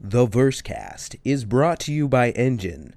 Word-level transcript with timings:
The 0.00 0.28
Versecast 0.28 1.16
is 1.24 1.44
brought 1.44 1.80
to 1.80 1.92
you 1.92 2.06
by 2.08 2.30
Enjin. 2.32 2.92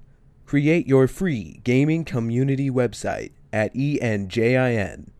Create 0.46 0.86
your 0.86 1.08
free 1.08 1.60
gaming 1.64 2.04
community 2.04 2.70
website 2.70 3.32
at 3.52 3.74
enjin.com. 3.74 5.12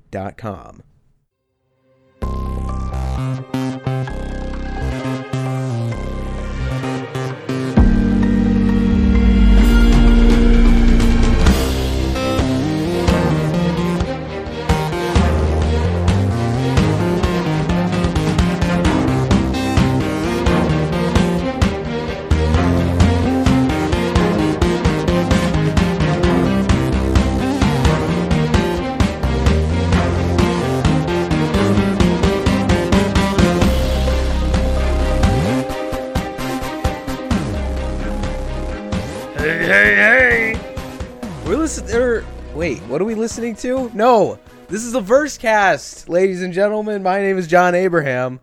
wait, 42.63 42.79
what 42.83 43.01
are 43.01 43.05
we 43.05 43.17
listening 43.17 43.57
to? 43.57 43.91
No, 43.93 44.39
this 44.69 44.85
is 44.85 44.93
the 44.93 45.01
Versecast, 45.01 46.09
ladies 46.09 46.43
and 46.43 46.53
gentlemen. 46.53 47.03
My 47.03 47.21
name 47.21 47.37
is 47.37 47.49
John 47.49 47.75
Abraham. 47.75 48.39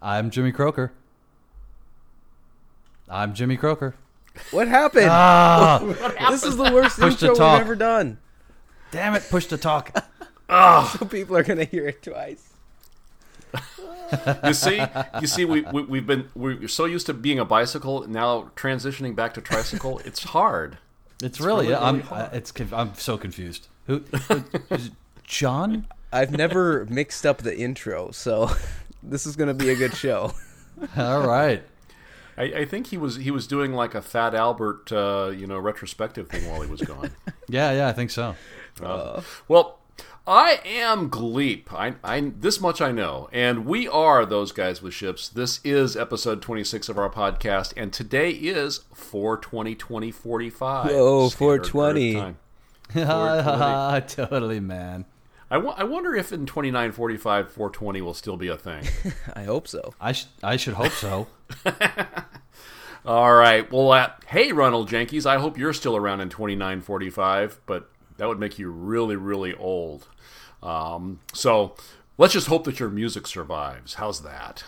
I'm 0.00 0.30
Jimmy 0.30 0.52
Croker. 0.52 0.92
I'm 3.08 3.34
Jimmy 3.34 3.56
Croker. 3.56 3.96
What 4.52 4.68
happened? 4.68 5.08
Ah, 5.10 5.80
this 6.30 6.44
is 6.44 6.56
the 6.56 6.70
worst 6.72 7.00
Push 7.00 7.16
to 7.16 7.30
intro 7.30 7.52
we've 7.52 7.60
ever 7.62 7.74
done. 7.74 8.18
damn 8.92 9.16
it! 9.16 9.24
Push 9.28 9.46
to 9.46 9.56
talk. 9.56 9.92
So 10.48 11.06
people 11.06 11.34
are 11.34 11.42
gonna 11.42 11.64
hear 11.64 11.88
it 11.88 12.02
twice. 12.02 12.50
You 14.44 14.52
see, 14.52 14.84
you 15.18 15.26
see, 15.26 15.46
we, 15.46 15.62
we 15.62 15.82
we've 15.84 16.06
been 16.06 16.28
we're 16.34 16.68
so 16.68 16.84
used 16.84 17.06
to 17.06 17.14
being 17.14 17.38
a 17.38 17.44
bicycle 17.46 18.06
now 18.06 18.50
transitioning 18.54 19.16
back 19.16 19.32
to 19.34 19.40
tricycle. 19.40 20.00
It's 20.00 20.22
hard. 20.22 20.76
It's 21.22 21.40
really, 21.40 21.68
really, 21.68 21.76
I'm. 21.76 21.96
really 21.96 22.08
hard. 22.08 22.22
uh, 22.22 22.28
it's. 22.32 22.52
I'm 22.72 22.94
so 22.94 23.16
confused. 23.16 23.68
Who? 23.86 23.98
who 24.28 24.44
is 24.70 24.86
it 24.86 24.92
John? 25.24 25.86
I've 26.12 26.30
never 26.30 26.84
mixed 26.90 27.24
up 27.24 27.38
the 27.38 27.56
intro, 27.56 28.10
so 28.10 28.50
this 29.02 29.26
is 29.26 29.36
gonna 29.36 29.54
be 29.54 29.70
a 29.70 29.76
good 29.76 29.94
show. 29.94 30.32
All 30.96 31.26
right. 31.26 31.62
I, 32.36 32.42
I 32.42 32.64
think 32.64 32.88
he 32.88 32.96
was 32.96 33.16
he 33.16 33.30
was 33.30 33.46
doing 33.46 33.72
like 33.72 33.94
a 33.94 34.02
Fat 34.02 34.34
Albert, 34.34 34.90
uh, 34.92 35.32
you 35.34 35.46
know, 35.46 35.58
retrospective 35.58 36.28
thing 36.28 36.48
while 36.50 36.60
he 36.62 36.70
was 36.70 36.80
gone. 36.80 37.10
Yeah, 37.48 37.72
yeah, 37.72 37.88
I 37.88 37.92
think 37.92 38.10
so. 38.10 38.34
well, 39.48 39.78
I 40.26 40.60
am 40.64 41.10
Gleep. 41.10 41.72
I, 41.72 41.94
I 42.04 42.32
this 42.38 42.60
much 42.60 42.80
I 42.80 42.92
know, 42.92 43.28
and 43.32 43.66
we 43.66 43.88
are 43.88 44.24
those 44.24 44.52
guys 44.52 44.80
with 44.80 44.94
ships. 44.94 45.28
This 45.28 45.60
is 45.64 45.96
episode 45.96 46.40
twenty 46.40 46.62
six 46.62 46.88
of 46.88 46.96
our 46.96 47.10
podcast, 47.10 47.72
and 47.76 47.92
today 47.92 48.30
is 48.30 48.84
four 48.94 49.36
twenty 49.36 49.74
twenty 49.74 50.12
forty 50.12 50.48
five. 50.48 50.90
Whoa, 50.92 51.28
420. 51.28 52.36
totally, 54.06 54.60
man. 54.60 55.06
I, 55.50 55.56
w- 55.56 55.74
I 55.76 55.84
wonder 55.84 56.14
if 56.14 56.32
in 56.32 56.46
29, 56.46 56.92
45, 56.92 57.52
420 57.52 58.00
will 58.00 58.14
still 58.14 58.38
be 58.38 58.48
a 58.48 58.56
thing. 58.56 58.84
I 59.34 59.42
hope 59.44 59.68
so. 59.68 59.92
I 60.00 60.12
sh- 60.12 60.26
I 60.42 60.56
should 60.56 60.74
hope 60.74 60.92
so. 60.92 61.26
All 63.04 63.34
right. 63.34 63.70
Well, 63.70 63.92
uh, 63.92 64.10
hey, 64.28 64.52
Ronald 64.52 64.88
Jenkins, 64.88 65.26
I 65.26 65.38
hope 65.38 65.58
you're 65.58 65.72
still 65.72 65.96
around 65.96 66.20
in 66.20 66.28
2945, 66.28 67.60
but 67.66 67.90
that 68.22 68.28
would 68.28 68.38
make 68.38 68.56
you 68.56 68.70
really, 68.70 69.16
really 69.16 69.52
old. 69.52 70.06
Um, 70.62 71.18
so 71.32 71.74
let's 72.18 72.32
just 72.32 72.46
hope 72.46 72.62
that 72.66 72.78
your 72.78 72.88
music 72.88 73.26
survives. 73.26 73.94
How's 73.94 74.22
that? 74.22 74.62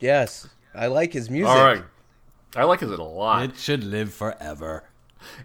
Yes, 0.00 0.48
I 0.74 0.88
like 0.88 1.12
his 1.12 1.30
music. 1.30 1.50
All 1.50 1.64
right. 1.64 1.84
I 2.56 2.64
like 2.64 2.82
it 2.82 2.88
a 2.88 3.00
lot. 3.00 3.44
it 3.44 3.56
should 3.56 3.84
live 3.84 4.12
forever. 4.12 4.90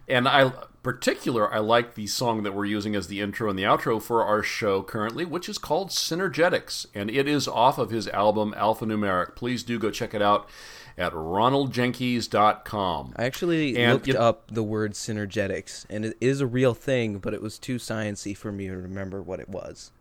And 0.07 0.27
I 0.27 0.53
particular 0.81 1.53
I 1.53 1.59
like 1.59 1.93
the 1.93 2.07
song 2.07 2.41
that 2.41 2.55
we're 2.55 2.65
using 2.65 2.95
as 2.95 3.05
the 3.05 3.21
intro 3.21 3.47
and 3.47 3.59
the 3.59 3.63
outro 3.63 4.01
for 4.01 4.25
our 4.25 4.41
show 4.41 4.81
currently, 4.81 5.23
which 5.23 5.47
is 5.47 5.59
called 5.59 5.89
Synergetics, 5.89 6.87
and 6.95 7.11
it 7.11 7.27
is 7.27 7.47
off 7.47 7.77
of 7.77 7.91
his 7.91 8.07
album 8.07 8.55
Alphanumeric. 8.57 9.35
Please 9.35 9.61
do 9.61 9.77
go 9.77 9.91
check 9.91 10.15
it 10.15 10.21
out 10.23 10.49
at 10.97 11.13
ronaldjenkins.com. 11.13 13.13
I 13.15 13.23
actually 13.25 13.77
And 13.77 13.93
looked 13.93 14.07
you- 14.07 14.17
up 14.17 14.49
the 14.51 14.63
word 14.63 14.93
synergetics, 14.93 15.85
and 15.89 16.05
it 16.05 16.17
is 16.21 16.41
a 16.41 16.47
real 16.47 16.73
thing, 16.73 17.19
but 17.19 17.33
it 17.33 17.41
was 17.41 17.57
too 17.57 17.75
sciency 17.77 18.35
for 18.35 18.51
me 18.51 18.67
to 18.67 18.77
remember 18.77 19.21
what 19.21 19.39
it 19.39 19.49
was. 19.49 19.91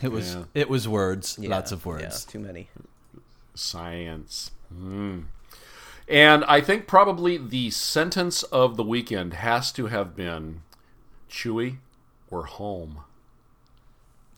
It 0.00 0.08
was. 0.10 0.34
Yeah. 0.34 0.44
It 0.54 0.68
was 0.68 0.88
words. 0.88 1.38
Yeah, 1.40 1.50
lots 1.50 1.72
of 1.72 1.84
Yeah, 1.84 1.88
words. 1.92 2.24
too 2.24 2.38
many. 2.40 2.68
Science. 3.54 4.50
Hmm. 4.72 5.20
And 6.08 6.44
I 6.44 6.60
think 6.60 6.86
probably 6.86 7.36
the 7.38 7.70
sentence 7.70 8.42
of 8.44 8.76
the 8.76 8.82
weekend 8.84 9.34
has 9.34 9.70
to 9.72 9.86
have 9.86 10.16
been 10.16 10.62
Chewy 11.30 11.76
or 12.30 12.44
home. 12.46 13.00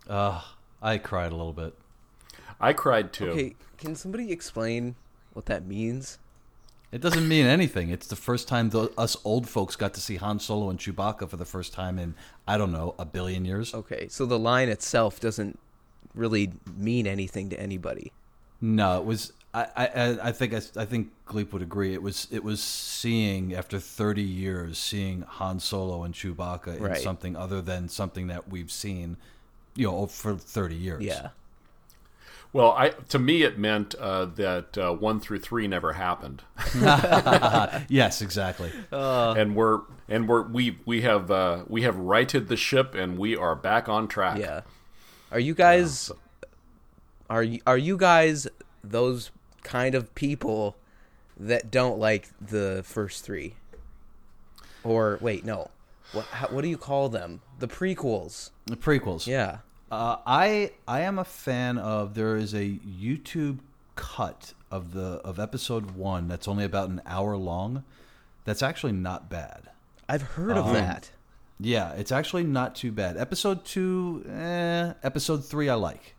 Uh, 0.09 0.43
I 0.83 0.99
cried 0.99 1.33
a 1.33 1.37
little 1.37 1.55
bit. 1.55 1.75
I 2.61 2.72
cried 2.75 3.12
too. 3.12 3.31
Okay, 3.31 3.56
can 3.78 3.97
somebody 3.97 4.31
explain 4.31 4.95
what 5.34 5.47
that 5.47 5.67
means? 5.67 6.19
It 6.93 7.00
doesn't 7.00 7.27
mean 7.27 7.45
anything. 7.47 7.91
It's 7.91 8.06
the 8.06 8.15
first 8.17 8.47
time 8.47 8.71
the, 8.71 8.91
us 8.97 9.17
old 9.25 9.49
folks 9.49 9.75
got 9.75 9.95
to 9.95 10.00
see 10.00 10.17
Han 10.17 10.39
Solo 10.39 10.71
and 10.71 10.78
Chewbacca 10.78 11.28
for 11.28 11.37
the 11.37 11.45
first 11.45 11.72
time 11.72 11.99
in 11.99 12.15
I 12.47 12.56
don't 12.56 12.71
know 12.72 12.95
a 12.99 13.05
billion 13.05 13.45
years. 13.45 13.75
Okay, 13.75 14.06
so 14.09 14.25
the 14.27 14.39
line 14.39 14.69
itself 14.69 15.19
doesn't 15.19 15.59
really 16.15 16.53
mean 16.77 17.06
anything 17.09 17.50
to 17.50 17.59
anybody. 17.59 18.12
No, 18.61 18.99
it 18.99 19.05
was. 19.05 19.33
I, 19.53 19.67
I, 19.77 20.28
I 20.28 20.33
think 20.33 20.53
I, 20.55 20.61
I 20.77 20.84
think 20.84 21.11
Gleep 21.27 21.53
would 21.53 21.62
agree. 21.62 21.95
It 21.95 22.03
was 22.03 22.28
it 22.31 22.43
was 22.45 22.62
seeing 22.62 23.55
after 23.55 23.78
thirty 23.81 24.22
years, 24.22 24.78
seeing 24.78 25.22
Han 25.22 25.59
Solo 25.61 26.05
and 26.05 26.15
Chewbacca 26.15 26.81
Right. 26.81 26.97
in 26.97 27.03
something 27.03 27.37
other 27.37 27.61
than 27.61 27.89
something 27.89 28.28
that 28.28 28.49
we've 28.49 28.71
seen, 28.71 29.16
you 29.75 29.89
know, 29.91 30.06
for 30.06 30.37
thirty 30.37 30.77
years. 30.77 31.03
Yeah. 31.03 31.31
Well, 32.54 32.70
I 32.70 32.91
to 33.10 33.19
me 33.19 33.42
it 33.42 33.59
meant 33.59 33.94
uh, 33.97 34.26
that 34.37 34.78
uh, 34.78 34.92
one 34.94 35.20
through 35.20 35.41
three 35.41 35.66
never 35.66 35.92
happened, 35.92 36.42
Yes, 37.88 38.22
exactly. 38.22 38.70
and 38.91 39.54
we're 39.56 39.81
and 40.09 40.28
we're 40.28 40.42
we 40.42 40.78
we 40.87 41.03
have 41.03 41.31
uh, 41.31 41.65
we 41.69 41.82
have 41.82 41.97
righted 41.97 42.48
the 42.48 42.56
ship, 42.56 42.94
and 42.94 43.19
we 43.19 43.37
are 43.37 43.54
back 43.54 43.88
on 43.88 44.09
track. 44.09 44.38
Yeah. 44.38 44.62
Are 45.32 45.41
you 45.41 45.53
guys 45.54 46.12
are 47.28 47.42
you, 47.42 47.60
are 47.66 47.78
you 47.78 47.97
guys 47.97 48.47
those 48.82 49.31
kind 49.62 49.94
of 49.94 50.15
people 50.15 50.76
that 51.36 51.71
don't 51.71 51.98
like 51.98 52.28
the 52.41 52.82
first 52.84 53.25
3? 53.25 53.54
Or 54.84 55.19
wait, 55.21 55.44
no. 55.44 55.71
What 56.12 56.26
how, 56.26 56.48
what 56.48 56.62
do 56.62 56.69
you 56.69 56.76
call 56.76 57.09
them? 57.09 57.41
The 57.59 57.66
prequels. 57.66 58.50
the 58.66 58.76
prequels. 58.76 59.26
Yeah. 59.26 59.59
Uh, 59.94 60.19
I 60.27 60.72
I 60.88 61.03
am 61.03 61.21
a 61.21 61.25
fan 61.25 61.78
of. 61.78 62.15
There 62.15 62.37
is 62.37 62.53
a 62.53 62.69
YouTube 62.69 63.60
cut 63.94 64.53
of 64.69 64.93
the 64.93 65.21
of 65.25 65.38
episode 65.38 65.93
one 65.93 66.27
that's 66.27 66.49
only 66.49 66.65
about 66.65 66.88
an 66.88 67.00
hour 67.06 67.37
long. 67.37 67.84
That's 68.44 68.60
actually 68.60 68.93
not 68.93 69.31
bad. 69.31 69.71
I've 70.09 70.22
heard 70.22 70.56
of 70.56 70.72
that. 70.72 71.12
Yeah, 71.60 71.93
it's 71.93 72.10
actually 72.10 72.43
not 72.43 72.75
too 72.75 72.91
bad. 72.91 73.16
Episode 73.16 73.65
two, 73.65 74.27
eh, 74.28 74.94
episode 75.04 75.44
three, 75.44 75.69
I 75.69 75.75
like. 75.75 76.16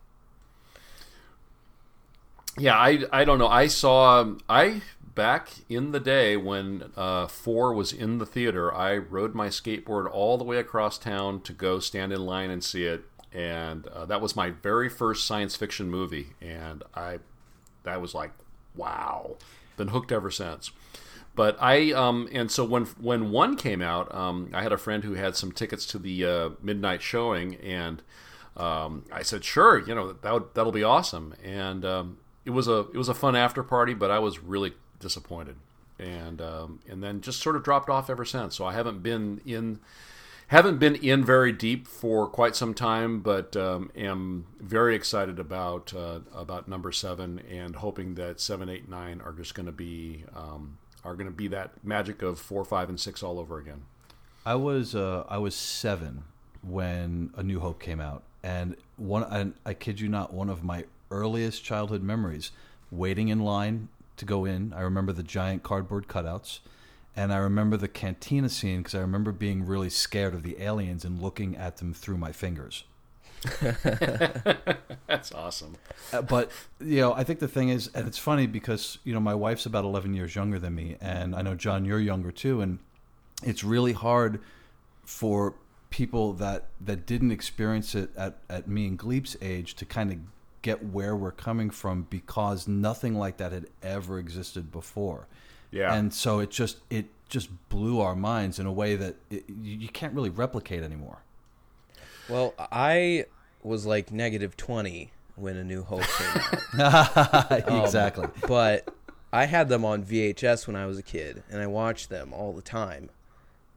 Yeah, 2.57 2.77
I 2.77 3.03
I 3.11 3.25
don't 3.25 3.39
know. 3.39 3.49
I 3.49 3.67
saw 3.67 4.35
I 4.47 4.81
back 5.15 5.49
in 5.67 5.91
the 5.91 5.99
day 5.99 6.37
when 6.37 6.91
uh, 6.95 7.27
four 7.27 7.73
was 7.73 7.91
in 7.91 8.19
the 8.19 8.25
theater. 8.25 8.73
I 8.73 8.95
rode 8.95 9.35
my 9.35 9.47
skateboard 9.47 10.09
all 10.09 10.37
the 10.37 10.45
way 10.45 10.57
across 10.57 10.97
town 10.97 11.41
to 11.41 11.51
go 11.51 11.79
stand 11.79 12.13
in 12.13 12.25
line 12.25 12.49
and 12.49 12.63
see 12.63 12.85
it, 12.85 13.03
and 13.35 13.87
uh, 13.87 14.05
that 14.05 14.21
was 14.21 14.35
my 14.35 14.49
very 14.49 14.87
first 14.89 15.27
science 15.27 15.55
fiction 15.55 15.89
movie. 15.89 16.29
And 16.41 16.83
I 16.95 17.19
that 17.83 18.01
was 18.01 18.15
like 18.15 18.31
wow, 18.75 19.35
been 19.77 19.89
hooked 19.89 20.11
ever 20.11 20.31
since. 20.31 20.71
But 21.35 21.57
I 21.59 21.91
um 21.91 22.29
and 22.31 22.49
so 22.49 22.63
when 22.63 22.85
when 22.85 23.31
one 23.31 23.57
came 23.57 23.81
out, 23.81 24.13
um, 24.15 24.49
I 24.53 24.63
had 24.63 24.71
a 24.71 24.77
friend 24.77 25.03
who 25.03 25.13
had 25.13 25.35
some 25.35 25.51
tickets 25.51 25.85
to 25.87 25.99
the 25.99 26.25
uh, 26.25 26.49
midnight 26.61 27.01
showing, 27.01 27.55
and 27.55 28.01
um, 28.55 29.03
I 29.11 29.21
said, 29.21 29.43
"Sure, 29.43 29.85
you 29.85 29.93
know 29.93 30.13
that 30.13 30.33
would, 30.33 30.53
that'll 30.53 30.71
be 30.71 30.83
awesome." 30.83 31.35
And 31.43 31.83
um, 31.83 32.17
it 32.45 32.51
was 32.51 32.69
a 32.69 32.87
it 32.93 32.97
was 32.97 33.09
a 33.09 33.13
fun 33.13 33.35
after 33.35 33.63
party, 33.63 33.93
but 33.93 34.11
I 34.11 34.19
was 34.19 34.39
really 34.39 34.73
disappointed, 35.01 35.57
and 35.99 36.41
um, 36.41 36.79
and 36.89 37.03
then 37.03 37.19
just 37.19 37.41
sort 37.41 37.57
of 37.57 37.63
dropped 37.63 37.89
off 37.89 38.09
ever 38.09 38.23
since. 38.23 38.55
So 38.55 38.65
I 38.65 38.71
haven't 38.71 39.03
been 39.03 39.41
in 39.45 39.79
haven't 40.47 40.77
been 40.77 40.95
in 40.95 41.23
very 41.25 41.51
deep 41.51 41.87
for 41.87 42.27
quite 42.27 42.55
some 42.55 42.73
time, 42.73 43.21
but 43.21 43.55
um, 43.55 43.91
am 43.95 44.45
very 44.59 44.95
excited 44.95 45.39
about 45.39 45.93
uh, 45.93 46.19
about 46.33 46.67
number 46.67 46.91
seven 46.91 47.39
and 47.49 47.77
hoping 47.77 48.15
that 48.15 48.39
seven, 48.39 48.69
eight, 48.69 48.87
nine 48.87 49.21
are 49.21 49.33
just 49.33 49.55
going 49.55 49.65
to 49.65 49.71
be 49.71 50.23
um, 50.35 50.77
are 51.03 51.15
going 51.15 51.27
to 51.27 51.35
be 51.35 51.47
that 51.47 51.71
magic 51.83 52.21
of 52.21 52.39
four, 52.39 52.65
five, 52.65 52.89
and 52.89 52.99
six 52.99 53.23
all 53.23 53.39
over 53.39 53.57
again. 53.57 53.83
I 54.45 54.55
was 54.55 54.95
uh, 54.95 55.23
I 55.27 55.37
was 55.37 55.55
seven 55.55 56.23
when 56.61 57.31
A 57.35 57.43
New 57.43 57.59
Hope 57.59 57.79
came 57.79 57.99
out, 57.99 58.23
and 58.43 58.75
one 58.97 59.23
and 59.23 59.53
I 59.65 59.73
kid 59.73 59.99
you 59.99 60.09
not, 60.09 60.33
one 60.33 60.49
of 60.49 60.63
my 60.63 60.85
earliest 61.11 61.63
childhood 61.63 62.03
memories, 62.03 62.51
waiting 62.91 63.29
in 63.29 63.39
line 63.39 63.89
to 64.17 64.25
go 64.25 64.45
in. 64.45 64.73
I 64.73 64.81
remember 64.81 65.11
the 65.11 65.23
giant 65.23 65.63
cardboard 65.63 66.07
cutouts, 66.07 66.59
and 67.15 67.31
I 67.31 67.37
remember 67.37 67.77
the 67.77 67.87
cantina 67.87 68.49
scene 68.49 68.79
because 68.79 68.95
I 68.95 68.99
remember 68.99 69.31
being 69.31 69.65
really 69.65 69.89
scared 69.89 70.33
of 70.33 70.43
the 70.43 70.61
aliens 70.61 71.05
and 71.05 71.21
looking 71.21 71.55
at 71.55 71.77
them 71.77 71.93
through 71.93 72.17
my 72.17 72.31
fingers. 72.31 72.83
That's 75.07 75.31
awesome. 75.31 75.75
Uh, 76.11 76.21
but 76.21 76.51
you 76.79 76.99
know, 76.99 77.13
I 77.13 77.23
think 77.23 77.39
the 77.39 77.47
thing 77.47 77.69
is, 77.69 77.89
and 77.93 78.07
it's 78.07 78.17
funny 78.17 78.47
because 78.47 78.97
you 79.03 79.13
know 79.13 79.19
my 79.19 79.35
wife's 79.35 79.65
about 79.65 79.85
eleven 79.85 80.13
years 80.13 80.35
younger 80.35 80.59
than 80.59 80.75
me, 80.75 80.97
and 80.99 81.35
I 81.35 81.41
know 81.41 81.55
John, 81.55 81.85
you're 81.85 81.99
younger 81.99 82.31
too, 82.31 82.61
and 82.61 82.79
it's 83.43 83.63
really 83.63 83.93
hard 83.93 84.39
for 85.03 85.55
people 85.89 86.33
that 86.33 86.67
that 86.81 87.05
didn't 87.05 87.31
experience 87.31 87.95
it 87.95 88.09
at 88.17 88.37
at 88.49 88.67
me 88.67 88.87
and 88.87 88.97
Gleep's 88.97 89.37
age 89.41 89.75
to 89.75 89.85
kind 89.85 90.11
of 90.11 90.17
get 90.61 90.83
where 90.83 91.15
we're 91.15 91.31
coming 91.31 91.69
from 91.69 92.07
because 92.09 92.67
nothing 92.67 93.13
like 93.13 93.37
that 93.37 93.51
had 93.51 93.67
ever 93.83 94.17
existed 94.17 94.71
before. 94.71 95.27
Yeah. 95.75 95.93
And 95.93 96.13
so 96.13 96.39
it 96.39 96.49
just 96.51 96.77
it 96.89 97.05
just 97.27 97.49
blew 97.69 97.99
our 97.99 98.15
minds 98.15 98.59
in 98.59 98.65
a 98.65 98.71
way 98.71 98.95
that 98.95 99.15
it, 99.29 99.43
you 99.49 99.77
you 99.77 99.89
can't 99.89 100.13
really 100.13 100.29
replicate 100.29 100.81
anymore. 100.83 101.19
Well, 102.29 102.53
I 102.57 103.25
was 103.61 103.85
like 103.85 104.11
negative 104.11 104.55
20 104.57 105.11
when 105.35 105.57
A 105.57 105.63
New 105.63 105.83
Hope 105.83 106.01
came 106.01 106.81
out. 106.81 107.67
Um, 107.67 107.81
exactly. 107.83 108.27
but 108.47 108.93
I 109.33 109.45
had 109.45 109.67
them 109.69 109.83
on 109.83 110.03
VHS 110.03 110.65
when 110.65 110.75
I 110.77 110.85
was 110.85 110.97
a 110.97 111.03
kid, 111.03 111.43
and 111.51 111.61
I 111.61 111.67
watched 111.67 112.09
them 112.09 112.33
all 112.33 112.53
the 112.53 112.61
time. 112.61 113.09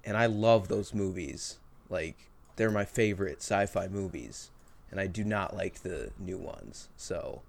And 0.04 0.16
I 0.16 0.26
love 0.26 0.68
those 0.68 0.94
movies. 0.94 1.58
Like, 1.90 2.16
they're 2.56 2.70
my 2.70 2.84
favorite 2.84 3.38
sci 3.42 3.66
fi 3.66 3.88
movies. 3.88 4.50
And 4.90 5.00
I 5.00 5.06
do 5.08 5.24
not 5.24 5.54
like 5.56 5.82
the 5.82 6.10
new 6.18 6.38
ones. 6.38 6.88
So, 6.96 7.42
a- 7.42 7.47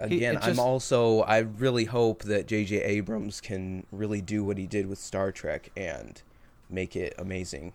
again, 0.00 0.36
it 0.36 0.44
I'm 0.44 0.58
also, 0.58 1.20
I 1.20 1.38
really 1.38 1.84
hope 1.84 2.22
that 2.24 2.46
J.J. 2.46 2.82
Abrams 2.82 3.40
can 3.40 3.86
really 3.92 4.20
do 4.20 4.42
what 4.44 4.58
he 4.58 4.66
did 4.66 4.86
with 4.86 4.98
Star 4.98 5.30
Trek 5.32 5.70
and 5.76 6.20
make 6.70 6.96
it 6.96 7.14
amazing. 7.18 7.72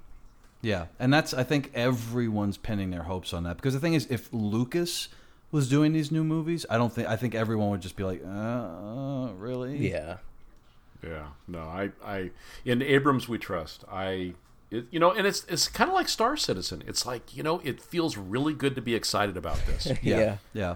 Yeah, 0.62 0.86
and 0.98 1.14
that's 1.14 1.34
I 1.34 1.44
think 1.44 1.72
everyone's 1.74 2.58
pinning 2.58 2.90
their 2.90 3.04
hopes 3.04 3.34
on 3.34 3.44
that 3.44 3.58
because 3.58 3.74
the 3.74 3.82
thing 3.82 3.96
is, 3.96 4.08
if 4.10 4.30
Lucas 4.32 5.10
was 5.52 5.70
doing 5.70 5.92
these 5.92 6.10
new 6.10 6.24
movies, 6.24 6.66
I 6.70 6.78
don't 6.78 6.92
think 6.92 7.08
I 7.08 7.16
think 7.18 7.36
everyone 7.36 7.70
would 7.70 7.82
just 7.82 7.96
be 7.98 8.04
like, 8.04 8.22
uh, 8.26 9.30
really? 9.38 9.78
Yeah. 9.90 10.18
Yeah, 11.04 11.28
no, 11.50 11.60
I, 11.60 11.92
I, 12.02 12.32
in 12.64 12.82
Abrams 12.82 13.28
we 13.28 13.38
trust. 13.38 13.84
I, 13.92 14.36
it, 14.72 14.86
you 14.90 15.00
know, 15.02 15.12
and 15.12 15.28
it's 15.28 15.44
it's 15.50 15.68
kind 15.68 15.90
of 15.90 15.94
like 15.94 16.08
Star 16.08 16.38
Citizen. 16.38 16.82
It's 16.88 17.06
like 17.06 17.36
you 17.36 17.44
know, 17.44 17.60
it 17.66 17.82
feels 17.82 18.18
really 18.18 18.54
good 18.54 18.74
to 18.76 18.82
be 18.82 18.96
excited 18.96 19.36
about 19.36 19.60
this. 19.66 19.86
yeah, 20.02 20.18
Yeah. 20.20 20.38
yeah. 20.54 20.76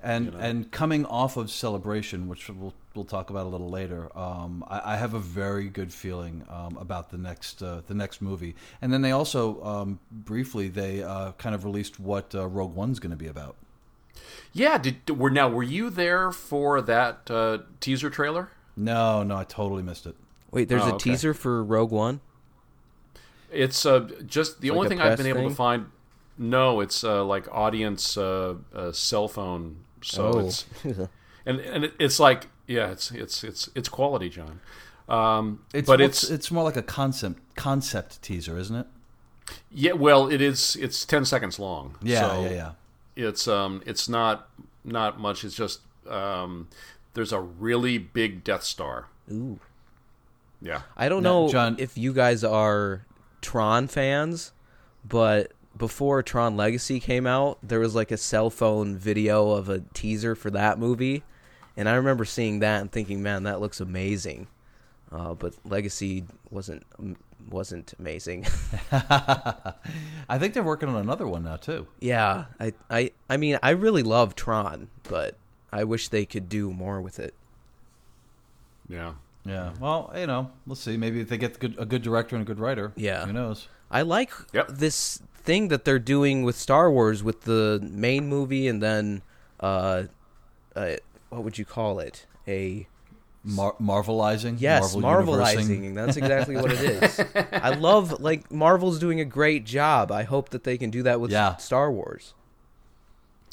And 0.00 0.26
You 0.26 0.30
know? 0.32 0.38
and 0.38 0.70
coming 0.70 1.04
off 1.06 1.36
of 1.36 1.50
Celebration, 1.50 2.28
which 2.28 2.48
we'll 2.48 2.74
we'll 2.94 3.04
talk 3.04 3.30
about 3.30 3.46
a 3.46 3.48
little 3.48 3.68
later, 3.70 4.16
um, 4.16 4.64
I, 4.68 4.94
I 4.94 4.96
have 4.96 5.14
a 5.14 5.18
very 5.18 5.68
good 5.68 5.92
feeling 5.92 6.44
um, 6.48 6.76
about 6.76 7.10
the 7.10 7.18
next 7.18 7.62
uh, 7.62 7.82
the 7.86 7.94
next 7.94 8.22
movie. 8.22 8.54
And 8.80 8.92
then 8.92 9.02
they 9.02 9.10
also 9.10 9.62
um, 9.64 9.98
briefly 10.12 10.68
they 10.68 11.02
uh, 11.02 11.32
kind 11.32 11.54
of 11.54 11.64
released 11.64 11.98
what 11.98 12.32
uh, 12.34 12.46
Rogue 12.46 12.74
One's 12.74 13.00
going 13.00 13.10
to 13.10 13.16
be 13.16 13.26
about. 13.26 13.56
yeah, 14.52 14.78
did 14.78 15.10
were 15.18 15.30
now 15.30 15.48
were 15.48 15.62
you 15.64 15.90
there 15.90 16.30
for 16.30 16.80
that 16.80 17.28
uh, 17.30 17.58
teaser 17.80 18.08
trailer? 18.10 18.50
No, 18.76 19.24
no, 19.24 19.36
I 19.36 19.44
totally 19.44 19.82
missed 19.82 20.06
it. 20.06 20.14
Wait, 20.52 20.68
there's 20.68 20.82
Oh, 20.82 20.90
a 20.90 20.94
okay. 20.94 21.10
teaser 21.10 21.34
for 21.34 21.64
Rogue 21.64 21.90
One? 21.90 22.20
It's 23.50 23.84
uh, 23.86 24.08
just 24.26 24.60
the 24.60 24.70
Like 24.70 24.76
only 24.76 24.86
a 24.86 24.88
thing 24.90 25.00
I've 25.00 25.06
press 25.08 25.18
been 25.18 25.26
able 25.26 25.40
thing? 25.40 25.48
to 25.50 25.54
find. 25.54 25.86
No, 26.36 26.80
it's 26.80 27.02
uh, 27.02 27.24
like 27.24 27.48
audience 27.50 28.16
uh, 28.16 28.54
uh, 28.74 28.92
cell 28.92 29.26
phone. 29.26 29.84
So 30.02 30.32
Oh. 30.34 30.38
it's 30.40 30.64
and 31.46 31.60
and 31.60 31.84
it, 31.84 31.94
it's 31.98 32.18
like 32.20 32.46
yeah, 32.66 32.90
it's 32.90 33.10
it's 33.10 33.42
it's 33.44 33.68
it's 33.74 33.88
quality, 33.88 34.28
John. 34.28 34.60
Um, 35.08 35.60
It's, 35.72 35.86
but 35.86 36.00
it's 36.00 36.22
it's 36.24 36.30
it's 36.32 36.50
more 36.50 36.64
like 36.64 36.76
a 36.76 36.82
concept 36.82 37.40
concept 37.56 38.20
teaser, 38.22 38.58
isn't 38.58 38.76
it? 38.76 38.86
yeah, 39.70 39.92
well, 39.92 40.28
it 40.28 40.42
is. 40.42 40.76
It's 40.76 41.04
ten 41.06 41.24
seconds 41.24 41.58
long. 41.58 41.96
Yeah, 42.02 42.28
so 42.28 42.42
yeah, 42.42 42.50
yeah. 42.50 42.72
It's 43.16 43.48
um, 43.48 43.82
it's 43.86 44.08
not 44.08 44.48
not 44.84 45.18
much. 45.18 45.44
It's 45.44 45.54
just 45.54 45.80
um, 46.08 46.68
there's 47.14 47.32
a 47.32 47.40
really 47.40 47.96
big 47.98 48.44
Death 48.44 48.64
Star. 48.64 49.06
Ooh. 49.32 49.58
Yeah. 50.60 50.82
I 50.96 51.08
don't 51.08 51.22
Now, 51.22 51.46
know 51.46 51.48
John- 51.48 51.76
if 51.78 51.96
you 51.96 52.12
guys 52.12 52.42
are 52.44 53.06
Tron 53.40 53.86
fans, 53.88 54.52
but 55.08 55.52
before 55.78 56.22
Tron 56.22 56.56
Legacy 56.56 57.00
came 57.00 57.26
out, 57.26 57.58
there 57.62 57.80
was 57.80 57.94
like 57.94 58.10
a 58.10 58.16
cell 58.16 58.50
phone 58.50 58.96
video 58.96 59.50
of 59.50 59.68
a 59.68 59.80
teaser 59.94 60.34
for 60.34 60.50
that 60.50 60.78
movie, 60.78 61.22
and 61.76 61.88
I 61.88 61.94
remember 61.94 62.24
seeing 62.24 62.58
that 62.60 62.80
and 62.80 62.90
thinking, 62.92 63.22
"Man, 63.22 63.44
that 63.44 63.60
looks 63.60 63.80
amazing." 63.80 64.48
Uh, 65.10 65.32
but 65.34 65.54
Legacy 65.64 66.24
wasn't 66.50 66.84
wasn't 67.50 67.94
amazing. 67.98 68.44
I 68.92 70.38
think 70.38 70.54
they're 70.54 70.62
working 70.62 70.88
on 70.88 70.96
another 70.96 71.26
one 71.26 71.44
now 71.44 71.56
too. 71.56 71.86
yeah, 72.00 72.46
I, 72.60 72.72
I 72.90 73.12
I 73.30 73.36
mean, 73.36 73.58
I 73.62 73.70
really 73.70 74.02
love 74.02 74.34
Tron, 74.34 74.88
but 75.04 75.36
I 75.72 75.84
wish 75.84 76.08
they 76.08 76.26
could 76.26 76.48
do 76.48 76.72
more 76.72 77.00
with 77.00 77.18
it. 77.18 77.34
Yeah. 78.88 79.12
Yeah. 79.44 79.72
Well, 79.80 80.12
you 80.16 80.26
know, 80.26 80.50
let's 80.66 80.80
see. 80.80 80.96
Maybe 80.96 81.20
if 81.20 81.28
they 81.28 81.38
get 81.38 81.58
good, 81.58 81.74
a 81.78 81.86
good 81.86 82.02
director 82.02 82.36
and 82.36 82.42
a 82.42 82.46
good 82.46 82.58
writer. 82.58 82.92
Yeah. 82.96 83.24
Who 83.26 83.32
knows? 83.32 83.68
I 83.90 84.02
like 84.02 84.30
Yep. 84.52 84.68
this 84.68 85.22
thing 85.48 85.68
that 85.68 85.86
they're 85.86 85.98
doing 85.98 86.42
with 86.42 86.58
Star 86.58 86.92
Wars 86.92 87.22
with 87.22 87.44
the 87.44 87.80
main 87.90 88.28
movie 88.28 88.68
and 88.68 88.82
then 88.82 89.22
uh, 89.60 90.04
uh 90.76 90.96
what 91.30 91.42
would 91.42 91.56
you 91.56 91.64
call 91.64 92.00
it? 92.00 92.26
A 92.46 92.86
Mar- 93.44 93.76
Marvelizing. 93.80 94.56
yes, 94.58 94.94
Marvel 94.94 95.34
marvelizing. 95.34 95.94
That's 95.94 96.18
exactly 96.18 96.56
what 96.56 96.70
it 96.70 96.80
is. 96.80 97.20
I 97.52 97.70
love 97.70 98.20
like 98.20 98.52
Marvel's 98.52 98.98
doing 98.98 99.20
a 99.20 99.24
great 99.24 99.64
job. 99.64 100.12
I 100.12 100.24
hope 100.24 100.50
that 100.50 100.64
they 100.64 100.76
can 100.76 100.90
do 100.90 101.02
that 101.04 101.18
with 101.18 101.30
Yeah. 101.30 101.56
Star 101.56 101.90
Wars. 101.90 102.34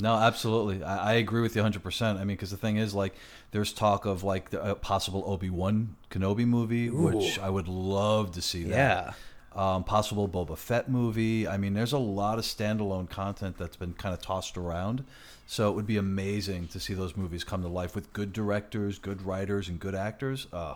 No, 0.02 0.14
absolutely. 0.16 0.84
I, 0.84 1.12
I 1.12 1.14
agree 1.14 1.42
with 1.42 1.56
you 1.56 1.62
100%. 1.62 2.02
I 2.02 2.18
mean, 2.20 2.28
because 2.28 2.52
the 2.52 2.58
thing 2.58 2.76
is, 2.76 2.94
like, 2.94 3.16
there's 3.52 3.72
talk 3.72 4.04
of, 4.06 4.26
like, 4.26 4.50
the, 4.50 4.72
a 4.72 4.76
possible 4.76 5.24
Obi 5.26 5.50
Wan 5.50 5.96
Kenobi 6.12 6.46
movie, 6.46 6.90
which 6.90 7.40
I 7.40 7.50
would 7.50 7.70
love 7.70 8.34
to 8.34 8.42
see 8.42 8.64
that. 8.64 9.16
Um, 9.56 9.86
possible 9.86 10.28
Boba 10.28 10.58
Fett 10.58 10.90
movie. 10.90 11.48
I 11.48 11.56
mean, 11.56 11.74
there's 11.74 11.94
a 11.94 11.98
lot 11.98 12.38
of 12.38 12.44
standalone 12.44 13.10
content 13.10 13.58
that's 13.58 13.78
been 13.78 13.94
kind 13.94 14.14
of 14.14 14.22
tossed 14.22 14.58
around. 14.58 15.06
So 15.48 15.70
it 15.70 15.76
would 15.76 15.88
be 15.88 15.98
amazing 15.98 16.68
to 16.70 16.80
see 16.80 16.94
those 16.94 17.16
movies 17.16 17.44
come 17.44 17.62
to 17.62 17.68
life 17.68 17.96
with 17.96 18.12
good 18.12 18.34
directors, 18.34 19.00
good 19.00 19.22
writers, 19.22 19.70
and 19.70 19.80
good 19.80 19.96
actors. 19.96 20.48
Uh, 20.52 20.76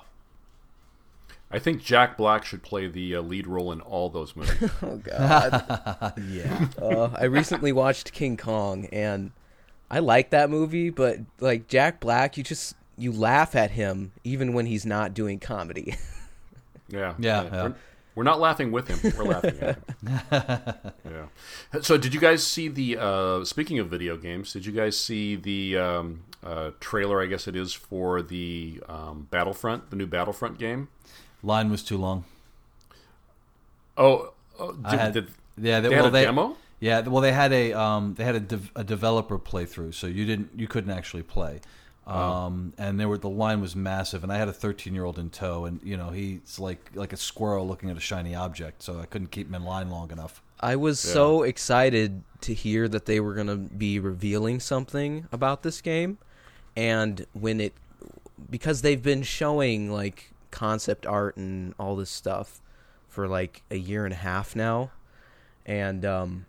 I 1.52 1.58
think 1.60 1.82
Jack 1.82 2.16
Black 2.16 2.46
should 2.46 2.62
play 2.62 2.88
the 2.88 3.16
uh, 3.16 3.22
lead 3.22 3.48
role 3.48 3.72
in 3.72 3.82
all 3.82 4.10
those 4.10 4.36
movies. 4.36 4.70
Oh 4.82 4.98
god. 4.98 6.14
yeah. 6.30 6.68
uh, 6.82 7.10
I 7.18 7.26
recently 7.26 7.72
watched 7.72 8.14
King 8.14 8.38
Kong 8.38 8.86
and 8.92 9.32
I 9.90 10.00
like 10.00 10.30
that 10.30 10.50
movie, 10.50 10.92
but 10.92 11.18
like 11.40 11.68
Jack 11.68 12.00
Black, 12.00 12.38
you 12.38 12.44
just 12.44 12.76
you 12.98 13.12
laugh 13.12 13.56
at 13.56 13.72
him 13.72 14.12
even 14.24 14.54
when 14.54 14.68
he's 14.68 14.86
not 14.86 15.14
doing 15.14 15.40
comedy. 15.40 15.96
Yeah, 16.92 17.14
Yeah, 17.20 17.44
yeah. 17.44 17.72
We're, 18.20 18.26
not 18.26 18.42
laughing 18.42 18.74
with 18.74 18.90
him. 18.90 19.14
We're 19.18 19.24
laughing 19.24 19.58
at 19.62 19.76
him. 19.78 20.92
yeah. 21.10 21.80
So, 21.82 21.98
did 21.98 22.14
you 22.14 22.20
guys 22.20 22.46
see 22.46 22.68
the? 22.68 22.98
Uh, 22.98 23.46
speaking 23.46 23.80
of 23.80 23.88
video 23.88 24.18
games, 24.18 24.52
did 24.52 24.66
you 24.66 24.74
guys 24.74 25.00
see 25.00 25.38
the 25.38 25.78
um, 25.78 26.24
uh, 26.44 26.72
trailer? 26.82 27.22
I 27.22 27.28
guess 27.28 27.48
it 27.48 27.56
is 27.56 27.74
for 27.74 28.22
the 28.22 28.84
um, 28.90 29.30
Battlefront, 29.32 29.90
the 29.90 29.96
new 29.96 30.06
Battlefront 30.06 30.60
game. 30.60 30.90
Line 31.44 31.72
was 31.72 31.82
too 31.82 31.98
long. 31.98 32.26
Oh, 33.96 34.34
oh 34.60 34.74
did, 34.74 35.00
had- 35.00 35.14
did- 35.14 35.32
yeah, 35.58 35.80
they 35.80 35.88
well, 35.88 36.00
had 36.00 36.06
a 36.08 36.12
they, 36.12 36.26
demo. 36.26 36.58
Yeah, 36.82 37.00
well, 37.08 37.22
they 37.22 37.32
had 37.32 37.54
a 37.54 37.72
um, 37.72 38.16
they 38.16 38.26
had 38.26 38.36
a, 38.36 38.42
dev- 38.42 38.72
a 38.76 38.84
developer 38.84 39.40
playthrough, 39.40 39.94
so 39.94 40.08
you 40.08 40.26
didn't 40.26 40.52
you 40.58 40.68
couldn't 40.68 40.92
actually 40.92 41.24
play. 41.24 41.62
Um, 42.10 42.74
and 42.78 43.00
there 43.00 43.08
were 43.08 43.18
the 43.18 43.30
line 43.30 43.62
was 43.62 43.76
massive, 43.76 44.24
and 44.24 44.32
I 44.32 44.38
had 44.38 44.48
a 44.48 44.54
13 44.54 44.94
year 44.96 45.06
old 45.06 45.20
in 45.20 45.30
tow, 45.30 45.66
and 45.66 45.80
you 45.84 45.98
know 45.98 46.10
he's 46.10 46.60
like 46.60 46.92
like 46.96 47.14
a 47.14 47.18
squirrel 47.18 47.68
looking 47.68 47.90
at 47.90 47.98
a 47.98 48.02
shiny 48.02 48.36
object, 48.36 48.82
so 48.82 49.00
I 49.00 49.06
couldn't 49.06 49.32
keep 49.32 49.48
him 49.48 49.56
in 49.56 49.64
line 49.64 49.90
long 49.90 50.12
enough. 50.12 50.42
I 50.60 50.76
was 50.76 51.00
so 51.00 51.44
excited 51.44 52.24
to 52.42 52.54
hear 52.54 52.90
that 52.90 53.06
they 53.06 53.20
were 53.20 53.34
going 53.34 53.48
to 53.48 53.56
be 53.56 53.98
revealing 54.00 54.60
something 54.60 55.28
about 55.32 55.64
this 55.64 55.80
game 55.80 56.18
and 56.76 57.26
when 57.34 57.60
it 57.60 57.74
because 58.50 58.82
they've 58.82 59.04
been 59.04 59.24
showing 59.24 59.92
like 59.92 60.32
concept 60.52 61.06
art 61.06 61.36
and 61.38 61.74
all 61.78 61.96
this 61.96 62.10
stuff 62.10 62.62
for 63.08 63.28
like 63.28 63.64
a 63.70 63.76
year 63.76 64.06
and 64.06 64.14
a 64.14 64.18
half 64.18 64.56
now, 64.56 64.92
and 65.66 66.06
um, 66.06 66.46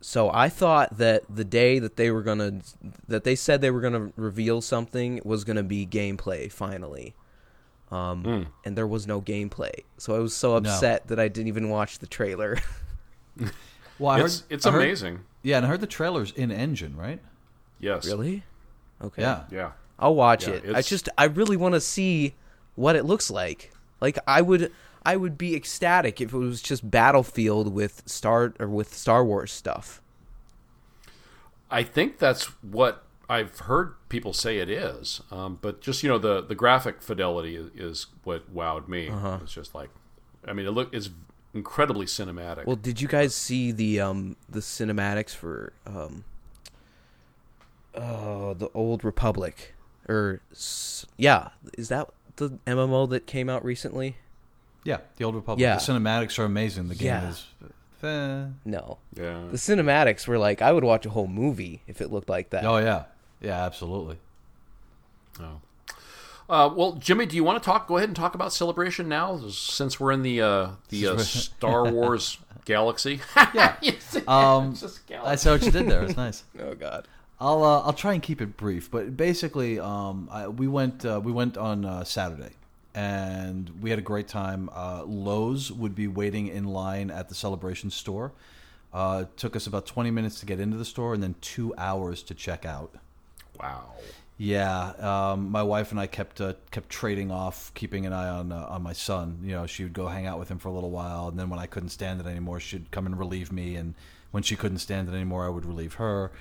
so 0.00 0.30
I 0.30 0.48
thought 0.48 0.98
that 0.98 1.24
the 1.28 1.44
day 1.44 1.78
that 1.78 1.96
they 1.96 2.10
were 2.10 2.22
gonna 2.22 2.60
that 3.08 3.24
they 3.24 3.34
said 3.34 3.60
they 3.60 3.70
were 3.70 3.80
gonna 3.80 4.12
reveal 4.16 4.60
something 4.60 5.20
was 5.24 5.44
gonna 5.44 5.62
be 5.62 5.86
gameplay 5.86 6.50
finally. 6.50 7.14
Um, 7.90 8.24
mm. 8.24 8.46
and 8.64 8.76
there 8.76 8.86
was 8.86 9.06
no 9.06 9.20
gameplay, 9.20 9.84
so 9.96 10.16
I 10.16 10.18
was 10.18 10.34
so 10.34 10.56
upset 10.56 11.04
no. 11.04 11.14
that 11.14 11.22
I 11.22 11.28
didn't 11.28 11.48
even 11.48 11.68
watch 11.68 12.00
the 12.00 12.08
trailer. 12.08 12.58
well, 13.98 14.10
I 14.10 14.20
it's, 14.22 14.40
heard, 14.40 14.46
it's 14.50 14.66
I 14.66 14.74
amazing. 14.74 15.16
Heard, 15.16 15.24
yeah, 15.44 15.56
and 15.58 15.66
I 15.66 15.68
heard 15.68 15.80
the 15.80 15.86
trailer's 15.86 16.32
in 16.32 16.50
engine, 16.50 16.96
right? 16.96 17.20
Yes. 17.78 18.04
Really? 18.04 18.42
Okay. 19.00 19.22
Yeah. 19.22 19.44
Yeah. 19.52 19.72
I'll 19.98 20.16
watch 20.16 20.48
yeah, 20.48 20.54
it. 20.54 20.74
I 20.74 20.82
just 20.82 21.08
I 21.16 21.24
really 21.24 21.56
want 21.56 21.74
to 21.74 21.80
see 21.80 22.34
what 22.74 22.96
it 22.96 23.04
looks 23.04 23.30
like. 23.30 23.72
Like 24.00 24.18
I 24.26 24.42
would 24.42 24.72
I 25.06 25.14
would 25.16 25.38
be 25.38 25.54
ecstatic 25.54 26.20
if 26.20 26.32
it 26.34 26.36
was 26.36 26.60
just 26.60 26.90
Battlefield 26.90 27.72
with 27.72 28.02
Star 28.06 28.52
or 28.58 28.68
with 28.68 28.92
Star 28.92 29.24
Wars 29.24 29.52
stuff. 29.52 30.02
I 31.70 31.84
think 31.84 32.18
that's 32.18 32.46
what 32.60 33.04
I've 33.30 33.56
heard 33.60 33.94
people 34.08 34.32
say 34.32 34.58
it 34.58 34.68
is, 34.68 35.20
um, 35.30 35.60
but 35.62 35.80
just 35.80 36.02
you 36.02 36.08
know 36.08 36.18
the 36.18 36.40
the 36.40 36.56
graphic 36.56 37.00
fidelity 37.00 37.54
is, 37.54 37.70
is 37.76 38.06
what 38.24 38.52
wowed 38.52 38.88
me. 38.88 39.08
Uh-huh. 39.08 39.38
It's 39.44 39.52
just 39.52 39.76
like, 39.76 39.90
I 40.44 40.52
mean, 40.52 40.66
it 40.66 40.72
look 40.72 40.92
it's 40.92 41.10
incredibly 41.54 42.06
cinematic. 42.06 42.66
Well, 42.66 42.74
did 42.74 43.00
you 43.00 43.06
guys 43.06 43.32
see 43.32 43.70
the 43.70 44.00
um 44.00 44.34
the 44.48 44.60
cinematics 44.60 45.30
for 45.30 45.72
um 45.86 46.24
oh 47.94 48.54
the 48.54 48.70
Old 48.74 49.04
Republic 49.04 49.76
or 50.08 50.40
yeah 51.16 51.50
is 51.78 51.88
that 51.90 52.10
the 52.36 52.50
MMO 52.66 53.08
that 53.10 53.28
came 53.28 53.48
out 53.48 53.64
recently? 53.64 54.16
Yeah, 54.86 54.98
the 55.16 55.24
Old 55.24 55.34
Republic. 55.34 55.60
Yeah. 55.60 55.74
The 55.76 55.80
cinematics 55.80 56.38
are 56.38 56.44
amazing. 56.44 56.88
The 56.88 56.94
game 56.94 57.06
yeah. 57.06 57.28
is. 57.28 57.46
Eh. 58.02 58.46
No. 58.64 58.98
Yeah. 59.14 59.42
The 59.50 59.56
cinematics 59.56 60.28
were 60.28 60.38
like 60.38 60.62
I 60.62 60.72
would 60.72 60.84
watch 60.84 61.04
a 61.06 61.10
whole 61.10 61.26
movie 61.26 61.82
if 61.86 62.00
it 62.00 62.12
looked 62.12 62.28
like 62.28 62.50
that. 62.50 62.64
Oh 62.64 62.78
yeah, 62.78 63.04
yeah, 63.40 63.64
absolutely. 63.64 64.18
Oh. 65.40 65.60
Uh, 66.48 66.72
well, 66.72 66.92
Jimmy, 66.92 67.26
do 67.26 67.34
you 67.34 67.42
want 67.42 67.60
to 67.60 67.66
talk? 67.66 67.88
Go 67.88 67.96
ahead 67.96 68.08
and 68.08 68.14
talk 68.14 68.36
about 68.36 68.52
Celebration 68.52 69.08
now, 69.08 69.48
since 69.48 69.98
we're 69.98 70.12
in 70.12 70.22
the 70.22 70.40
uh, 70.40 70.68
the 70.90 71.08
uh, 71.08 71.18
Star 71.18 71.84
Wars 71.92 72.38
galaxy. 72.64 73.20
yeah, 73.54 73.76
um, 74.28 74.76
I 75.24 75.34
saw 75.34 75.52
what 75.52 75.64
you 75.64 75.72
did 75.72 75.88
there. 75.88 76.04
It's 76.04 76.16
nice. 76.16 76.44
oh 76.60 76.74
God. 76.74 77.08
I'll 77.40 77.64
uh, 77.64 77.80
I'll 77.82 77.92
try 77.92 78.14
and 78.14 78.22
keep 78.22 78.40
it 78.40 78.56
brief, 78.56 78.90
but 78.90 79.16
basically, 79.16 79.78
um, 79.80 80.28
I, 80.30 80.48
we 80.48 80.68
went 80.68 81.04
uh, 81.04 81.20
we 81.22 81.32
went 81.32 81.58
on 81.58 81.84
uh, 81.84 82.04
Saturday, 82.04 82.52
and 82.96 83.70
we 83.82 83.90
had 83.90 83.98
a 83.98 84.02
great 84.02 84.26
time. 84.26 84.70
Uh, 84.74 85.04
Lowe's 85.04 85.70
would 85.70 85.94
be 85.94 86.08
waiting 86.08 86.48
in 86.48 86.64
line 86.64 87.10
at 87.10 87.28
the 87.28 87.34
Celebration 87.34 87.90
store. 87.90 88.32
Uh, 88.92 89.26
took 89.36 89.54
us 89.54 89.66
about 89.66 89.84
20 89.84 90.10
minutes 90.10 90.40
to 90.40 90.46
get 90.46 90.58
into 90.58 90.78
the 90.78 90.84
store 90.84 91.12
and 91.12 91.22
then 91.22 91.34
two 91.42 91.74
hours 91.76 92.22
to 92.22 92.34
check 92.34 92.64
out. 92.64 92.94
Wow. 93.60 93.90
Yeah, 94.38 94.92
um, 94.98 95.50
my 95.50 95.62
wife 95.62 95.92
and 95.92 96.00
I 96.00 96.06
kept 96.06 96.42
uh, 96.42 96.54
kept 96.70 96.90
trading 96.90 97.30
off, 97.30 97.72
keeping 97.72 98.04
an 98.04 98.12
eye 98.12 98.28
on 98.28 98.52
uh, 98.52 98.66
on 98.68 98.82
my 98.82 98.92
son. 98.92 99.38
You 99.42 99.52
know, 99.52 99.66
she 99.66 99.82
would 99.82 99.94
go 99.94 100.08
hang 100.08 100.26
out 100.26 100.38
with 100.38 100.50
him 100.50 100.58
for 100.58 100.68
a 100.68 100.72
little 100.72 100.90
while, 100.90 101.28
and 101.28 101.38
then 101.38 101.48
when 101.48 101.58
I 101.58 101.64
couldn't 101.64 101.88
stand 101.88 102.20
it 102.20 102.26
anymore, 102.26 102.60
she'd 102.60 102.90
come 102.90 103.06
and 103.06 103.18
relieve 103.18 103.50
me. 103.50 103.76
And 103.76 103.94
when 104.32 104.42
she 104.42 104.54
couldn't 104.54 104.78
stand 104.78 105.08
it 105.08 105.14
anymore, 105.14 105.46
I 105.46 105.48
would 105.48 105.64
relieve 105.64 105.94
her. 105.94 106.32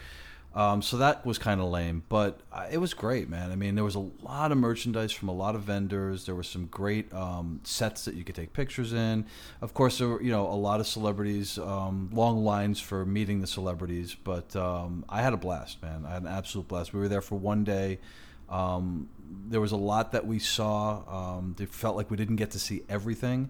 Um, 0.55 0.81
so 0.81 0.95
that 0.97 1.25
was 1.25 1.37
kind 1.37 1.59
of 1.59 1.67
lame, 1.67 2.03
but 2.07 2.39
it 2.71 2.77
was 2.77 2.93
great, 2.93 3.27
man. 3.27 3.51
I 3.51 3.57
mean, 3.57 3.75
there 3.75 3.83
was 3.83 3.95
a 3.95 4.05
lot 4.23 4.53
of 4.53 4.57
merchandise 4.57 5.11
from 5.11 5.27
a 5.27 5.33
lot 5.33 5.53
of 5.53 5.63
vendors. 5.63 6.25
There 6.25 6.33
were 6.33 6.43
some 6.43 6.67
great 6.67 7.13
um, 7.13 7.59
sets 7.63 8.05
that 8.05 8.15
you 8.15 8.23
could 8.23 8.35
take 8.35 8.53
pictures 8.53 8.93
in. 8.93 9.25
Of 9.61 9.73
course, 9.73 9.97
there 9.97 10.07
were 10.07 10.21
you 10.21 10.31
know 10.31 10.47
a 10.47 10.55
lot 10.55 10.79
of 10.79 10.87
celebrities, 10.87 11.57
um, 11.57 12.09
long 12.13 12.45
lines 12.45 12.79
for 12.79 13.05
meeting 13.05 13.41
the 13.41 13.47
celebrities. 13.47 14.15
But 14.15 14.55
um, 14.55 15.03
I 15.09 15.21
had 15.21 15.33
a 15.33 15.37
blast, 15.37 15.83
man. 15.83 16.05
I 16.07 16.13
had 16.13 16.21
an 16.21 16.29
absolute 16.29 16.69
blast. 16.69 16.93
We 16.93 17.01
were 17.01 17.09
there 17.09 17.21
for 17.21 17.35
one 17.35 17.65
day. 17.65 17.99
Um, 18.47 19.09
there 19.49 19.59
was 19.59 19.73
a 19.73 19.77
lot 19.77 20.13
that 20.13 20.25
we 20.25 20.39
saw. 20.39 21.35
Um, 21.35 21.57
it 21.59 21.73
felt 21.73 21.97
like 21.97 22.09
we 22.09 22.15
didn't 22.15 22.37
get 22.37 22.51
to 22.51 22.59
see 22.59 22.83
everything. 22.87 23.49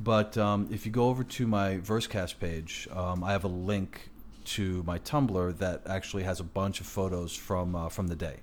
But 0.00 0.36
if 0.70 0.84
you 0.84 0.90
go 0.90 1.10
over 1.10 1.22
to 1.22 1.46
my 1.46 1.76
Versecast 1.76 2.40
page, 2.40 2.88
I 2.92 3.30
have 3.30 3.44
a 3.44 3.48
link 3.48 4.09
to 4.54 4.82
my 4.82 4.98
Tumblr 4.98 5.58
that 5.58 5.82
actually 5.86 6.24
has 6.24 6.40
a 6.40 6.44
bunch 6.44 6.80
of 6.80 6.86
photos 6.86 7.34
from 7.36 7.74
uh, 7.74 7.88
from 7.88 8.08
the 8.08 8.16
day. 8.16 8.40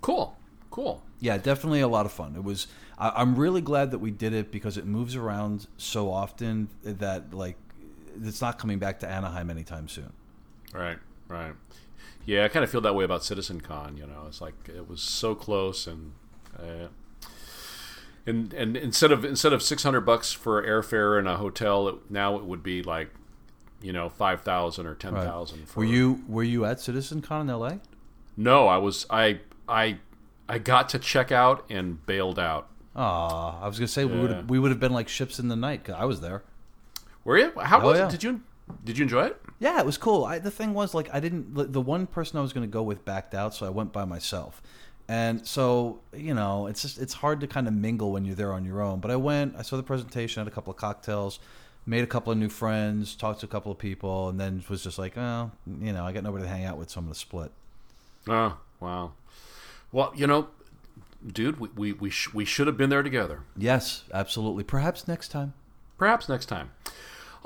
Cool, 0.00 0.36
cool. 0.70 1.02
Yeah, 1.20 1.38
definitely 1.38 1.80
a 1.80 1.88
lot 1.88 2.06
of 2.06 2.12
fun. 2.12 2.34
It 2.36 2.44
was. 2.44 2.66
I, 2.98 3.22
am 3.22 3.36
really 3.36 3.60
glad 3.60 3.92
that 3.92 4.00
we 4.00 4.10
did 4.10 4.32
it 4.32 4.50
because 4.50 4.76
it 4.76 4.84
moves 4.84 5.14
around 5.14 5.68
so 5.76 6.10
often 6.10 6.68
that 6.82 7.32
like 7.32 7.56
it's 8.22 8.40
not 8.40 8.58
coming 8.58 8.78
back 8.78 8.98
to 9.00 9.08
Anaheim 9.08 9.50
anytime 9.50 9.88
soon. 9.88 10.12
Right, 10.74 10.98
right. 11.28 11.52
Yeah, 12.26 12.44
I 12.44 12.48
kind 12.48 12.64
of 12.64 12.70
feel 12.70 12.80
that 12.80 12.94
way 12.94 13.04
about 13.04 13.24
Citizen 13.24 13.60
Con. 13.60 13.96
You 13.96 14.06
know, 14.06 14.24
it's 14.26 14.40
like 14.40 14.54
it 14.68 14.88
was 14.88 15.00
so 15.00 15.34
close 15.34 15.86
and. 15.86 16.12
Uh, 16.58 16.88
and, 18.26 18.52
and 18.52 18.76
instead 18.76 19.10
of 19.10 19.24
instead 19.24 19.54
of 19.54 19.62
six 19.62 19.84
hundred 19.84 20.02
bucks 20.02 20.32
for 20.32 20.62
airfare 20.62 21.18
and 21.18 21.26
a 21.26 21.38
hotel, 21.38 21.88
it, 21.88 21.94
now 22.10 22.36
it 22.36 22.44
would 22.44 22.62
be 22.62 22.82
like 22.82 23.08
you 23.80 23.92
know, 23.92 24.08
five 24.08 24.42
thousand 24.42 24.86
or 24.86 24.94
ten 24.94 25.14
thousand. 25.14 25.60
Right. 25.60 25.76
Were 25.76 25.84
you 25.84 26.24
were 26.28 26.42
you 26.42 26.64
at 26.64 26.78
CitizenCon 26.78 27.42
in 27.42 27.50
L.A.? 27.50 27.80
No, 28.36 28.68
I 28.68 28.78
was. 28.78 29.06
I 29.10 29.40
I 29.68 29.98
I 30.48 30.58
got 30.58 30.88
to 30.90 30.98
check 30.98 31.32
out 31.32 31.64
and 31.70 32.04
bailed 32.06 32.38
out. 32.38 32.68
Ah, 32.96 33.60
I 33.62 33.68
was 33.68 33.78
gonna 33.78 33.88
say 33.88 34.04
yeah. 34.04 34.12
we 34.12 34.20
would 34.20 34.50
we 34.50 34.58
would 34.58 34.70
have 34.70 34.80
been 34.80 34.92
like 34.92 35.08
ships 35.08 35.38
in 35.38 35.48
the 35.48 35.56
night 35.56 35.82
because 35.82 36.00
I 36.00 36.04
was 36.04 36.20
there. 36.20 36.42
Were 37.24 37.38
you? 37.38 37.52
How 37.60 37.80
oh, 37.80 37.86
was 37.86 37.98
yeah. 37.98 38.06
it? 38.06 38.10
Did 38.10 38.22
you 38.22 38.40
did 38.84 38.98
you 38.98 39.02
enjoy 39.02 39.26
it? 39.26 39.40
Yeah, 39.58 39.80
it 39.80 39.86
was 39.86 39.98
cool. 39.98 40.24
I, 40.24 40.38
the 40.38 40.50
thing 40.50 40.72
was, 40.72 40.94
like, 40.94 41.12
I 41.12 41.20
didn't. 41.20 41.72
The 41.72 41.80
one 41.80 42.06
person 42.06 42.38
I 42.38 42.42
was 42.42 42.52
going 42.52 42.66
to 42.66 42.72
go 42.72 42.82
with 42.82 43.04
backed 43.04 43.34
out, 43.34 43.54
so 43.54 43.66
I 43.66 43.70
went 43.70 43.92
by 43.92 44.04
myself. 44.04 44.62
And 45.08 45.46
so, 45.46 46.00
you 46.12 46.34
know, 46.34 46.66
it's 46.66 46.82
just 46.82 46.98
it's 46.98 47.14
hard 47.14 47.40
to 47.40 47.46
kind 47.46 47.66
of 47.66 47.72
mingle 47.72 48.12
when 48.12 48.26
you're 48.26 48.34
there 48.34 48.52
on 48.52 48.64
your 48.64 48.82
own. 48.82 49.00
But 49.00 49.10
I 49.10 49.16
went, 49.16 49.56
I 49.56 49.62
saw 49.62 49.76
the 49.76 49.82
presentation, 49.82 50.40
had 50.40 50.46
a 50.46 50.50
couple 50.54 50.70
of 50.70 50.76
cocktails, 50.76 51.40
made 51.88 52.04
a 52.04 52.06
couple 52.06 52.30
of 52.30 52.38
new 52.38 52.50
friends, 52.50 53.16
talked 53.16 53.40
to 53.40 53.46
a 53.46 53.48
couple 53.48 53.72
of 53.72 53.78
people, 53.78 54.28
and 54.28 54.38
then 54.38 54.62
was 54.68 54.84
just 54.84 54.98
like, 54.98 55.16
oh, 55.16 55.50
you 55.80 55.92
know, 55.92 56.04
I 56.04 56.12
got 56.12 56.22
nobody 56.22 56.44
to 56.44 56.48
hang 56.48 56.64
out 56.64 56.76
with, 56.76 56.90
so 56.90 56.98
I'm 56.98 57.06
going 57.06 57.14
to 57.14 57.18
split. 57.18 57.50
Oh, 58.28 58.58
wow. 58.78 59.12
Well, 59.90 60.12
you 60.14 60.26
know, 60.26 60.48
dude, 61.26 61.58
we 61.58 61.68
we 61.74 61.92
we, 61.94 62.10
sh- 62.10 62.34
we 62.34 62.44
should 62.44 62.66
have 62.66 62.76
been 62.76 62.90
there 62.90 63.02
together. 63.02 63.40
Yes, 63.56 64.04
absolutely. 64.12 64.64
Perhaps 64.64 65.08
next 65.08 65.28
time. 65.28 65.54
Perhaps 65.96 66.28
next 66.28 66.46
time. 66.46 66.70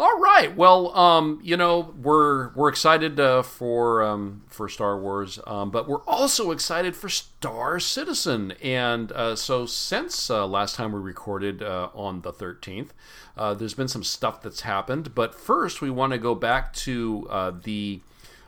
All 0.02 0.18
right. 0.18 0.56
Well, 0.56 0.92
um, 0.98 1.38
you 1.44 1.56
know, 1.56 1.94
we're 2.02 2.52
we're 2.54 2.68
excited 2.68 3.20
uh, 3.20 3.42
for 3.42 4.02
um, 4.02 4.42
for 4.48 4.68
Star 4.68 4.98
Wars, 4.98 5.38
um, 5.46 5.70
but 5.70 5.86
we're 5.86 6.02
also 6.08 6.50
excited 6.50 6.96
for 6.96 7.08
Star 7.08 7.78
Citizen. 7.78 8.50
And 8.60 9.12
uh, 9.12 9.36
so, 9.36 9.64
since 9.64 10.28
uh, 10.28 10.44
last 10.44 10.74
time 10.74 10.90
we 10.90 10.98
recorded 10.98 11.62
uh, 11.62 11.90
on 11.94 12.22
the 12.22 12.32
thirteenth, 12.32 12.92
uh, 13.36 13.54
there's 13.54 13.74
been 13.74 13.86
some 13.86 14.02
stuff 14.02 14.42
that's 14.42 14.62
happened. 14.62 15.14
But 15.14 15.36
first, 15.36 15.80
we 15.80 15.88
want 15.88 16.12
to 16.14 16.18
go 16.18 16.34
back 16.34 16.72
to 16.72 17.28
uh, 17.30 17.52
the 17.62 18.00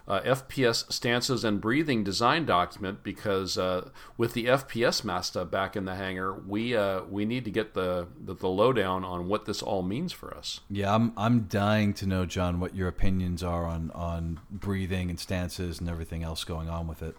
uh, 0.07 0.21
FPS 0.21 0.93
stances 0.93 1.45
and 1.45 1.61
breathing 1.61 2.05
design 2.05 2.45
document 2.45 3.03
because 3.03 3.57
uh, 3.57 3.89
with 4.19 4.35
the 4.35 4.47
FPS 4.47 5.03
master 5.03 5.45
back 5.45 5.77
in 5.77 5.87
the 5.87 5.95
hangar, 5.95 6.35
we 6.35 6.77
uh, 6.77 7.03
we 7.05 7.25
need 7.25 7.45
to 7.45 7.51
get 7.51 7.75
the, 7.75 8.07
the, 8.23 8.35
the 8.35 8.49
lowdown 8.49 9.05
on 9.05 9.29
what 9.29 9.47
this 9.47 9.63
all 9.63 9.83
means 9.83 10.13
for 10.13 10.35
us. 10.37 10.61
Yeah, 10.69 10.95
I'm 10.95 11.13
I'm 11.17 11.43
dying 11.43 11.95
to 11.95 12.07
know, 12.07 12.27
John, 12.27 12.61
what 12.61 12.75
your 12.75 12.89
opinions 12.89 13.43
are 13.43 13.65
on 13.65 13.91
on 13.93 14.41
breathing 14.51 15.09
and 15.09 15.19
stances 15.19 15.81
and 15.81 15.89
everything 15.89 16.23
else 16.23 16.45
going 16.45 16.69
on 16.69 16.87
with 16.87 17.03
it. 17.03 17.17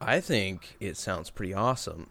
I 0.00 0.20
think 0.20 0.76
it 0.80 0.96
sounds 0.96 1.30
pretty 1.30 1.54
awesome. 1.54 2.08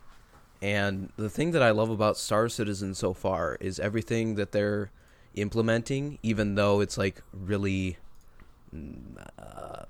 And 0.62 1.12
the 1.16 1.30
thing 1.30 1.52
that 1.52 1.64
I 1.64 1.72
love 1.72 1.90
about 1.90 2.18
Star 2.18 2.50
Citizen 2.50 2.94
so 2.94 3.14
far 3.14 3.58
is 3.60 3.80
everything 3.80 4.36
that 4.36 4.52
they're 4.52 4.92
implementing, 5.36 6.20
even 6.22 6.56
though 6.56 6.82
it's 6.82 6.98
like 6.98 7.24
really 7.34 7.98
uh, 9.38 9.84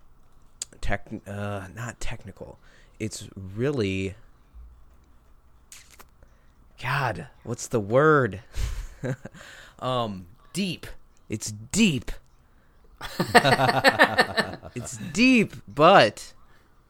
tech, 0.81 1.07
uh, 1.27 1.67
not 1.73 1.99
technical. 1.99 2.57
It's 2.99 3.27
really, 3.35 4.15
God, 6.81 7.27
what's 7.43 7.67
the 7.67 7.79
word? 7.79 8.41
um, 9.79 10.27
deep. 10.53 10.87
It's 11.29 11.51
deep. 11.51 12.11
it's 14.75 14.97
deep, 15.13 15.53
but 15.67 16.33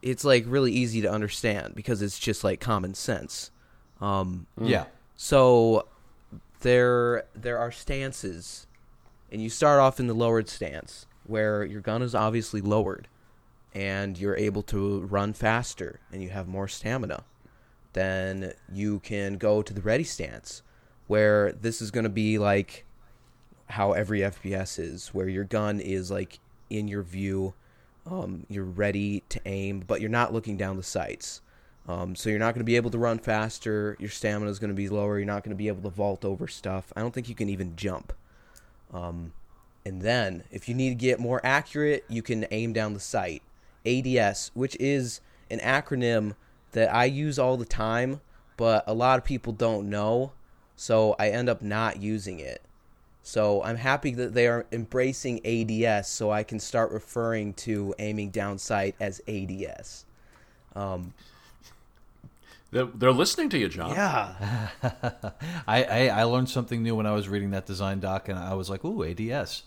it's 0.02 0.24
like 0.24 0.44
really 0.46 0.72
easy 0.72 1.00
to 1.02 1.10
understand 1.10 1.74
because 1.74 2.02
it's 2.02 2.18
just 2.18 2.42
like 2.42 2.60
common 2.60 2.94
sense. 2.94 3.50
Um, 4.00 4.46
yeah. 4.60 4.86
So 5.16 5.86
there 6.60 7.24
there 7.34 7.58
are 7.58 7.70
stances, 7.70 8.66
and 9.30 9.42
you 9.42 9.50
start 9.50 9.80
off 9.80 10.00
in 10.00 10.06
the 10.06 10.14
lowered 10.14 10.48
stance, 10.48 11.06
where 11.24 11.64
your 11.64 11.80
gun 11.80 12.02
is 12.02 12.14
obviously 12.14 12.60
lowered 12.60 13.08
and 13.74 14.18
you're 14.18 14.36
able 14.36 14.62
to 14.64 15.00
run 15.02 15.32
faster 15.32 16.00
and 16.12 16.22
you 16.22 16.30
have 16.30 16.48
more 16.48 16.68
stamina, 16.68 17.24
then 17.92 18.52
you 18.72 19.00
can 19.00 19.34
go 19.34 19.62
to 19.62 19.72
the 19.72 19.80
ready 19.80 20.04
stance 20.04 20.62
where 21.06 21.52
this 21.52 21.82
is 21.82 21.90
going 21.90 22.04
to 22.04 22.10
be 22.10 22.38
like 22.38 22.84
how 23.68 23.92
every 23.92 24.20
FPS 24.20 24.78
is, 24.78 25.08
where 25.08 25.28
your 25.28 25.44
gun 25.44 25.80
is 25.80 26.10
like 26.10 26.38
in 26.68 26.88
your 26.88 27.02
view, 27.02 27.54
um, 28.06 28.46
you're 28.48 28.64
ready 28.64 29.22
to 29.28 29.40
aim, 29.44 29.82
but 29.86 30.00
you're 30.00 30.10
not 30.10 30.32
looking 30.32 30.56
down 30.56 30.76
the 30.76 30.82
sights. 30.82 31.40
Um, 31.88 32.14
so 32.14 32.30
you're 32.30 32.38
not 32.38 32.54
going 32.54 32.60
to 32.60 32.64
be 32.64 32.76
able 32.76 32.90
to 32.90 32.98
run 32.98 33.18
faster. 33.18 33.96
Your 33.98 34.10
stamina 34.10 34.50
is 34.50 34.58
going 34.58 34.70
to 34.70 34.76
be 34.76 34.88
lower. 34.88 35.18
You're 35.18 35.26
not 35.26 35.42
going 35.42 35.50
to 35.50 35.56
be 35.56 35.68
able 35.68 35.82
to 35.82 35.90
vault 35.90 36.24
over 36.24 36.46
stuff. 36.46 36.92
I 36.94 37.00
don't 37.00 37.12
think 37.12 37.28
you 37.28 37.34
can 37.34 37.48
even 37.48 37.74
jump. 37.74 38.12
Um, 38.92 39.32
and 39.84 40.02
then, 40.02 40.44
if 40.50 40.68
you 40.68 40.74
need 40.74 40.90
to 40.90 40.94
get 40.94 41.20
more 41.20 41.40
accurate, 41.44 42.04
you 42.08 42.22
can 42.22 42.46
aim 42.50 42.72
down 42.72 42.94
the 42.94 43.00
sight. 43.00 43.42
ADS, 43.86 44.50
which 44.54 44.76
is 44.78 45.20
an 45.50 45.58
acronym 45.60 46.34
that 46.72 46.94
I 46.94 47.06
use 47.06 47.38
all 47.38 47.56
the 47.56 47.64
time, 47.64 48.20
but 48.56 48.84
a 48.86 48.94
lot 48.94 49.18
of 49.18 49.24
people 49.24 49.52
don't 49.52 49.88
know, 49.88 50.32
so 50.76 51.16
I 51.18 51.30
end 51.30 51.48
up 51.48 51.62
not 51.62 52.00
using 52.00 52.40
it. 52.40 52.62
So 53.22 53.62
I'm 53.62 53.76
happy 53.76 54.12
that 54.12 54.34
they 54.34 54.46
are 54.46 54.66
embracing 54.70 55.44
ADS, 55.46 56.08
so 56.08 56.30
I 56.30 56.42
can 56.42 56.58
start 56.58 56.90
referring 56.90 57.54
to 57.54 57.94
aiming 57.98 58.30
down 58.30 58.58
sight 58.58 58.94
as 59.00 59.20
ADS. 59.26 60.04
Um, 60.74 61.14
they're, 62.70 62.84
they're 62.86 63.12
listening 63.12 63.48
to 63.50 63.58
you, 63.58 63.68
John. 63.68 63.90
Yeah. 63.90 64.68
I, 65.66 65.84
I, 65.84 66.08
I 66.08 66.22
learned 66.24 66.48
something 66.48 66.82
new 66.82 66.94
when 66.94 67.06
I 67.06 67.12
was 67.12 67.28
reading 67.28 67.50
that 67.50 67.66
design 67.66 68.00
doc, 68.00 68.28
and 68.28 68.38
I 68.38 68.54
was 68.54 68.70
like, 68.70 68.84
"Ooh, 68.84 69.04
ADS." 69.04 69.64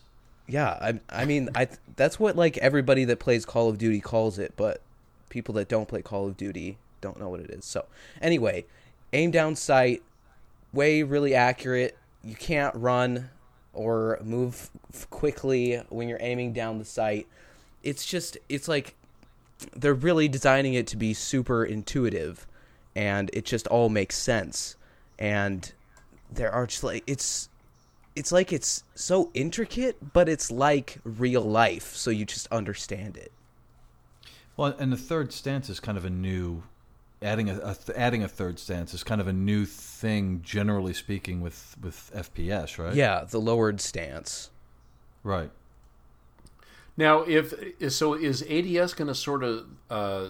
Yeah, 0.48 0.70
I 0.70 1.00
I 1.10 1.26
mean, 1.26 1.50
I 1.56 1.68
that's 1.96 2.20
what 2.20 2.36
like 2.36 2.58
everybody 2.58 3.06
that 3.06 3.20
plays 3.20 3.46
Call 3.46 3.70
of 3.70 3.78
Duty 3.78 4.02
calls 4.02 4.40
it, 4.40 4.54
but 4.56 4.82
people 5.30 5.56
that 5.56 5.68
don't 5.68 5.88
play 5.88 6.02
Call 6.02 6.28
of 6.28 6.38
Duty 6.38 6.78
don't 7.02 7.20
know 7.20 7.30
what 7.30 7.40
it 7.40 7.50
is. 7.50 7.66
So 7.66 7.86
anyway, 8.22 8.66
aim 9.14 9.32
down 9.32 9.56
sight, 9.56 10.04
way 10.74 11.04
really 11.04 11.34
accurate. 11.34 11.98
You 12.24 12.36
can't 12.36 12.76
run 12.76 13.30
or 13.74 14.20
move 14.24 14.70
quickly 15.10 15.82
when 15.90 16.08
you're 16.08 16.22
aiming 16.22 16.54
down 16.54 16.80
the 16.80 16.86
sight. 16.86 17.28
It's 17.84 18.06
just 18.06 18.38
it's 18.50 18.68
like 18.68 18.96
they're 19.76 19.94
really 19.94 20.28
designing 20.28 20.74
it 20.74 20.88
to 20.88 20.98
be 20.98 21.14
super 21.14 21.64
intuitive 21.64 22.46
and 22.96 23.30
it 23.34 23.46
just 23.46 23.68
all 23.68 23.90
makes 23.90 24.18
sense. 24.18 24.76
And 25.18 25.72
there 26.32 26.52
are 26.52 26.68
just 26.68 26.84
like 26.84 27.04
it's 27.08 27.50
it's 28.15 28.32
like 28.32 28.53
it's 28.53 28.84
so 28.96 29.29
intricate, 29.34 30.13
but 30.13 30.29
it's 30.29 30.51
like 30.51 31.00
real 31.03 31.41
life, 31.41 31.96
so 31.96 32.12
you 32.12 32.25
just 32.25 32.48
understand 32.51 33.17
it. 33.17 33.32
Well, 34.55 34.75
and 34.77 34.91
the 34.91 34.98
third 34.98 35.34
stance 35.34 35.70
is 35.70 35.79
kind 35.79 35.98
of 35.98 36.05
a 36.05 36.10
new 36.10 36.63
adding 37.22 37.50
a, 37.50 37.55
a 37.58 37.98
adding 37.98 38.24
a 38.24 38.27
third 38.27 38.60
stance 38.60 38.93
is 38.93 39.03
kind 39.03 39.22
of 39.22 39.27
a 39.27 39.34
new 39.34 39.65
thing, 39.65 40.41
generally 40.43 40.93
speaking, 40.93 41.41
with 41.41 41.75
with 41.82 42.12
FPS, 42.15 42.77
right? 42.77 42.93
Yeah, 42.93 43.24
the 43.27 43.39
lowered 43.39 43.82
stance. 43.82 44.51
Right. 45.24 45.51
Now, 46.96 47.22
if 47.22 47.53
so, 47.91 48.13
is 48.13 48.43
ADS 48.43 48.93
going 48.93 49.08
to 49.08 49.15
sort 49.15 49.43
of 49.43 49.65
uh, 49.89 50.27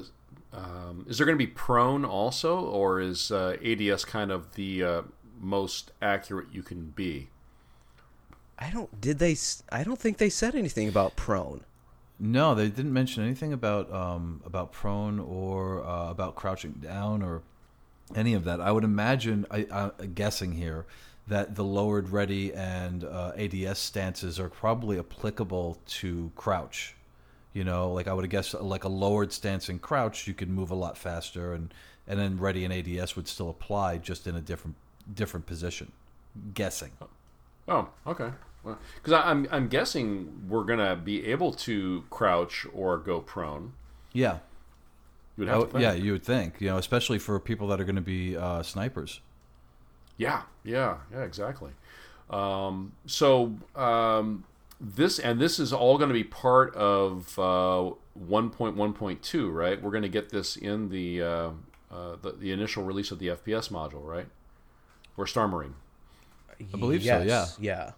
um, 0.54 1.06
is 1.10 1.18
there 1.18 1.26
going 1.26 1.38
to 1.38 1.46
be 1.46 1.52
prone 1.52 2.06
also, 2.06 2.60
or 2.60 3.02
is 3.02 3.32
uh, 3.32 3.58
ADS 3.64 4.06
kind 4.06 4.32
of 4.32 4.54
the 4.56 4.84
uh, 4.84 5.02
most 5.40 5.92
accurate 6.02 6.48
you 6.54 6.64
can 6.64 6.92
be? 6.96 7.30
I 8.64 8.70
don't. 8.70 9.02
Did 9.02 9.20
they? 9.20 9.36
I 9.72 9.84
don't 9.84 10.00
think 10.00 10.18
they 10.18 10.30
said 10.30 10.56
anything 10.56 10.88
about 10.88 11.18
prone. 11.18 11.62
No, 12.18 12.56
they 12.56 12.70
didn't 12.70 12.94
mention 12.94 13.24
anything 13.24 13.52
about 13.52 13.92
um, 13.92 14.42
about 14.46 14.72
prone 14.72 15.20
or 15.20 15.84
uh, 15.84 16.10
about 16.10 16.36
crouching 16.36 16.80
down 16.82 17.22
or 17.22 17.42
any 18.16 18.34
of 18.34 18.46
that. 18.46 18.62
I 18.62 18.72
would 18.72 18.86
imagine, 18.86 19.46
I, 19.52 19.68
I'm 19.72 20.14
guessing 20.14 20.54
here, 20.54 20.86
that 21.28 21.56
the 21.56 21.64
lowered 21.64 22.10
ready 22.10 22.54
and 22.54 23.04
uh, 23.04 23.34
ADS 23.38 23.80
stances 23.80 24.40
are 24.40 24.50
probably 24.50 24.98
applicable 24.98 25.80
to 25.88 26.32
crouch. 26.36 26.96
You 27.52 27.66
know, 27.66 27.92
like 27.92 28.08
I 28.08 28.14
would 28.14 28.30
guess, 28.30 28.54
like 28.54 28.86
a 28.86 28.90
lowered 28.90 29.34
stance 29.34 29.68
and 29.68 29.82
crouch, 29.82 30.26
you 30.26 30.34
could 30.34 30.50
move 30.50 30.72
a 30.72 30.76
lot 30.76 30.98
faster, 30.98 31.54
and 31.54 31.74
and 32.08 32.18
then 32.18 32.38
ready 32.38 32.64
and 32.64 32.74
ADS 32.74 33.18
would 33.18 33.28
still 33.28 33.50
apply, 33.50 33.98
just 33.98 34.26
in 34.26 34.38
a 34.38 34.42
different 34.42 34.78
different 35.14 35.46
position. 35.46 35.92
Guessing. 36.54 36.92
Oh, 37.68 37.90
okay. 38.08 38.30
Because 38.64 39.12
well, 39.12 39.24
I'm 39.26 39.48
I'm 39.52 39.68
guessing 39.68 40.48
we're 40.48 40.64
gonna 40.64 40.96
be 40.96 41.26
able 41.28 41.54
to 41.54 42.04
crouch 42.10 42.66
or 42.74 42.98
go 42.98 43.20
prone. 43.20 43.74
Yeah. 44.14 44.40
You 45.36 45.42
would 45.42 45.48
have 45.48 45.76
oh, 45.76 45.80
yeah, 45.80 45.94
you 45.94 46.12
would 46.12 46.24
think. 46.24 46.62
You 46.62 46.70
know, 46.70 46.78
especially 46.78 47.18
for 47.18 47.40
people 47.40 47.68
that 47.70 47.82
are 47.82 47.86
going 47.86 47.96
to 47.96 48.02
be 48.02 48.38
uh, 48.38 48.62
snipers. 48.62 49.20
Yeah, 50.16 50.44
yeah, 50.64 50.98
yeah, 51.12 51.24
exactly. 51.24 51.72
Um, 52.30 52.94
so 53.08 53.56
um, 53.76 54.44
this 54.80 55.18
and 55.18 55.40
this 55.40 55.60
is 55.60 55.74
all 55.74 55.98
going 55.98 56.10
to 56.10 56.14
be 56.14 56.24
part 56.24 56.76
of 56.76 57.38
uh, 57.40 57.92
1.1.2, 58.30 59.54
right? 59.54 59.82
We're 59.82 59.92
going 59.92 60.04
to 60.04 60.10
get 60.10 60.30
this 60.30 60.56
in 60.56 60.90
the, 60.90 61.22
uh, 61.22 61.50
uh, 61.92 62.16
the, 62.22 62.34
the 62.34 62.52
initial 62.52 62.84
release 62.84 63.10
of 63.10 63.18
the 63.18 63.30
FPS 63.30 63.70
module, 63.70 64.06
right? 64.06 64.28
Or 65.18 65.26
Star 65.26 65.48
Marine. 65.48 65.76
I 66.60 66.78
believe 66.78 67.02
yes, 67.02 67.24
so. 67.24 67.28
Yeah. 67.28 67.48
Yeah. 67.60 67.92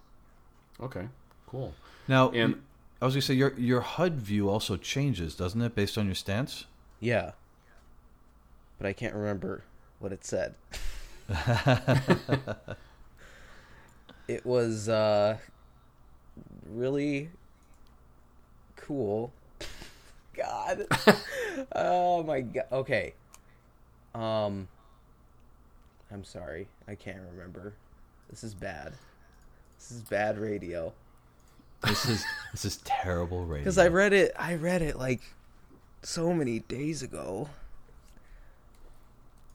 Okay. 0.82 1.08
Cool. 1.48 1.74
Now, 2.08 2.30
and 2.32 2.62
I 3.02 3.06
was 3.06 3.14
going 3.14 3.22
to 3.22 3.28
say 3.28 3.34
your 3.34 3.54
your 3.58 3.82
HUD 3.82 4.20
view 4.20 4.50
also 4.50 4.78
changes, 4.78 5.36
doesn't 5.36 5.62
it, 5.62 5.76
based 5.76 5.98
on 5.98 6.06
your 6.06 6.16
stance? 6.16 6.66
Yeah. 7.00 7.32
But 8.78 8.88
I 8.88 8.94
can't 8.94 9.16
remember 9.16 9.64
what 10.00 10.12
it 10.12 10.26
said. 10.26 10.56
it 14.28 14.46
was 14.46 14.90
uh, 14.90 15.38
really 16.70 17.30
cool. 18.76 19.32
God. 20.36 20.86
oh 21.76 22.24
my 22.24 22.42
god. 22.42 22.66
Okay. 22.72 23.14
Um 24.14 24.68
I'm 26.12 26.24
sorry. 26.24 26.68
I 26.88 26.96
can't 26.96 27.22
remember. 27.32 27.74
This 28.30 28.44
is 28.44 28.54
bad. 28.54 28.94
This 29.78 29.92
is 29.92 30.02
bad 30.02 30.38
radio. 30.38 30.94
This 31.84 32.06
is 32.06 32.26
this 32.52 32.66
is 32.66 32.78
terrible 32.78 33.46
radio. 33.46 33.66
Cuz 33.66 33.78
I 33.78 33.88
read 33.88 34.14
it 34.14 34.34
I 34.38 34.56
read 34.56 34.82
it 34.82 34.98
like 34.98 35.22
so 36.04 36.34
many 36.34 36.60
days 36.60 37.02
ago. 37.02 37.50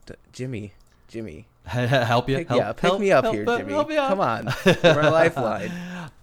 D- 0.05 0.13
Jimmy, 0.31 0.73
Jimmy, 1.07 1.47
help 1.65 2.29
you? 2.29 2.37
Pick, 2.37 2.49
help, 2.49 2.59
yeah, 2.59 2.73
pick 2.73 2.81
help, 2.81 2.99
me 2.99 3.11
up 3.11 3.23
help, 3.23 3.35
here, 3.35 3.45
Jimmy. 3.45 3.95
Come 3.95 4.19
on, 4.19 4.45
my 4.83 5.09
lifeline. 5.09 5.71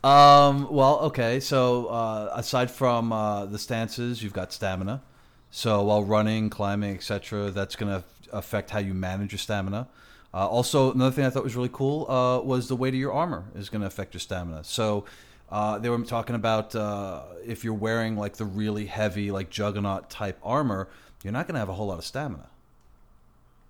Um, 0.02 0.68
well, 0.70 1.00
okay. 1.00 1.40
So 1.40 1.86
uh, 1.86 2.30
aside 2.34 2.70
from 2.70 3.12
uh, 3.12 3.46
the 3.46 3.58
stances, 3.58 4.22
you've 4.22 4.32
got 4.32 4.52
stamina. 4.52 5.02
So 5.50 5.82
while 5.82 6.04
running, 6.04 6.50
climbing, 6.50 6.94
etc., 6.94 7.50
that's 7.50 7.74
going 7.76 8.00
to 8.00 8.04
affect 8.32 8.70
how 8.70 8.78
you 8.78 8.94
manage 8.94 9.32
your 9.32 9.38
stamina. 9.38 9.88
Uh, 10.32 10.46
also, 10.46 10.92
another 10.92 11.14
thing 11.14 11.24
I 11.24 11.30
thought 11.30 11.44
was 11.44 11.56
really 11.56 11.70
cool 11.72 12.10
uh, 12.10 12.40
was 12.40 12.68
the 12.68 12.76
weight 12.76 12.94
of 12.94 13.00
your 13.00 13.12
armor 13.12 13.46
is 13.54 13.70
going 13.70 13.80
to 13.80 13.86
affect 13.86 14.14
your 14.14 14.20
stamina. 14.20 14.62
So 14.64 15.04
uh, 15.50 15.78
they 15.78 15.88
were 15.88 15.98
talking 16.04 16.36
about 16.36 16.74
uh, 16.74 17.22
if 17.46 17.64
you're 17.64 17.74
wearing 17.74 18.16
like 18.16 18.36
the 18.36 18.44
really 18.44 18.86
heavy, 18.86 19.30
like 19.30 19.48
juggernaut 19.48 20.10
type 20.10 20.38
armor, 20.42 20.88
you're 21.22 21.32
not 21.32 21.46
going 21.46 21.54
to 21.54 21.60
have 21.60 21.70
a 21.70 21.74
whole 21.74 21.86
lot 21.86 21.98
of 21.98 22.04
stamina. 22.04 22.48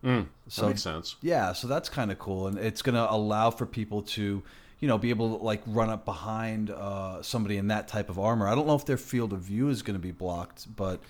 Mm, 0.04 0.26
so, 0.48 0.62
that 0.62 0.68
makes 0.68 0.82
sense. 0.82 1.16
Yeah, 1.22 1.52
so 1.52 1.66
that's 1.66 1.88
kind 1.88 2.10
of 2.10 2.18
cool, 2.18 2.46
and 2.46 2.58
it's 2.58 2.82
going 2.82 2.94
to 2.94 3.10
allow 3.10 3.50
for 3.50 3.66
people 3.66 4.02
to, 4.02 4.42
you 4.78 4.88
know, 4.88 4.96
be 4.98 5.10
able 5.10 5.38
to 5.38 5.44
like 5.44 5.62
run 5.66 5.90
up 5.90 6.04
behind 6.04 6.70
uh, 6.70 7.22
somebody 7.22 7.56
in 7.56 7.68
that 7.68 7.88
type 7.88 8.08
of 8.08 8.18
armor. 8.18 8.46
I 8.46 8.54
don't 8.54 8.66
know 8.66 8.76
if 8.76 8.84
their 8.84 8.96
field 8.96 9.32
of 9.32 9.40
view 9.40 9.68
is 9.68 9.82
going 9.82 9.98
to 9.98 10.02
be 10.02 10.12
blocked, 10.12 10.74
but 10.76 11.00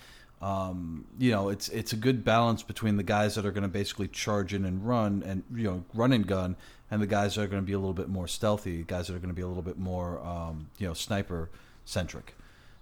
um, 0.40 1.04
you 1.18 1.32
know, 1.32 1.48
it's 1.48 1.68
it's 1.68 1.92
a 1.92 1.96
good 1.96 2.24
balance 2.24 2.62
between 2.62 2.96
the 2.96 3.02
guys 3.02 3.34
that 3.34 3.44
are 3.44 3.50
going 3.50 3.62
to 3.62 3.68
basically 3.68 4.08
charge 4.08 4.54
in 4.54 4.64
and 4.64 4.86
run 4.86 5.22
and 5.26 5.42
you 5.54 5.64
know 5.64 5.84
run 5.94 6.12
and 6.12 6.26
gun, 6.26 6.56
and 6.90 7.02
the 7.02 7.06
guys 7.06 7.34
that 7.34 7.42
are 7.42 7.48
going 7.48 7.62
to 7.62 7.66
be 7.66 7.72
a 7.72 7.78
little 7.78 7.94
bit 7.94 8.08
more 8.08 8.28
stealthy, 8.28 8.84
guys 8.84 9.08
that 9.08 9.16
are 9.16 9.18
going 9.18 9.30
to 9.30 9.34
be 9.34 9.42
a 9.42 9.48
little 9.48 9.62
bit 9.62 9.78
more 9.78 10.24
um, 10.24 10.68
you 10.78 10.86
know 10.86 10.94
sniper 10.94 11.50
centric. 11.84 12.34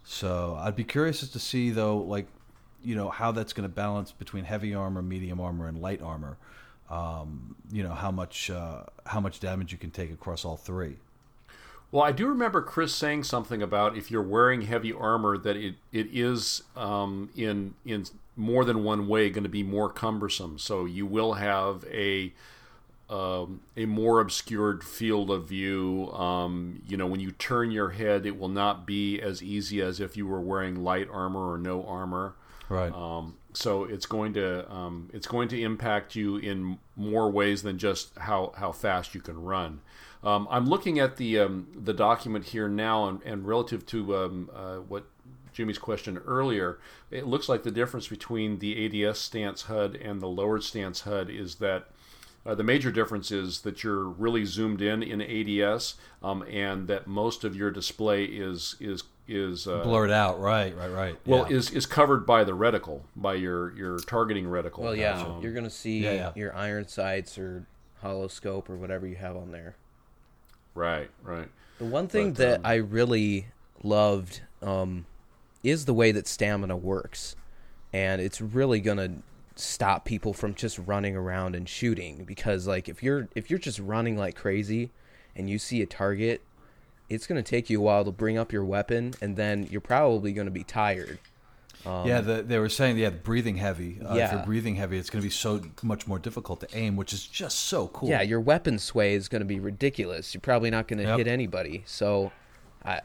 So 0.05 0.57
I'd 0.61 0.77
be 0.77 0.85
curious 0.85 1.23
as 1.23 1.31
to 1.31 1.38
see 1.38 1.71
though, 1.71 1.97
like 1.97 2.27
you 2.85 2.95
know 2.95 3.09
how 3.09 3.33
that's 3.33 3.55
going 3.55 3.69
to 3.69 3.75
balance 3.75 4.12
between 4.12 4.45
heavy 4.45 4.75
armor, 4.75 5.01
medium 5.01 5.40
armor, 5.40 5.66
and 5.66 5.81
light 5.81 6.03
armor. 6.03 6.37
Um, 6.90 7.57
you 7.73 7.83
know 7.83 7.95
how 7.95 8.11
much 8.11 8.51
uh, 8.51 8.83
how 9.07 9.21
much 9.21 9.40
damage 9.40 9.73
you 9.73 9.79
can 9.79 9.90
take 9.90 10.12
across 10.12 10.45
all 10.45 10.59
three. 10.59 10.97
Well, 11.92 12.03
I 12.03 12.12
do 12.12 12.27
remember 12.27 12.62
Chris 12.62 12.94
saying 12.94 13.25
something 13.25 13.62
about 13.62 13.96
if 13.96 14.11
you're 14.11 14.22
wearing 14.22 14.62
heavy 14.62 14.92
armor 14.92 15.38
that 15.38 15.57
it 15.57 15.77
it 15.92 16.09
is 16.12 16.62
um, 16.77 17.31
in 17.37 17.75
in 17.85 18.07
more 18.37 18.64
than 18.64 18.85
one 18.85 19.09
way 19.09 19.31
going 19.31 19.44
to 19.44 19.51
be 19.51 19.62
more 19.62 19.88
cumbersome. 19.88 20.59
So 20.59 20.85
you 20.85 21.07
will 21.07 21.35
have 21.35 21.85
a 21.90 22.33
um, 23.09 23.61
a 23.77 23.87
more 23.87 24.20
obscured 24.20 24.83
field 24.83 25.31
of 25.31 25.49
view. 25.49 26.11
Um, 26.12 26.83
you 26.88 26.96
know, 26.96 27.07
when 27.07 27.20
you 27.20 27.31
turn 27.31 27.70
your 27.70 27.90
head, 27.90 28.27
it 28.27 28.38
will 28.38 28.49
not 28.49 28.87
be 28.87 29.20
as 29.20 29.42
easy 29.42 29.81
as 29.81 30.01
if 30.01 30.16
you 30.16 30.27
were 30.27 30.40
wearing 30.40 30.83
light 30.83 31.09
armor 31.11 31.53
or 31.53 31.59
no 31.59 31.85
armor. 31.85 32.35
Right. 32.68 32.92
Um, 32.92 33.37
so 33.53 33.85
it's 33.85 34.07
going 34.07 34.35
to 34.35 34.70
um, 34.70 35.09
it's 35.14 35.27
going 35.27 35.49
to 35.49 35.61
impact 35.61 36.14
you 36.14 36.37
in 36.37 36.79
more 36.96 37.31
ways 37.31 37.62
than 37.62 37.79
just 37.79 38.16
how 38.18 38.53
how 38.57 38.72
fast 38.72 39.14
you 39.14 39.20
can 39.20 39.40
run. 39.40 39.81
Um, 40.26 40.48
I'm 40.50 40.66
looking 40.66 40.98
at 40.98 41.18
the 41.18 41.38
um, 41.38 41.68
the 41.72 41.94
document 41.94 42.46
here 42.46 42.68
now, 42.68 43.08
and, 43.08 43.22
and 43.22 43.46
relative 43.46 43.86
to 43.86 44.16
um, 44.16 44.50
uh, 44.52 44.76
what 44.78 45.04
Jimmy's 45.52 45.78
question 45.78 46.18
earlier, 46.26 46.80
it 47.12 47.26
looks 47.26 47.48
like 47.48 47.62
the 47.62 47.70
difference 47.70 48.08
between 48.08 48.58
the 48.58 49.06
ADS 49.06 49.20
stance 49.20 49.62
HUD 49.62 49.94
and 49.94 50.20
the 50.20 50.26
lowered 50.26 50.64
stance 50.64 51.02
HUD 51.02 51.30
is 51.30 51.54
that 51.56 51.86
uh, 52.44 52.56
the 52.56 52.64
major 52.64 52.90
difference 52.90 53.30
is 53.30 53.60
that 53.60 53.84
you're 53.84 54.04
really 54.04 54.44
zoomed 54.44 54.82
in 54.82 55.00
in 55.00 55.22
ADS, 55.22 55.94
um, 56.24 56.42
and 56.50 56.88
that 56.88 57.06
most 57.06 57.44
of 57.44 57.54
your 57.54 57.70
display 57.70 58.24
is 58.24 58.74
is 58.80 59.04
is 59.28 59.68
uh, 59.68 59.84
blurred 59.84 60.10
out. 60.10 60.40
Right, 60.40 60.76
right, 60.76 60.90
right. 60.90 61.16
Well, 61.24 61.46
yeah. 61.48 61.56
is 61.56 61.70
is 61.70 61.86
covered 61.86 62.26
by 62.26 62.42
the 62.42 62.56
reticle, 62.56 63.02
by 63.14 63.34
your 63.34 63.72
your 63.76 64.00
targeting 64.00 64.46
reticle. 64.46 64.80
Well, 64.80 64.96
yeah, 64.96 65.22
um, 65.22 65.40
you're 65.40 65.52
going 65.52 65.62
to 65.62 65.70
see 65.70 66.00
yeah, 66.00 66.12
yeah. 66.12 66.32
your 66.34 66.52
iron 66.56 66.88
sights 66.88 67.38
or 67.38 67.68
holoscope 68.02 68.68
or 68.68 68.76
whatever 68.76 69.06
you 69.06 69.16
have 69.16 69.36
on 69.36 69.52
there. 69.52 69.76
Right, 70.76 71.10
right. 71.22 71.48
The 71.78 71.86
one 71.86 72.06
thing 72.06 72.32
but, 72.32 72.38
that 72.38 72.58
um, 72.58 72.66
I 72.66 72.74
really 72.76 73.48
loved 73.82 74.42
um, 74.62 75.06
is 75.64 75.86
the 75.86 75.94
way 75.94 76.12
that 76.12 76.28
stamina 76.28 76.76
works, 76.76 77.34
and 77.92 78.20
it's 78.20 78.40
really 78.40 78.80
going 78.80 78.98
to 78.98 79.12
stop 79.58 80.04
people 80.04 80.34
from 80.34 80.54
just 80.54 80.78
running 80.80 81.16
around 81.16 81.56
and 81.56 81.66
shooting 81.66 82.24
because 82.24 82.66
like 82.66 82.90
if 82.90 83.02
you're 83.02 83.26
if 83.34 83.48
you're 83.48 83.58
just 83.58 83.78
running 83.78 84.14
like 84.18 84.36
crazy 84.36 84.90
and 85.34 85.48
you 85.48 85.58
see 85.58 85.80
a 85.80 85.86
target 85.86 86.42
it's 87.08 87.26
going 87.26 87.42
to 87.42 87.50
take 87.50 87.70
you 87.70 87.80
a 87.80 87.82
while 87.82 88.04
to 88.04 88.10
bring 88.10 88.36
up 88.36 88.52
your 88.52 88.66
weapon 88.66 89.14
and 89.22 89.34
then 89.34 89.66
you're 89.70 89.80
probably 89.80 90.34
going 90.34 90.44
to 90.44 90.50
be 90.50 90.62
tired 90.62 91.18
um, 91.87 92.07
yeah 92.07 92.20
the, 92.20 92.42
they 92.42 92.59
were 92.59 92.68
saying 92.68 92.99
yeah 92.99 93.11
breathing 93.11 93.57
heavy 93.57 94.01
uh, 94.03 94.14
yeah. 94.14 94.27
if 94.27 94.33
you're 94.33 94.42
breathing 94.42 94.77
heavy 94.77 94.99
it's 94.99 95.11
going 95.11 95.22
to 95.22 95.27
be 95.27 95.33
so 95.33 95.61
much 95.83 96.07
more 96.07 96.18
difficult 96.18 96.61
to 96.61 96.68
aim 96.77 96.96
which 96.96 97.12
is 97.12 97.27
just 97.27 97.61
so 97.61 97.88
cool 97.88 98.09
yeah 98.09 98.22
your 98.22 98.40
weapon 98.40 98.79
sway 98.79 99.14
is 99.14 99.29
going 99.29 99.40
to 99.40 99.46
be 99.46 99.61
ridiculous 99.61 100.35
you're 100.35 100.40
probably 100.40 100.70
not 100.70 100.88
going 100.88 100.99
to 100.99 101.05
yep. 101.05 101.18
hit 101.18 101.27
anybody 101.27 101.83
so 101.87 102.33
I, 102.85 103.01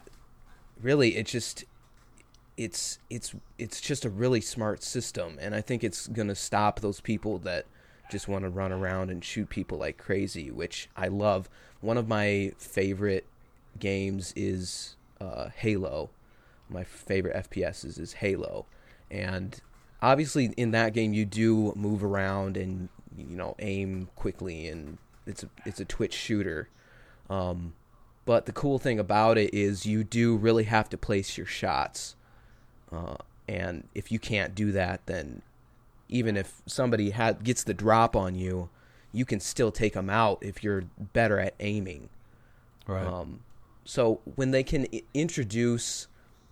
really 0.81 1.15
it 1.15 1.25
just 1.25 1.65
it's 2.57 2.99
it's 3.09 3.33
it's 3.57 3.81
just 3.81 4.05
a 4.05 4.09
really 4.09 4.41
smart 4.41 4.83
system, 4.83 5.37
and 5.41 5.55
I 5.55 5.61
think 5.61 5.83
it's 5.83 6.07
gonna 6.07 6.35
stop 6.35 6.79
those 6.79 6.99
people 6.99 7.39
that 7.39 7.65
just 8.11 8.27
want 8.27 8.43
to 8.43 8.49
run 8.49 8.71
around 8.71 9.09
and 9.09 9.23
shoot 9.23 9.49
people 9.49 9.77
like 9.77 9.97
crazy, 9.97 10.51
which 10.51 10.89
I 10.95 11.07
love. 11.07 11.49
One 11.79 11.97
of 11.97 12.07
my 12.07 12.51
favorite 12.57 13.25
games 13.79 14.33
is 14.35 14.95
uh, 15.19 15.49
Halo. 15.55 16.09
My 16.71 16.83
favorite 16.83 17.51
FPS 17.51 17.85
is, 17.85 17.97
is 17.97 18.13
Halo, 18.13 18.65
and 19.09 19.59
obviously 20.01 20.45
in 20.57 20.71
that 20.71 20.93
game 20.93 21.13
you 21.13 21.25
do 21.25 21.73
move 21.75 22.03
around 22.03 22.57
and 22.57 22.89
you 23.15 23.35
know 23.35 23.55
aim 23.59 24.09
quickly, 24.15 24.67
and 24.67 24.97
it's 25.25 25.43
a 25.43 25.49
it's 25.65 25.79
a 25.79 25.85
twitch 25.85 26.13
shooter. 26.13 26.69
Um, 27.29 27.73
but 28.25 28.45
the 28.45 28.51
cool 28.51 28.77
thing 28.77 28.99
about 28.99 29.37
it 29.37 29.53
is 29.53 29.85
you 29.85 30.03
do 30.03 30.37
really 30.37 30.65
have 30.65 30.89
to 30.89 30.97
place 30.97 31.37
your 31.37 31.47
shots. 31.47 32.15
Uh, 32.91 33.15
and 33.47 33.87
if 33.95 34.11
you 34.11 34.19
can't 34.19 34.53
do 34.53 34.71
that, 34.71 35.05
then 35.07 35.41
even 36.07 36.37
if 36.37 36.61
somebody 36.65 37.11
had, 37.11 37.43
gets 37.43 37.63
the 37.63 37.73
drop 37.73 38.15
on 38.15 38.35
you, 38.35 38.69
you 39.11 39.25
can 39.25 39.39
still 39.39 39.71
take 39.71 39.93
them 39.93 40.09
out 40.09 40.37
if 40.41 40.63
you're 40.63 40.83
better 41.13 41.39
at 41.39 41.55
aiming. 41.59 42.09
Right. 42.85 43.05
Um, 43.05 43.41
so 43.85 44.21
when 44.35 44.51
they 44.51 44.63
can 44.63 44.87
I- 44.93 45.03
introduce 45.13 46.07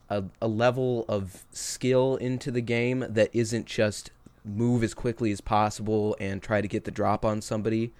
a, 0.10 0.24
a 0.42 0.48
level 0.48 1.06
of 1.08 1.46
skill 1.52 2.16
into 2.18 2.52
the 2.52 2.62
game 2.62 3.06
that 3.08 3.30
isn't 3.34 3.66
just 3.66 4.12
move 4.44 4.84
as 4.84 4.94
quickly 4.94 5.32
as 5.32 5.42
possible 5.42 6.16
and 6.20 6.42
try 6.42 6.62
to 6.62 6.68
get 6.68 6.86
the 6.86 6.92
drop 6.92 7.24
on 7.24 7.42
somebody, 7.42 7.94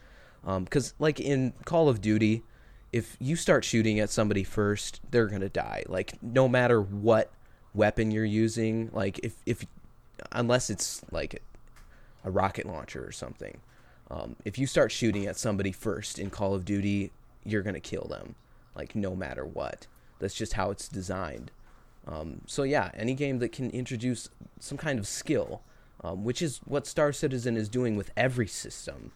because 0.44 0.90
um, 0.92 0.96
like 1.00 1.20
in 1.20 1.54
Call 1.66 1.90
of 1.90 2.02
Duty, 2.02 2.44
if 2.92 3.16
you 3.20 3.36
start 3.36 3.64
shooting 3.64 4.00
at 4.00 4.10
somebody 4.10 4.44
first, 4.44 5.02
they're 5.12 5.28
gonna 5.28 5.50
die. 5.50 5.84
Like 5.88 6.22
no 6.24 6.48
matter 6.48 6.82
what 6.82 7.32
weapon 7.74 8.12
you're 8.12 8.26
using. 8.26 8.90
Like 8.94 9.20
if 9.20 9.36
if 9.46 9.66
unless 10.32 10.70
it's 10.70 11.02
like 11.12 11.42
a 12.24 12.32
rocket 12.32 12.66
launcher 12.66 13.06
or 13.06 13.12
something. 13.12 13.60
Um, 14.12 14.36
if 14.44 14.58
you 14.58 14.66
start 14.66 14.92
shooting 14.92 15.28
at 15.28 15.38
somebody 15.38 15.72
first 15.72 16.18
in 16.18 16.30
Call 16.30 16.56
of 16.56 16.66
Duty, 16.66 17.12
you're 17.46 17.62
gonna 17.62 17.80
kill 17.80 18.08
them, 18.10 18.36
like 18.76 18.96
no 18.96 19.16
matter 19.16 19.46
what. 19.46 19.88
That's 20.20 20.34
just 20.34 20.54
how 20.54 20.72
it's 20.72 20.88
designed. 20.88 21.52
Um, 22.08 22.42
so 22.46 22.64
yeah, 22.64 22.92
any 22.94 23.14
game 23.14 23.40
that 23.40 23.52
can 23.52 23.70
introduce 23.72 24.30
some 24.60 24.78
kind 24.78 25.00
of 25.00 25.08
skill, 25.08 25.62
um, 26.04 26.24
which 26.24 26.42
is 26.42 26.60
what 26.66 26.88
Star 26.88 27.12
Citizen 27.12 27.58
is 27.58 27.70
doing 27.70 27.96
with 27.96 28.12
every 28.18 28.48
system. 28.48 29.12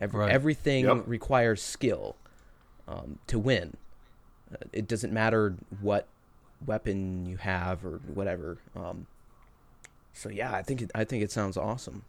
Every, 0.00 0.20
right. 0.20 0.30
Everything 0.30 0.84
yep. 0.84 1.02
requires 1.06 1.60
skill 1.60 2.16
um, 2.86 3.18
to 3.26 3.38
win. 3.38 3.76
Uh, 4.52 4.64
it 4.72 4.86
doesn't 4.88 5.12
matter 5.12 5.56
what 5.80 6.06
weapon 6.64 7.26
you 7.26 7.36
have 7.36 7.84
or 7.84 8.00
whatever. 8.14 8.58
Um, 8.74 9.06
so 10.12 10.28
yeah, 10.28 10.52
I 10.52 10.62
think 10.62 10.82
it, 10.82 10.90
I 10.94 11.04
think 11.04 11.22
it 11.22 11.30
sounds 11.30 11.56
awesome. 11.56 12.02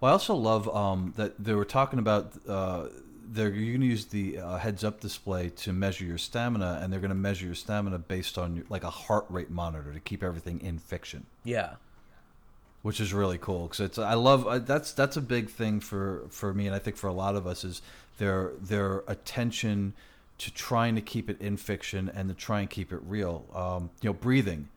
Well, 0.00 0.10
I 0.10 0.12
also 0.12 0.34
love 0.34 0.74
um, 0.74 1.14
that 1.16 1.42
they 1.42 1.54
were 1.54 1.64
talking 1.64 1.98
about 1.98 2.32
uh, 2.48 2.86
they're 3.32 3.50
going 3.50 3.80
to 3.80 3.86
use 3.86 4.06
the 4.06 4.38
uh, 4.38 4.58
heads 4.58 4.84
up 4.84 5.00
display 5.00 5.48
to 5.50 5.72
measure 5.72 6.04
your 6.04 6.18
stamina, 6.18 6.80
and 6.82 6.92
they're 6.92 7.00
going 7.00 7.10
to 7.10 7.14
measure 7.14 7.46
your 7.46 7.54
stamina 7.54 7.98
based 7.98 8.36
on 8.36 8.56
your, 8.56 8.64
like 8.68 8.84
a 8.84 8.90
heart 8.90 9.24
rate 9.28 9.50
monitor 9.50 9.92
to 9.92 10.00
keep 10.00 10.22
everything 10.22 10.60
in 10.60 10.78
fiction. 10.78 11.26
Yeah, 11.44 11.74
which 12.82 13.00
is 13.00 13.14
really 13.14 13.38
cool 13.38 13.64
because 13.64 13.80
it's 13.80 13.98
I 13.98 14.14
love 14.14 14.46
uh, 14.46 14.58
that's 14.58 14.92
that's 14.92 15.16
a 15.16 15.20
big 15.20 15.48
thing 15.48 15.80
for 15.80 16.24
for 16.30 16.52
me, 16.52 16.66
and 16.66 16.74
I 16.74 16.78
think 16.78 16.96
for 16.96 17.08
a 17.08 17.12
lot 17.12 17.34
of 17.34 17.46
us 17.46 17.64
is 17.64 17.80
their 18.18 18.52
their 18.60 19.02
attention 19.08 19.94
to 20.38 20.52
trying 20.52 20.94
to 20.96 21.00
keep 21.00 21.30
it 21.30 21.40
in 21.40 21.56
fiction 21.56 22.10
and 22.14 22.28
to 22.28 22.34
try 22.34 22.60
and 22.60 22.68
keep 22.68 22.92
it 22.92 23.00
real. 23.06 23.44
Um, 23.54 23.90
you 24.02 24.10
know, 24.10 24.14
breathing 24.14 24.68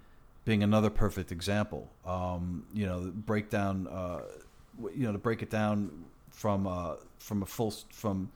being 0.45 0.63
another 0.63 0.89
perfect 0.89 1.31
example. 1.31 1.89
Um, 2.05 2.65
you 2.73 2.85
know, 2.85 3.11
breakdown. 3.13 3.87
Uh, 3.87 4.21
you 4.93 5.05
know, 5.05 5.13
to 5.13 5.17
break 5.17 5.41
it 5.41 5.49
down 5.49 5.89
from 6.35 6.67
uh, 6.67 6.95
from 7.17 7.41
a 7.41 7.45
full 7.45 7.73
from 7.89 8.31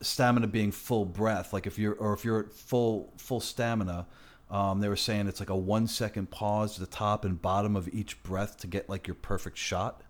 stamina 0.00 0.46
being 0.46 0.70
full 0.70 1.04
breath. 1.04 1.52
Like 1.52 1.66
if 1.66 1.78
you're 1.78 1.94
or 1.94 2.12
if 2.12 2.24
you're 2.24 2.40
at 2.40 2.52
full 2.52 3.12
full 3.16 3.40
stamina. 3.40 4.06
Um, 4.50 4.80
they 4.80 4.88
were 4.90 4.96
saying 4.96 5.28
it's 5.28 5.40
like 5.40 5.48
a 5.48 5.56
one 5.56 5.86
second 5.86 6.30
pause 6.30 6.78
at 6.78 6.80
the 6.86 6.94
top 6.94 7.24
and 7.24 7.40
bottom 7.40 7.74
of 7.74 7.88
each 7.88 8.22
breath 8.22 8.58
to 8.58 8.66
get 8.66 8.86
like 8.86 9.06
your 9.06 9.14
perfect 9.14 9.56
shot. 9.56 10.02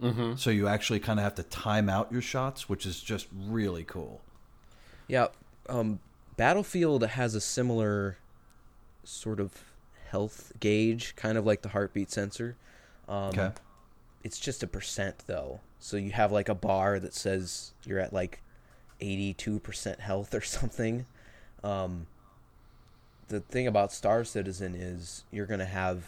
Mm-hmm. 0.00 0.36
So 0.36 0.50
you 0.50 0.68
actually 0.68 1.00
kind 1.00 1.18
of 1.18 1.24
have 1.24 1.34
to 1.36 1.42
time 1.42 1.88
out 1.88 2.12
your 2.12 2.22
shots, 2.22 2.68
which 2.68 2.86
is 2.86 3.00
just 3.00 3.26
really 3.32 3.82
cool. 3.82 4.20
Yeah, 5.08 5.26
um, 5.68 5.98
Battlefield 6.36 7.02
has 7.04 7.34
a 7.34 7.40
similar 7.40 8.18
sort 9.02 9.40
of 9.40 9.52
health 10.08 10.52
gauge, 10.60 11.16
kind 11.16 11.36
of 11.36 11.44
like 11.44 11.62
the 11.62 11.70
heartbeat 11.70 12.10
sensor. 12.10 12.56
Um, 13.08 13.28
okay. 13.30 13.50
It's 14.24 14.40
just 14.40 14.62
a 14.62 14.66
percent 14.66 15.24
though, 15.26 15.60
so 15.78 15.96
you 15.96 16.10
have 16.10 16.32
like 16.32 16.48
a 16.48 16.54
bar 16.54 16.98
that 16.98 17.14
says 17.14 17.72
you're 17.84 18.00
at 18.00 18.12
like 18.12 18.40
eighty-two 19.00 19.60
percent 19.60 20.00
health 20.00 20.34
or 20.34 20.40
something. 20.58 21.06
Um, 21.62 22.06
the 23.28 23.40
thing 23.40 23.66
about 23.66 23.92
Star 23.92 24.24
Citizen 24.24 24.74
is 24.74 25.24
you're 25.30 25.46
gonna 25.46 25.64
have 25.64 26.04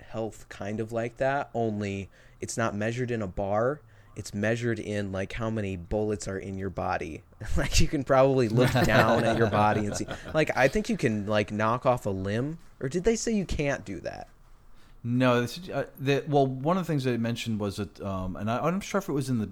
health 0.00 0.46
kind 0.48 0.80
of 0.80 0.90
like 0.90 1.18
that, 1.18 1.50
only 1.54 2.08
it's 2.40 2.56
not 2.56 2.74
measured 2.74 3.10
in 3.10 3.22
a 3.22 3.26
bar 3.26 3.80
it's 4.18 4.34
measured 4.34 4.80
in 4.80 5.12
like 5.12 5.32
how 5.34 5.48
many 5.48 5.76
bullets 5.76 6.26
are 6.26 6.36
in 6.36 6.58
your 6.58 6.70
body. 6.70 7.22
like 7.56 7.80
you 7.80 7.86
can 7.86 8.02
probably 8.02 8.48
look 8.48 8.72
down 8.84 9.24
at 9.24 9.38
your 9.38 9.48
body 9.48 9.86
and 9.86 9.96
see. 9.96 10.06
Like 10.34 10.50
I 10.56 10.66
think 10.66 10.88
you 10.90 10.96
can 10.96 11.26
like 11.26 11.52
knock 11.52 11.86
off 11.86 12.04
a 12.04 12.10
limb, 12.10 12.58
or 12.80 12.88
did 12.88 13.04
they 13.04 13.14
say 13.14 13.32
you 13.32 13.44
can't 13.44 13.84
do 13.84 14.00
that? 14.00 14.28
No, 15.04 15.40
this, 15.40 15.60
uh, 15.68 15.86
the, 15.98 16.24
well, 16.26 16.46
one 16.46 16.76
of 16.76 16.86
the 16.86 16.92
things 16.92 17.04
they 17.04 17.16
mentioned 17.16 17.60
was 17.60 17.76
that, 17.76 18.00
um, 18.00 18.36
and 18.36 18.50
I, 18.50 18.58
I'm 18.58 18.74
not 18.74 18.84
sure 18.84 18.98
if 18.98 19.08
it 19.08 19.12
was 19.12 19.30
in 19.30 19.38
the 19.38 19.50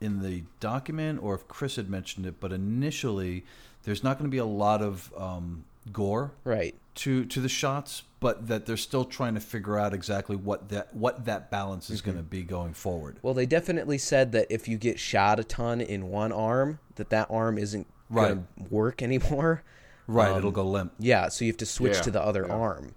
in 0.00 0.20
the 0.22 0.42
document 0.60 1.20
or 1.22 1.34
if 1.34 1.48
Chris 1.48 1.76
had 1.76 1.88
mentioned 1.88 2.26
it, 2.26 2.34
but 2.38 2.52
initially 2.52 3.44
there's 3.84 4.04
not 4.04 4.18
going 4.18 4.30
to 4.30 4.34
be 4.34 4.38
a 4.38 4.44
lot 4.44 4.82
of 4.82 5.12
um, 5.16 5.64
gore, 5.92 6.32
right, 6.44 6.74
to 6.96 7.24
to 7.26 7.40
the 7.40 7.48
shots, 7.48 8.02
but 8.20 8.48
that 8.48 8.66
they're 8.66 8.76
still 8.76 9.04
trying 9.04 9.34
to 9.34 9.40
figure 9.40 9.78
out 9.78 9.94
exactly 9.94 10.36
what 10.36 10.68
that 10.70 10.94
what 10.94 11.24
that 11.24 11.50
balance 11.50 11.90
is 11.90 12.00
mm-hmm. 12.00 12.10
going 12.10 12.16
to 12.18 12.22
be 12.22 12.42
going 12.42 12.74
forward. 12.74 13.18
Well, 13.22 13.34
they 13.34 13.46
definitely 13.46 13.98
said 13.98 14.32
that 14.32 14.46
if 14.50 14.66
you 14.68 14.76
get 14.76 14.98
shot 14.98 15.38
a 15.38 15.44
ton 15.44 15.80
in 15.80 16.08
one 16.08 16.32
arm, 16.32 16.78
that 16.96 17.10
that 17.10 17.28
arm 17.30 17.58
isn't 17.58 17.86
right. 18.10 18.28
going 18.28 18.46
to 18.58 18.74
work 18.74 19.02
anymore. 19.02 19.62
Right, 20.08 20.30
um, 20.30 20.38
it'll 20.38 20.52
go 20.52 20.64
limp. 20.64 20.92
Yeah, 20.98 21.28
so 21.28 21.44
you 21.44 21.50
have 21.50 21.58
to 21.58 21.66
switch 21.66 21.96
yeah. 21.96 22.02
to 22.02 22.10
the 22.12 22.22
other 22.22 22.44
yeah. 22.46 22.54
arm. 22.54 22.94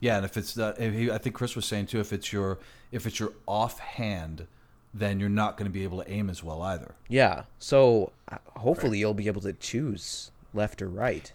Yeah, 0.00 0.16
and 0.16 0.24
if 0.24 0.36
it's 0.36 0.54
that, 0.54 0.78
if 0.78 0.94
he, 0.94 1.10
I 1.10 1.18
think 1.18 1.34
Chris 1.34 1.56
was 1.56 1.64
saying 1.64 1.86
too, 1.86 2.00
if 2.00 2.12
it's 2.12 2.32
your 2.32 2.58
if 2.92 3.06
it's 3.06 3.18
your 3.18 3.32
offhand, 3.46 4.46
then 4.92 5.20
you're 5.20 5.28
not 5.28 5.56
going 5.56 5.70
to 5.70 5.72
be 5.72 5.84
able 5.84 6.02
to 6.02 6.10
aim 6.10 6.30
as 6.30 6.42
well 6.42 6.62
either. 6.62 6.94
Yeah, 7.08 7.44
so 7.58 8.12
uh, 8.30 8.38
hopefully 8.56 8.92
right. 8.92 8.98
you'll 8.98 9.14
be 9.14 9.26
able 9.26 9.42
to 9.42 9.52
choose 9.52 10.30
left 10.52 10.82
or 10.82 10.88
right. 10.88 11.32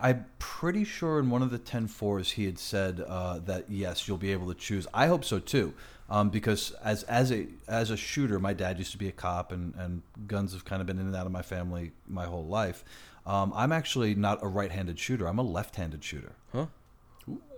I'm 0.00 0.26
pretty 0.38 0.84
sure 0.84 1.18
in 1.18 1.30
one 1.30 1.42
of 1.42 1.50
the 1.50 1.58
10 1.58 1.88
fours 1.88 2.32
he 2.32 2.46
had 2.46 2.58
said 2.58 3.04
uh, 3.06 3.38
that 3.40 3.66
yes, 3.68 4.08
you'll 4.08 4.16
be 4.16 4.32
able 4.32 4.48
to 4.48 4.58
choose. 4.58 4.86
I 4.94 5.08
hope 5.08 5.24
so 5.24 5.38
too, 5.38 5.74
um, 6.08 6.30
because 6.30 6.72
as 6.82 7.02
as 7.04 7.30
a 7.32 7.46
as 7.68 7.90
a 7.90 7.96
shooter, 7.96 8.38
my 8.38 8.54
dad 8.54 8.78
used 8.78 8.92
to 8.92 8.98
be 8.98 9.08
a 9.08 9.12
cop, 9.12 9.52
and 9.52 9.74
and 9.76 10.02
guns 10.26 10.52
have 10.52 10.64
kind 10.64 10.80
of 10.80 10.86
been 10.86 10.98
in 10.98 11.06
and 11.06 11.16
out 11.16 11.26
of 11.26 11.32
my 11.32 11.42
family 11.42 11.92
my 12.08 12.26
whole 12.26 12.46
life. 12.46 12.84
Um, 13.26 13.52
I'm 13.56 13.72
actually 13.72 14.14
not 14.14 14.42
a 14.42 14.48
right-handed 14.48 14.98
shooter. 14.98 15.26
I'm 15.26 15.38
a 15.38 15.42
left-handed 15.42 16.04
shooter. 16.04 16.32
Huh? 16.52 16.66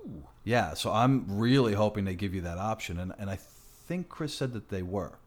Ooh. 0.07 0.25
Yeah, 0.45 0.75
so 0.75 0.93
I'm 0.93 1.25
really 1.29 1.75
hoping 1.75 2.05
they 2.05 2.15
give 2.15 2.35
you 2.35 2.41
that 2.43 2.59
option, 2.59 2.99
and 2.99 3.13
and 3.19 3.29
I 3.29 3.37
think 3.37 4.09
Chris 4.09 4.35
said 4.35 4.53
that 4.53 4.69
they 4.69 4.83
were. 4.83 5.19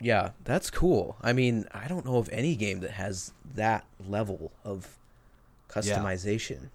Yeah, 0.00 0.30
that's 0.44 0.70
cool. 0.70 1.16
I 1.22 1.32
mean, 1.32 1.66
I 1.72 1.88
don't 1.88 2.04
know 2.04 2.16
of 2.16 2.28
any 2.30 2.54
game 2.54 2.80
that 2.80 2.92
has 2.92 3.32
that 3.54 3.84
level 4.06 4.52
of 4.64 4.96
customization. 5.68 6.68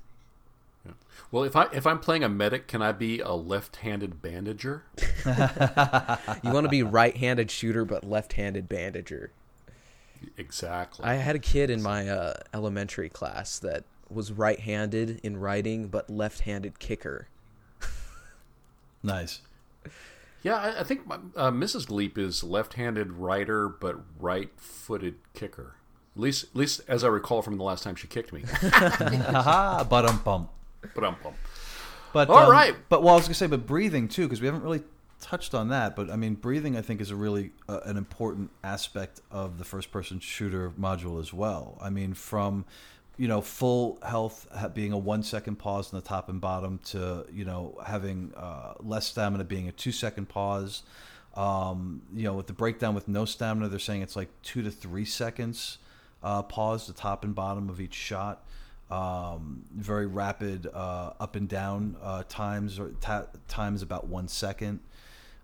Yeah. 0.86 0.92
Well, 1.32 1.44
if 1.44 1.56
I 1.56 1.68
if 1.72 1.88
I'm 1.88 2.00
playing 2.00 2.24
a 2.24 2.30
medic, 2.30 2.68
can 2.68 2.82
I 2.82 2.92
be 2.92 3.20
a 3.20 3.32
left-handed 3.32 4.22
bandager? 4.22 4.84
you 5.26 6.52
want 6.52 6.66
to 6.66 6.70
be 6.70 6.84
right-handed 6.84 7.50
shooter 7.50 7.86
but 7.86 8.04
left-handed 8.04 8.68
bandager. 8.68 9.32
Exactly. 10.38 11.06
I 11.06 11.16
had 11.16 11.36
a 11.36 11.40
kid 11.40 11.70
in 11.70 11.82
my 11.82 12.08
uh, 12.08 12.34
elementary 12.54 13.10
class 13.10 13.60
that 13.60 13.84
was 14.14 14.32
right-handed 14.32 15.20
in 15.24 15.38
writing 15.38 15.88
but 15.88 16.10
left-handed 16.10 16.80
kicker. 16.80 17.28
nice. 19.04 19.42
Yeah, 20.42 20.56
I, 20.56 20.82
I 20.82 20.84
think 20.84 21.08
my, 21.08 21.16
uh, 21.36 21.52
Mrs. 21.52 21.88
Gleep 21.88 22.18
is 22.18 22.44
left-handed 22.44 23.14
writer 23.14 23.68
but 23.70 23.98
right-footed 24.20 25.16
kicker. 25.34 25.76
At 26.16 26.22
least, 26.22 26.44
at 26.44 26.56
least 26.56 26.82
as 26.88 27.04
I 27.04 27.08
recall 27.08 27.42
from 27.42 27.58
the 27.58 27.64
last 27.64 27.84
time 27.84 27.96
she 27.96 28.08
kicked 28.08 28.32
me. 28.32 28.42
Haha, 28.48 29.84
but 29.84 30.06
um 30.06 30.20
bump. 30.20 30.52
But 30.94 31.04
um 31.04 31.16
bump. 31.24 31.36
But 32.14 32.30
all 32.30 32.38
um, 32.38 32.52
right. 32.52 32.76
But 32.88 33.02
well, 33.02 33.16
I 33.16 33.18
was 33.18 33.26
gonna 33.26 33.34
say, 33.34 33.48
but 33.48 33.66
breathing 33.66 34.08
too, 34.08 34.24
because 34.24 34.40
we 34.40 34.46
haven't 34.46 34.62
really 34.62 34.84
touched 35.20 35.56
on 35.56 35.70
that. 35.70 35.96
But 35.96 36.12
I 36.12 36.16
mean, 36.16 36.36
breathing, 36.36 36.78
I 36.78 36.82
think, 36.82 37.02
is 37.02 37.10
a 37.10 37.16
really 37.16 37.52
uh, 37.68 37.80
an 37.86 37.98
important 37.98 38.52
aspect 38.64 39.22
of 39.32 39.58
the 39.58 39.66
first-person 39.66 40.20
shooter 40.20 40.70
module 40.80 41.20
as 41.20 41.34
well. 41.34 41.80
I 41.82 41.90
mean, 41.90 42.14
from 42.14 42.66
you 43.18 43.28
know 43.28 43.42
full 43.42 44.00
health 44.04 44.48
being 44.74 44.92
a 44.92 44.98
one 44.98 45.24
second 45.24 45.58
pause 45.58 45.92
in 45.92 45.98
the 46.00 46.06
top 46.06 46.30
and 46.30 46.42
bottom 46.42 46.80
to 46.86 47.26
you 47.32 47.46
know 47.46 47.80
having 47.86 48.34
uh, 48.36 48.74
less 48.80 49.08
stamina 49.08 49.44
being 49.44 49.68
a 49.68 49.72
two 49.72 49.92
second 49.92 50.30
pause. 50.30 50.84
Um, 51.36 52.04
you 52.14 52.26
know, 52.26 52.34
with 52.34 52.46
the 52.46 52.54
breakdown 52.54 52.94
with 52.94 53.08
no 53.08 53.26
stamina, 53.26 53.68
they're 53.68 53.80
saying 53.80 54.04
it's 54.04 54.16
like 54.16 54.30
two 54.44 54.62
to 54.62 54.70
three 54.70 55.06
seconds 55.06 55.80
uh, 56.24 56.42
pause, 56.42 56.88
the 56.88 56.94
top 56.94 57.24
and 57.24 57.36
bottom 57.36 57.70
of 57.70 57.82
each 57.82 57.94
shot. 57.94 58.46
Um, 58.90 59.64
very 59.76 60.06
rapid 60.06 60.68
uh, 60.72 61.14
up 61.20 61.36
and 61.36 61.50
down 61.50 61.96
uh, 62.02 62.24
times, 62.30 62.80
or 62.80 62.90
ta- 63.02 63.26
times 63.48 63.82
about 63.82 64.08
one 64.08 64.28
second. 64.28 64.80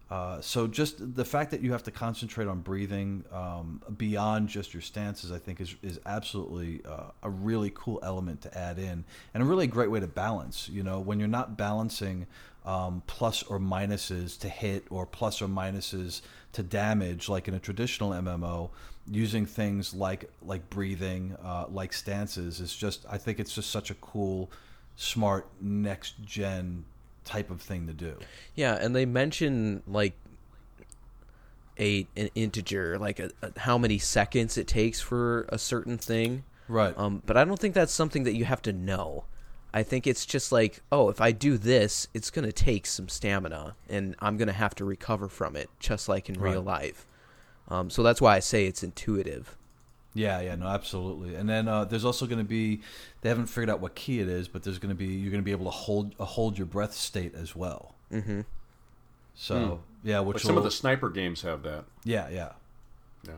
Uh, 0.09 0.41
so 0.41 0.65
just 0.65 1.15
the 1.15 1.25
fact 1.25 1.51
that 1.51 1.61
you 1.61 1.71
have 1.71 1.83
to 1.83 1.91
concentrate 1.91 2.47
on 2.47 2.61
breathing 2.61 3.23
um, 3.31 3.81
beyond 3.95 4.49
just 4.49 4.73
your 4.73 4.81
stances, 4.81 5.31
I 5.31 5.37
think, 5.37 5.61
is 5.61 5.75
is 5.83 5.99
absolutely 6.05 6.81
uh, 6.83 7.11
a 7.21 7.29
really 7.29 7.71
cool 7.75 7.99
element 8.01 8.41
to 8.41 8.57
add 8.57 8.79
in, 8.79 9.03
and 9.33 9.43
a 9.43 9.45
really 9.45 9.67
great 9.67 9.91
way 9.91 9.99
to 9.99 10.07
balance. 10.07 10.67
You 10.67 10.81
know, 10.81 10.99
when 10.99 11.19
you're 11.19 11.27
not 11.27 11.57
balancing 11.57 12.25
um, 12.65 13.03
plus 13.05 13.43
or 13.43 13.59
minuses 13.59 14.39
to 14.39 14.49
hit 14.49 14.85
or 14.89 15.05
plus 15.05 15.43
or 15.43 15.47
minuses 15.47 16.21
to 16.53 16.63
damage, 16.63 17.29
like 17.29 17.47
in 17.47 17.53
a 17.53 17.59
traditional 17.59 18.09
MMO, 18.09 18.71
using 19.11 19.45
things 19.45 19.93
like 19.93 20.27
like 20.41 20.67
breathing, 20.71 21.37
uh, 21.43 21.65
like 21.69 21.93
stances 21.93 22.59
is 22.59 22.75
just. 22.75 23.05
I 23.07 23.19
think 23.19 23.39
it's 23.39 23.53
just 23.53 23.69
such 23.69 23.91
a 23.91 23.95
cool, 23.95 24.49
smart 24.95 25.47
next 25.61 26.23
gen 26.23 26.85
type 27.29 27.49
of 27.51 27.61
thing 27.61 27.87
to 27.87 27.93
do. 27.93 28.17
Yeah, 28.55 28.75
and 28.75 28.95
they 28.95 29.05
mention 29.05 29.83
like 29.87 30.13
a 31.79 32.07
an 32.17 32.29
integer, 32.35 32.97
like 32.97 33.19
a, 33.19 33.29
a, 33.41 33.59
how 33.59 33.77
many 33.77 33.97
seconds 33.97 34.57
it 34.57 34.67
takes 34.67 34.99
for 34.99 35.45
a 35.49 35.57
certain 35.57 35.97
thing. 35.97 36.43
Right. 36.67 36.97
Um, 36.97 37.21
but 37.25 37.37
I 37.37 37.45
don't 37.45 37.59
think 37.59 37.73
that's 37.73 37.93
something 37.93 38.23
that 38.23 38.35
you 38.35 38.45
have 38.45 38.61
to 38.63 38.73
know. 38.73 39.25
I 39.73 39.83
think 39.83 40.07
it's 40.07 40.25
just 40.25 40.51
like, 40.51 40.81
oh, 40.91 41.09
if 41.09 41.21
I 41.21 41.31
do 41.31 41.57
this, 41.57 42.07
it's 42.13 42.31
going 42.31 42.45
to 42.45 42.51
take 42.51 42.87
some 42.87 43.07
stamina, 43.07 43.75
and 43.87 44.15
I'm 44.19 44.35
going 44.37 44.47
to 44.47 44.53
have 44.53 44.73
to 44.75 44.85
recover 44.85 45.27
from 45.29 45.55
it, 45.55 45.69
just 45.79 46.09
like 46.09 46.27
in 46.27 46.39
Right. 46.39 46.53
real 46.53 46.61
life. 46.63 47.05
Um, 47.67 47.91
so 47.91 48.01
that's 48.01 48.19
why 48.19 48.35
I 48.35 48.39
say 48.39 48.65
it's 48.65 48.81
intuitive. 48.83 49.55
Yeah, 50.13 50.41
yeah, 50.41 50.55
no, 50.55 50.67
absolutely. 50.67 51.35
And 51.35 51.47
then 51.47 51.67
uh, 51.67 51.85
there's 51.85 52.05
also 52.05 52.25
going 52.25 52.39
to 52.39 52.43
be 52.47 52.81
they 53.21 53.29
haven't 53.29 53.45
figured 53.45 53.69
out 53.69 53.79
what 53.79 53.95
key 53.95 54.19
it 54.19 54.27
is, 54.27 54.47
but 54.47 54.63
there's 54.63 54.79
going 54.79 54.89
to 54.89 54.95
be 54.95 55.05
you're 55.05 55.31
going 55.31 55.41
to 55.41 55.45
be 55.45 55.51
able 55.51 55.65
to 55.65 55.71
hold 55.71 56.15
a 56.19 56.25
hold 56.25 56.57
your 56.57 56.65
breath 56.67 56.93
state 56.93 57.35
as 57.35 57.55
well. 57.55 57.95
Mm-hmm. 58.11 58.41
So 59.35 59.81
yeah, 60.03 60.19
which 60.19 60.35
Like 60.35 60.43
some 60.43 60.57
of 60.57 60.63
the 60.63 60.71
sniper 60.71 61.09
games 61.09 61.41
have 61.43 61.63
that. 61.63 61.85
yeah, 62.03 62.27
yeah. 62.29 62.51
Yeah. 63.25 63.33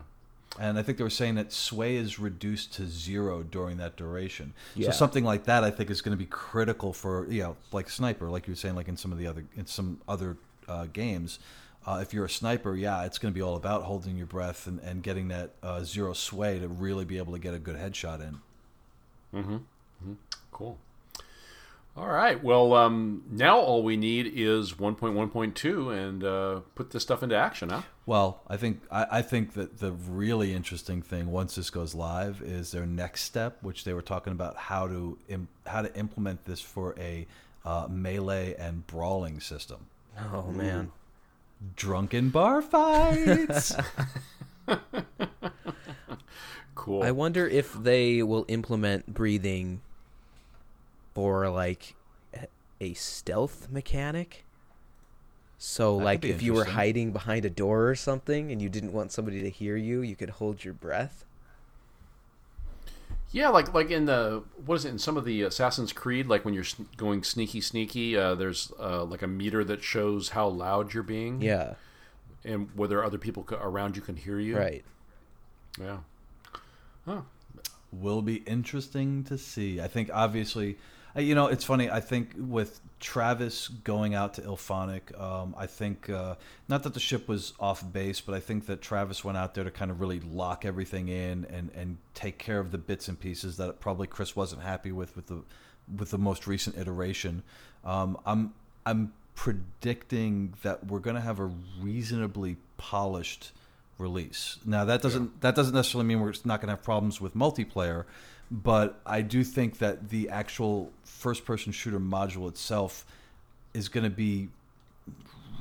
And 0.58 0.78
I 0.78 0.82
think 0.82 0.98
they 0.98 1.04
were 1.04 1.10
saying 1.10 1.36
that 1.36 1.52
sway 1.52 1.96
is 1.96 2.18
reduced 2.18 2.74
to 2.74 2.86
zero 2.86 3.42
during 3.42 3.76
that 3.78 3.96
duration. 3.96 4.52
Yeah. 4.74 4.90
So 4.90 4.92
something 4.92 5.24
like 5.24 5.44
that, 5.44 5.64
I 5.64 5.70
think, 5.70 5.90
is 5.90 6.00
going 6.00 6.16
to 6.16 6.18
be 6.18 6.26
critical 6.28 6.92
for 6.92 7.26
you 7.30 7.42
know, 7.42 7.56
like 7.70 7.90
sniper, 7.90 8.30
like 8.30 8.46
you 8.46 8.52
were 8.52 8.56
saying, 8.56 8.74
like 8.74 8.88
in 8.88 8.96
some 8.96 9.12
of 9.12 9.18
the 9.18 9.26
other 9.26 9.44
in 9.56 9.66
some 9.66 10.00
other 10.08 10.36
uh, 10.68 10.86
games. 10.92 11.38
Uh, 11.86 11.98
if 12.00 12.14
you're 12.14 12.24
a 12.24 12.30
sniper, 12.30 12.76
yeah, 12.76 13.04
it's 13.04 13.18
going 13.18 13.32
to 13.32 13.36
be 13.36 13.42
all 13.42 13.56
about 13.56 13.82
holding 13.82 14.16
your 14.16 14.26
breath 14.26 14.66
and, 14.66 14.78
and 14.80 15.02
getting 15.02 15.28
that 15.28 15.50
uh, 15.62 15.82
zero 15.82 16.12
sway 16.12 16.58
to 16.58 16.68
really 16.68 17.04
be 17.04 17.18
able 17.18 17.32
to 17.32 17.38
get 17.38 17.54
a 17.54 17.58
good 17.58 17.76
headshot 17.76 18.20
in. 18.20 18.38
Mm-hmm. 19.34 20.12
Cool. 20.52 20.78
All 21.94 22.08
right. 22.08 22.42
Well, 22.42 22.72
um, 22.72 23.22
now 23.30 23.58
all 23.58 23.82
we 23.82 23.98
need 23.98 24.32
is 24.34 24.72
1.1.2 24.74 25.94
and 25.94 26.24
uh, 26.24 26.60
put 26.74 26.90
this 26.90 27.02
stuff 27.02 27.22
into 27.22 27.36
action, 27.36 27.68
huh? 27.68 27.82
Well, 28.06 28.40
I 28.48 28.56
think 28.56 28.80
I, 28.90 29.06
I 29.10 29.22
think 29.22 29.52
that 29.54 29.78
the 29.78 29.92
really 29.92 30.54
interesting 30.54 31.02
thing 31.02 31.30
once 31.30 31.54
this 31.54 31.68
goes 31.68 31.94
live 31.94 32.40
is 32.40 32.70
their 32.70 32.86
next 32.86 33.24
step, 33.24 33.58
which 33.60 33.84
they 33.84 33.92
were 33.92 34.02
talking 34.02 34.32
about 34.32 34.56
how 34.56 34.88
to 34.88 35.18
Im- 35.28 35.48
how 35.66 35.82
to 35.82 35.94
implement 35.94 36.46
this 36.46 36.60
for 36.60 36.94
a 36.98 37.26
uh, 37.64 37.88
melee 37.90 38.54
and 38.58 38.86
brawling 38.86 39.38
system. 39.38 39.86
Oh 40.32 40.50
man, 40.50 40.92
Drunken 41.76 42.30
bar 42.30 42.62
fights. 42.62 43.74
Cool. 46.74 47.02
I 47.04 47.12
wonder 47.12 47.46
if 47.46 47.72
they 47.74 48.22
will 48.24 48.44
implement 48.48 49.12
breathing 49.14 49.82
or 51.14 51.48
like 51.48 51.94
a- 52.34 52.48
a 52.80 52.94
stealth 52.94 53.68
mechanic. 53.70 54.44
So, 55.58 55.98
That 55.98 56.04
like, 56.04 56.24
if 56.24 56.42
you 56.42 56.54
were 56.54 56.64
hiding 56.64 57.12
behind 57.12 57.44
a 57.44 57.50
door 57.50 57.88
or 57.88 57.94
something 57.94 58.50
and 58.50 58.60
you 58.60 58.68
didn't 58.68 58.92
want 58.92 59.12
somebody 59.12 59.42
to 59.42 59.50
hear 59.50 59.76
you, 59.76 60.00
you 60.02 60.16
could 60.16 60.30
hold 60.30 60.64
your 60.64 60.74
breath. 60.74 61.24
Yeah, 63.32 63.48
like 63.48 63.72
like 63.72 63.90
in 63.90 64.04
the 64.04 64.42
what 64.66 64.74
is 64.76 64.84
it 64.84 64.90
in 64.90 64.98
some 64.98 65.16
of 65.16 65.24
the 65.24 65.42
Assassin's 65.42 65.92
Creed, 65.92 66.26
like 66.26 66.44
when 66.44 66.52
you're 66.54 66.64
going 66.98 67.22
sneaky 67.24 67.60
sneaky, 67.62 68.16
uh, 68.16 68.34
there's 68.34 68.70
uh, 68.78 69.04
like 69.04 69.22
a 69.22 69.26
meter 69.26 69.64
that 69.64 69.82
shows 69.82 70.30
how 70.30 70.48
loud 70.48 70.92
you're 70.92 71.02
being, 71.02 71.40
Yeah, 71.40 71.74
and 72.44 72.68
whether 72.74 73.02
other 73.02 73.18
people 73.18 73.46
around 73.50 73.96
you 73.96 74.02
can 74.02 74.16
hear 74.16 74.38
you. 74.38 74.56
right. 74.58 74.84
Yeah. 75.80 75.98
Huh. 77.06 77.22
will 77.90 78.20
be 78.22 78.36
interesting 78.46 79.24
to 79.24 79.38
see. 79.38 79.80
I 79.80 79.88
think 79.88 80.10
obviously, 80.12 80.76
you 81.16 81.34
know, 81.34 81.46
it's 81.46 81.64
funny. 81.64 81.90
I 81.90 82.00
think 82.00 82.34
with 82.36 82.80
Travis 83.00 83.68
going 83.68 84.14
out 84.14 84.34
to 84.34 84.42
IllFonic, 84.42 85.18
um, 85.20 85.54
I 85.58 85.66
think 85.66 86.08
uh, 86.08 86.36
not 86.68 86.82
that 86.84 86.94
the 86.94 87.00
ship 87.00 87.28
was 87.28 87.52
off 87.60 87.90
base, 87.92 88.20
but 88.20 88.34
I 88.34 88.40
think 88.40 88.66
that 88.66 88.80
Travis 88.80 89.24
went 89.24 89.36
out 89.36 89.54
there 89.54 89.64
to 89.64 89.70
kind 89.70 89.90
of 89.90 90.00
really 90.00 90.20
lock 90.20 90.64
everything 90.64 91.08
in 91.08 91.44
and 91.46 91.70
and 91.74 91.98
take 92.14 92.38
care 92.38 92.58
of 92.58 92.70
the 92.70 92.78
bits 92.78 93.08
and 93.08 93.18
pieces 93.18 93.56
that 93.58 93.80
probably 93.80 94.06
Chris 94.06 94.34
wasn't 94.34 94.62
happy 94.62 94.92
with 94.92 95.14
with 95.16 95.26
the 95.26 95.42
with 95.98 96.10
the 96.10 96.18
most 96.18 96.46
recent 96.46 96.76
iteration. 96.76 97.42
Um, 97.84 98.18
I'm 98.24 98.54
I'm 98.86 99.12
predicting 99.34 100.54
that 100.62 100.86
we're 100.86 100.98
going 100.98 101.16
to 101.16 101.22
have 101.22 101.40
a 101.40 101.50
reasonably 101.80 102.56
polished 102.76 103.52
release. 103.98 104.58
Now 104.64 104.84
that 104.84 105.02
doesn't 105.02 105.40
that 105.40 105.54
doesn't 105.54 105.74
necessarily 105.74 106.06
mean 106.06 106.20
we're 106.20 106.34
not 106.44 106.60
going 106.60 106.68
to 106.68 106.74
have 106.74 106.82
problems 106.82 107.20
with 107.20 107.34
multiplayer, 107.34 108.04
but 108.52 109.00
I 109.06 109.22
do 109.22 109.42
think 109.42 109.78
that 109.78 110.10
the 110.10 110.28
actual 110.28 110.92
first-person 111.04 111.72
shooter 111.72 111.98
module 111.98 112.48
itself 112.48 113.06
is 113.72 113.88
going 113.88 114.04
to 114.04 114.10
be 114.10 114.50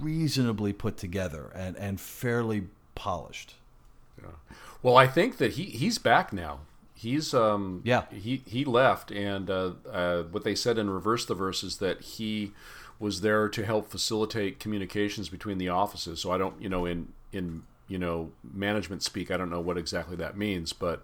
reasonably 0.02 0.74
put 0.74 0.98
together 0.98 1.52
and 1.56 1.78
and 1.78 2.00
fairly 2.02 2.64
polished. 2.96 3.56
Yeah. 4.22 4.32
Well, 4.84 4.98
I 4.98 5.08
think 5.08 5.38
that 5.38 5.54
he 5.54 5.64
he's 5.64 5.98
back 5.98 6.34
now. 6.34 6.60
He's 6.94 7.34
um 7.34 7.82
Yeah. 7.86 8.04
he 8.12 8.42
he 8.46 8.66
left, 8.66 9.10
and 9.12 9.50
uh, 9.50 9.72
uh, 9.90 10.24
what 10.24 10.44
they 10.44 10.56
said 10.56 10.78
in 10.78 10.90
reverse 10.90 11.26
the 11.26 11.34
verse 11.36 11.64
is 11.64 11.78
that 11.78 12.02
he 12.02 12.52
was 13.00 13.22
there 13.22 13.48
to 13.50 13.66
help 13.66 13.90
facilitate 13.90 14.60
communications 14.60 15.30
between 15.30 15.58
the 15.58 15.70
offices. 15.70 16.20
So 16.20 16.32
I 16.32 16.38
don't, 16.38 16.62
you 16.62 16.68
know, 16.70 16.86
in 16.86 17.14
in 17.32 17.64
you 17.88 17.98
know 17.98 18.32
management 18.44 19.02
speak, 19.02 19.32
I 19.32 19.38
don't 19.38 19.50
know 19.50 19.62
what 19.62 19.78
exactly 19.78 20.16
that 20.18 20.36
means, 20.38 20.74
but 20.74 21.04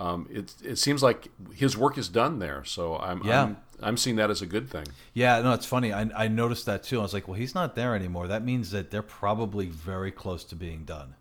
um, 0.00 0.26
it 0.30 0.54
it 0.64 0.76
seems 0.76 1.02
like 1.02 1.28
his 1.54 1.76
work 1.76 1.98
is 1.98 2.08
done 2.08 2.38
there. 2.38 2.64
So 2.64 2.96
I'm 2.98 3.22
Yeah. 3.24 3.42
I'm, 3.42 3.56
I'm 3.82 3.96
seeing 3.96 4.16
that 4.16 4.30
as 4.30 4.42
a 4.42 4.46
good 4.46 4.68
thing. 4.68 4.86
Yeah, 5.14 5.40
no, 5.40 5.52
it's 5.52 5.66
funny. 5.66 5.92
I, 5.92 6.10
I 6.14 6.28
noticed 6.28 6.66
that 6.66 6.82
too. 6.82 6.98
I 6.98 7.02
was 7.02 7.14
like, 7.14 7.28
well, 7.28 7.38
he's 7.38 7.54
not 7.54 7.74
there 7.74 7.94
anymore. 7.94 8.26
That 8.28 8.44
means 8.44 8.70
that 8.72 8.90
they're 8.90 9.02
probably 9.02 9.66
very 9.66 10.10
close 10.10 10.44
to 10.44 10.56
being 10.56 10.84
done. 10.84 11.14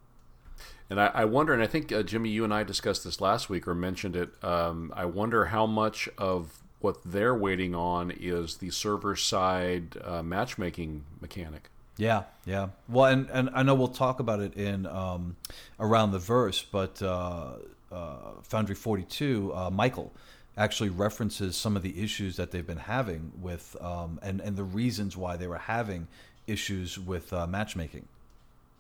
And 0.90 1.00
I, 1.00 1.08
I 1.14 1.26
wonder, 1.26 1.54
and 1.54 1.62
I 1.62 1.68
think 1.68 1.92
uh, 1.92 2.04
Jimmy, 2.04 2.30
you 2.30 2.44
and 2.44 2.54
I 2.54 2.64
discussed 2.64 3.04
this 3.04 3.22
last 3.22 3.50
week 3.50 3.68
or 3.68 3.76
mentioned 3.76 4.16
it. 4.16 4.44
Um, 4.44 4.92
I 4.96 5.06
wonder 5.06 5.46
how 5.46 5.68
much 5.68 6.10
of 6.18 6.60
what 6.80 6.98
they're 7.06 7.36
waiting 7.36 7.76
on 7.76 8.12
is 8.12 8.58
the 8.58 8.72
server 8.72 9.16
side 9.16 9.98
uh, 10.04 10.24
matchmaking 10.24 11.04
mechanic. 11.22 11.70
Yeah, 11.98 12.24
yeah. 12.46 12.70
Well, 12.88 13.06
and, 13.06 13.30
and 13.30 13.50
I 13.54 13.64
know 13.64 13.76
we'll 13.76 13.90
talk 13.90 14.20
about 14.20 14.40
it 14.40 14.56
in 14.56 14.86
um, 14.86 15.36
around 15.80 16.12
the 16.12 16.20
verse, 16.20 16.62
but 16.64 17.02
uh, 17.02 17.58
uh, 17.92 18.16
Foundry 18.44 18.76
Forty 18.76 19.04
Two, 19.04 19.54
uh, 19.56 19.70
Michael 19.70 20.14
actually 20.58 20.90
references 20.90 21.56
some 21.56 21.78
of 21.78 21.84
the 21.84 22.02
issues 22.04 22.36
that 22.36 22.52
they've 22.52 22.68
been 22.68 22.78
having 22.78 23.32
with, 23.42 23.76
um, 23.82 24.20
and 24.22 24.42
and 24.42 24.56
the 24.58 24.64
reasons 24.64 25.16
why 25.16 25.38
they 25.38 25.48
were 25.48 25.58
having 25.58 26.08
issues 26.48 26.98
with 27.00 27.32
uh, 27.34 27.46
matchmaking. 27.48 28.08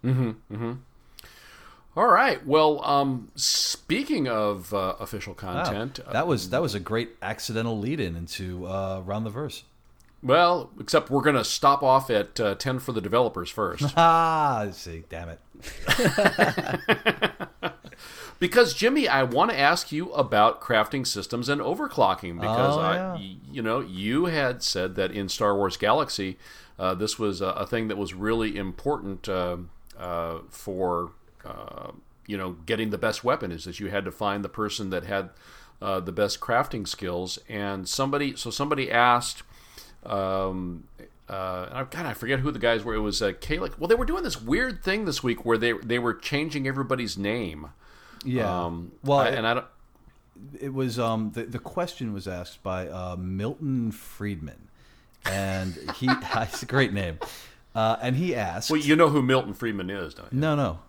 Mhm 0.03 0.35
mhm. 0.51 0.77
All 1.95 2.07
right. 2.07 2.45
Well, 2.45 2.83
um, 2.85 3.29
speaking 3.35 4.27
of 4.27 4.73
uh, 4.73 4.95
official 4.99 5.33
content, 5.33 5.99
uh, 6.05 6.13
that 6.13 6.27
was 6.27 6.49
that 6.51 6.61
was 6.61 6.75
a 6.75 6.79
great 6.79 7.09
accidental 7.21 7.77
lead 7.77 7.99
in 7.99 8.15
into 8.15 8.65
uh, 8.67 9.01
around 9.05 9.23
the 9.25 9.29
verse. 9.31 9.63
well, 10.21 10.69
except 10.79 11.09
we're 11.09 11.21
going 11.23 11.35
to 11.35 11.43
stop 11.43 11.81
off 11.83 12.09
at 12.09 12.39
uh, 12.39 12.55
ten 12.55 12.79
for 12.79 12.91
the 12.93 13.01
developers 13.01 13.49
first. 13.49 13.83
Ah, 13.97 14.67
see, 14.71 15.03
damn 15.09 15.29
it. 15.29 15.39
Because 18.39 18.73
Jimmy, 18.73 19.07
I 19.07 19.23
want 19.23 19.51
to 19.51 19.59
ask 19.59 19.91
you 19.91 20.11
about 20.13 20.61
crafting 20.61 21.05
systems 21.05 21.49
and 21.49 21.59
overclocking 21.59 22.39
because 22.39 22.77
Oh, 22.77 22.81
yeah. 22.93 23.13
y- 23.13 23.35
you 23.51 23.61
know, 23.61 23.81
you 23.81 24.25
had 24.25 24.63
said 24.63 24.95
that 24.95 25.11
in 25.11 25.27
Star 25.27 25.55
Wars 25.55 25.75
Galaxy, 25.75 26.37
uh, 26.77 26.93
this 26.93 27.19
was 27.19 27.41
a, 27.41 27.47
a 27.47 27.67
thing 27.67 27.89
that 27.89 27.97
was 27.97 28.13
really 28.13 28.55
important 28.55 29.27
uh, 29.27 29.57
uh, 29.99 30.39
for 30.49 31.11
uh, 31.45 31.91
you 32.27 32.37
know 32.37 32.51
getting 32.65 32.89
the 32.91 32.97
best 32.97 33.23
weapon 33.23 33.51
is 33.51 33.65
that 33.65 33.79
you 33.81 33.89
had 33.89 34.05
to 34.05 34.11
find 34.11 34.43
the 34.45 34.49
person 34.49 34.89
that 34.91 35.03
had 35.03 35.29
uh, 35.81 35.99
the 35.99 36.11
best 36.11 36.39
crafting 36.39 36.87
skills 36.87 37.39
and 37.49 37.87
somebody 37.89 38.35
so 38.35 38.49
somebody 38.49 38.89
asked 38.91 39.43
um, 40.05 40.85
uh, 41.29 41.65
and 41.69 41.77
I 41.77 41.83
God, 41.83 42.05
I 42.05 42.13
forget 42.13 42.39
who 42.39 42.51
the 42.51 42.59
guys 42.59 42.83
were. 42.83 42.95
It 42.95 42.99
was 42.99 43.21
uh, 43.21 43.33
Calix. 43.39 43.77
Well, 43.77 43.87
they 43.87 43.95
were 43.95 44.05
doing 44.05 44.23
this 44.23 44.41
weird 44.41 44.83
thing 44.83 45.05
this 45.05 45.21
week 45.21 45.45
where 45.45 45.57
they 45.57 45.73
they 45.73 45.99
were 45.99 46.13
changing 46.13 46.67
everybody's 46.67 47.17
name. 47.17 47.69
Yeah. 48.25 48.65
Um, 48.65 48.91
well, 49.03 49.19
I- 49.19 49.29
and 49.29 49.45
I 49.47 49.53
don't. 49.55 49.65
it 50.59 50.73
was 50.73 50.97
um 50.99 51.31
the, 51.33 51.43
the 51.43 51.59
question 51.59 52.13
was 52.13 52.27
asked 52.27 52.63
by 52.63 52.87
uh, 52.87 53.15
Milton 53.17 53.91
Friedman, 53.91 54.67
and 55.25 55.75
he 55.95 56.09
it's 56.35 56.63
a 56.63 56.65
great 56.65 56.93
name, 56.93 57.19
uh, 57.75 57.97
and 58.01 58.15
he 58.15 58.35
asked. 58.35 58.69
Well, 58.71 58.79
you 58.79 58.95
know 58.95 59.09
who 59.09 59.21
Milton 59.21 59.53
Friedman 59.53 59.89
is, 59.89 60.13
don't 60.13 60.31
you? 60.33 60.39
no, 60.39 60.55
no. 60.55 60.79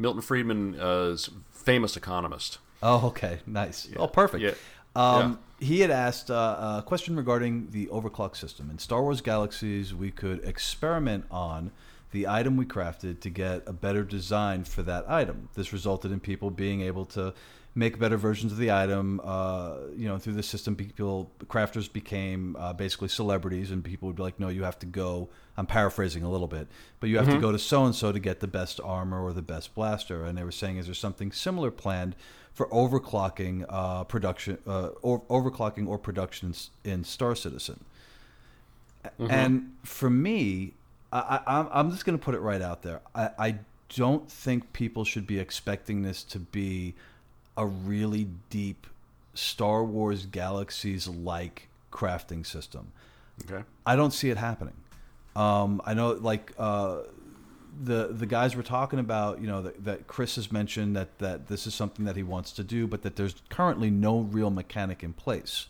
Milton 0.00 0.22
Friedman 0.22 0.80
uh, 0.80 1.10
is 1.12 1.28
a 1.28 1.30
famous 1.58 1.96
economist. 1.96 2.58
Oh, 2.82 3.08
okay, 3.08 3.40
nice. 3.46 3.88
Oh, 3.96 4.06
perfect. 4.06 4.42
Yeah. 4.44 4.52
Um, 4.94 5.40
He 5.60 5.80
had 5.80 5.90
asked 5.90 6.30
uh, 6.30 6.76
a 6.78 6.82
question 6.86 7.16
regarding 7.16 7.70
the 7.72 7.86
overclock 7.88 8.36
system. 8.36 8.70
In 8.70 8.78
Star 8.78 9.02
Wars 9.02 9.20
Galaxies, 9.20 9.92
we 9.92 10.12
could 10.12 10.44
experiment 10.44 11.24
on 11.32 11.72
the 12.10 12.26
item 12.26 12.56
we 12.56 12.64
crafted 12.64 13.20
to 13.20 13.30
get 13.30 13.62
a 13.66 13.72
better 13.72 14.02
design 14.02 14.64
for 14.64 14.82
that 14.82 15.08
item. 15.10 15.48
This 15.54 15.72
resulted 15.72 16.10
in 16.10 16.20
people 16.20 16.50
being 16.50 16.80
able 16.80 17.04
to 17.06 17.34
make 17.74 17.98
better 17.98 18.16
versions 18.16 18.50
of 18.50 18.58
the 18.58 18.72
item. 18.72 19.20
Uh, 19.22 19.76
you 19.96 20.08
know, 20.08 20.18
through 20.18 20.32
the 20.32 20.42
system, 20.42 20.74
people 20.74 21.30
crafters 21.44 21.90
became 21.90 22.56
uh, 22.58 22.72
basically 22.72 23.08
celebrities, 23.08 23.70
and 23.70 23.84
people 23.84 24.06
would 24.08 24.16
be 24.16 24.22
like, 24.22 24.40
"No, 24.40 24.48
you 24.48 24.64
have 24.64 24.78
to 24.80 24.86
go." 24.86 25.28
I'm 25.56 25.66
paraphrasing 25.66 26.22
a 26.22 26.30
little 26.30 26.46
bit, 26.46 26.68
but 27.00 27.08
you 27.08 27.18
have 27.18 27.28
to 27.28 27.40
go 27.40 27.50
to 27.50 27.58
so 27.58 27.84
and 27.84 27.94
so 27.94 28.12
to 28.12 28.20
get 28.20 28.38
the 28.38 28.46
best 28.46 28.80
armor 28.82 29.20
or 29.20 29.32
the 29.32 29.42
best 29.42 29.74
blaster. 29.74 30.24
And 30.24 30.38
they 30.38 30.44
were 30.44 30.52
saying, 30.52 30.76
"Is 30.76 30.86
there 30.86 30.94
something 30.94 31.32
similar 31.32 31.70
planned 31.70 32.16
for 32.52 32.68
overclocking 32.68 33.64
uh, 33.68 34.04
production, 34.04 34.58
uh, 34.66 34.90
or 35.02 35.22
overclocking 35.22 35.86
or 35.88 35.98
production 35.98 36.54
in, 36.84 36.92
in 36.92 37.04
Star 37.04 37.34
Citizen?" 37.34 37.84
And 39.18 39.76
for 39.84 40.10
me, 40.10 40.74
I, 41.12 41.66
I'm 41.72 41.90
just 41.90 42.04
going 42.04 42.18
to 42.18 42.24
put 42.24 42.34
it 42.34 42.40
right 42.40 42.60
out 42.60 42.82
there. 42.82 43.00
I, 43.14 43.30
I 43.38 43.58
don't 43.94 44.30
think 44.30 44.72
people 44.72 45.04
should 45.04 45.26
be 45.26 45.38
expecting 45.38 46.02
this 46.02 46.22
to 46.24 46.38
be 46.38 46.94
a 47.56 47.66
really 47.66 48.28
deep 48.50 48.86
Star 49.34 49.84
Wars 49.84 50.26
Galaxies 50.26 51.08
like 51.08 51.68
crafting 51.92 52.44
system. 52.44 52.92
Okay. 53.44 53.64
I 53.86 53.96
don't 53.96 54.12
see 54.12 54.30
it 54.30 54.36
happening. 54.36 54.74
Um, 55.34 55.80
I 55.84 55.94
know, 55.94 56.12
like 56.12 56.52
uh, 56.58 56.98
the 57.82 58.08
the 58.08 58.26
guys 58.26 58.56
were 58.56 58.62
talking 58.62 58.98
about, 58.98 59.40
you 59.40 59.46
know, 59.46 59.62
that, 59.62 59.84
that 59.84 60.06
Chris 60.06 60.36
has 60.36 60.50
mentioned 60.50 60.96
that 60.96 61.18
that 61.18 61.46
this 61.46 61.66
is 61.66 61.74
something 61.74 62.04
that 62.04 62.16
he 62.16 62.22
wants 62.22 62.52
to 62.52 62.64
do, 62.64 62.86
but 62.86 63.02
that 63.02 63.16
there's 63.16 63.36
currently 63.48 63.90
no 63.90 64.20
real 64.20 64.50
mechanic 64.50 65.02
in 65.02 65.12
place. 65.12 65.66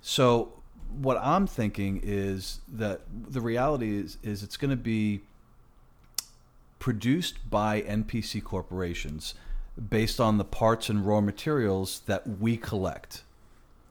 So 0.00 0.52
what 1.00 1.18
I'm 1.18 1.46
thinking 1.46 2.00
is 2.02 2.60
that 2.68 3.02
the 3.10 3.40
reality 3.40 3.98
is 3.98 4.18
is 4.22 4.42
it's 4.42 4.56
going 4.56 4.70
to 4.70 4.76
be 4.76 5.20
produced 6.78 7.48
by 7.50 7.82
NPC 7.82 8.42
corporations 8.42 9.34
based 9.88 10.20
on 10.20 10.38
the 10.38 10.44
parts 10.44 10.88
and 10.88 11.06
raw 11.06 11.20
materials 11.20 12.02
that 12.06 12.26
we 12.38 12.56
collect. 12.56 13.22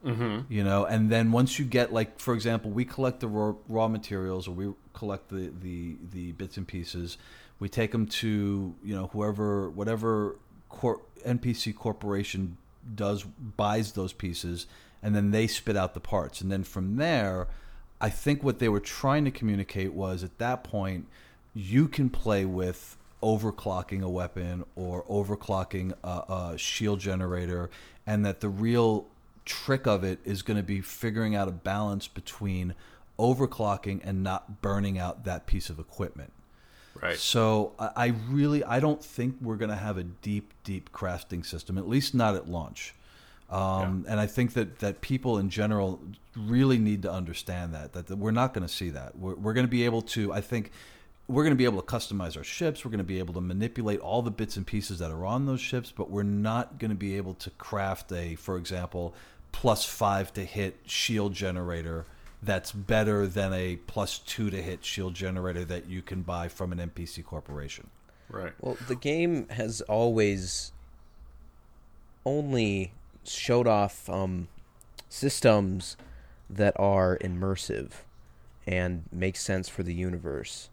Mm-hmm. 0.06 0.52
You 0.52 0.64
know 0.64 0.86
and 0.86 1.10
then 1.10 1.32
once 1.32 1.58
you 1.58 1.66
get 1.66 1.94
like 1.94 2.20
for 2.20 2.34
example 2.34 2.72
we 2.72 2.84
collect 2.84 3.22
the 3.22 3.28
raw, 3.28 3.54
raw 3.70 3.88
materials 3.88 4.48
or 4.48 4.52
we 4.52 4.74
collect 4.94 5.30
the, 5.30 5.52
the 5.62 5.96
the 6.12 6.34
bits 6.34 6.58
and 6.58 6.68
pieces 6.68 7.18
we 7.60 7.70
take 7.70 7.94
them 7.94 8.06
to 8.08 8.76
you 8.84 8.94
know 8.94 9.08
whoever 9.14 9.70
whatever 9.70 10.36
cor- 10.68 11.00
npc 11.26 11.74
corporation 11.74 12.58
does 12.96 13.24
buys 13.24 13.94
those 13.94 14.12
pieces 14.12 14.68
and 15.04 15.16
then 15.16 15.32
they 15.32 15.46
spit 15.46 15.78
out 15.78 15.94
the 15.94 16.00
parts 16.00 16.42
and 16.42 16.52
then 16.52 16.64
from 16.64 16.96
there 16.96 17.48
i 18.02 18.10
think 18.10 18.44
what 18.44 18.60
they 18.60 18.70
were 18.70 18.80
trying 18.80 19.26
to 19.26 19.32
communicate 19.32 19.94
was 19.94 20.24
at 20.24 20.38
that 20.40 20.64
point 20.64 21.06
you 21.54 21.88
can 21.88 22.10
play 22.10 22.46
with 22.46 22.98
overclocking 23.22 24.04
a 24.04 24.10
weapon 24.10 24.66
or 24.76 25.04
overclocking 25.04 25.94
a, 26.04 26.54
a 26.54 26.58
shield 26.58 27.00
generator 27.00 27.70
and 28.06 28.26
that 28.26 28.42
the 28.42 28.50
real 28.50 29.06
trick 29.46 29.88
of 29.88 30.04
it 30.04 30.20
is 30.26 30.42
going 30.42 30.58
to 30.58 30.64
be 30.64 30.82
figuring 30.82 31.36
out 31.36 31.48
a 31.48 31.52
balance 31.52 32.08
between 32.08 32.74
overclocking 33.20 34.02
and 34.04 34.24
not 34.24 34.62
burning 34.62 34.98
out 34.98 35.26
that 35.26 35.46
piece 35.46 35.70
of 35.70 35.80
equipment. 35.80 36.32
Right. 37.02 37.18
So 37.18 37.74
I, 37.78 37.90
I 37.96 38.08
really 38.30 38.64
I 38.64 38.80
don't 38.80 39.04
think 39.04 39.38
we're 39.42 39.56
going 39.56 39.72
to 39.72 39.76
have 39.76 39.98
a 39.98 40.04
deep 40.04 40.54
deep 40.64 40.92
crafting 40.92 41.46
system, 41.46 41.78
at 41.78 41.88
least 41.88 42.14
not 42.14 42.36
at 42.36 42.50
launch. 42.50 42.94
Um, 43.54 44.06
And 44.08 44.20
I 44.20 44.26
think 44.26 44.54
that, 44.54 44.80
that 44.80 45.02
people 45.02 45.38
in 45.38 45.50
general 45.50 46.00
really 46.36 46.80
need 46.80 47.04
to 47.04 47.12
understand 47.12 47.74
that 47.74 47.94
that, 47.94 48.08
that 48.08 48.18
we're 48.18 48.32
not 48.32 48.54
going 48.54 48.66
to 48.68 48.74
see 48.74 48.90
that. 48.90 49.18
We're, 49.18 49.36
we're 49.36 49.54
going 49.54 49.68
to 49.68 49.72
be 49.72 49.86
able 49.86 50.02
to 50.02 50.34
I 50.34 50.42
think 50.42 50.72
we're 51.28 51.44
going 51.44 51.54
to 51.54 51.58
be 51.58 51.66
able 51.66 51.82
to 51.82 51.88
customize 51.88 52.36
our 52.36 52.44
ships. 52.44 52.84
We're 52.84 52.92
going 52.92 52.98
to 52.98 53.04
be 53.06 53.20
able 53.20 53.34
to 53.36 53.42
manipulate 53.42 54.00
all 54.00 54.22
the 54.22 54.32
bits 54.32 54.58
and 54.58 54.68
pieces 54.68 55.00
that 55.00 55.12
are 55.12 55.26
on 55.26 55.46
those 55.46 55.62
ships, 55.62 55.94
but 55.96 56.10
we're 56.10 56.24
not 56.24 56.80
going 56.80 56.90
to 56.90 56.98
be 56.98 57.16
able 57.16 57.34
to 57.36 57.50
craft 57.52 58.12
a, 58.12 58.36
for 58.36 58.58
example, 58.58 59.14
plus 59.52 59.86
five 59.86 60.34
to 60.34 60.44
hit 60.44 60.80
shield 60.86 61.34
generator 61.34 62.06
that's 62.42 62.74
better 62.74 63.26
than 63.26 63.54
a 63.54 63.78
plus 63.88 64.20
two 64.20 64.50
to 64.50 64.62
hit 64.62 64.84
shield 64.84 65.14
generator 65.14 65.64
that 65.64 65.88
you 65.88 66.02
can 66.02 66.24
buy 66.24 66.50
from 66.50 66.74
an 66.74 66.80
NPC 66.90 67.24
corporation. 67.24 67.90
Right. 68.30 68.52
Well, 68.60 68.78
the 68.88 68.96
game 68.96 69.48
has 69.50 69.82
always 69.82 70.74
only 72.26 72.92
showed 73.26 73.68
off 73.68 74.10
um, 74.10 74.48
systems 75.10 75.98
that 76.50 76.74
are 76.78 77.18
immersive 77.20 77.92
and 78.66 79.04
make 79.12 79.36
sense 79.36 79.70
for 79.70 79.84
the 79.84 79.94
universe. 79.94 80.70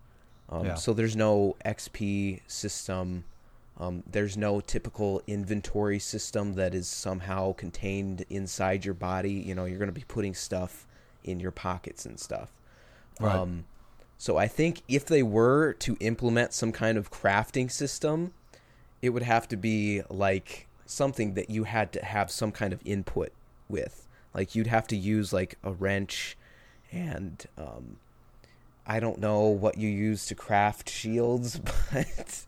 Um, 0.49 0.67
Yeah. 0.67 0.75
So 0.75 0.93
there's 0.93 1.17
no 1.17 1.57
XP 1.65 2.41
system. 2.47 3.25
Um, 3.79 4.03
there's 4.11 4.37
no 4.37 4.61
typical 4.61 5.23
inventory 5.27 5.99
system 5.99 6.55
that 6.55 6.75
is 6.75 6.87
somehow 6.87 7.55
contained 7.55 8.25
inside 8.29 8.85
your 8.85 8.95
body. 8.95 9.33
You 9.33 9.55
know, 9.55 9.65
you're 9.65 9.79
going 9.79 9.89
to 9.89 9.93
be 9.93 10.05
putting 10.07 10.35
stuff 10.35 10.87
in 11.25 11.41
your 11.41 11.51
pockets 11.51 12.05
and 12.05 12.19
stuff. 12.19 12.53
Right. 13.19 13.35
Um, 13.35 13.65
so 14.19 14.37
I 14.37 14.49
think 14.49 14.83
if 14.87 15.07
they 15.07 15.23
were 15.23 15.73
to 15.75 15.97
implement 16.01 16.53
some 16.53 16.73
kind 16.73 16.99
of 16.99 17.11
crafting 17.11 17.71
system, 17.71 18.33
it 19.01 19.11
would 19.11 19.23
have 19.23 19.49
to 19.49 19.57
be 19.57 20.03
like 20.11 20.67
something 20.91 21.35
that 21.35 21.51
you 21.51 21.65
had 21.65 21.93
to 21.93 22.05
have 22.05 22.31
some 22.31 22.53
kind 22.53 22.73
of 22.73 22.81
input 22.85 23.33
with. 23.69 24.07
Like 24.35 24.55
you'd 24.55 24.67
have 24.69 24.87
to 24.89 24.97
use 24.97 25.33
like 25.33 25.57
a 25.63 25.73
wrench 25.73 26.37
and 26.93 27.45
um, 27.57 27.97
I 28.87 28.99
don't 29.01 29.19
know 29.19 29.43
what 29.49 29.79
you 29.79 29.89
use 29.89 30.27
to 30.27 30.35
craft 30.35 30.91
shields, 30.91 31.61
but 31.93 32.45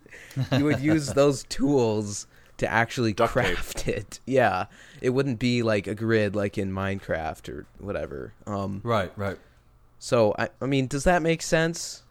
you 0.53 0.65
would 0.65 0.81
use 0.81 1.09
those 1.15 1.45
tools 1.45 2.27
to 2.59 2.71
actually 2.71 3.13
Duct 3.13 3.33
craft 3.33 3.79
tape. 3.79 3.97
it. 3.97 4.21
Yeah, 4.27 4.67
it 5.01 5.11
wouldn't 5.11 5.39
be 5.39 5.63
like 5.63 5.87
a 5.87 5.95
grid 5.95 6.35
like 6.37 6.59
in 6.59 6.73
Minecraft 6.73 7.49
or 7.49 7.67
whatever. 7.79 8.33
Um, 8.47 8.81
Right, 8.85 9.13
right. 9.17 9.39
so 9.99 10.35
I, 10.39 10.49
I 10.61 10.67
mean, 10.67 10.87
does 10.87 11.05
that 11.05 11.23
make 11.23 11.43
sense? 11.43 12.02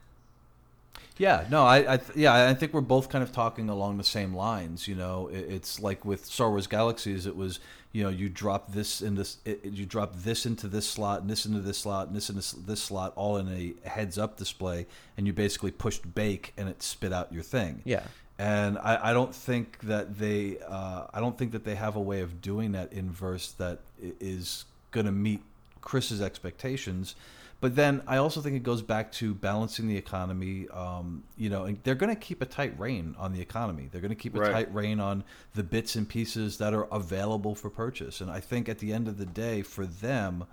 Yeah, 1.22 1.46
no, 1.52 1.64
I, 1.66 1.94
I 1.94 1.98
th- 1.98 2.18
yeah, 2.18 2.50
I 2.50 2.54
think 2.56 2.74
we're 2.74 2.82
both 2.82 3.10
kind 3.10 3.24
of 3.24 3.32
talking 3.32 3.70
along 3.70 3.98
the 3.98 4.04
same 4.04 4.34
lines. 4.36 4.88
You 4.88 4.96
know, 4.96 5.28
it, 5.28 5.46
it's 5.56 5.80
like 5.80 6.04
with 6.04 6.26
Star 6.26 6.50
Wars 6.50 6.66
Galaxies, 6.68 7.26
it 7.28 7.36
was 7.36 7.60
you 7.92 8.02
know 8.04 8.10
you 8.10 8.28
drop 8.28 8.72
this 8.72 9.02
in 9.02 9.14
this, 9.16 9.38
it, 9.46 9.64
you 9.66 9.86
drop 9.86 10.16
this 10.16 10.46
into 10.46 10.68
this 10.68 10.88
slot, 10.90 11.22
and 11.22 11.30
this 11.30 11.46
into 11.46 11.60
this 11.60 11.78
slot, 11.78 12.08
and 12.08 12.16
this 12.16 12.30
into 12.30 12.40
this, 12.40 12.52
this 12.54 12.82
slot, 12.82 13.14
all 13.16 13.38
in 13.38 13.48
a 13.50 13.88
heads 13.88 14.18
up 14.18 14.36
display, 14.38 14.88
and 15.16 15.28
you 15.28 15.34
basically 15.34 15.70
pushed 15.72 16.12
bake, 16.16 16.54
and 16.58 16.68
it 16.68 16.82
spit 16.82 17.14
out 17.14 17.32
your 17.32 17.44
thing. 17.44 17.82
Yeah. 17.86 18.04
And 18.40 18.80
I, 18.80 19.12
I 19.12 19.14
don't 19.14 19.36
think 19.36 19.78
that 19.82 20.18
they, 20.18 20.58
uh, 20.68 21.06
I 21.14 21.20
don't 21.20 21.38
think 21.38 21.52
that 21.52 21.64
they 21.64 21.76
have 21.76 21.96
a 21.96 22.02
way 22.02 22.22
of 22.22 22.42
doing 22.42 22.72
that 22.72 22.92
inverse 22.92 23.52
that 23.64 23.78
i- 24.04 24.14
is 24.20 24.66
going 24.90 25.06
to 25.06 25.12
meet 25.12 25.42
Chris's 25.82 26.22
expectations. 26.24 27.14
But 27.62 27.76
then 27.76 28.02
I 28.08 28.18
also 28.18 28.42
think 28.42 28.56
it 28.56 28.64
goes 28.64 28.82
back 28.82 29.12
to 29.14 29.34
balancing 29.36 29.88
the 29.88 29.96
economy. 29.96 30.68
Um, 30.70 31.24
you 31.38 31.50
know, 31.50 31.66
and 31.66 31.78
they're 31.84 31.96
going 31.96 32.14
to 32.14 32.20
keep 32.20 32.42
a 32.42 32.46
tight 32.46 32.78
rein 32.80 33.16
on 33.18 33.34
the 33.34 33.40
economy. 33.40 33.88
They're 33.92 34.02
going 34.02 34.10
to 34.10 34.16
keep 34.16 34.36
a 34.36 34.40
Right. 34.40 34.52
tight 34.52 34.74
rein 34.74 35.00
on 35.00 35.24
the 35.54 35.62
bits 35.64 35.96
and 35.96 36.10
pieces 36.10 36.58
that 36.58 36.74
are 36.74 36.86
available 36.92 37.54
for 37.56 37.70
purchase. 37.70 38.20
And 38.20 38.30
I 38.32 38.40
think 38.40 38.68
at 38.68 38.80
the 38.80 38.92
end 38.92 39.08
of 39.08 39.18
the 39.20 39.28
day, 39.28 39.62
for 39.62 39.86
them, 39.86 40.46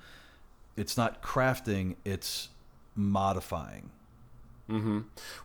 it's 0.76 0.96
not 0.96 1.22
crafting; 1.22 1.96
it's 2.04 2.50
modifying. 2.94 3.90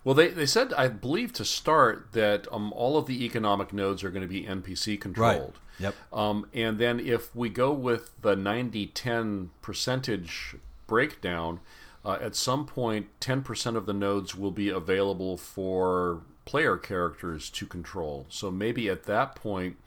Well, 0.03 0.16
they, 0.16 0.28
they 0.28 0.45
said, 0.45 0.74
I 0.74 0.89
believe, 0.89 1.32
to 1.34 1.45
start 1.45 2.09
that 2.11 2.45
um, 2.51 2.74
all 2.74 2.97
of 2.97 3.05
the 3.05 3.24
economic 3.24 3.72
nodes 3.72 4.03
are 4.03 4.09
going 4.09 4.22
to 4.22 4.28
be 4.28 4.43
NPC 4.43 4.99
controlled. 4.99 5.59
Right. 5.80 5.80
Yep. 5.80 5.95
Um, 6.11 6.47
and 6.53 6.78
then 6.78 6.99
if 6.99 7.34
we 7.34 7.47
go 7.47 7.72
with 7.72 8.11
the 8.22 8.36
90 8.36 8.88
10 8.88 9.51
percentage 9.61 10.55
breakdown, 10.88 11.60
uh, 12.06 12.18
at 12.22 12.36
some 12.36 12.66
point, 12.66 13.08
10% 13.22 13.76
of 13.76 13.86
the 13.86 13.94
nodes 13.94 14.36
will 14.36 14.52
be 14.52 14.70
available 14.70 15.38
for 15.38 16.22
player 16.46 16.78
characters 16.78 17.50
to 17.50 17.66
control. 17.66 18.26
So 18.30 18.52
maybe 18.52 18.90
at 18.90 19.04
that 19.04 19.36
point, 19.36 19.78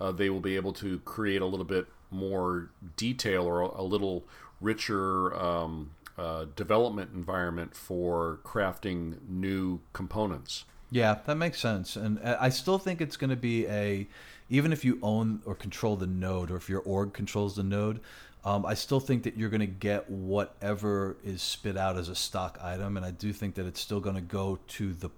uh, 0.00 0.12
they 0.12 0.30
will 0.30 0.40
be 0.40 0.56
able 0.56 0.72
to 0.74 0.98
create 1.00 1.42
a 1.42 1.46
little 1.46 1.64
bit 1.64 1.86
more 2.10 2.70
detail 2.96 3.44
or 3.44 3.60
a, 3.60 3.82
little 3.82 4.24
richer 4.60 5.34
um, 5.34 5.90
uh, 6.16 6.46
development 6.54 7.10
environment 7.12 7.74
for 7.74 8.38
crafting 8.44 9.16
new 9.28 9.80
components. 9.92 10.64
Yeah, 10.90 11.18
that 11.26 11.36
makes 11.36 11.58
sense. 11.58 11.96
And 11.96 12.20
uh, 12.20 12.36
I 12.40 12.50
still 12.50 12.78
think 12.78 13.00
it's 13.00 13.16
going 13.16 13.30
to 13.30 13.36
be 13.36 13.66
a, 13.66 14.06
even 14.48 14.72
if 14.72 14.84
you 14.84 14.98
own 15.02 15.42
or 15.44 15.56
control 15.56 15.96
the 15.96 16.06
node, 16.06 16.52
or 16.52 16.56
if 16.56 16.68
your 16.68 16.80
org 16.80 17.12
controls 17.12 17.56
the 17.56 17.64
node, 17.64 18.00
um, 18.44 18.66
I 18.66 18.74
still 18.74 19.00
think 19.00 19.22
that 19.22 19.36
you're 19.36 19.48
going 19.48 19.60
to 19.60 19.66
get 19.66 20.10
whatever 20.10 21.16
is 21.24 21.40
spit 21.42 21.76
out 21.76 21.96
as 21.96 22.08
a 22.08 22.14
stock 22.14 22.58
item. 22.62 22.96
And 22.96 23.04
I 23.04 23.10
do 23.10 23.32
think 23.32 23.54
that 23.54 23.66
it's 23.66 23.80
still 23.80 24.00
going 24.00 24.16
to 24.16 24.20
go 24.20 24.58
to 24.68 24.92
the, 24.92 25.10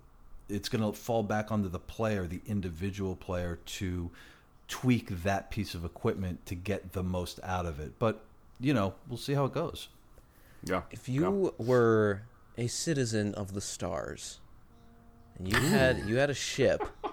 it's 0.49 0.69
going 0.69 0.83
to 0.85 0.97
fall 0.97 1.23
back 1.23 1.51
onto 1.51 1.69
the 1.69 1.79
player, 1.81 2.27
the 2.27 2.41
individual 2.47 3.17
player, 3.17 3.59
to 3.67 4.11
tweak 4.69 5.09
that 5.25 5.51
piece 5.51 5.75
of 5.75 5.85
equipment 5.85 6.45
to 6.47 6.55
get 6.55 6.93
the 6.93 7.03
most 7.03 7.41
out 7.43 7.67
of 7.67 7.81
it. 7.81 7.99
But, 7.99 8.23
you 8.61 8.73
know, 8.73 8.95
we'll 9.09 9.19
see 9.19 9.35
how 9.35 9.45
it 9.47 9.53
goes. 9.53 9.89
Yeah. 10.63 10.83
If 10.91 11.09
you 11.09 11.53
were 11.59 12.23
a 12.57 12.67
citizen 12.69 13.35
of 13.35 13.55
the 13.55 13.61
stars, 13.61 14.39
and 15.39 15.47
you 15.53 15.59
had 15.59 16.09
you 16.09 16.17
had 16.17 16.31
a 16.31 16.35
ship, 16.35 16.83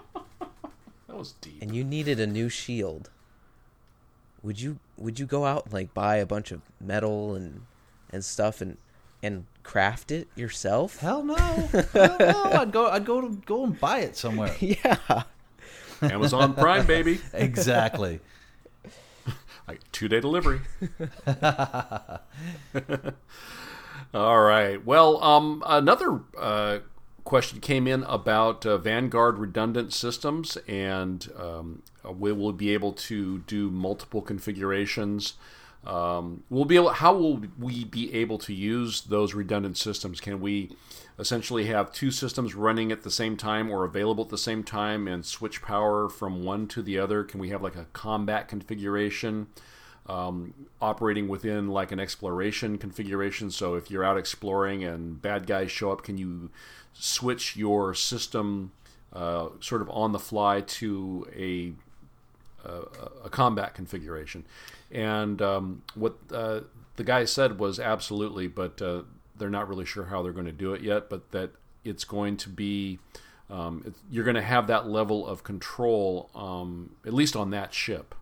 That 1.06 1.16
was 1.18 1.32
deep. 1.40 1.60
and 1.60 1.74
you 1.74 1.84
needed 1.84 2.18
a 2.18 2.26
new 2.26 2.48
shield, 2.48 3.10
would 4.44 4.60
you 4.60 4.78
would 4.96 5.18
you 5.18 5.26
go 5.26 5.44
out 5.44 5.64
and 5.64 5.72
like 5.72 5.92
buy 5.94 6.16
a 6.16 6.26
bunch 6.26 6.52
of 6.52 6.60
metal 6.80 7.34
and 7.34 7.62
and 8.10 8.24
stuff 8.24 8.60
and 8.60 8.76
and 9.22 9.46
craft 9.62 10.12
it 10.12 10.28
yourself? 10.36 10.98
Hell 10.98 11.24
no, 11.24 11.34
hell 11.34 12.16
no! 12.20 12.42
I'd 12.52 12.70
go, 12.70 12.88
I'd 12.88 13.06
go 13.06 13.22
to 13.22 13.30
go 13.46 13.64
and 13.64 13.80
buy 13.80 14.00
it 14.00 14.16
somewhere. 14.16 14.54
yeah. 14.60 15.22
Amazon 16.02 16.54
Prime, 16.54 16.86
baby. 16.86 17.20
exactly. 17.32 18.20
Like 19.66 19.80
two 19.92 20.08
day 20.08 20.20
delivery. 20.20 20.60
All 24.12 24.40
right. 24.40 24.84
Well, 24.84 25.24
um, 25.24 25.62
another 25.66 26.20
uh, 26.38 26.80
question 27.24 27.60
came 27.60 27.86
in 27.86 28.04
about 28.04 28.64
uh, 28.66 28.78
Vanguard 28.78 29.38
redundant 29.38 29.92
systems, 29.92 30.56
and 30.68 31.28
um, 31.38 31.82
we 32.04 32.32
will 32.32 32.52
be 32.52 32.70
able 32.72 32.92
to 32.92 33.38
do 33.40 33.70
multiple 33.70 34.22
configurations. 34.22 35.34
Um, 35.86 36.44
we'll 36.48 36.64
be 36.64 36.76
able. 36.76 36.90
How 36.90 37.14
will 37.14 37.42
we 37.58 37.84
be 37.84 38.14
able 38.14 38.38
to 38.38 38.54
use 38.54 39.02
those 39.02 39.34
redundant 39.34 39.76
systems? 39.76 40.20
Can 40.20 40.40
we 40.40 40.76
essentially 41.18 41.66
have 41.66 41.92
two 41.92 42.10
systems 42.10 42.54
running 42.54 42.90
at 42.90 43.02
the 43.02 43.10
same 43.10 43.36
time 43.36 43.70
or 43.70 43.84
available 43.84 44.24
at 44.24 44.30
the 44.30 44.38
same 44.38 44.64
time 44.64 45.06
and 45.06 45.24
switch 45.24 45.62
power 45.62 46.08
from 46.08 46.42
one 46.42 46.66
to 46.68 46.82
the 46.82 46.98
other? 46.98 47.22
Can 47.22 47.40
we 47.40 47.50
have 47.50 47.62
like 47.62 47.76
a 47.76 47.86
combat 47.92 48.48
configuration? 48.48 49.48
Um, 50.06 50.54
operating 50.80 51.28
within 51.28 51.68
like 51.68 51.92
an 51.92 52.00
exploration 52.00 52.78
configuration. 52.78 53.50
So 53.50 53.74
if 53.74 53.90
you're 53.90 54.04
out 54.04 54.18
exploring 54.18 54.84
and 54.84 55.20
bad 55.20 55.46
guys 55.46 55.70
show 55.70 55.92
up, 55.92 56.02
can 56.02 56.18
you 56.18 56.50
switch 56.92 57.56
your 57.56 57.94
system 57.94 58.72
uh, 59.12 59.48
sort 59.60 59.80
of 59.80 59.88
on 59.90 60.12
the 60.12 60.18
fly 60.18 60.60
to 60.60 61.26
a 61.34 61.72
a, 62.68 63.26
a 63.26 63.30
combat 63.30 63.74
configuration? 63.74 64.44
And 64.90 65.40
um, 65.40 65.82
what 65.94 66.16
uh, 66.32 66.60
the 66.96 67.04
guy 67.04 67.24
said 67.24 67.58
was 67.58 67.80
absolutely, 67.80 68.46
but 68.46 68.80
uh, 68.80 69.02
they're 69.36 69.50
not 69.50 69.68
really 69.68 69.84
sure 69.84 70.04
how 70.04 70.22
they're 70.22 70.32
going 70.32 70.46
to 70.46 70.52
do 70.52 70.74
it 70.74 70.82
yet. 70.82 71.08
But 71.08 71.30
that 71.32 71.50
it's 71.82 72.04
going 72.04 72.36
to 72.38 72.48
be 72.48 72.98
um, 73.50 73.94
you're 74.10 74.24
going 74.24 74.36
to 74.36 74.42
have 74.42 74.66
that 74.66 74.86
level 74.88 75.26
of 75.26 75.44
control, 75.44 76.30
um, 76.34 76.96
at 77.06 77.12
least 77.12 77.36
on 77.36 77.50
that 77.50 77.72
ship. 77.74 78.14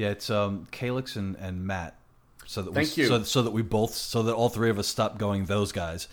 Yeah, 0.00 0.12
it's 0.12 0.30
um, 0.30 0.66
Calix 0.70 1.14
and, 1.14 1.36
and 1.36 1.66
Matt. 1.66 1.94
So 2.46 2.62
that 2.62 2.72
Thank 2.72 2.96
we, 2.96 3.02
you. 3.02 3.08
So, 3.10 3.22
so 3.22 3.42
that 3.42 3.50
we 3.50 3.60
both, 3.60 3.92
so 3.92 4.22
that 4.22 4.34
all 4.34 4.48
three 4.48 4.70
of 4.70 4.78
us 4.78 4.88
stop 4.88 5.18
going 5.18 5.44
those 5.44 5.72
guys. 5.72 6.08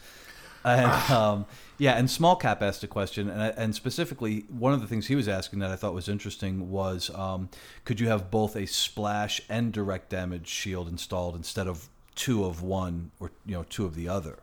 And 0.65 0.91
um, 1.09 1.45
yeah, 1.77 1.93
and 1.93 2.11
Small 2.11 2.35
Cap 2.35 2.61
asked 2.61 2.83
a 2.83 2.87
question, 2.87 3.29
and, 3.29 3.57
and 3.57 3.73
specifically, 3.73 4.43
one 4.49 4.73
of 4.73 4.81
the 4.81 4.87
things 4.87 5.07
he 5.07 5.15
was 5.15 5.29
asking 5.29 5.59
that 5.59 5.71
I 5.71 5.77
thought 5.77 5.93
was 5.93 6.09
interesting 6.09 6.69
was, 6.69 7.09
um, 7.15 7.47
could 7.85 8.01
you 8.01 8.09
have 8.09 8.29
both 8.29 8.57
a 8.57 8.65
splash 8.65 9.39
and 9.47 9.71
direct 9.71 10.09
damage 10.09 10.49
shield 10.49 10.89
installed 10.89 11.37
instead 11.37 11.65
of 11.65 11.87
two 12.13 12.43
of 12.43 12.61
one 12.61 13.11
or 13.21 13.31
you 13.45 13.53
know 13.53 13.63
two 13.69 13.85
of 13.85 13.95
the 13.95 14.09
other? 14.09 14.39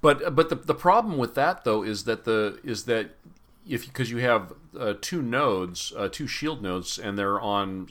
But 0.00 0.34
but 0.34 0.48
the 0.48 0.56
the 0.56 0.74
problem 0.74 1.16
with 1.16 1.36
that 1.36 1.62
though 1.62 1.84
is 1.84 2.04
that 2.04 2.24
the 2.24 2.58
is 2.64 2.86
that 2.86 3.10
if 3.68 3.86
because 3.86 4.10
you 4.10 4.18
have 4.18 4.52
uh, 4.78 4.94
two 5.00 5.22
nodes, 5.22 5.92
uh, 5.96 6.08
two 6.08 6.26
shield 6.26 6.62
nodes, 6.62 6.98
and 6.98 7.18
they're 7.18 7.40
on 7.40 7.90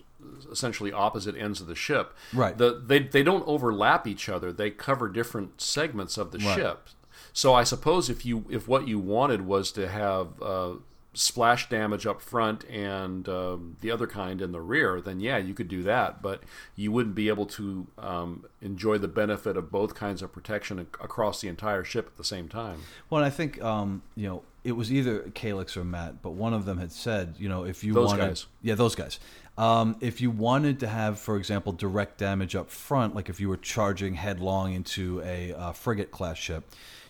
essentially 0.52 0.92
opposite 0.92 1.36
ends 1.36 1.62
of 1.62 1.68
the 1.68 1.76
ship. 1.76 2.14
Right. 2.34 2.58
The 2.58 2.82
they 2.86 3.00
they 3.00 3.24
don't 3.24 3.48
overlap 3.48 4.08
each 4.08 4.28
other. 4.30 4.52
They 4.52 4.72
cover 4.72 5.10
different 5.10 5.62
segments 5.62 6.18
of 6.18 6.32
the 6.32 6.40
Right. 6.40 6.56
ship. 6.56 6.90
So 7.34 7.54
I 7.54 7.64
suppose 7.64 8.10
if 8.10 8.26
you 8.26 8.46
if 8.50 8.68
what 8.68 8.88
you 8.88 8.98
wanted 9.00 9.42
was 9.42 9.72
to 9.74 9.88
have 9.88 10.42
uh, 10.42 10.76
splash 11.14 11.70
damage 11.70 12.06
up 12.06 12.22
front 12.22 12.64
and 12.70 13.28
um, 13.30 13.78
the 13.82 13.92
other 13.92 14.08
kind 14.08 14.42
in 14.42 14.52
the 14.52 14.62
rear, 14.62 15.00
then 15.02 15.20
yeah, 15.20 15.38
you 15.38 15.54
could 15.54 15.68
do 15.68 15.84
that. 15.84 16.22
But 16.22 16.42
you 16.76 16.92
wouldn't 16.92 17.16
be 17.16 17.28
able 17.30 17.46
to 17.48 17.88
um, 17.98 18.46
enjoy 18.62 18.98
the 18.98 19.08
benefit 19.08 19.56
of 19.58 19.72
both 19.72 19.96
kinds 19.96 20.22
of 20.22 20.32
protection 20.34 20.80
ac- 20.80 20.88
across 21.02 21.42
the 21.42 21.48
entire 21.50 21.84
ship 21.84 22.08
at 22.08 22.18
the 22.18 22.24
same 22.24 22.48
time. 22.50 22.82
Well, 23.10 23.24
I 23.24 23.30
think 23.30 23.62
um, 23.62 24.02
you 24.16 24.28
know 24.28 24.44
it 24.66 24.72
was 24.72 24.92
either 24.92 25.20
Calix 25.36 25.78
or 25.78 25.84
Matt, 25.84 26.24
but 26.24 26.32
one 26.32 26.54
of 26.54 26.66
them 26.66 26.80
had 26.80 26.92
said, 26.92 27.36
you 27.38 27.48
know, 27.48 27.64
if 27.66 27.84
you 27.84 27.94
Those 27.94 28.08
wanted, 28.08 28.28
guys. 28.28 28.48
yeah, 28.64 28.74
those 28.74 28.96
guys. 28.96 29.20
Um, 29.60 29.96
if 30.02 30.20
you 30.20 30.32
wanted 30.32 30.80
to 30.80 30.88
have, 30.88 31.20
for 31.20 31.38
example, 31.38 31.72
direct 31.72 32.18
damage 32.18 32.56
up 32.56 32.72
front, 32.72 33.14
like 33.16 33.30
if 33.30 33.40
you 33.40 33.48
were 33.48 33.58
charging 33.58 34.16
headlong 34.16 34.74
into 34.74 35.22
a 35.22 35.54
uh, 35.54 35.72
frigate 35.72 36.10
class 36.10 36.38
ship, 36.38 36.64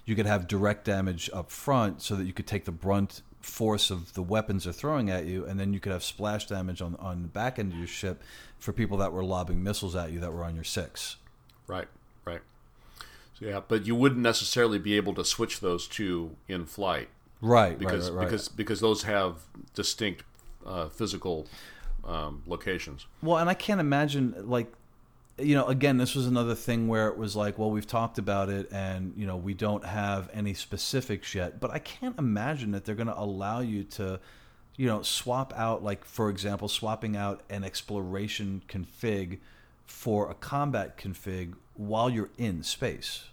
you 0.03 0.15
could 0.15 0.25
have 0.25 0.47
direct 0.47 0.83
damage 0.83 1.29
up 1.33 1.49
front 1.49 2.01
so 2.01 2.15
that 2.17 2.25
you 2.25 2.33
could 2.33 2.45
take 2.45 2.65
the 2.65 2.73
brunt 2.73 3.21
force 3.39 3.89
of 3.89 4.13
the 4.15 4.21
weapons 4.21 4.65
they're 4.65 4.73
throwing 4.73 5.09
at 5.09 5.25
you, 5.25 5.45
and 5.45 5.57
then 5.57 5.73
you 5.73 5.79
could 5.79 5.93
have 5.93 6.03
splash 6.03 6.45
damage 6.47 6.81
on 6.81 6.95
on 6.97 7.21
the 7.21 7.27
back 7.29 7.57
end 7.57 7.71
of 7.71 7.77
your 7.77 7.87
ship 7.87 8.21
for 8.59 8.73
people 8.73 8.97
that 8.97 9.13
were 9.13 9.23
lobbing 9.23 9.63
missiles 9.63 9.95
at 9.95 10.11
you 10.11 10.19
that 10.19 10.33
were 10.33 10.43
on 10.43 10.55
your 10.55 10.63
six. 10.65 11.15
Right, 11.67 11.87
right. 12.25 12.41
So, 13.39 13.45
yeah, 13.45 13.61
but 13.65 13.85
you 13.85 13.95
wouldn't 13.95 14.21
necessarily 14.21 14.77
be 14.77 14.97
able 14.97 15.13
to 15.15 15.23
switch 15.23 15.61
those 15.61 15.87
two 15.87 16.35
in 16.47 16.65
flight 16.65 17.09
Right, 17.45 17.77
because 17.77 18.09
right, 18.09 18.17
right, 18.17 18.25
because 18.25 18.49
because 18.49 18.79
those 18.79 19.03
have 19.03 19.37
distinct 19.73 20.23
uh, 20.65 20.89
physical 20.89 21.47
um, 22.03 22.43
locations. 22.47 23.05
Well, 23.21 23.37
and 23.37 23.49
I 23.49 23.53
can't 23.53 23.79
imagine 23.79 24.35
like 24.49 24.71
you 25.37 25.53
know, 25.53 25.65
again, 25.65 25.97
this 25.97 26.15
was 26.15 26.27
another 26.27 26.55
thing 26.55 26.87
where 26.87 27.09
it 27.09 27.17
was 27.17 27.35
like, 27.35 27.57
well, 27.57 27.69
we've 27.69 27.85
talked 27.85 28.17
about 28.17 28.47
it 28.47 28.71
and, 28.71 29.11
you 29.17 29.27
know, 29.27 29.35
we 29.35 29.53
don't 29.53 29.83
have 29.83 30.29
any 30.31 30.53
specifics 30.53 31.35
yet, 31.35 31.59
but 31.59 31.71
I 31.71 31.79
can't 31.79 32.17
imagine 32.17 32.71
that 32.71 32.85
they're 32.85 32.95
going 32.95 33.07
to 33.07 33.19
allow 33.19 33.59
you 33.59 33.83
to 33.83 34.21
you 34.77 34.87
know, 34.87 35.01
swap 35.01 35.53
out 35.55 35.83
like 35.83 36.05
for 36.05 36.29
example, 36.29 36.67
swapping 36.67 37.15
out 37.15 37.41
an 37.49 37.63
exploration 37.63 38.61
config 38.67 39.39
for 39.85 40.29
a 40.29 40.33
combat 40.33 40.97
config 40.97 41.53
while 41.75 42.09
you're 42.09 42.29
in 42.37 42.63
space. 42.63 43.25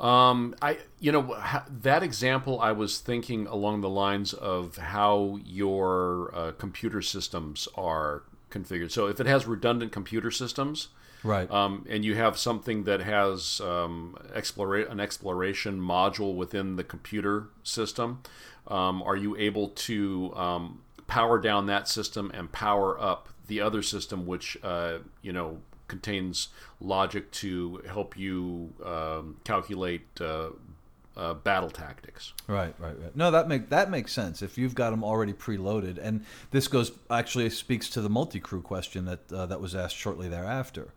Um, 0.00 0.56
I 0.60 0.78
you 0.98 1.12
know 1.12 1.36
that 1.82 2.02
example 2.02 2.60
I 2.60 2.72
was 2.72 2.98
thinking 2.98 3.46
along 3.46 3.80
the 3.80 3.88
lines 3.88 4.32
of 4.32 4.76
how 4.76 5.38
your 5.44 6.32
uh, 6.34 6.52
computer 6.52 7.00
systems 7.00 7.68
are 7.76 8.24
configured. 8.50 8.90
So 8.90 9.06
if 9.06 9.20
it 9.20 9.26
has 9.26 9.46
redundant 9.46 9.92
computer 9.92 10.30
systems, 10.30 10.88
right, 11.22 11.48
um, 11.50 11.86
and 11.88 12.04
you 12.04 12.16
have 12.16 12.36
something 12.38 12.84
that 12.84 13.00
has 13.00 13.60
um, 13.60 14.16
explora- 14.34 14.90
an 14.90 14.98
exploration 14.98 15.80
module 15.80 16.34
within 16.34 16.74
the 16.76 16.84
computer 16.84 17.48
system, 17.62 18.22
um, 18.66 19.02
are 19.02 19.16
you 19.16 19.36
able 19.36 19.68
to 19.68 20.32
um, 20.34 20.80
power 21.06 21.38
down 21.38 21.66
that 21.66 21.88
system 21.88 22.30
and 22.34 22.50
power 22.50 23.00
up 23.00 23.28
the 23.46 23.60
other 23.60 23.82
system, 23.82 24.26
which 24.26 24.56
uh, 24.62 24.98
you 25.22 25.32
know 25.32 25.58
contains 25.88 26.48
logic 26.80 27.30
to 27.30 27.82
help 27.88 28.16
you 28.16 28.72
um, 28.84 29.36
calculate 29.44 30.06
uh, 30.20 30.50
uh, 31.16 31.34
battle 31.34 31.70
tactics. 31.70 32.32
Right, 32.46 32.74
right, 32.78 32.98
right. 33.00 33.14
No, 33.16 33.30
that 33.30 33.48
make 33.48 33.70
that 33.70 33.90
makes 33.90 34.12
sense 34.12 34.42
if 34.42 34.58
you've 34.58 34.74
got 34.74 34.90
them 34.90 35.04
already 35.04 35.32
preloaded, 35.32 35.98
and 35.98 36.24
this 36.50 36.68
goes 36.68 36.92
actually 37.10 37.50
speaks 37.50 37.88
to 37.90 38.00
the 38.00 38.08
multi 38.08 38.40
crew 38.40 38.62
question 38.62 39.04
that 39.04 39.32
uh, 39.32 39.46
that 39.46 39.60
was 39.60 39.74
asked 39.74 39.96
shortly 39.96 40.28
thereafter. 40.28 40.88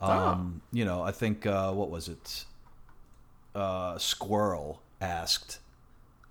Ah. 0.00 0.32
Um, 0.32 0.60
oh. 0.62 0.68
You 0.76 0.84
know, 0.84 1.02
I 1.02 1.12
think 1.12 1.46
uh, 1.46 1.72
what 1.72 1.90
was 1.90 2.08
it? 2.08 2.44
Uh, 3.54 3.98
Squirrel 3.98 4.80
asked 5.00 5.58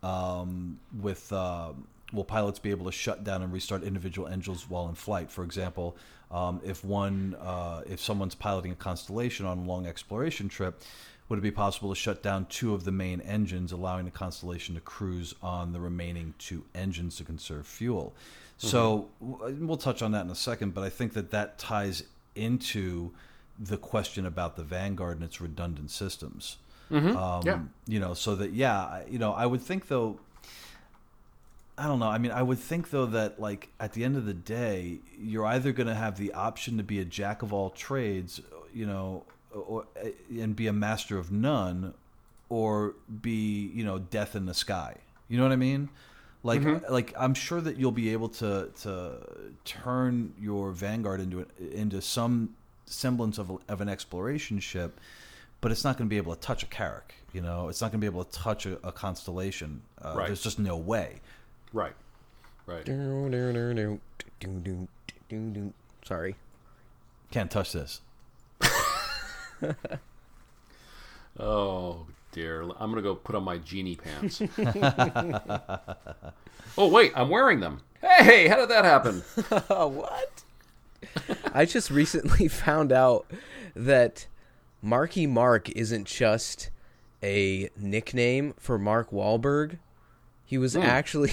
um, 0.01 0.79
with 0.99 1.31
uh, 1.31 1.71
will 2.13 2.23
pilots 2.23 2.59
be 2.59 2.71
able 2.71 2.85
to 2.85 2.91
shut 2.91 3.23
down 3.23 3.41
and 3.41 3.53
restart 3.53 3.83
individual 3.83 4.27
engines 4.27 4.69
while 4.69 4.89
in 4.89 4.95
flight? 4.95 5.31
For 5.31 5.43
example, 5.43 5.95
um, 6.31 6.61
if 6.63 6.83
one 6.83 7.35
uh, 7.41 7.81
if 7.87 7.99
someone's 7.99 8.35
piloting 8.35 8.71
a 8.71 8.75
constellation 8.75 9.45
on 9.45 9.59
a 9.59 9.61
long 9.63 9.85
exploration 9.85 10.49
trip, 10.49 10.81
would 11.29 11.39
it 11.39 11.41
be 11.41 11.51
possible 11.51 11.89
to 11.89 11.95
shut 11.95 12.23
down 12.23 12.45
two 12.45 12.73
of 12.73 12.83
the 12.83 12.91
main 12.91 13.21
engines, 13.21 13.71
allowing 13.71 14.05
the 14.05 14.11
constellation 14.11 14.75
to 14.75 14.81
cruise 14.81 15.35
on 15.41 15.73
the 15.73 15.79
remaining 15.79 16.33
two 16.37 16.63
engines 16.73 17.17
to 17.17 17.23
conserve 17.23 17.67
fuel? 17.67 18.13
Mm-hmm. 18.59 18.67
So 18.67 19.09
we'll 19.19 19.77
touch 19.77 20.01
on 20.01 20.11
that 20.11 20.25
in 20.25 20.31
a 20.31 20.35
second, 20.35 20.73
but 20.73 20.83
I 20.83 20.89
think 20.89 21.13
that 21.13 21.31
that 21.31 21.57
ties 21.57 22.03
into 22.35 23.11
the 23.59 23.77
question 23.77 24.25
about 24.25 24.55
the 24.55 24.63
Vanguard 24.63 25.17
and 25.17 25.25
its 25.25 25.41
redundant 25.41 25.91
systems. 25.91 26.57
Mm-hmm. 26.91 27.15
Um, 27.15 27.41
yeah. 27.45 27.59
You 27.87 27.99
know, 27.99 28.13
so 28.13 28.35
that 28.35 28.51
yeah, 28.51 29.01
you 29.09 29.19
know, 29.19 29.33
I 29.33 29.45
would 29.45 29.61
think 29.61 29.87
though 29.87 30.19
I 31.77 31.87
don't 31.87 31.99
know. 31.99 32.07
I 32.07 32.17
mean, 32.17 32.31
I 32.31 32.43
would 32.43 32.59
think 32.59 32.89
though 32.89 33.07
that 33.07 33.39
like 33.39 33.69
at 33.79 33.93
the 33.93 34.03
end 34.03 34.17
of 34.17 34.25
the 34.25 34.33
day, 34.33 34.99
you're 35.19 35.45
either 35.45 35.71
going 35.71 35.87
to 35.87 35.95
have 35.95 36.17
the 36.17 36.33
option 36.33 36.77
to 36.77 36.83
be 36.83 36.99
a 36.99 37.05
jack 37.05 37.41
of 37.41 37.53
all 37.53 37.69
trades, 37.69 38.41
you 38.73 38.85
know, 38.85 39.23
or 39.51 39.85
and 40.29 40.55
be 40.55 40.67
a 40.67 40.73
master 40.73 41.17
of 41.17 41.31
none, 41.31 41.93
or 42.49 42.95
be 43.21 43.71
you 43.73 43.83
know 43.83 43.99
death 43.99 44.35
in 44.35 44.45
the 44.45 44.53
sky. 44.53 44.97
You 45.27 45.37
know 45.37 45.43
what 45.43 45.53
I 45.53 45.57
mean? 45.57 45.89
Like 46.43 46.61
mm-hmm. 46.61 46.91
like 46.91 47.13
I'm 47.17 47.33
sure 47.33 47.61
that 47.61 47.77
you'll 47.77 47.91
be 47.91 48.13
able 48.13 48.29
to 48.29 48.69
to 48.81 49.17
turn 49.63 50.33
your 50.39 50.71
Vanguard 50.71 51.21
into 51.21 51.45
into 51.71 52.01
some 52.01 52.55
semblance 52.85 53.37
of 53.37 53.51
of 53.67 53.81
an 53.81 53.89
exploration 53.89 54.59
ship, 54.59 54.99
but 55.61 55.71
it's 55.71 55.83
not 55.83 55.97
going 55.97 56.07
to 56.07 56.09
be 56.09 56.17
able 56.17 56.35
to 56.35 56.41
touch 56.41 56.63
a 56.63 56.67
Carrack. 56.67 57.15
You 57.31 57.41
know, 57.41 57.69
it's 57.69 57.79
not 57.79 57.91
going 57.91 58.01
to 58.01 58.11
be 58.11 58.13
able 58.13 58.25
to 58.25 58.31
touch 58.37 58.65
a, 58.65 58.77
a 58.85 58.91
constellation. 58.91 59.81
Uh, 60.03 60.15
right. 60.17 60.27
There's 60.27 60.41
just 60.41 60.59
no 60.59 60.77
way. 60.77 61.21
Right. 61.73 61.93
Right. 62.65 62.85
Sorry. 66.03 66.35
Can't 67.31 67.51
touch 67.51 67.71
this. 67.71 68.01
oh 71.39 72.05
dear. 72.31 72.63
I'm 72.63 72.89
gonna 72.91 73.01
go 73.01 73.15
put 73.15 73.35
on 73.35 73.43
my 73.43 73.57
genie 73.57 73.95
pants. 73.95 74.41
oh 76.77 76.87
wait, 76.87 77.13
I'm 77.15 77.29
wearing 77.29 77.59
them. 77.59 77.81
Hey, 78.01 78.47
how 78.47 78.57
did 78.57 78.69
that 78.69 78.83
happen? 78.83 79.21
what? 79.67 80.43
I 81.53 81.65
just 81.65 81.91
recently 81.91 82.47
found 82.47 82.91
out 82.91 83.25
that 83.75 84.27
Marky 84.81 85.27
Mark 85.27 85.69
isn't 85.69 86.05
just 86.07 86.69
a 87.23 87.69
nickname 87.77 88.53
for 88.57 88.79
Mark 88.79 89.11
Wahlberg. 89.11 89.77
He 90.51 90.57
was 90.57 90.73
hmm. 90.73 90.81
actually 90.81 91.31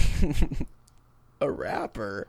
a 1.40 1.50
rapper. 1.50 2.28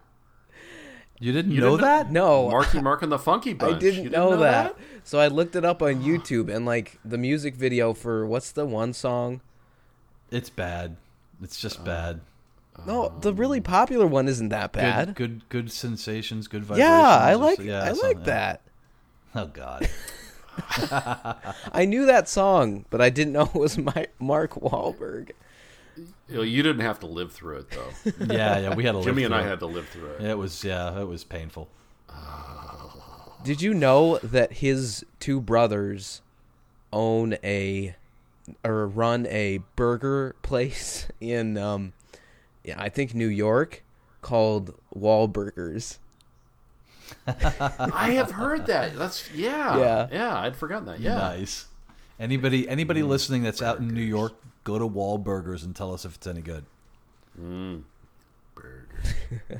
You 1.20 1.32
didn't 1.32 1.52
you 1.52 1.62
know 1.62 1.78
didn't 1.78 1.82
that? 1.82 2.12
No. 2.12 2.50
Marky 2.50 2.82
Mark 2.82 3.04
and 3.04 3.12
the 3.12 3.20
Funky 3.20 3.54
Bunch. 3.54 3.76
I 3.76 3.78
didn't, 3.78 4.06
didn't 4.06 4.12
know, 4.14 4.32
know 4.32 4.38
that. 4.38 4.76
that. 4.76 4.84
So 5.04 5.20
I 5.20 5.28
looked 5.28 5.56
it 5.56 5.64
up 5.64 5.84
on 5.84 6.02
YouTube 6.02 6.52
and 6.52 6.66
like 6.66 6.98
the 7.06 7.20
music 7.20 7.54
video 7.54 7.94
for 7.94 8.26
what's 8.26 8.52
the 8.52 8.66
one 8.66 8.94
song? 8.94 9.42
It's 10.32 10.50
bad. 10.50 10.98
It's 11.44 11.62
just 11.62 11.82
uh, 11.82 11.84
bad. 11.84 12.22
No, 12.88 13.14
the 13.22 13.36
really 13.36 13.62
popular 13.62 14.08
one 14.08 14.28
isn't 14.28 14.50
that 14.50 14.72
bad. 14.72 15.14
Good, 15.14 15.16
good, 15.16 15.50
good 15.50 15.72
sensations, 15.72 16.48
good 16.48 16.64
vibrations. 16.64 16.90
Yeah, 16.90 17.08
I 17.08 17.36
like. 17.36 17.60
Yeah, 17.60 17.84
I 17.84 17.92
like 17.92 18.24
that. 18.24 18.62
Oh 19.36 19.46
God. 19.46 19.88
I 21.72 21.86
knew 21.86 22.08
that 22.08 22.28
song, 22.28 22.86
but 22.90 23.00
I 23.00 23.12
didn't 23.12 23.34
know 23.34 23.44
it 23.44 23.54
was 23.54 23.78
my 23.78 24.08
Mark 24.18 24.56
Wahlberg. 24.56 25.34
You, 26.28 26.64
didn't 26.64 26.82
have 26.82 27.00
to 27.00 27.08
live 27.08 27.32
through 27.32 27.58
it 27.58 27.72
though. 27.72 28.12
yeah, 28.34 28.60
yeah, 28.60 28.76
we 28.76 28.84
had 28.84 28.94
to. 28.94 29.04
Jimmy 29.04 29.24
and 29.24 29.34
I 29.34 29.42
it. 29.42 29.46
had 29.46 29.60
to 29.60 29.66
live 29.66 29.88
through 29.90 30.12
it. 30.14 30.22
It 30.22 30.38
was 30.38 30.64
yeah, 30.64 31.00
it 31.00 31.08
was 31.08 31.24
painful. 31.24 31.70
Did 33.44 33.62
you 33.62 33.74
know 33.74 34.18
that 34.20 34.54
his 34.54 35.06
two 35.20 35.40
brothers 35.40 36.22
own 36.92 37.38
a 37.44 37.96
or 38.64 38.88
run 38.88 39.26
a 39.28 39.60
burger 39.76 40.36
place 40.42 41.08
in 41.20 41.58
um 41.58 41.94
yeah, 42.64 42.76
I 42.78 42.90
think 42.90 43.16
New 43.16 43.28
York 43.28 43.84
called 44.22 44.76
Wahlburgers. 44.96 45.98
I 47.28 48.12
have 48.12 48.32
heard 48.32 48.68
that. 48.68 48.96
That's 48.98 49.32
yeah. 49.34 49.78
Yeah. 49.78 50.08
Yeah, 50.12 50.40
I'd 50.40 50.56
forgotten 50.56 50.86
that. 50.86 51.00
Yeah. 51.00 51.16
Nice. 51.16 51.66
Anybody 52.20 52.68
anybody 52.68 53.02
listening 53.02 53.44
that's 53.44 53.60
burgers. 53.60 53.76
out 53.76 53.80
in 53.80 53.88
New 53.94 54.02
York, 54.02 54.34
go 54.70 54.80
to 54.80 54.88
Wahlburgers 54.88 55.64
and 55.64 55.76
tell 55.76 55.94
us 55.94 56.06
if 56.06 56.16
it's 56.16 56.28
any 56.28 56.42
good. 56.42 56.66
Mm. 57.40 57.84
Burgers. 58.56 59.14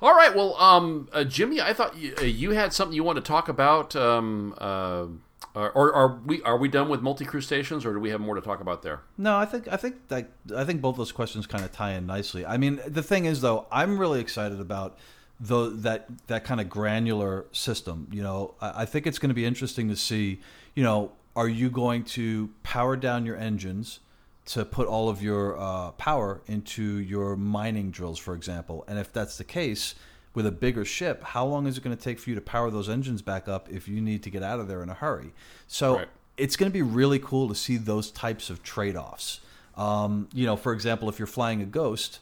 All 0.00 0.14
right. 0.14 0.34
Well, 0.34 0.54
um, 0.56 1.08
uh, 1.12 1.24
Jimmy, 1.24 1.60
I 1.60 1.72
thought 1.72 1.96
you, 1.96 2.14
uh, 2.20 2.24
you, 2.24 2.50
had 2.52 2.72
something 2.72 2.94
you 2.94 3.02
wanted 3.02 3.24
to 3.24 3.28
talk 3.28 3.48
about. 3.48 3.96
Um, 3.96 4.54
uh, 4.58 5.06
or 5.54 5.92
are 5.92 6.18
we 6.24 6.40
are 6.42 6.56
we 6.56 6.68
done 6.68 6.88
with 6.88 7.02
multi 7.02 7.24
crew 7.24 7.40
stations, 7.40 7.84
or 7.84 7.92
do 7.92 7.98
we 7.98 8.10
have 8.10 8.20
more 8.20 8.36
to 8.36 8.40
talk 8.40 8.60
about 8.60 8.82
there? 8.82 9.00
No, 9.16 9.36
I 9.36 9.44
think 9.44 9.66
I 9.66 9.76
think 9.76 10.06
that 10.08 10.30
I 10.54 10.64
think 10.64 10.80
both 10.80 10.96
those 10.96 11.10
questions 11.10 11.46
kind 11.46 11.64
of 11.64 11.72
tie 11.72 11.92
in 11.92 12.06
nicely. 12.06 12.46
I 12.46 12.58
mean, 12.58 12.80
the 12.86 13.02
thing 13.02 13.24
is, 13.24 13.40
though, 13.40 13.66
I'm 13.72 13.98
really 13.98 14.20
excited 14.20 14.60
about 14.60 14.96
the 15.40 15.70
that 15.70 16.08
that 16.28 16.44
kind 16.44 16.60
of 16.60 16.68
granular 16.68 17.46
system. 17.50 18.08
You 18.12 18.22
know, 18.22 18.54
I, 18.60 18.82
I 18.82 18.84
think 18.84 19.06
it's 19.06 19.18
going 19.18 19.30
to 19.30 19.34
be 19.34 19.44
interesting 19.44 19.88
to 19.88 19.96
see. 19.96 20.40
You 20.76 20.84
know, 20.84 21.12
are 21.38 21.48
you 21.48 21.70
going 21.70 22.02
to 22.02 22.50
power 22.64 22.96
down 22.96 23.24
your 23.24 23.36
engines 23.36 24.00
to 24.44 24.64
put 24.64 24.88
all 24.88 25.08
of 25.08 25.22
your 25.22 25.56
uh, 25.56 25.92
power 25.92 26.40
into 26.48 26.82
your 26.82 27.36
mining 27.36 27.92
drills, 27.92 28.18
for 28.18 28.34
example? 28.34 28.84
And 28.88 28.98
if 28.98 29.12
that's 29.12 29.38
the 29.38 29.44
case, 29.44 29.94
with 30.34 30.46
a 30.46 30.50
bigger 30.50 30.84
ship, 30.84 31.22
how 31.22 31.46
long 31.46 31.68
is 31.68 31.78
it 31.78 31.84
going 31.84 31.96
to 31.96 32.02
take 32.02 32.18
for 32.18 32.30
you 32.30 32.34
to 32.34 32.42
power 32.42 32.72
those 32.72 32.88
engines 32.88 33.22
back 33.22 33.46
up 33.46 33.70
if 33.70 33.86
you 33.86 34.00
need 34.00 34.24
to 34.24 34.30
get 34.30 34.42
out 34.42 34.58
of 34.58 34.66
there 34.66 34.82
in 34.82 34.88
a 34.88 34.94
hurry? 34.94 35.32
So 35.68 35.98
right. 35.98 36.08
it's 36.36 36.56
going 36.56 36.72
to 36.72 36.74
be 36.74 36.82
really 36.82 37.20
cool 37.20 37.46
to 37.46 37.54
see 37.54 37.76
those 37.76 38.10
types 38.10 38.50
of 38.50 38.64
trade 38.64 38.96
offs. 38.96 39.38
Um, 39.76 40.28
you 40.34 40.44
know, 40.44 40.56
for 40.56 40.72
example, 40.72 41.08
if 41.08 41.20
you're 41.20 41.28
flying 41.28 41.62
a 41.62 41.66
Ghost 41.66 42.18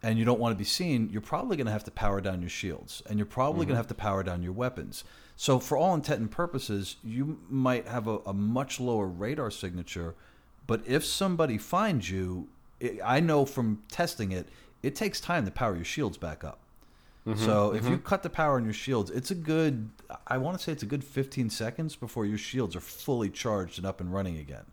and 0.00 0.16
you 0.16 0.24
don't 0.24 0.38
want 0.38 0.52
to 0.52 0.56
be 0.56 0.64
seen, 0.64 1.10
you're 1.10 1.20
probably 1.20 1.56
going 1.56 1.66
to 1.66 1.72
have 1.72 1.82
to 1.84 1.90
power 1.90 2.20
down 2.20 2.40
your 2.40 2.50
shields 2.50 3.02
and 3.10 3.18
you're 3.18 3.26
probably 3.26 3.62
mm-hmm. 3.62 3.70
going 3.70 3.74
to 3.74 3.78
have 3.78 3.88
to 3.88 3.94
power 3.94 4.22
down 4.22 4.44
your 4.44 4.52
weapons. 4.52 5.02
So, 5.36 5.58
for 5.58 5.76
all 5.76 5.94
intent 5.94 6.20
and 6.20 6.30
purposes, 6.30 6.96
you 7.02 7.38
might 7.50 7.88
have 7.88 8.06
a, 8.06 8.18
a 8.26 8.32
much 8.32 8.78
lower 8.78 9.06
radar 9.06 9.50
signature, 9.50 10.14
but 10.66 10.82
if 10.86 11.04
somebody 11.04 11.58
finds 11.58 12.08
you, 12.08 12.48
it, 12.78 13.00
I 13.04 13.20
know 13.20 13.44
from 13.44 13.82
testing 13.90 14.32
it, 14.32 14.48
it 14.82 14.94
takes 14.94 15.20
time 15.20 15.44
to 15.44 15.50
power 15.50 15.74
your 15.74 15.84
shields 15.84 16.16
back 16.16 16.44
up. 16.44 16.60
Mm-hmm, 17.26 17.42
so 17.42 17.72
if 17.72 17.82
mm-hmm. 17.82 17.92
you 17.92 17.98
cut 17.98 18.22
the 18.22 18.30
power 18.30 18.56
on 18.56 18.64
your 18.64 18.74
shields, 18.74 19.10
it's 19.10 19.30
a 19.30 19.34
good 19.34 19.88
I 20.26 20.38
want 20.38 20.58
to 20.58 20.62
say 20.62 20.72
it's 20.72 20.82
a 20.82 20.86
good 20.86 21.02
15 21.02 21.50
seconds 21.50 21.96
before 21.96 22.26
your 22.26 22.38
shields 22.38 22.76
are 22.76 22.80
fully 22.80 23.30
charged 23.30 23.78
and 23.78 23.86
up 23.86 24.00
and 24.00 24.12
running 24.12 24.38
again. 24.38 24.64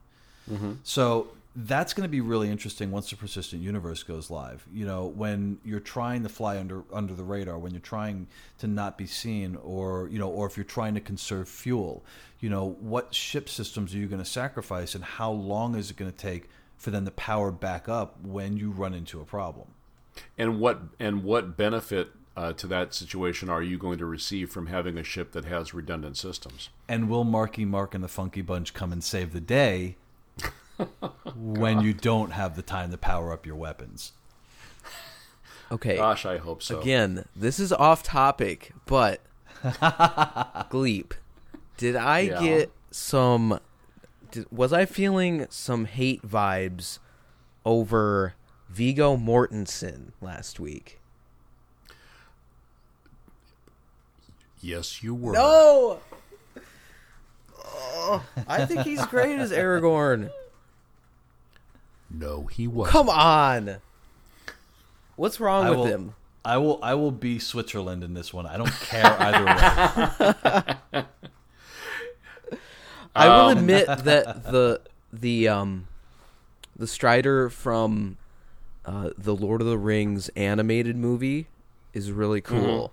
Mm-hmm. 0.52 0.74
So 0.84 1.30
that's 1.56 1.94
going 1.94 2.04
to 2.04 2.10
be 2.10 2.22
really 2.22 2.50
interesting 2.50 2.92
once 2.92 3.10
the 3.10 3.16
persistent 3.18 3.62
universe 3.62 4.04
goes 4.04 4.30
live. 4.30 4.66
You 4.72 4.86
know, 4.86 5.06
when 5.06 5.60
you're 5.66 5.82
trying 5.82 6.24
to 6.24 6.30
fly 6.30 6.58
under 6.58 6.84
under 6.94 7.14
the 7.14 7.24
radar, 7.24 7.58
when 7.58 7.74
you're 7.74 7.82
trying 7.82 8.28
to 8.60 8.68
not 8.68 8.98
be 8.98 9.06
seen, 9.06 9.58
or 9.62 10.08
you 10.10 10.18
know, 10.18 10.30
or 10.30 10.48
if 10.48 10.56
you're 10.56 10.64
trying 10.64 10.94
to 10.94 11.02
conserve 11.02 11.50
fuel, 11.50 12.04
you 12.40 12.50
know, 12.50 12.78
what 12.80 13.14
ship 13.14 13.50
systems 13.50 13.94
are 13.94 13.98
you 13.98 14.08
going 14.08 14.24
to 14.24 14.30
sacrifice, 14.30 14.96
and 14.96 15.04
how 15.04 15.32
long 15.32 15.76
is 15.76 15.92
it 15.92 15.98
going 15.98 16.12
to 16.12 16.18
take 16.18 16.50
for 16.78 16.90
them 16.90 17.06
to 17.06 17.12
power 17.12 17.52
back 17.52 17.90
up 17.90 18.20
when 18.24 18.56
you 18.56 18.72
run 18.72 18.94
into 18.94 19.20
a 19.20 19.26
problem? 19.26 19.68
And 20.38 20.60
what 20.60 20.80
and 21.00 21.24
what 21.24 21.58
benefit 21.58 22.12
uh, 22.38 22.54
to 22.54 22.68
that 22.68 22.94
situation 22.94 23.50
are 23.50 23.62
you 23.62 23.78
going 23.78 23.98
to 23.98 24.06
receive 24.06 24.50
from 24.50 24.68
having 24.68 24.98
a 24.98 25.04
ship 25.04 25.34
that 25.34 25.46
has 25.46 25.74
redundant 25.74 26.16
systems? 26.16 26.70
And 26.88 27.10
will 27.10 27.26
Marky 27.26 27.66
Mark 27.66 27.94
and 27.94 28.04
the 28.04 28.08
Funky 28.08 28.42
Bunch 28.42 28.74
come 28.74 28.94
and 28.94 29.04
save 29.04 29.34
the 29.34 29.42
day 29.42 29.98
when 31.36 31.82
you 31.82 31.94
don't 31.94 32.32
have 32.32 32.56
the 32.56 32.62
time 32.62 32.92
to 32.92 32.98
power 32.98 33.32
up 33.32 33.46
your 33.46 33.56
weapons? 33.56 34.14
Okay. 35.72 35.96
Gosh, 35.96 36.26
I 36.26 36.38
hope 36.38 36.62
so. 36.62 36.80
Again, 36.80 37.26
this 37.36 37.60
is 37.60 37.72
off 37.72 38.04
topic, 38.04 38.74
but 38.86 39.22
Gleep, 39.64 41.14
did 41.78 41.96
I 41.96 42.20
Yeah. 42.22 42.40
get 42.42 42.72
some? 42.92 43.60
Did, 44.32 44.46
was 44.52 44.74
I 44.74 44.86
feeling 44.86 45.48
some 45.50 45.86
hate 45.86 46.22
vibes 46.28 47.00
over 47.66 48.34
Viggo 48.70 49.16
Mortensen 49.18 50.12
last 50.22 50.60
week? 50.60 51.00
Yes, 54.62 55.02
you 55.02 55.16
were. 55.16 55.34
No. 55.34 56.00
Oh, 57.64 58.24
I 58.48 58.66
think 58.66 58.82
he's 58.82 59.06
great 59.08 59.40
as 59.40 59.52
Aragorn. 59.52 60.32
No, 62.14 62.46
he 62.48 62.68
was. 62.68 62.90
Come 62.90 63.10
on. 63.10 63.78
What's 65.16 65.40
wrong 65.40 65.66
I 65.66 65.70
with 65.70 65.80
will, 65.80 65.86
him? 65.86 66.14
I 66.44 66.58
will. 66.58 66.80
I 66.82 66.96
will 66.96 67.12
be 67.12 67.38
Switzerland 67.40 68.04
in 68.04 68.14
this 68.14 68.34
one. 68.34 68.46
I 68.46 68.58
don't 68.58 68.72
care 68.72 69.06
either 69.06 69.46
way. 70.94 71.06
I 73.16 73.28
will 73.28 73.50
Um, 73.50 73.58
admit 73.58 73.86
that 73.88 74.44
the 74.46 74.82
the 75.12 75.48
um 75.48 75.88
the 76.76 76.88
Strider 76.88 77.50
from 77.50 78.18
uh, 78.86 79.12
the 79.18 79.36
Lord 79.36 79.62
of 79.62 79.68
the 79.68 79.78
Rings 79.78 80.30
animated 80.30 80.96
movie 80.96 81.48
is 81.94 82.12
really 82.12 82.42
cool. 82.42 82.92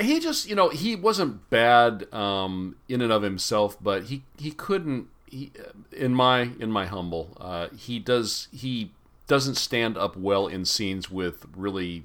he 0.00 0.20
just 0.20 0.48
you 0.48 0.54
know 0.54 0.68
he 0.68 0.94
wasn't 0.94 1.48
bad 1.50 2.12
um, 2.12 2.76
in 2.88 3.00
and 3.00 3.10
of 3.10 3.22
himself 3.22 3.76
but 3.80 4.04
he 4.04 4.22
he 4.36 4.50
couldn't 4.50 5.08
he 5.30 5.52
in 5.92 6.14
my 6.14 6.50
in 6.58 6.70
my 6.70 6.86
humble 6.86 7.36
uh, 7.40 7.68
he 7.76 7.98
does 7.98 8.48
he 8.52 8.92
doesn't 9.26 9.56
stand 9.56 9.96
up 9.98 10.16
well 10.16 10.46
in 10.46 10.64
scenes 10.64 11.10
with 11.10 11.46
really 11.56 12.04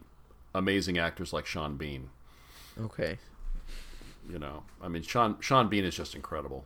amazing 0.54 0.98
actors 0.98 1.32
like 1.34 1.46
Sean 1.46 1.76
Bean 1.78 2.10
Okay. 2.80 3.18
you 4.30 4.38
know 4.40 4.64
I 4.82 4.88
mean 4.88 5.04
Sean 5.04 5.38
Sean 5.40 5.70
Bean 5.70 5.84
is 5.86 5.96
just 5.96 6.16
incredible 6.16 6.66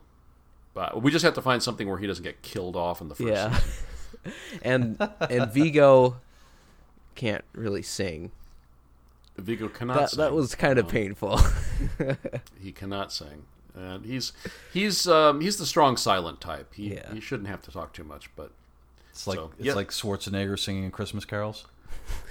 but 0.74 1.02
we 1.02 1.10
just 1.10 1.24
have 1.24 1.34
to 1.34 1.42
find 1.42 1.62
something 1.62 1.88
where 1.88 1.98
he 1.98 2.06
doesn't 2.06 2.24
get 2.24 2.42
killed 2.42 2.76
off 2.76 3.00
in 3.00 3.08
the 3.08 3.14
first 3.14 3.28
Yeah. 3.28 3.60
and 4.62 5.00
and 5.28 5.52
Viggo 5.52 6.16
can't 7.14 7.44
really 7.52 7.82
sing. 7.82 8.30
Viggo 9.36 9.68
cannot 9.68 9.96
That 9.98 10.10
sing. 10.10 10.18
that 10.18 10.32
was 10.32 10.54
kind 10.54 10.78
of 10.78 10.88
painful. 10.88 11.40
he 12.60 12.72
cannot 12.72 13.12
sing 13.12 13.44
and 13.78 14.04
he's 14.04 14.32
he's 14.72 15.06
um, 15.08 15.40
he's 15.40 15.56
the 15.56 15.66
strong 15.66 15.96
silent 15.96 16.40
type 16.40 16.72
he 16.74 16.94
Yeah. 16.94 17.12
he 17.14 17.20
shouldn't 17.20 17.48
have 17.48 17.62
to 17.62 17.70
talk 17.70 17.92
too 17.92 18.04
much 18.04 18.28
but 18.36 18.50
It's 19.10 19.26
like 19.26 19.36
So, 19.38 19.50
it's 19.58 19.66
yeah. 19.66 19.74
like 19.74 19.88
Schwarzenegger 19.90 20.58
singing 20.58 20.90
Christmas 20.90 21.24
carols. 21.24 21.66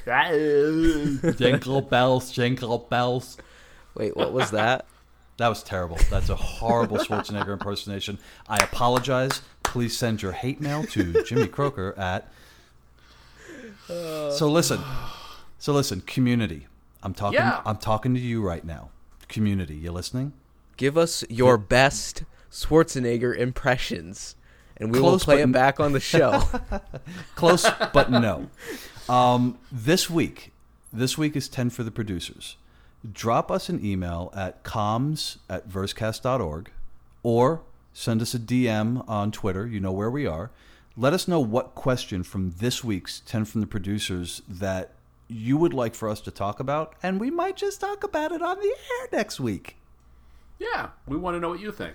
yeah 0.05 0.31
jingle 1.37 1.81
bells, 1.81 2.31
jingle 2.31 2.77
bells. 2.79 3.37
Wait, 3.95 4.15
what 4.15 4.31
was 4.33 4.51
that? 4.51 4.85
That 5.37 5.49
was 5.49 5.61
terrible. 5.61 5.99
That's 6.09 6.29
a 6.29 6.35
horrible 6.35 6.97
Schwarzenegger 6.97 7.53
impersonation. 7.53 8.17
I 8.49 8.57
apologize. 8.57 9.43
Please 9.61 9.95
send 9.95 10.23
your 10.23 10.31
hate 10.31 10.59
mail 10.59 10.83
to 10.85 11.23
Jimmy 11.25 11.45
Croker 11.47 11.93
at. 11.95 12.27
So 13.87 14.49
listen, 14.49 14.81
so 15.59 15.73
listen, 15.73 16.01
community. 16.01 16.65
I'm 17.03 17.13
talking. 17.13 17.35
Yeah. 17.39 17.61
I'm 17.65 17.77
talking 17.77 18.15
to 18.15 18.19
you 18.19 18.41
right 18.41 18.65
now. 18.65 18.89
Community, 19.27 19.75
you 19.75 19.91
listening? 19.91 20.33
Give 20.78 20.97
us 20.97 21.23
your 21.30 21.57
best 21.57 22.23
Schwarzenegger 22.51 23.36
impressions, 23.36 24.36
and 24.78 24.91
we 24.91 24.99
will 24.99 25.09
Close, 25.09 25.23
play 25.23 25.38
but 25.38 25.49
it 25.49 25.51
back 25.51 25.80
on 25.80 25.93
the 25.93 25.99
show. 25.99 26.43
Close, 27.36 27.67
but 27.93 28.11
no. 28.11 28.49
Um, 29.09 29.57
this 29.71 30.09
week, 30.09 30.53
this 30.93 31.17
week 31.17 31.36
is 31.36 31.49
10 31.49 31.71
for 31.71 31.84
the 31.84 31.91
producers. 31.91 32.57
Drop 33.11 33.51
us 33.51 33.69
an 33.69 33.84
email 33.84 34.32
at 34.36 34.63
comms 34.63 35.38
at 35.49 35.67
versecast.org 35.67 36.71
or 37.23 37.61
send 37.93 38.21
us 38.21 38.34
a 38.34 38.39
DM 38.39 39.07
on 39.09 39.32
Twitter. 39.32 39.65
You 39.65 39.80
know 39.80 39.91
where 39.91 40.11
we 40.11 40.25
are. 40.25 40.51
Let 40.95 41.13
us 41.13 41.28
know 41.28 41.39
what 41.39 41.75
question 41.75 42.23
from 42.23 42.55
this 42.57 42.84
week's 42.84 43.21
10 43.21 43.45
from 43.45 43.61
the 43.61 43.67
producers 43.67 44.41
that 44.47 44.91
you 45.28 45.57
would 45.57 45.73
like 45.73 45.93
for 45.95 46.09
us 46.09 46.21
to 46.21 46.32
talk 46.32 46.59
about, 46.59 46.93
and 47.03 47.19
we 47.19 47.30
might 47.30 47.57
just 47.57 47.82
talk 47.82 48.03
about 48.03 48.32
it 48.32 48.41
on 48.41 48.57
the 48.59 48.67
air 48.67 49.07
next 49.11 49.39
week. 49.39 49.76
Yeah, 50.59 50.89
we 51.07 51.17
want 51.17 51.35
to 51.35 51.39
know 51.39 51.49
what 51.49 51.59
you 51.59 51.71
think. 51.71 51.93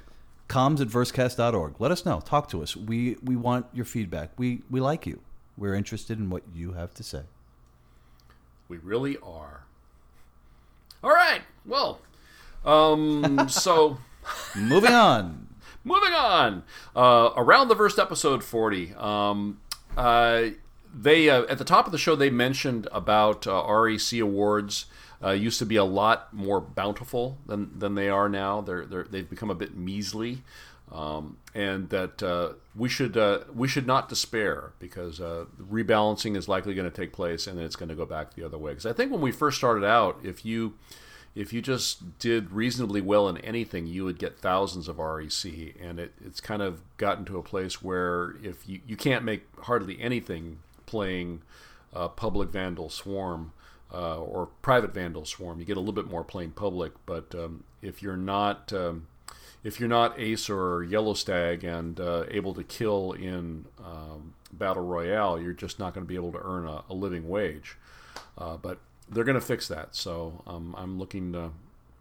comms 0.49 0.81
at 0.81 0.89
versecast.org. 0.89 1.81
Let 1.81 1.91
us 1.91 2.05
know. 2.05 2.21
Talk 2.21 2.49
to 2.51 2.63
us. 2.63 2.77
We 2.77 3.17
we 3.23 3.37
want 3.37 3.67
your 3.73 3.85
feedback. 3.85 4.31
We 4.39 4.63
we 4.71 4.81
like 4.81 5.07
you. 5.07 5.21
We're 5.59 5.75
interested 5.75 6.19
in 6.19 6.31
what 6.31 6.43
you 6.55 6.73
have 6.73 6.95
to 6.95 7.03
say. 7.03 7.23
We 8.69 8.79
really 8.79 9.17
are. 9.23 9.65
All 11.05 11.11
right. 11.11 11.43
Well, 11.67 12.01
um, 12.65 13.49
so 13.49 13.99
Moving 14.57 14.93
on. 14.93 15.49
moving 15.85 16.13
on. 16.15 16.63
Uh, 16.95 17.31
around 17.37 17.69
the 17.69 17.75
Verse 17.75 17.99
episode 17.99 18.45
forty. 18.45 18.95
Um, 18.97 19.61
uh, 19.97 20.51
they 20.95 21.29
uh, 21.29 21.43
at 21.45 21.59
the 21.59 21.65
top 21.65 21.87
of 21.87 21.93
the 21.93 21.99
show 21.99 22.15
they 22.15 22.31
mentioned 22.31 22.87
about 22.93 23.47
uh, 23.47 23.65
REC 23.67 24.13
awards. 24.21 24.87
Uh, 25.23 25.31
used 25.31 25.59
to 25.59 25.67
be 25.67 25.77
a 25.77 25.85
lot 25.85 26.33
more 26.33 26.61
bountiful 26.61 27.39
than, 27.47 27.79
than 27.79 27.95
they 27.95 28.09
are 28.09 28.29
now. 28.29 28.61
They're, 28.61 28.85
they're 28.85 29.05
they've 29.05 29.29
become 29.29 29.51
a 29.51 29.55
bit 29.55 29.77
measly, 29.77 30.43
um, 30.91 31.37
and 31.55 31.89
that 31.91 32.23
uh, 32.23 32.55
we 32.75 32.89
should 32.89 33.17
uh, 33.17 33.41
we 33.55 33.69
should 33.69 33.87
not 33.87 34.09
despair 34.09 34.73
because 34.79 35.21
uh, 35.21 35.45
rebalancing 35.61 36.37
is 36.37 36.49
likely 36.49 36.75
going 36.75 36.91
to 36.91 36.97
take 36.97 37.13
place, 37.13 37.47
and 37.47 37.57
then 37.57 37.65
it's 37.65 37.77
going 37.77 37.89
to 37.89 37.95
go 37.95 38.05
back 38.05 38.35
the 38.35 38.45
other 38.45 38.59
way. 38.59 38.73
Because 38.73 38.87
I 38.87 38.93
think 38.93 39.13
when 39.13 39.21
we 39.21 39.31
first 39.31 39.59
started 39.59 39.85
out, 39.85 40.19
if 40.25 40.45
you 40.45 40.75
if 41.35 41.53
you 41.53 41.63
just 41.63 42.19
did 42.19 42.51
reasonably 42.51 43.01
well 43.01 43.29
in 43.29 43.39
anything, 43.39 43.87
you 43.87 44.05
would 44.05 44.19
get 44.19 44.39
thousands 44.39 44.87
of 44.87 44.99
REC, 44.99 45.75
and 45.81 45.99
it, 45.99 46.13
it's 46.23 46.41
kind 46.41 46.61
of 46.61 46.83
gotten 46.99 47.25
to 47.27 47.39
a 47.39 47.43
place 47.43 47.83
where 47.83 48.37
if 48.43 48.69
you, 48.69 48.81
you 48.87 48.97
can't 48.97 49.25
make 49.25 49.45
hardly 49.63 49.99
anything 50.01 50.59
playing 50.85 51.41
uh, 51.95 52.09
Public 52.09 52.51
Vandal 52.51 52.91
Swarm 52.91 53.53
uh, 53.93 54.21
or 54.21 54.47
Private 54.63 54.95
Vandal 54.95 55.25
Swarm, 55.25 55.59
you 55.59 55.65
get 55.65 55.77
a 55.77 55.81
little 55.81 55.95
bit 55.95 56.11
more 56.11 56.25
playing 56.25 56.53
public. 56.53 56.93
But 57.07 57.35
um, 57.35 57.65
if 57.81 58.03
you're 58.03 58.17
not 58.17 58.73
um, 58.73 59.07
if 59.65 59.79
you're 59.79 59.89
not 59.89 60.19
Ace 60.19 60.51
or 60.51 60.83
Yellow 60.83 61.15
Stag 61.15 61.65
and 61.65 62.01
uh, 62.01 62.25
able 62.29 62.55
to 62.55 62.65
kill 62.65 63.13
in 63.13 63.67
um, 63.85 64.35
Battle 64.53 64.85
Royale, 64.85 65.41
you're 65.41 65.53
just 65.53 65.79
not 65.79 65.95
going 65.95 66.05
to 66.05 66.09
be 66.09 66.17
able 66.17 66.33
to 66.33 66.41
earn 66.43 66.67
a, 66.67 66.83
a 66.91 66.95
living 66.95 67.29
wage. 67.29 67.77
Uh, 68.37 68.57
but 68.57 68.79
they're 69.09 69.25
going 69.25 69.39
to 69.39 69.47
fix 69.47 69.69
that, 69.69 69.95
so 69.95 70.43
um, 70.47 70.75
I'm 70.79 70.99
looking 70.99 71.35
uh, 71.35 71.51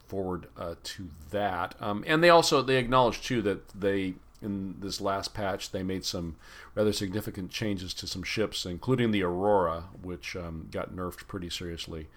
forward 0.07 0.47
uh, 0.57 0.75
to 0.83 1.09
that. 1.29 1.75
Um, 1.79 2.03
and 2.07 2.23
they 2.23 2.29
also 2.29 2.61
they 2.61 2.77
acknowledge 2.77 3.21
too 3.21 3.41
that 3.43 3.69
they 3.69 4.15
in 4.41 4.75
this 4.79 4.99
last 4.99 5.33
patch 5.33 5.71
they 5.71 5.83
made 5.83 6.03
some 6.03 6.35
rather 6.75 6.93
significant 6.93 7.51
changes 7.51 7.93
to 7.95 8.07
some 8.07 8.23
ships, 8.23 8.65
including 8.65 9.11
the 9.11 9.23
Aurora, 9.23 9.85
which 10.01 10.35
um, 10.35 10.67
got 10.71 10.95
nerfed 10.95 11.27
pretty 11.27 11.49
seriously, 11.49 12.07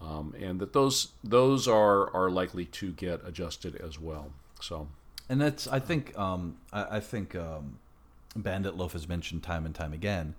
um, 0.00 0.34
and 0.38 0.60
that 0.60 0.72
those 0.72 1.08
those 1.22 1.68
are 1.68 2.14
are 2.14 2.30
likely 2.30 2.64
to 2.64 2.92
get 2.92 3.20
adjusted 3.26 3.76
as 3.76 3.98
well. 4.00 4.32
So 4.60 4.88
And 5.28 5.40
that's 5.40 5.66
I 5.66 5.78
think 5.78 6.16
um, 6.18 6.56
I, 6.72 6.96
I 6.96 7.00
think 7.00 7.34
um, 7.34 7.78
Bandit 8.34 8.76
Loaf 8.76 8.92
has 8.92 9.08
mentioned 9.08 9.42
time 9.42 9.66
and 9.66 9.74
time 9.74 9.92
again 9.92 10.34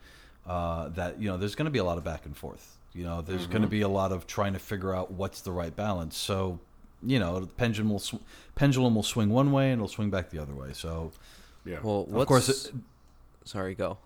uh, 0.48 0.90
that 0.90 1.20
you 1.20 1.30
know 1.30 1.38
there's 1.38 1.56
going 1.56 1.66
to 1.66 1.72
be 1.72 1.80
a 1.80 1.84
lot 1.84 1.98
of 1.98 2.04
back 2.04 2.26
and 2.26 2.36
forth. 2.36 2.78
You 2.94 3.04
know, 3.04 3.22
there's 3.22 3.46
going 3.46 3.62
to 3.62 3.68
be 3.68 3.82
a 3.82 3.88
lot 3.88 4.12
of 4.12 4.26
trying 4.26 4.54
to 4.54 4.60
figure 4.60 4.96
out 4.96 5.12
what's 5.12 5.42
the 5.42 5.52
right 5.52 5.76
balance. 5.76 6.18
So, 6.18 6.60
you 7.06 7.20
know, 7.20 7.40
the 7.40 7.48
pendulum 7.48 7.92
will 7.92 8.00
sw- 8.00 8.16
pendulum 8.56 8.96
will 8.96 9.04
swing 9.04 9.30
one 9.30 9.52
way 9.52 9.72
and 9.72 9.80
it'll 9.80 9.88
swing 9.88 10.10
back 10.10 10.30
the 10.30 10.40
other 10.40 10.54
way. 10.54 10.70
So, 10.74 11.12
yeah, 11.66 11.80
well, 11.82 12.06
what's, 12.06 12.22
of 12.22 12.28
course, 12.28 12.66
it, 12.66 12.74
sorry, 13.46 13.76
go. 13.76 13.98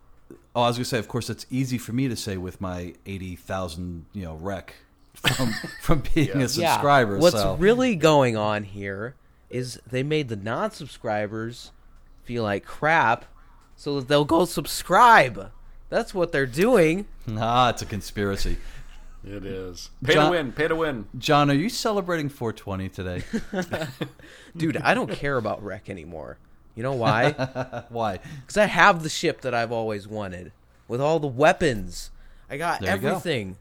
oh, 0.55 0.61
I 0.61 0.67
was 0.67 0.77
going 0.77 0.83
to 0.83 0.89
say, 0.89 0.99
of 0.99 1.07
course, 1.07 1.29
it's 1.29 1.45
easy 1.49 1.77
for 1.77 1.93
me 1.93 2.07
to 2.07 2.15
say 2.15 2.37
with 2.37 2.61
my 2.61 2.93
eighty 3.05 3.35
thousand 3.35 4.05
you 4.13 4.23
know 4.23 4.35
rec 4.35 4.75
from 5.13 5.53
from 5.81 6.03
being 6.13 6.41
a 6.41 6.47
subscriber. 6.47 7.17
What's 7.17 7.35
so. 7.35 7.55
really 7.55 7.95
going 7.95 8.37
on 8.37 8.63
here 8.63 9.15
is 9.49 9.79
they 9.89 10.03
made 10.03 10.29
the 10.29 10.35
non-subscribers 10.35 11.71
feel 12.23 12.43
like 12.43 12.65
crap, 12.65 13.25
so 13.75 13.99
that 13.99 14.07
they'll 14.07 14.25
go 14.25 14.45
subscribe. 14.45 15.51
That's 15.89 16.13
what 16.13 16.31
they're 16.31 16.45
doing. 16.47 17.05
Nah, 17.27 17.69
it's 17.71 17.81
a 17.81 17.85
conspiracy. 17.85 18.57
It 19.25 19.45
is 19.45 19.89
pay 20.03 20.13
John- 20.15 20.25
to 20.25 20.31
win, 20.31 20.51
pay 20.51 20.67
to 20.67 20.75
win. 20.75 21.07
John, 21.17 21.49
are 21.49 21.55
you 21.55 21.69
celebrating 21.69 22.29
420 22.29 22.89
today? 22.89 23.23
Dude, 24.57 24.77
I 24.77 24.93
don't 24.93 25.11
care 25.11 25.37
about 25.37 25.63
REC 25.63 25.89
anymore. 25.89 26.37
You 26.75 26.83
know 26.83 26.93
why? 26.93 27.31
Why? 27.89 28.19
Because 28.41 28.57
I 28.57 28.65
have 28.65 29.03
the 29.03 29.09
ship 29.09 29.41
that 29.41 29.53
I've 29.53 29.71
always 29.71 30.07
wanted 30.07 30.51
with 30.87 30.99
all 30.99 31.19
the 31.19 31.27
weapons. 31.27 32.09
I 32.49 32.55
I 32.55 32.57
got 32.57 32.83
everything 32.83 33.57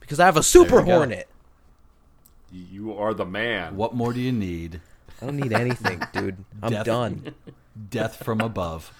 because 0.00 0.18
I 0.18 0.24
have 0.24 0.38
a 0.38 0.42
Super 0.42 0.80
Hornet. 0.80 1.28
You 2.50 2.94
are 2.94 3.12
the 3.12 3.26
man. 3.26 3.76
What 3.76 3.94
more 3.94 4.14
do 4.14 4.20
you 4.20 4.32
need? 4.32 4.80
I 5.20 5.26
don't 5.26 5.36
need 5.36 5.52
anything, 5.52 6.00
dude. 6.12 6.44
I'm 6.62 6.70
Death. 6.72 6.86
done. 6.86 7.34
Death 7.90 8.24
from 8.24 8.40
above. 8.40 8.92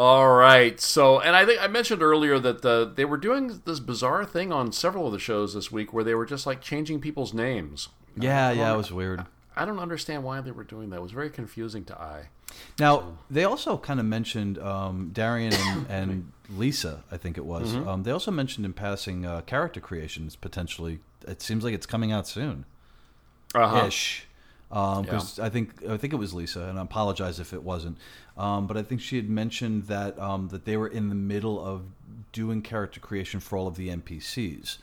All 0.00 0.30
right. 0.30 0.80
So, 0.80 1.20
and 1.20 1.36
I 1.36 1.44
think 1.44 1.60
I 1.60 1.66
mentioned 1.66 2.02
earlier 2.02 2.38
that 2.38 2.62
the 2.62 2.90
they 2.96 3.04
were 3.04 3.18
doing 3.18 3.60
this 3.66 3.80
bizarre 3.80 4.24
thing 4.24 4.50
on 4.50 4.72
several 4.72 5.06
of 5.06 5.12
the 5.12 5.18
shows 5.18 5.52
this 5.52 5.70
week 5.70 5.92
where 5.92 6.02
they 6.02 6.14
were 6.14 6.24
just 6.24 6.46
like 6.46 6.62
changing 6.62 7.02
people's 7.02 7.34
names. 7.34 7.90
Yeah, 8.16 8.50
yeah, 8.50 8.72
it 8.72 8.78
was 8.78 8.90
weird. 8.90 9.26
I 9.54 9.66
don't 9.66 9.78
understand 9.78 10.24
why 10.24 10.40
they 10.40 10.52
were 10.52 10.64
doing 10.64 10.88
that. 10.88 10.96
It 10.96 11.02
was 11.02 11.12
very 11.12 11.28
confusing 11.28 11.84
to 11.84 12.00
I. 12.00 12.28
Now 12.78 13.18
they 13.28 13.44
also 13.44 13.76
kind 13.76 14.00
of 14.00 14.06
mentioned 14.06 14.58
um, 14.58 15.10
Darian 15.12 15.52
and, 15.52 15.86
and 15.90 16.32
Lisa. 16.48 17.04
I 17.12 17.18
think 17.18 17.36
it 17.36 17.44
was. 17.44 17.74
Mm-hmm. 17.74 17.86
Um, 17.86 18.02
they 18.02 18.10
also 18.10 18.30
mentioned 18.30 18.64
in 18.64 18.72
passing 18.72 19.26
uh, 19.26 19.42
character 19.42 19.80
creations 19.80 20.34
potentially. 20.34 21.00
It 21.28 21.42
seems 21.42 21.62
like 21.62 21.74
it's 21.74 21.84
coming 21.84 22.10
out 22.10 22.26
soon. 22.26 22.64
Uh-huh. 23.54 23.88
Ish. 23.88 24.26
Because 25.02 25.38
I 25.38 25.48
think 25.48 25.84
I 25.88 25.96
think 25.96 26.12
it 26.12 26.16
was 26.16 26.32
Lisa, 26.32 26.62
and 26.62 26.78
I 26.78 26.82
apologize 26.82 27.40
if 27.40 27.52
it 27.52 27.62
wasn't. 27.62 27.98
Um, 28.36 28.66
but 28.66 28.76
I 28.76 28.82
think 28.82 29.00
she 29.00 29.16
had 29.16 29.28
mentioned 29.28 29.84
that 29.84 30.18
um, 30.18 30.48
that 30.48 30.64
they 30.64 30.76
were 30.76 30.88
in 30.88 31.08
the 31.08 31.14
middle 31.14 31.64
of 31.64 31.82
doing 32.32 32.62
character 32.62 33.00
creation 33.00 33.40
for 33.40 33.58
all 33.58 33.66
of 33.66 33.76
the 33.76 33.88
NPCs. 33.88 34.78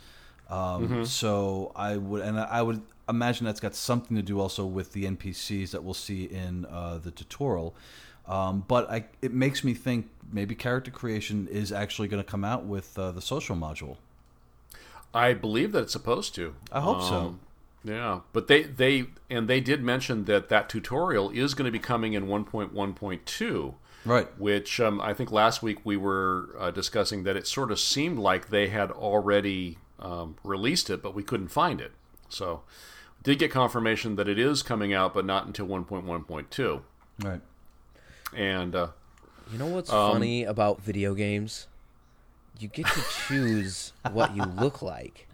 Um, 0.49 0.83
So 1.05 1.71
I 1.75 1.97
would, 1.97 2.21
and 2.21 2.39
I 2.39 2.61
would 2.61 2.81
imagine 3.09 3.45
that's 3.45 3.59
got 3.61 3.75
something 3.75 4.15
to 4.17 4.23
do 4.23 4.39
also 4.39 4.65
with 4.65 4.91
the 4.93 5.05
NPCs 5.05 5.71
that 5.71 5.83
we'll 5.83 5.93
see 5.93 6.25
in 6.25 6.65
uh, 6.65 6.99
the 7.01 7.11
tutorial. 7.11 7.73
Um, 8.27 8.65
but 8.67 8.89
I, 8.89 9.05
it 9.21 9.33
makes 9.33 9.63
me 9.63 9.73
think 9.73 10.09
maybe 10.31 10.53
character 10.53 10.91
creation 10.91 11.47
is 11.49 11.71
actually 11.71 12.09
going 12.09 12.21
to 12.21 12.29
come 12.29 12.43
out 12.43 12.65
with 12.65 12.97
uh, 12.99 13.11
the 13.11 13.21
social 13.21 13.55
module. 13.55 13.95
I 15.13 15.33
believe 15.33 15.71
that 15.71 15.83
it's 15.83 15.93
supposed 15.93 16.35
to. 16.35 16.53
I 16.71 16.81
hope 16.81 17.01
so. 17.01 17.35
Yeah, 17.88 18.19
but 18.33 18.47
they 18.47 18.63
they 18.63 19.07
and 19.29 19.47
they 19.47 19.61
did 19.61 19.81
mention 19.81 20.25
that 20.25 20.49
that 20.49 20.67
tutorial 20.69 21.29
is 21.29 21.53
going 21.53 21.65
to 21.65 21.71
be 21.71 21.79
coming 21.79 22.13
in 22.13 22.27
1.1.2. 22.27 23.73
Right. 24.05 24.27
which 24.39 24.79
um, 24.79 25.01
I 25.01 25.13
think 25.13 25.31
last 25.31 25.61
week 25.61 25.79
we 25.83 25.97
were 25.97 26.55
uh, 26.57 26.71
discussing 26.71 27.23
that 27.23 27.35
it 27.35 27.45
sort 27.45 27.71
of 27.71 27.79
seemed 27.79 28.17
like 28.19 28.49
they 28.49 28.69
had 28.69 28.89
already 28.89 29.79
um, 29.99 30.38
released 30.45 30.89
it, 30.89 31.01
but 31.01 31.13
we 31.13 31.23
couldn't 31.23 31.49
find 31.49 31.81
it. 31.81 31.91
So, 32.29 32.61
did 33.23 33.39
get 33.39 33.51
confirmation 33.51 34.15
that 34.15 34.29
it 34.29 34.39
is 34.39 34.63
coming 34.63 34.93
out, 34.93 35.13
but 35.13 35.25
not 35.25 35.45
until 35.45 35.67
1.1.2. 35.67 36.81
Right. 37.21 37.41
And 38.33 38.75
uh, 38.75 38.88
You 39.51 39.57
know 39.59 39.67
what's 39.67 39.91
Um, 39.91 40.13
funny 40.13 40.45
about 40.45 40.81
video 40.81 41.13
games? 41.13 41.67
You 42.59 42.69
get 42.69 42.85
to 42.88 43.01
choose 43.27 43.91
what 44.11 44.33
you 44.38 44.43
look 44.43 44.81
like, 44.81 45.26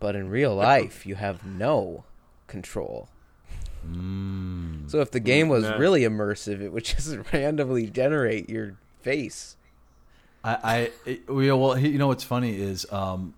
but 0.00 0.14
in 0.16 0.28
real 0.28 0.54
life, 0.54 1.06
you 1.06 1.14
have 1.14 1.44
no 1.46 2.04
control. 2.46 3.08
So 4.86 5.00
if 5.00 5.10
the 5.10 5.20
game 5.20 5.48
was 5.48 5.64
Nah. 5.64 5.76
really 5.76 6.02
immersive, 6.02 6.60
it 6.62 6.72
would 6.72 6.84
just 6.96 7.16
randomly 7.32 7.86
generate 7.86 8.48
your 8.48 8.76
face. 9.02 9.56
I, 10.42 10.58
I 10.62 10.90
it, 11.04 11.28
we- 11.30 11.50
well, 11.52 11.76
you 11.78 11.98
know 11.98 12.06
what's 12.06 12.24
funny 12.24 12.58
is 12.58 12.90
um, 12.92 13.34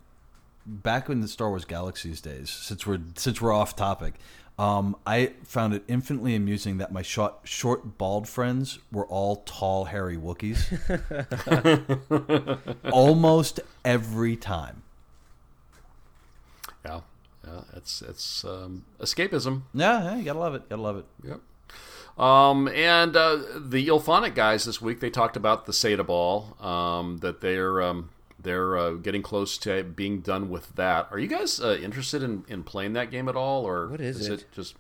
back 0.65 1.09
in 1.09 1.21
the 1.21 1.29
Star 1.29 1.49
Wars 1.49 1.65
Galaxies 1.65 2.21
days, 2.21 2.49
since 2.51 2.87
we're 2.87 3.01
since 3.17 3.41
we're 3.41 3.53
off 3.53 3.75
topic, 3.75 4.15
um, 4.59 4.97
I 5.05 5.33
found 5.45 5.75
it 5.75 5.83
infinitely 5.89 6.35
amusing 6.37 6.79
that 6.79 6.93
my 6.93 7.03
short, 7.03 7.35
short, 7.45 7.99
bald 7.99 8.29
friends 8.29 8.79
were 8.93 9.07
all 9.07 9.43
tall, 9.47 9.87
hairy 9.87 10.17
Wookiees. 10.17 10.63
Almost 12.93 13.61
every 13.85 14.37
time. 14.37 14.83
Yeah, 17.47 17.61
it's 17.75 18.03
it's 18.03 18.45
um, 18.45 18.85
escapism. 19.01 19.63
Yeah, 19.73 20.03
yeah, 20.03 20.17
you 20.17 20.25
gotta 20.25 20.39
love 20.39 20.55
it. 20.55 20.69
Gotta 20.69 20.83
love 20.83 20.97
it. 20.97 21.07
Yep. 21.23 21.41
Um, 22.19 22.67
and 22.69 23.15
uh, 23.15 23.39
the 23.59 23.87
IllFonic 23.89 24.35
guys 24.35 24.65
this 24.65 24.81
week 24.81 25.01
they 25.01 25.11
talked 25.11 25.37
about 25.37 25.67
the 25.67 25.73
SataBall. 25.73 26.63
Um, 26.65 27.19
that 27.19 27.41
they're 27.41 27.83
um, 27.83 28.11
they're 28.39 28.77
uh, 28.77 28.93
getting 28.93 29.23
close 29.23 29.59
to 29.59 29.85
being 29.85 30.21
done 30.21 30.49
with 30.49 30.75
that. 30.77 31.09
Are 31.11 31.19
you 31.19 31.29
guys 31.29 31.61
uh, 31.61 31.79
interested 31.83 32.23
in, 32.23 32.45
in 32.49 32.63
playing 32.65 32.95
that 32.95 33.11
game 33.11 33.29
at 33.29 33.37
all, 33.37 33.65
or 33.65 33.89
What 33.89 34.01
is 34.01 34.27
it? 34.29 34.47
Just 34.53 34.77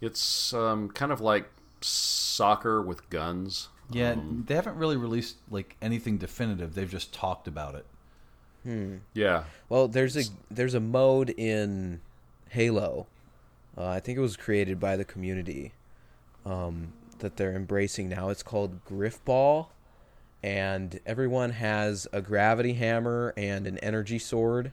it's 0.00 0.52
um, 0.52 0.90
kind 0.90 1.12
of 1.12 1.20
like 1.20 1.48
soccer 1.80 2.82
with 2.82 3.08
guns. 3.08 3.68
Yeah, 3.90 4.16
they 4.46 4.54
haven't 4.54 4.76
really 4.76 4.96
released 4.96 5.36
like 5.50 5.76
anything 5.82 6.18
definitive. 6.18 6.74
They've 6.74 6.90
just 6.90 7.12
talked 7.12 7.46
about 7.46 7.74
it. 7.74 7.86
Yeah. 9.14 9.44
Well, 9.68 9.88
there's 9.88 10.16
a 10.16 10.24
there's 10.50 10.74
a 10.74 10.80
mode 10.80 11.30
in 11.30 12.00
Halo. 12.50 13.06
Uh, 13.76 13.86
I 13.88 14.00
think 14.00 14.18
it 14.18 14.20
was 14.20 14.36
created 14.36 14.78
by 14.78 14.96
the 14.96 15.04
community 15.04 15.72
um, 16.44 16.92
that 17.20 17.36
they're 17.36 17.54
embracing 17.54 18.08
now. 18.08 18.28
It's 18.28 18.42
called 18.42 18.84
Grifball, 18.84 19.68
and 20.42 21.00
everyone 21.06 21.50
has 21.50 22.06
a 22.12 22.20
gravity 22.20 22.74
hammer 22.74 23.32
and 23.36 23.66
an 23.66 23.78
energy 23.78 24.18
sword, 24.18 24.72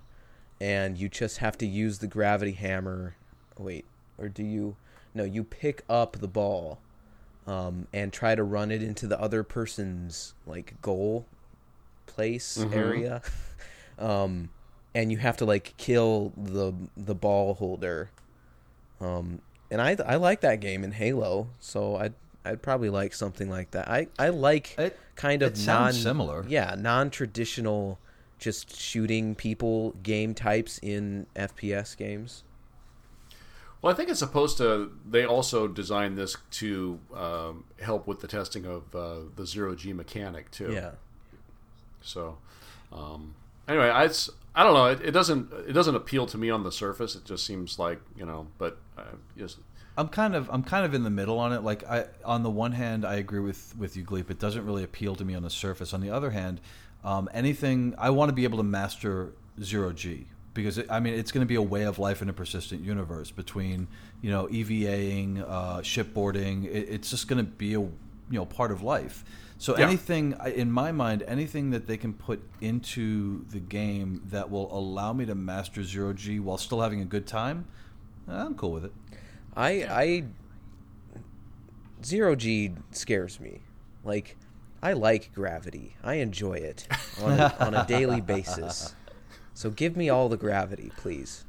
and 0.60 0.98
you 0.98 1.08
just 1.08 1.38
have 1.38 1.58
to 1.60 1.66
use 1.66 2.00
the 2.00 2.08
gravity 2.08 2.52
hammer. 2.54 3.16
Wait, 3.58 3.86
or 4.18 4.28
do 4.30 4.44
you? 4.44 4.76
No, 5.14 5.24
you 5.24 5.44
pick 5.44 5.84
up 5.90 6.18
the 6.20 6.28
ball 6.28 6.80
um, 7.48 7.88
and 7.92 8.14
try 8.14 8.36
to 8.36 8.44
run 8.44 8.72
it 8.72 8.84
into 8.84 9.08
the 9.08 9.20
other 9.20 9.44
person's 9.44 10.34
like 10.46 10.80
goal 10.82 11.26
place 12.06 12.58
area. 12.74 13.22
um, 14.00 14.50
and 14.96 15.12
you 15.12 15.18
have 15.20 15.38
to 15.38 15.46
like 15.46 15.74
kill 15.78 16.34
the 16.38 16.74
the 16.98 17.16
ball 17.16 17.54
holder. 17.56 18.10
Um, 19.00 19.42
and 19.72 19.82
I 19.82 19.96
I 20.06 20.16
like 20.16 20.42
that 20.42 20.60
game 20.60 20.84
in 20.84 20.92
Halo, 20.94 21.50
so 21.60 21.96
I'd 21.98 22.14
I'd 22.44 22.62
probably 22.62 22.90
like 22.90 23.14
something 23.14 23.50
like 23.50 23.72
that. 23.72 23.88
I 23.90 24.08
I 24.18 24.30
like 24.30 24.76
It- 24.78 24.98
kind 25.16 25.42
of 25.44 25.54
it 25.54 25.66
non 25.66 25.94
similar. 25.94 26.46
Yeah, 26.48 26.76
non 26.78 27.10
traditional, 27.10 28.00
just 28.40 28.76
shooting 28.76 29.36
people 29.36 29.92
game 30.04 30.34
types 30.34 30.80
in 30.82 31.28
FPS 31.36 31.96
games. 31.98 32.44
Well, 33.82 33.94
I 33.94 33.96
think 33.96 34.10
it's 34.10 34.20
supposed 34.20 34.58
to. 34.58 34.92
They 35.10 35.24
also 35.26 35.66
designed 35.68 36.18
this 36.18 36.36
to 36.52 37.00
um, 37.14 37.64
help 37.82 38.08
with 38.08 38.20
the 38.20 38.28
testing 38.28 38.66
of 38.66 38.94
uh, 38.94 39.20
the 39.36 39.46
zero 39.46 39.74
G 39.76 39.94
mechanic 39.94 40.52
too. 40.52 40.72
Yeah. 40.74 40.92
So, 42.02 42.38
um, 42.92 43.36
anyway, 43.70 43.90
I, 43.90 44.06
it's, 44.06 44.30
I 44.56 44.64
don't 44.64 44.74
know. 44.74 44.88
It, 44.88 45.02
it 45.02 45.12
doesn't 45.12 45.54
it 45.68 45.74
doesn't 45.74 45.96
appeal 45.96 46.26
to 46.28 46.38
me 46.38 46.50
on 46.50 46.64
the 46.64 46.72
surface. 46.72 47.16
It 47.16 47.24
just 47.24 47.46
seems 47.46 47.80
like 47.80 48.02
you 48.18 48.26
know. 48.26 48.48
But 48.58 48.78
uh, 48.98 49.04
yes, 49.38 49.56
I'm 49.98 50.10
kind 50.10 50.36
of 50.36 50.50
I'm 50.52 50.64
kind 50.64 50.86
of 50.86 50.94
in 50.94 51.04
the 51.04 51.10
middle 51.10 51.40
on 51.40 51.54
it. 51.54 51.64
Like 51.64 51.88
I 51.88 52.06
on 52.26 52.44
the 52.44 52.50
one 52.50 52.74
hand, 52.74 53.06
I 53.06 53.16
agree 53.16 53.40
with 53.40 53.76
with 53.78 53.96
you, 53.96 54.04
Gleep. 54.04 54.30
It 54.30 54.40
doesn't 54.40 54.66
really 54.66 54.84
appeal 54.84 55.16
to 55.16 55.24
me 55.24 55.36
on 55.36 55.44
the 55.44 55.50
surface. 55.50 55.94
On 55.94 56.02
the 56.02 56.10
other 56.10 56.32
hand, 56.32 56.60
um, 57.04 57.30
anything 57.34 57.96
I 57.98 58.10
want 58.10 58.30
to 58.30 58.34
be 58.34 58.44
able 58.44 58.58
to 58.58 58.64
master 58.64 59.34
zero 59.62 59.94
G 59.94 60.28
because 60.54 60.78
it, 60.78 60.88
I 60.90 61.00
mean 61.00 61.14
it's 61.14 61.32
going 61.32 61.46
to 61.46 61.48
be 61.48 61.56
a 61.56 61.62
way 61.62 61.84
of 61.84 62.00
life 62.00 62.22
in 62.22 62.30
a 62.30 62.34
persistent 62.34 62.84
universe 62.84 63.32
between 63.32 63.88
you 64.22 64.32
know 64.32 64.48
EVAing, 64.48 65.46
uh, 65.48 65.80
shipboarding. 65.80 66.66
It, 66.66 66.90
it's 66.90 67.10
just 67.10 67.28
going 67.28 67.44
to 67.44 67.50
be 67.50 67.76
a 67.76 67.80
you 67.80 67.94
know 68.32 68.46
part 68.46 68.72
of 68.72 68.82
life. 68.82 69.24
So 69.60 69.78
Yeah. 69.78 69.86
anything 69.88 70.36
in 70.56 70.72
my 70.72 70.92
mind, 70.94 71.22
anything 71.28 71.70
that 71.72 71.86
they 71.86 71.98
can 71.98 72.14
put 72.14 72.42
into 72.62 73.46
the 73.50 73.60
game 73.60 74.22
that 74.28 74.50
will 74.50 74.74
allow 74.76 75.12
me 75.14 75.26
to 75.26 75.36
master 75.36 75.84
zero 75.84 76.14
G 76.14 76.40
while 76.40 76.58
still 76.58 76.80
having 76.82 77.02
a 77.02 77.06
good 77.06 77.28
time, 77.28 77.66
eh, 78.30 78.34
I'm 78.34 78.56
cool 78.56 78.72
with 78.72 78.86
it. 78.86 78.94
I 79.58 79.70
I 79.84 80.24
zero 82.04 82.36
G 82.36 82.72
scares 82.92 83.40
me. 83.42 83.60
Like 84.06 84.38
I 84.82 84.94
like 84.94 85.32
gravity. 85.36 85.98
I 86.04 86.16
enjoy 86.16 86.54
it 86.54 86.88
on 87.22 87.38
a, 87.38 87.54
on 87.60 87.74
a 87.76 87.86
daily 87.86 88.22
basis. 88.36 88.96
So 89.54 89.70
give 89.70 89.98
me 89.98 90.08
all 90.08 90.30
the 90.30 90.38
gravity, 90.38 90.94
please. 90.96 91.44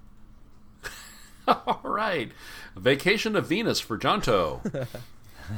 all 1.47 1.81
right. 1.85 2.33
Vacation 2.77 3.35
to 3.35 3.41
Venus 3.41 3.79
for 3.79 3.97
Jonto. 3.97 4.61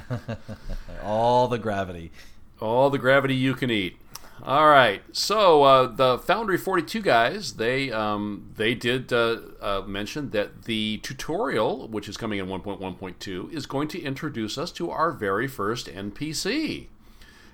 All 1.02 1.48
the 1.48 1.58
gravity. 1.58 2.12
All 2.60 2.90
the 2.90 2.98
gravity 2.98 3.34
you 3.34 3.54
can 3.54 3.70
eat. 3.70 3.96
All 4.44 4.68
right. 4.68 5.02
So 5.12 5.62
uh, 5.62 5.86
the 5.86 6.18
Foundry 6.18 6.58
42 6.58 7.00
guys, 7.00 7.54
they 7.54 7.92
um, 7.92 8.50
they 8.56 8.74
did 8.74 9.12
uh, 9.12 9.38
uh, 9.60 9.82
mention 9.86 10.30
that 10.30 10.64
the 10.64 10.98
tutorial, 10.98 11.86
which 11.88 12.08
is 12.08 12.16
coming 12.16 12.40
in 12.40 12.46
1.1.2, 12.46 13.52
is 13.52 13.66
going 13.66 13.86
to 13.88 14.02
introduce 14.02 14.58
us 14.58 14.72
to 14.72 14.90
our 14.90 15.12
very 15.12 15.46
first 15.46 15.86
NPC. 15.86 16.88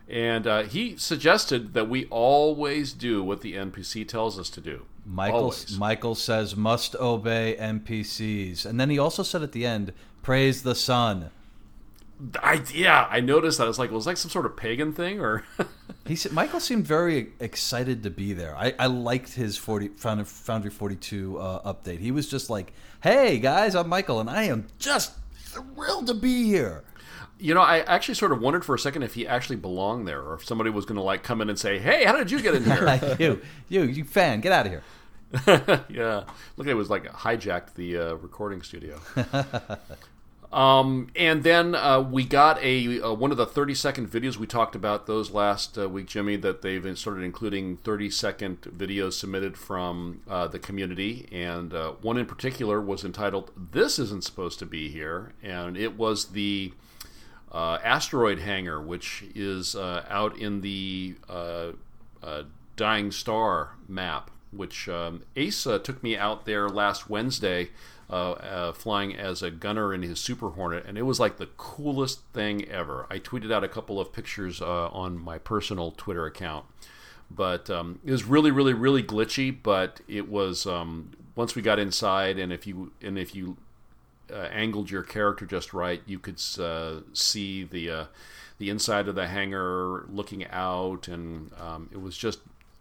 And 0.08 0.46
uh, 0.46 0.62
he 0.62 0.96
suggested 0.96 1.74
that 1.74 1.90
we 1.90 2.06
always 2.06 2.94
do 2.94 3.22
what 3.22 3.42
the 3.42 3.52
NPC 3.52 4.08
tells 4.08 4.38
us 4.38 4.48
to 4.50 4.60
do. 4.62 4.86
Michael 5.04 5.38
Always. 5.40 5.78
Michael 5.78 6.14
says 6.14 6.56
must 6.56 6.94
obey 6.96 7.54
NPCs, 7.60 8.64
and 8.64 8.80
then 8.80 8.88
he 8.88 8.98
also 8.98 9.22
said 9.22 9.42
at 9.42 9.52
the 9.52 9.66
end, 9.66 9.92
"Praise 10.22 10.62
the 10.62 10.74
sun." 10.74 11.30
I 12.42 12.62
yeah, 12.74 13.06
I 13.10 13.20
noticed 13.20 13.58
that. 13.58 13.64
I 13.64 13.68
was 13.68 13.78
like, 13.78 13.90
well, 13.90 13.96
was 13.96 14.06
like 14.06 14.16
some 14.16 14.30
sort 14.30 14.44
of 14.44 14.56
pagan 14.56 14.92
thing, 14.92 15.20
or 15.20 15.44
he 16.06 16.16
said 16.16 16.32
Michael 16.32 16.58
seemed 16.58 16.84
very 16.84 17.32
excited 17.38 18.02
to 18.02 18.10
be 18.10 18.32
there. 18.32 18.56
I, 18.56 18.74
I 18.78 18.86
liked 18.86 19.34
his 19.34 19.56
forty 19.56 19.88
Foundry 19.88 20.70
Forty 20.70 20.96
Two 20.96 21.38
uh, 21.38 21.72
update. 21.72 22.00
He 22.00 22.10
was 22.10 22.28
just 22.28 22.50
like, 22.50 22.72
"Hey 23.02 23.38
guys, 23.38 23.76
I'm 23.76 23.88
Michael, 23.88 24.18
and 24.18 24.28
I 24.28 24.44
am 24.44 24.66
just 24.78 25.12
thrilled 25.36 26.08
to 26.08 26.14
be 26.14 26.44
here." 26.44 26.82
You 27.38 27.54
know, 27.54 27.60
I 27.60 27.80
actually 27.80 28.14
sort 28.14 28.32
of 28.32 28.40
wondered 28.40 28.64
for 28.64 28.74
a 28.74 28.80
second 28.80 29.04
if 29.04 29.14
he 29.14 29.24
actually 29.24 29.56
belonged 29.56 30.08
there, 30.08 30.20
or 30.20 30.34
if 30.34 30.44
somebody 30.44 30.70
was 30.70 30.84
going 30.84 30.96
to 30.96 31.02
like 31.02 31.22
come 31.22 31.40
in 31.40 31.48
and 31.48 31.58
say, 31.58 31.78
"Hey, 31.78 32.04
how 32.04 32.16
did 32.16 32.32
you 32.32 32.42
get 32.42 32.54
in 32.56 32.64
here?" 33.16 33.16
you, 33.20 33.40
you, 33.68 33.82
you 33.82 34.02
fan, 34.02 34.40
get 34.40 34.50
out 34.50 34.66
of 34.66 34.72
here. 34.72 34.82
yeah, 35.88 36.24
look, 36.56 36.66
it 36.66 36.74
was 36.74 36.90
like 36.90 37.04
hijacked 37.04 37.74
the 37.74 37.96
uh, 37.96 38.14
recording 38.14 38.62
studio. 38.62 38.98
Um, 40.52 41.08
and 41.14 41.42
then 41.42 41.74
uh, 41.74 42.00
we 42.00 42.24
got 42.24 42.62
a 42.62 43.02
uh, 43.02 43.12
one 43.12 43.30
of 43.30 43.36
the 43.36 43.44
30 43.44 43.74
second 43.74 44.10
videos 44.10 44.38
we 44.38 44.46
talked 44.46 44.74
about 44.74 45.06
those 45.06 45.30
last 45.30 45.76
uh, 45.76 45.88
week, 45.88 46.06
Jimmy. 46.06 46.36
That 46.36 46.62
they've 46.62 46.98
started 46.98 47.22
including 47.22 47.76
30 47.78 48.08
second 48.08 48.62
videos 48.62 49.14
submitted 49.14 49.58
from 49.58 50.22
uh, 50.28 50.48
the 50.48 50.58
community, 50.58 51.28
and 51.30 51.74
uh, 51.74 51.92
one 52.00 52.16
in 52.16 52.24
particular 52.24 52.80
was 52.80 53.04
entitled 53.04 53.50
"This 53.72 53.98
Isn't 53.98 54.24
Supposed 54.24 54.58
to 54.60 54.66
Be 54.66 54.88
Here," 54.88 55.34
and 55.42 55.76
it 55.76 55.98
was 55.98 56.28
the 56.28 56.72
uh, 57.52 57.78
asteroid 57.84 58.38
hangar, 58.38 58.80
which 58.80 59.24
is 59.34 59.76
out 59.76 60.38
in 60.38 60.62
the 60.62 61.16
Dying 62.76 63.10
Star 63.10 63.72
map. 63.86 64.30
Which 64.50 64.88
um, 64.88 65.24
Ace 65.36 65.64
took 65.64 66.02
me 66.02 66.16
out 66.16 66.46
there 66.46 66.70
last 66.70 67.10
Wednesday 67.10 67.68
uh, 68.10 68.32
uh, 68.32 68.72
flying 68.72 69.14
as 69.14 69.42
a 69.42 69.50
gunner 69.50 69.92
in 69.92 70.02
his 70.02 70.18
Super 70.18 70.50
Hornet, 70.50 70.84
and 70.86 70.96
it 70.96 71.02
was 71.02 71.20
like 71.20 71.36
the 71.36 71.48
coolest 71.58 72.20
thing 72.32 72.66
ever. 72.68 73.06
I 73.10 73.18
tweeted 73.18 73.52
out 73.52 73.64
a 73.64 73.68
couple 73.68 74.00
of 74.00 74.12
pictures 74.12 74.62
uh, 74.62 74.88
on 74.88 75.18
my 75.18 75.38
personal 75.38 75.90
Twitter 75.90 76.24
account, 76.24 76.64
but 77.30 77.68
um, 77.68 78.00
it 78.04 78.10
was 78.10 78.24
really, 78.24 78.50
really, 78.50 78.72
really 78.72 79.02
glitchy. 79.02 79.54
But 79.62 80.00
it 80.08 80.28
was 80.28 80.66
um, 80.66 81.10
once 81.36 81.54
we 81.54 81.62
got 81.62 81.78
inside, 81.78 82.38
and 82.38 82.52
if 82.52 82.66
you 82.66 82.92
and 83.02 83.18
if 83.18 83.34
you 83.34 83.58
uh, 84.32 84.48
angled 84.52 84.90
your 84.90 85.02
character 85.02 85.44
just 85.44 85.74
right, 85.74 86.00
you 86.06 86.18
could 86.18 86.40
see 86.40 87.64
the 87.64 88.08
the 88.58 88.70
inside 88.70 89.06
of 89.08 89.14
the 89.14 89.28
hangar 89.28 90.06
looking 90.08 90.46
out, 90.46 91.08
and 91.08 91.50
um, 91.60 91.88
it 91.92 92.00
was 92.00 92.16
just 92.16 92.40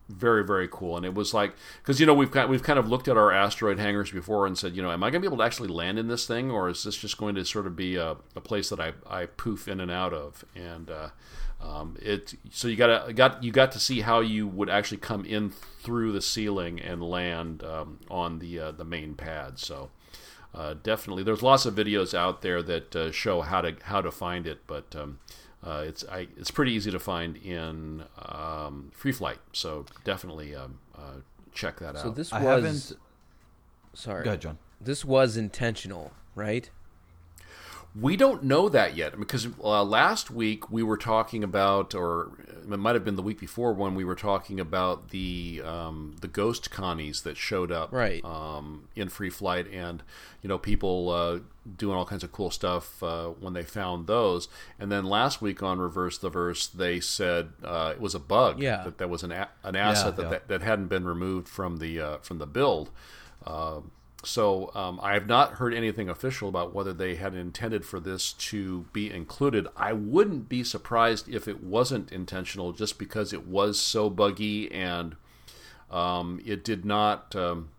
very 0.10 0.43
very 0.43 0.68
cool. 0.72 0.97
And 0.97 1.05
it 1.05 1.14
was 1.14 1.34
like 1.34 1.53
because 1.82 1.99
you 1.99 2.05
know 2.05 2.14
we've 2.14 2.32
kind 2.32 2.49
we've 2.49 2.64
kind 2.64 2.80
of 2.80 2.89
looked 2.89 3.08
at 3.08 3.18
our 3.18 3.32
asteroid 3.32 3.80
hangars 3.80 4.12
before 4.12 4.47
and 4.47 4.58
said 4.58 4.76
you 4.76 4.82
know 4.82 4.91
am 4.91 5.03
i 5.03 5.10
going 5.10 5.22
to 5.22 5.28
be 5.28 5.28
able 5.28 5.38
to 5.38 5.43
actually 5.43 5.70
land 5.70 5.99
in 5.99 6.08
this 6.08 6.26
thing 6.26 6.49
or 6.49 6.70
is 6.70 6.84
this 6.84 6.97
just 6.97 7.18
going 7.18 7.36
to 7.36 7.43
sort 7.43 7.68
of 7.68 7.76
be 7.76 7.95
a, 7.95 8.16
a 8.36 8.41
place 8.41 8.70
that 8.70 8.80
i 8.80 8.93
i 9.10 9.26
poof 9.26 9.68
in 9.68 9.80
and 9.80 9.91
out 9.91 10.14
of 10.14 10.45
and 10.55 10.89
uh, 10.89 11.10
um, 11.62 11.97
it 12.01 12.36
so 12.51 12.68
you 12.68 12.76
got 12.76 13.16
got 13.16 13.43
you 13.43 13.51
got 13.51 13.72
to 13.72 13.80
see 13.80 14.01
how 14.01 14.20
you 14.20 14.47
would 14.47 14.70
actually 14.70 14.97
come 14.97 15.26
in 15.26 15.49
through 15.49 16.12
the 16.12 16.22
ceiling 16.22 16.80
and 16.80 17.01
land 17.01 17.64
um, 17.64 17.99
on 18.10 18.39
the 18.39 18.60
uh, 18.60 18.72
the 18.72 18.86
main 18.86 19.16
pad. 19.16 19.58
So 19.58 19.89
uh, 20.53 20.76
definitely 20.82 21.24
there's 21.24 21.41
lots 21.41 21.66
of 21.66 21.74
videos 21.74 22.14
out 22.14 22.41
there 22.41 22.62
that 22.62 22.95
uh, 22.95 23.12
show 23.12 23.41
how 23.41 23.62
to 23.62 23.76
how 23.84 24.01
to 24.01 24.12
find 24.12 24.45
it 24.45 24.60
but 24.68 24.95
um, 24.95 25.20
uh, 25.68 25.84
it's 25.86 26.05
I, 26.09 26.28
it's 26.38 26.49
pretty 26.49 26.72
easy 26.72 26.91
to 26.91 26.99
find 26.99 27.36
in 27.38 28.03
um, 28.18 28.89
Free 28.93 29.11
Flight, 29.11 29.39
so 29.51 29.86
definitely 30.05 30.55
um, 30.55 30.80
uh, 30.97 31.20
check 31.51 31.80
that 31.80 31.97
out. 31.97 32.03
So 32.03 32.09
this 32.09 32.32
I 32.32 32.41
was 32.41 32.63
haven't. 32.63 32.93
sorry, 33.93 34.24
Go 34.24 34.30
ahead, 34.30 34.41
John. 34.41 34.57
This 34.80 35.03
was 35.03 35.36
intentional, 35.36 36.13
right? 36.36 36.70
We 37.99 38.15
don't 38.15 38.43
know 38.43 38.70
that 38.70 38.95
yet 38.95 39.20
because 39.20 39.47
uh, 39.61 39.84
last 39.84 40.30
week 40.32 40.70
we 40.72 40.84
were 40.84 40.97
talking 40.97 41.43
about, 41.43 41.93
or 41.95 42.32
it 42.47 42.78
might 42.78 42.95
have 42.95 43.03
been 43.03 43.15
the 43.15 43.24
week 43.24 43.39
before 43.39 43.74
when 43.74 43.95
we 43.95 44.05
were 44.05 44.15
talking 44.15 44.59
about 44.61 45.09
the 45.09 45.61
um, 45.65 46.15
the 46.22 46.28
ghost 46.30 46.72
connies 46.72 47.24
that 47.24 47.36
showed 47.36 47.74
up 47.74 47.91
right. 47.91 48.24
um, 48.24 48.88
in 48.95 49.09
free 49.09 49.32
flight, 49.32 49.68
and 49.70 50.01
you 50.41 50.47
know 50.47 50.57
people 50.57 51.09
uh, 51.09 51.39
doing 51.76 51.97
all 51.97 52.05
kinds 52.05 52.24
of 52.24 52.32
cool 52.32 52.49
stuff 52.51 53.01
uh, 53.03 53.28
when 53.28 53.53
they 53.53 53.63
found 53.63 54.07
those. 54.07 54.47
And 54.80 54.91
then 54.91 55.03
last 55.05 55.41
week 55.41 55.61
on 55.61 55.80
Reverse 55.80 56.18
the 56.18 56.30
Verse, 56.30 56.68
they 56.68 56.99
said 56.99 57.49
uh, 57.63 57.93
it 57.95 57.99
was 58.01 58.15
a 58.15 58.20
bug. 58.20 58.61
Yeah. 58.61 58.84
that 58.84 58.97
that 58.99 59.09
was 59.09 59.24
an 59.24 59.32
a- 59.32 59.49
an 59.63 59.76
asset 59.76 60.05
Yeah, 60.05 60.11
that, 60.11 60.22
yeah. 60.24 60.30
that 60.30 60.47
that 60.47 60.61
hadn't 60.61 60.88
been 60.88 61.05
removed 61.05 61.47
from 61.49 61.78
the 61.78 61.99
uh, 61.99 62.18
from 62.20 62.38
the 62.38 62.47
build. 62.47 62.89
Um, 63.45 63.91
so 64.24 64.72
um, 64.74 64.99
I 65.03 65.13
have 65.13 65.28
not 65.28 65.53
heard 65.53 65.74
anything 65.74 66.09
official 66.09 66.49
about 66.49 66.74
whether 66.74 66.91
they 66.91 67.15
had 67.15 67.36
intended 67.36 67.86
for 67.86 67.99
this 67.99 68.34
to 68.34 68.86
be 68.91 69.11
included. 69.11 69.68
I 69.78 69.93
wouldn't 69.93 70.49
be 70.49 70.63
surprised 70.63 71.30
if 71.30 71.47
it 71.47 71.63
wasn't 71.63 72.11
intentional, 72.11 72.74
just 72.74 72.97
because 72.97 73.32
it 73.32 73.45
was 73.47 73.80
so 73.80 74.09
buggy 74.09 74.72
and 74.72 75.15
um, 75.91 76.41
it 76.45 76.63
did 76.63 76.84
not 76.84 77.36
um, 77.36 77.70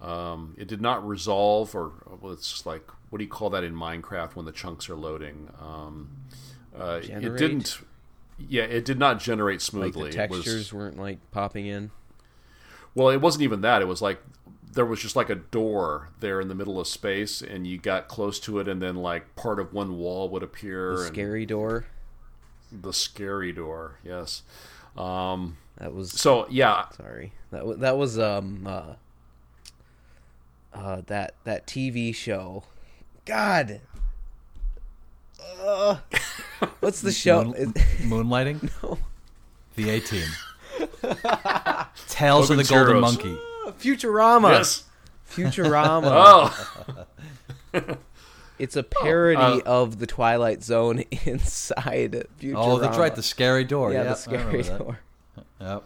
um, 0.00 0.54
it 0.56 0.68
did 0.68 0.80
not 0.80 1.06
resolve, 1.06 1.74
or 1.74 1.92
well, 2.20 2.32
it's 2.32 2.64
like 2.64 2.88
what 3.10 3.18
do 3.18 3.24
you 3.24 3.30
call 3.30 3.50
that 3.50 3.64
in 3.64 3.74
Minecraft 3.74 4.34
when 4.36 4.46
the 4.46 4.52
chunks 4.52 4.88
are 4.88 4.96
loading? 4.96 5.48
Um, 5.60 6.10
uh, 6.78 7.00
it 7.02 7.36
didn't. 7.36 7.80
Yeah, 8.38 8.62
it 8.62 8.84
did 8.84 8.98
not 8.98 9.20
generate 9.20 9.56
Like 9.56 9.60
smoothly. 9.60 10.10
the 10.10 10.22
It 10.22 10.30
was- 10.30 10.38
textures 10.44 10.72
weren't 10.72 10.98
like 10.98 11.18
popping 11.30 11.66
in. 11.66 11.90
well, 12.94 13.10
it 13.10 13.20
wasn't 13.20 13.42
even 13.42 13.60
that. 13.62 13.82
It 13.82 13.86
was 13.88 14.00
like 14.00 14.20
there 14.72 14.86
was 14.86 15.00
just 15.00 15.16
like 15.16 15.28
a 15.28 15.34
door 15.34 16.10
there 16.20 16.40
in 16.40 16.46
the 16.48 16.54
middle 16.54 16.78
of 16.80 16.86
space, 16.86 17.42
and 17.42 17.66
you 17.66 17.76
got 17.76 18.06
close 18.08 18.38
to 18.40 18.58
it, 18.60 18.68
and 18.68 18.80
then 18.80 18.94
like 18.96 19.34
part 19.36 19.58
of 19.58 19.72
one 19.74 19.98
wall 19.98 20.28
would 20.30 20.42
appear. 20.44 20.96
The 20.96 21.06
scary 21.06 21.44
door. 21.44 21.86
the 22.72 22.92
scary 22.92 23.52
door. 23.52 23.96
Yes. 24.04 24.42
Um, 24.96 25.56
That 25.78 25.92
was 25.92 26.12
so 26.12 26.46
yeah, 26.48 26.88
sorry. 26.96 27.32
That 27.50 27.66
was 27.66 27.78
that 27.78 27.98
was 27.98 28.18
um 28.18 28.64
uh, 28.66 28.94
uh 30.72 31.02
that 31.06 31.34
that 31.44 31.66
TV 31.66 32.14
show. 32.14 32.64
God. 33.24 33.80
Uh, 35.62 35.98
what's 36.80 37.00
the 37.00 37.12
show? 37.12 37.44
Moon- 37.44 37.72
Moonlighting. 38.02 38.70
no. 38.82 38.98
The 39.76 39.90
A 39.90 40.00
Team. 40.00 40.28
Tales 42.08 42.50
of 42.50 42.56
the 42.56 42.64
Golden 42.64 42.96
Heroes. 42.96 43.00
Monkey. 43.02 43.38
Futurama. 43.78 44.50
yes. 44.52 44.84
Futurama. 45.30 46.50
Oh, 47.72 47.96
It's 48.58 48.76
a 48.76 48.82
parody 48.82 49.62
uh, 49.62 49.64
of 49.64 50.00
the 50.00 50.06
Twilight 50.06 50.62
Zone 50.62 51.04
inside 51.24 52.26
Futurama. 52.40 52.54
Oh, 52.56 52.78
that's 52.78 52.98
right. 52.98 53.14
The 53.14 53.22
scary 53.22 53.64
door. 53.64 53.92
yeah, 53.92 54.02
Yep, 54.04 54.18
the 54.18 54.30
I 54.30 54.32
remember 54.34 54.62
scary 54.62 54.76
that. 54.76 54.78
door. 54.84 54.98
Yep. 55.60 55.84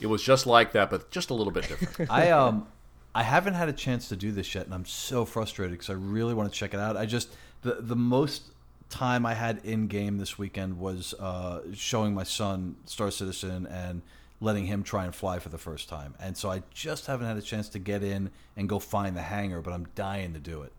it 0.00 0.06
was 0.06 0.22
just 0.22 0.46
like 0.46 0.72
that, 0.72 0.88
but 0.90 1.10
just 1.10 1.30
a 1.30 1.34
little 1.34 1.52
bit 1.52 1.68
different. 1.68 2.10
I 2.10 2.30
um 2.30 2.66
I 3.14 3.22
haven't 3.22 3.54
had 3.54 3.68
a 3.68 3.72
chance 3.72 4.08
to 4.08 4.16
do 4.16 4.30
this 4.30 4.54
yet, 4.54 4.66
and 4.66 4.74
I'm 4.74 4.84
so 4.84 5.24
frustrated 5.24 5.72
because 5.72 5.90
I 5.90 5.94
really 5.94 6.34
want 6.34 6.52
to 6.52 6.56
check 6.56 6.74
it 6.74 6.80
out. 6.80 6.96
I 6.96 7.06
just 7.06 7.34
the 7.62 7.76
the 7.80 7.96
most 7.96 8.52
time 8.88 9.24
I 9.26 9.34
had 9.34 9.60
in 9.64 9.86
game 9.86 10.18
this 10.18 10.38
weekend 10.38 10.78
was 10.78 11.14
uh, 11.14 11.60
showing 11.74 12.14
my 12.14 12.24
son 12.24 12.76
Star 12.86 13.10
Citizen 13.10 13.66
and 13.66 14.02
letting 14.40 14.66
him 14.66 14.82
try 14.82 15.04
and 15.04 15.14
fly 15.14 15.38
for 15.38 15.48
the 15.48 15.58
first 15.58 15.88
time, 15.88 16.14
and 16.20 16.36
so 16.36 16.50
I 16.50 16.62
just 16.72 17.06
haven't 17.06 17.26
had 17.26 17.36
a 17.36 17.42
chance 17.42 17.68
to 17.70 17.78
get 17.78 18.02
in 18.02 18.30
and 18.56 18.68
go 18.68 18.78
find 18.78 19.16
the 19.16 19.22
hangar, 19.22 19.60
but 19.60 19.72
I'm 19.72 19.88
dying 19.94 20.32
to 20.34 20.40
do 20.40 20.62
it. 20.62 20.72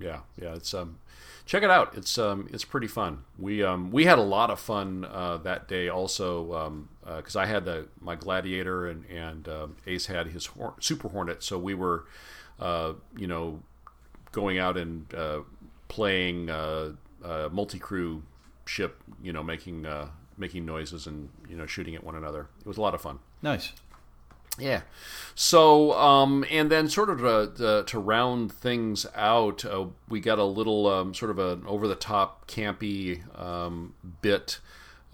Yeah, 0.00 0.20
yeah, 0.40 0.54
it's 0.54 0.72
um, 0.72 0.98
check 1.44 1.62
it 1.62 1.70
out. 1.70 1.96
It's 1.96 2.16
um, 2.18 2.48
it's 2.52 2.64
pretty 2.64 2.86
fun. 2.86 3.24
We 3.38 3.62
um, 3.62 3.90
we 3.90 4.06
had 4.06 4.18
a 4.18 4.22
lot 4.22 4.50
of 4.50 4.58
fun 4.58 5.04
uh, 5.04 5.36
that 5.38 5.68
day 5.68 5.88
also 5.88 6.54
um, 6.54 6.88
because 7.04 7.36
I 7.36 7.46
had 7.46 7.64
the 7.64 7.88
my 8.00 8.16
Gladiator 8.16 8.88
and 8.88 9.04
and 9.06 9.48
um, 9.48 9.76
Ace 9.86 10.06
had 10.06 10.28
his 10.28 10.46
Hor- 10.46 10.74
Super 10.80 11.08
Hornet, 11.08 11.42
so 11.42 11.58
we 11.58 11.74
were, 11.74 12.06
uh, 12.58 12.94
you 13.16 13.26
know, 13.26 13.62
going 14.32 14.58
out 14.58 14.76
and 14.76 15.12
uh, 15.14 15.40
playing 15.88 16.48
uh, 16.50 16.92
uh, 17.24 17.48
multi 17.52 17.78
crew 17.78 18.22
ship, 18.64 19.02
you 19.22 19.32
know, 19.32 19.42
making 19.42 19.86
uh, 19.86 20.08
making 20.38 20.64
noises 20.64 21.06
and 21.06 21.28
you 21.48 21.56
know 21.56 21.66
shooting 21.66 21.94
at 21.94 22.04
one 22.04 22.14
another. 22.14 22.48
It 22.60 22.66
was 22.66 22.78
a 22.78 22.80
lot 22.82 22.94
of 22.94 23.00
fun. 23.02 23.18
Nice. 23.42 23.72
Yeah. 24.58 24.82
So, 25.34 25.92
um, 25.92 26.44
and 26.50 26.70
then 26.70 26.88
sort 26.88 27.08
of 27.08 27.56
to, 27.56 27.84
to, 27.86 27.98
round 27.98 28.52
things 28.52 29.06
out, 29.14 29.64
uh, 29.64 29.86
we 30.08 30.20
got 30.20 30.38
a 30.38 30.44
little 30.44 30.86
um, 30.86 31.14
sort 31.14 31.30
of 31.30 31.38
an 31.38 31.64
over 31.66 31.88
the 31.88 31.94
top 31.94 32.46
campy 32.46 33.22
um, 33.40 33.94
bit 34.20 34.58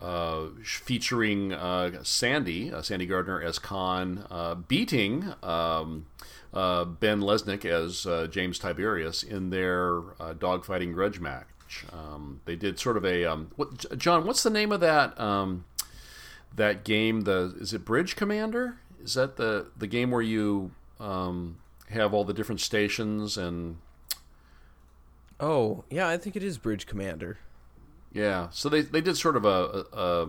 uh, 0.01 0.47
featuring 0.63 1.53
uh, 1.53 2.03
Sandy, 2.03 2.73
uh, 2.73 2.83
Sandy 2.83 3.07
Gardner 3.07 3.41
as 3.41 3.59
Khan, 3.59 4.27
uh, 4.31 4.55
beating 4.55 5.33
um, 5.43 6.07
uh, 6.53 6.85
Ben 6.85 7.21
Lesnick 7.21 7.65
as 7.65 8.07
uh, 8.07 8.27
James 8.27 8.59
Tiberius 8.59 9.23
in 9.23 9.51
their 9.51 10.01
dogfighting 10.21 10.93
grudge 10.93 11.21
match. 11.21 11.47
Um, 11.93 12.41
they 12.45 12.57
did 12.57 12.79
sort 12.79 12.97
of 12.97 13.05
a 13.05 13.25
um, 13.25 13.51
what, 13.57 13.99
John. 13.99 14.27
What's 14.27 14.43
the 14.43 14.51
name 14.51 14.71
of 14.71 14.81
that 14.81 15.19
um, 15.21 15.65
that 16.55 16.85
game? 16.85 17.23
The 17.23 17.57
is 17.59 17.73
it 17.73 17.85
Bridge 17.85 18.17
Commander? 18.17 18.79
Is 19.03 19.15
that 19.15 19.37
the 19.37 19.69
the 19.77 19.87
game 19.87 20.11
where 20.11 20.23
you 20.23 20.73
um, 20.99 21.59
have 21.91 22.13
all 22.15 22.25
the 22.25 22.35
different 22.35 22.61
stations 22.61 23.37
and 23.37 23.79
Oh, 25.39 25.85
yeah, 25.91 26.09
I 26.09 26.17
think 26.17 26.37
it 26.37 26.43
is 26.43 26.59
Bridge 26.59 26.87
Commander. 26.87 27.39
Yeah, 28.13 28.49
so 28.51 28.69
they 28.69 28.81
they 28.81 29.01
did 29.01 29.17
sort 29.17 29.37
of 29.37 29.45
a, 29.45 29.85
a, 29.93 30.01
a 30.01 30.29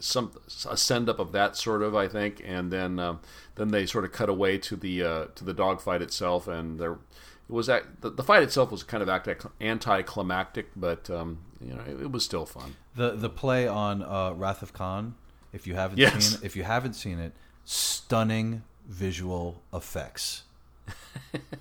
some 0.00 0.32
a 0.68 0.76
send 0.76 1.08
up 1.08 1.20
of 1.20 1.30
that 1.32 1.56
sort 1.56 1.82
of 1.82 1.94
I 1.94 2.08
think, 2.08 2.42
and 2.44 2.72
then 2.72 2.98
um, 2.98 3.20
then 3.54 3.68
they 3.68 3.86
sort 3.86 4.04
of 4.04 4.12
cut 4.12 4.28
away 4.28 4.58
to 4.58 4.76
the 4.76 5.02
uh, 5.02 5.24
to 5.36 5.44
the 5.44 5.54
dogfight 5.54 6.02
itself, 6.02 6.48
and 6.48 6.80
there 6.80 6.92
it 6.92 7.52
was 7.52 7.68
that 7.68 8.00
the, 8.00 8.10
the 8.10 8.24
fight 8.24 8.42
itself 8.42 8.72
was 8.72 8.82
kind 8.82 9.02
of 9.02 9.38
anticlimactic, 9.60 10.70
but 10.74 11.08
um, 11.10 11.38
you 11.60 11.74
know 11.74 11.82
it, 11.86 12.02
it, 12.02 12.10
was 12.10 12.24
still 12.24 12.46
fun. 12.46 12.74
The 12.96 13.12
the 13.12 13.30
play 13.30 13.68
on 13.68 14.02
uh, 14.02 14.32
Wrath 14.32 14.62
of 14.62 14.72
Khan, 14.72 15.14
if 15.52 15.68
you 15.68 15.74
haven't 15.74 15.98
yes. 15.98 16.24
seen 16.24 16.38
it, 16.40 16.44
if 16.44 16.56
you 16.56 16.64
haven't 16.64 16.94
seen 16.94 17.20
it, 17.20 17.32
stunning 17.64 18.62
visual 18.88 19.62
effects. 19.72 20.42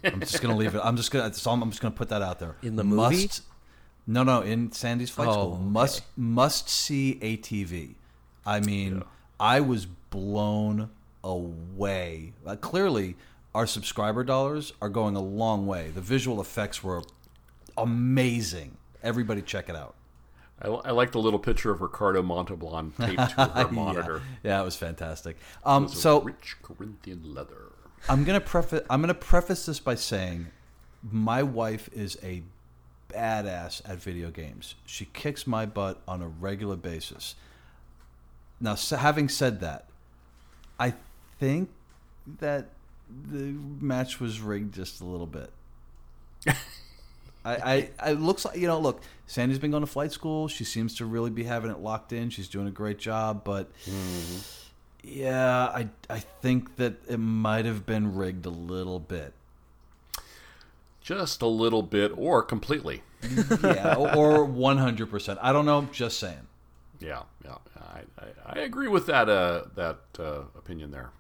I'm 0.04 0.20
just 0.22 0.41
gonna 0.41 0.56
leave 0.56 0.76
it. 0.76 0.82
I'm 0.84 0.97
just 0.97 1.12
gonna. 1.12 1.26
I'm 1.26 1.70
just 1.70 1.82
gonna 1.82 1.95
put 1.95 2.10
that 2.10 2.22
out 2.22 2.39
there. 2.39 2.56
In 2.62 2.76
the 2.76 2.84
movie. 2.84 3.24
Must, 3.24 3.43
no, 4.08 4.24
no, 4.24 4.41
in 4.41 4.72
Sandy's 4.72 5.10
Flight 5.10 5.28
oh, 5.28 5.34
School. 5.34 5.58
Must 5.58 6.04
must 6.18 6.70
see 6.70 7.20
ATV. 7.22 7.95
I 8.45 8.60
mean, 8.60 8.97
yeah. 8.97 9.04
I 9.39 9.60
was 9.62 9.86
blown 9.86 10.89
away. 11.24 12.34
Uh, 12.45 12.56
clearly, 12.56 13.16
our 13.54 13.68
subscriber 13.68 14.24
dollars 14.24 14.74
are 14.82 14.89
going 14.89 15.16
a 15.16 15.22
long 15.22 15.68
way. 15.68 15.91
The 15.93 16.02
visual 16.02 16.41
effects 16.41 16.84
were 16.84 17.04
amazing. 17.78 18.78
Everybody, 19.04 19.41
check 19.41 19.70
it 19.70 19.76
out. 19.76 19.95
I, 20.62 20.68
I 20.68 20.91
like 20.91 21.12
the 21.12 21.20
little 21.20 21.39
picture 21.39 21.72
of 21.72 21.82
Ricardo 21.82 22.22
Montalban 22.22 22.93
taped 22.99 23.30
to 23.32 23.45
her 23.45 23.68
monitor. 23.70 24.22
Yeah, 24.43 24.62
it 24.62 24.66
was 24.66 24.76
fantastic. 24.76 25.38
Um, 25.64 25.84
was 25.84 25.99
so 25.99 26.22
rich 26.22 26.55
Corinthian 26.62 27.34
leather. 27.34 27.72
I'm 28.09 28.24
gonna 28.24 28.41
preface. 28.41 28.82
I'm 28.89 29.01
gonna 29.01 29.14
preface 29.14 29.66
this 29.66 29.80
by 29.80 29.95
saying, 29.95 30.47
my 31.03 31.43
wife 31.43 31.89
is 31.93 32.18
a 32.24 32.43
badass 33.09 33.82
at 33.89 33.97
video 33.97 34.30
games. 34.30 34.76
She 34.86 35.05
kicks 35.05 35.45
my 35.45 35.66
butt 35.66 36.01
on 36.07 36.22
a 36.22 36.28
regular 36.28 36.76
basis. 36.76 37.36
Now, 38.59 38.76
having 38.76 39.28
said 39.28 39.59
that, 39.62 39.88
I 40.80 40.93
think 41.39 41.70
that 42.39 42.70
the 43.09 43.55
match 43.80 44.20
was 44.20 44.39
rigged 44.39 44.74
just 44.74 45.01
a 45.01 45.05
little 45.05 45.28
bit. 45.28 45.51
I, 47.43 47.89
I, 47.99 48.09
it 48.12 48.20
looks 48.20 48.45
like 48.45 48.57
you 48.57 48.68
know. 48.68 48.80
Look, 48.80 49.01
Sandy's 49.32 49.60
been 49.60 49.72
going 49.72 49.80
to 49.80 49.88
flight 49.88 50.12
school. 50.12 50.50
She 50.50 50.66
seems 50.66 50.96
to 50.96 51.06
really 51.06 51.30
be 51.30 51.46
having 51.46 51.72
it 51.72 51.80
locked 51.80 52.12
in. 52.12 52.30
She's 52.30 52.50
doing 52.50 52.68
a 52.68 52.72
great 52.72 52.98
job, 53.00 53.46
but 53.46 53.72
mm-hmm. 53.86 54.40
yeah, 55.08 55.68
I, 55.68 55.88
I 56.10 56.20
think 56.20 56.76
that 56.76 56.96
it 57.08 57.16
might 57.16 57.64
have 57.64 57.86
been 57.86 58.14
rigged 58.14 58.46
a 58.46 58.50
little 58.50 59.00
bit. 59.00 59.32
Just 61.00 61.42
a 61.42 61.48
little 61.48 61.82
bit, 61.82 62.12
or 62.18 62.44
completely. 62.44 63.04
yeah, 63.64 63.96
or 63.96 64.44
one 64.44 64.78
hundred 64.78 65.10
percent. 65.10 65.40
I 65.42 65.54
don't 65.54 65.66
know. 65.66 65.88
Just 65.94 66.20
saying. 66.20 66.48
Yeah, 67.00 67.22
yeah, 67.46 67.56
I, 67.80 68.02
I, 68.20 68.58
I 68.58 68.60
agree 68.60 68.90
with 68.90 69.06
that 69.06 69.30
uh, 69.30 69.64
that 69.76 70.00
uh, 70.20 70.42
opinion 70.58 70.92
there. 70.92 71.12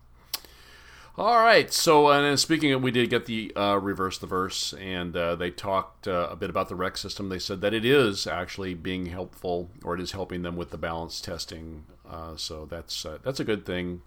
All 1.17 1.39
right. 1.39 1.71
So, 1.73 2.09
and 2.09 2.39
speaking 2.39 2.71
of, 2.71 2.81
we 2.81 2.91
did 2.91 3.09
get 3.09 3.25
the 3.25 3.53
uh, 3.55 3.75
reverse 3.75 4.17
the 4.17 4.27
verse, 4.27 4.73
and 4.73 5.15
uh, 5.15 5.35
they 5.35 5.51
talked 5.51 6.07
uh, 6.07 6.29
a 6.31 6.35
bit 6.35 6.49
about 6.49 6.69
the 6.69 6.75
REC 6.75 6.95
system. 6.97 7.29
They 7.29 7.39
said 7.39 7.61
that 7.61 7.73
it 7.73 7.83
is 7.83 8.25
actually 8.25 8.73
being 8.75 9.07
helpful, 9.07 9.69
or 9.83 9.93
it 9.95 10.01
is 10.01 10.13
helping 10.13 10.41
them 10.41 10.55
with 10.55 10.69
the 10.69 10.77
balance 10.77 11.19
testing. 11.19 11.83
Uh, 12.09 12.35
so 12.37 12.65
that's 12.65 13.05
uh, 13.05 13.17
that's 13.23 13.39
a 13.39 13.43
good 13.43 13.65
thing 13.65 14.01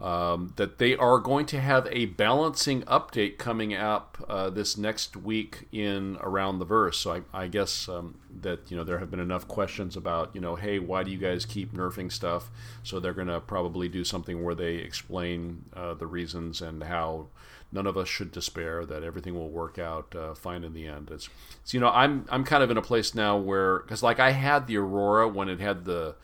um, 0.00 0.52
that 0.56 0.78
they 0.78 0.94
are 0.94 1.18
going 1.18 1.44
to 1.46 1.60
have 1.60 1.88
a 1.90 2.06
balancing 2.06 2.82
update 2.82 3.36
coming 3.36 3.74
up 3.74 4.24
uh, 4.28 4.48
this 4.48 4.76
next 4.76 5.16
week 5.16 5.66
in 5.72 6.16
around 6.20 6.60
the 6.60 6.64
verse. 6.64 6.98
So 6.98 7.14
I, 7.14 7.44
I 7.44 7.48
guess 7.48 7.88
um, 7.88 8.18
that 8.40 8.70
you 8.70 8.76
know 8.76 8.84
there 8.84 8.98
have 8.98 9.10
been 9.10 9.18
enough 9.18 9.48
questions 9.48 9.96
about 9.96 10.30
you 10.34 10.40
know 10.40 10.54
hey 10.54 10.78
why 10.78 11.02
do 11.02 11.10
you 11.10 11.18
guys 11.18 11.44
keep 11.44 11.72
nerfing 11.72 12.12
stuff? 12.12 12.50
So 12.84 13.00
they're 13.00 13.12
going 13.12 13.28
to 13.28 13.40
probably 13.40 13.88
do 13.88 14.04
something 14.04 14.44
where 14.44 14.54
they 14.54 14.76
explain 14.76 15.64
uh, 15.74 15.94
the 15.94 16.06
reasons 16.06 16.62
and 16.62 16.84
how 16.84 17.26
none 17.72 17.86
of 17.86 17.96
us 17.96 18.08
should 18.08 18.32
despair 18.32 18.86
that 18.86 19.02
everything 19.02 19.34
will 19.34 19.50
work 19.50 19.78
out 19.78 20.14
uh, 20.14 20.34
fine 20.34 20.64
in 20.64 20.72
the 20.72 20.86
end. 20.86 21.10
It's, 21.10 21.28
it's 21.60 21.74
you 21.74 21.80
know 21.80 21.90
I'm 21.90 22.24
I'm 22.30 22.44
kind 22.44 22.62
of 22.62 22.70
in 22.70 22.76
a 22.76 22.82
place 22.82 23.16
now 23.16 23.36
where 23.36 23.80
because 23.80 24.02
like 24.04 24.20
I 24.20 24.30
had 24.30 24.68
the 24.68 24.76
Aurora 24.76 25.26
when 25.26 25.48
it 25.48 25.58
had 25.58 25.86
the 25.86 26.14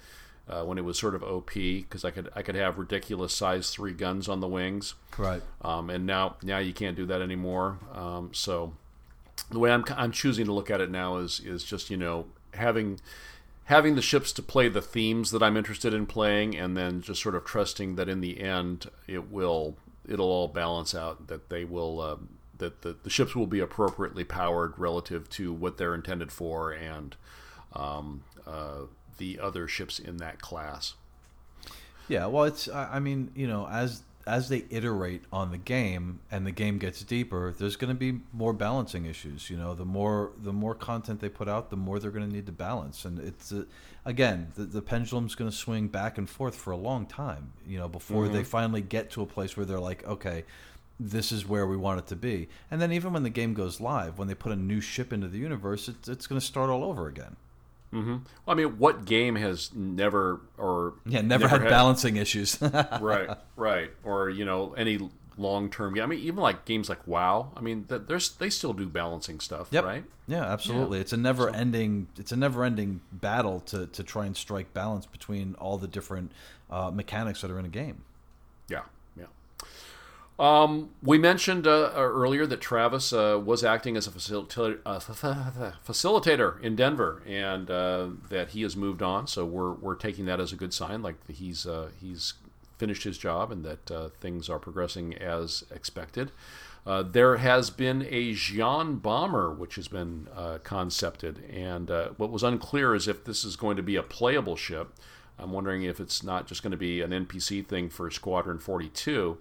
uh, 0.48 0.62
when 0.64 0.78
it 0.78 0.84
was 0.84 0.98
sort 0.98 1.14
of 1.14 1.22
OP 1.22 1.54
because 1.54 2.04
I 2.04 2.10
could 2.10 2.30
I 2.34 2.42
could 2.42 2.54
have 2.54 2.78
ridiculous 2.78 3.32
size 3.32 3.70
three 3.70 3.92
guns 3.92 4.28
on 4.28 4.40
the 4.40 4.48
wings. 4.48 4.94
Right. 5.16 5.42
Um, 5.62 5.90
and 5.90 6.06
now 6.06 6.36
now 6.42 6.58
you 6.58 6.72
can't 6.72 6.96
do 6.96 7.06
that 7.06 7.22
anymore. 7.22 7.78
Um, 7.94 8.30
so 8.32 8.74
the 9.50 9.58
way 9.58 9.72
I'm 9.72 9.84
I'm 9.96 10.12
choosing 10.12 10.46
to 10.46 10.52
look 10.52 10.70
at 10.70 10.80
it 10.80 10.90
now 10.90 11.16
is 11.16 11.40
is 11.40 11.64
just 11.64 11.90
you 11.90 11.96
know 11.96 12.26
having 12.52 13.00
having 13.64 13.94
the 13.94 14.02
ships 14.02 14.32
to 14.32 14.42
play 14.42 14.68
the 14.68 14.82
themes 14.82 15.30
that 15.30 15.42
I'm 15.42 15.56
interested 15.56 15.94
in 15.94 16.06
playing, 16.06 16.56
and 16.56 16.76
then 16.76 17.00
just 17.00 17.22
sort 17.22 17.34
of 17.34 17.44
trusting 17.44 17.96
that 17.96 18.08
in 18.08 18.20
the 18.20 18.40
end 18.40 18.90
it 19.06 19.30
will 19.30 19.76
it'll 20.06 20.30
all 20.30 20.48
balance 20.48 20.94
out. 20.94 21.28
That 21.28 21.48
they 21.48 21.64
will. 21.64 22.00
Uh, 22.00 22.16
that 22.58 22.82
the, 22.82 22.94
the 23.02 23.10
ships 23.10 23.34
will 23.34 23.48
be 23.48 23.58
appropriately 23.58 24.22
powered 24.22 24.78
relative 24.78 25.28
to 25.28 25.52
what 25.52 25.76
they're 25.76 25.94
intended 25.94 26.30
for, 26.30 26.70
and 26.70 27.16
um, 27.72 28.22
uh, 28.46 28.82
the 29.18 29.38
other 29.40 29.68
ships 29.68 29.98
in 29.98 30.18
that 30.18 30.40
class. 30.40 30.94
Yeah, 32.08 32.26
well, 32.26 32.44
it's 32.44 32.68
I 32.68 32.98
mean, 32.98 33.30
you 33.34 33.46
know, 33.46 33.66
as 33.68 34.02
as 34.26 34.48
they 34.48 34.64
iterate 34.70 35.22
on 35.32 35.50
the 35.50 35.58
game 35.58 36.20
and 36.30 36.46
the 36.46 36.50
game 36.50 36.78
gets 36.78 37.02
deeper, 37.02 37.54
there's 37.58 37.76
going 37.76 37.90
to 37.90 37.98
be 37.98 38.20
more 38.32 38.52
balancing 38.52 39.04
issues. 39.04 39.50
You 39.50 39.56
know, 39.56 39.74
the 39.74 39.84
more 39.84 40.32
the 40.42 40.52
more 40.52 40.74
content 40.74 41.20
they 41.20 41.28
put 41.28 41.48
out, 41.48 41.70
the 41.70 41.76
more 41.76 41.98
they're 41.98 42.10
going 42.10 42.28
to 42.28 42.34
need 42.34 42.46
to 42.46 42.52
balance. 42.52 43.04
And 43.04 43.18
it's 43.18 43.52
uh, 43.52 43.64
again, 44.04 44.52
the, 44.54 44.64
the 44.64 44.82
pendulum's 44.82 45.34
going 45.34 45.50
to 45.50 45.56
swing 45.56 45.88
back 45.88 46.18
and 46.18 46.28
forth 46.28 46.54
for 46.54 46.70
a 46.70 46.76
long 46.76 47.06
time. 47.06 47.52
You 47.66 47.78
know, 47.78 47.88
before 47.88 48.24
mm-hmm. 48.24 48.34
they 48.34 48.44
finally 48.44 48.82
get 48.82 49.10
to 49.12 49.22
a 49.22 49.26
place 49.26 49.56
where 49.56 49.66
they're 49.66 49.80
like, 49.80 50.06
okay, 50.06 50.44
this 50.98 51.32
is 51.32 51.46
where 51.46 51.66
we 51.66 51.76
want 51.76 51.98
it 51.98 52.06
to 52.08 52.16
be. 52.16 52.48
And 52.70 52.80
then 52.80 52.92
even 52.92 53.12
when 53.12 53.24
the 53.24 53.30
game 53.30 53.54
goes 53.54 53.80
live, 53.80 54.18
when 54.18 54.28
they 54.28 54.34
put 54.34 54.52
a 54.52 54.56
new 54.56 54.80
ship 54.80 55.12
into 55.12 55.28
the 55.28 55.38
universe, 55.38 55.88
it's, 55.88 56.08
it's 56.08 56.26
going 56.26 56.40
to 56.40 56.46
start 56.46 56.70
all 56.70 56.84
over 56.84 57.08
again. 57.08 57.36
Mm-hmm. 57.94 58.10
Well, 58.10 58.22
I 58.48 58.54
mean, 58.54 58.78
what 58.78 59.04
game 59.04 59.36
has 59.36 59.72
never 59.72 60.40
or 60.58 60.94
yeah 61.06 61.20
never, 61.20 61.44
never 61.44 61.48
had, 61.48 61.60
had, 61.62 61.70
balancing 61.70 62.16
issues? 62.16 62.60
right, 63.00 63.30
right, 63.56 63.90
or 64.02 64.28
you 64.28 64.44
know 64.44 64.74
any 64.76 65.08
long 65.38 65.70
term. 65.70 65.98
I 66.00 66.06
mean, 66.06 66.18
even 66.20 66.40
like 66.40 66.64
games 66.64 66.88
like 66.88 67.06
WoW. 67.06 67.52
I 67.56 67.60
mean, 67.60 67.86
there's 67.88 68.32
they 68.32 68.50
still 68.50 68.72
do 68.72 68.86
balancing 68.86 69.40
stuff, 69.40 69.68
yep. 69.70 69.84
right? 69.84 70.04
Yeah, 70.26 70.44
absolutely. 70.44 70.98
Yeah. 70.98 71.02
It's 71.02 71.12
a 71.12 71.16
never 71.16 71.54
ending. 71.54 72.08
It's 72.18 72.32
a 72.32 72.36
never 72.36 72.64
ending 72.64 73.00
battle 73.12 73.60
to 73.60 73.86
to 73.86 74.02
try 74.02 74.26
and 74.26 74.36
strike 74.36 74.74
balance 74.74 75.06
between 75.06 75.54
all 75.56 75.78
the 75.78 75.88
different 75.88 76.32
uh, 76.70 76.90
mechanics 76.90 77.42
that 77.42 77.50
are 77.50 77.58
in 77.58 77.64
a 77.64 77.70
game. 77.70 78.02
Yeah, 78.68 78.82
um, 80.38 80.90
we 81.00 81.16
mentioned 81.16 81.66
uh, 81.66 81.92
earlier 81.94 82.44
that 82.46 82.60
Travis 82.60 83.12
uh, 83.12 83.40
was 83.42 83.62
acting 83.62 83.96
as 83.96 84.08
a 84.08 84.10
facilitator, 84.10 84.80
uh, 84.84 84.98
facilitator 84.98 86.60
in 86.60 86.74
Denver, 86.74 87.22
and 87.24 87.70
uh, 87.70 88.08
that 88.30 88.48
he 88.48 88.62
has 88.62 88.76
moved 88.76 89.00
on. 89.00 89.28
So 89.28 89.44
we're 89.44 89.72
we're 89.72 89.94
taking 89.94 90.24
that 90.26 90.40
as 90.40 90.52
a 90.52 90.56
good 90.56 90.74
sign, 90.74 91.02
like 91.02 91.14
he's 91.28 91.66
uh, 91.66 91.90
he's 92.00 92.34
finished 92.78 93.04
his 93.04 93.16
job 93.16 93.52
and 93.52 93.64
that 93.64 93.90
uh, 93.90 94.08
things 94.20 94.48
are 94.48 94.58
progressing 94.58 95.14
as 95.14 95.62
expected. 95.70 96.32
there 96.84 97.36
has 97.36 97.70
been 97.70 98.02
a 98.10 98.32
Xi'an 98.34 99.00
bomber 99.00 99.54
which 99.54 99.76
has 99.76 99.86
been 99.86 100.26
concepted, 100.64 101.44
and 101.48 101.88
what 102.16 102.30
was 102.30 102.42
unclear 102.42 102.96
is 102.96 103.06
if 103.06 103.24
this 103.24 103.44
is 103.44 103.54
going 103.54 103.76
to 103.76 103.84
be 103.84 103.94
a 103.94 104.02
playable 104.02 104.56
ship. 104.56 104.92
I'm 105.36 105.52
wondering 105.52 105.82
if 105.82 105.98
it's 105.98 106.22
not 106.22 106.46
just 106.46 106.62
going 106.62 106.70
to 106.72 106.76
be 106.76 107.00
an 107.00 107.10
NPC 107.10 107.66
thing 107.66 107.88
for 107.88 108.08
Squadron 108.08 108.58
42 108.58 109.38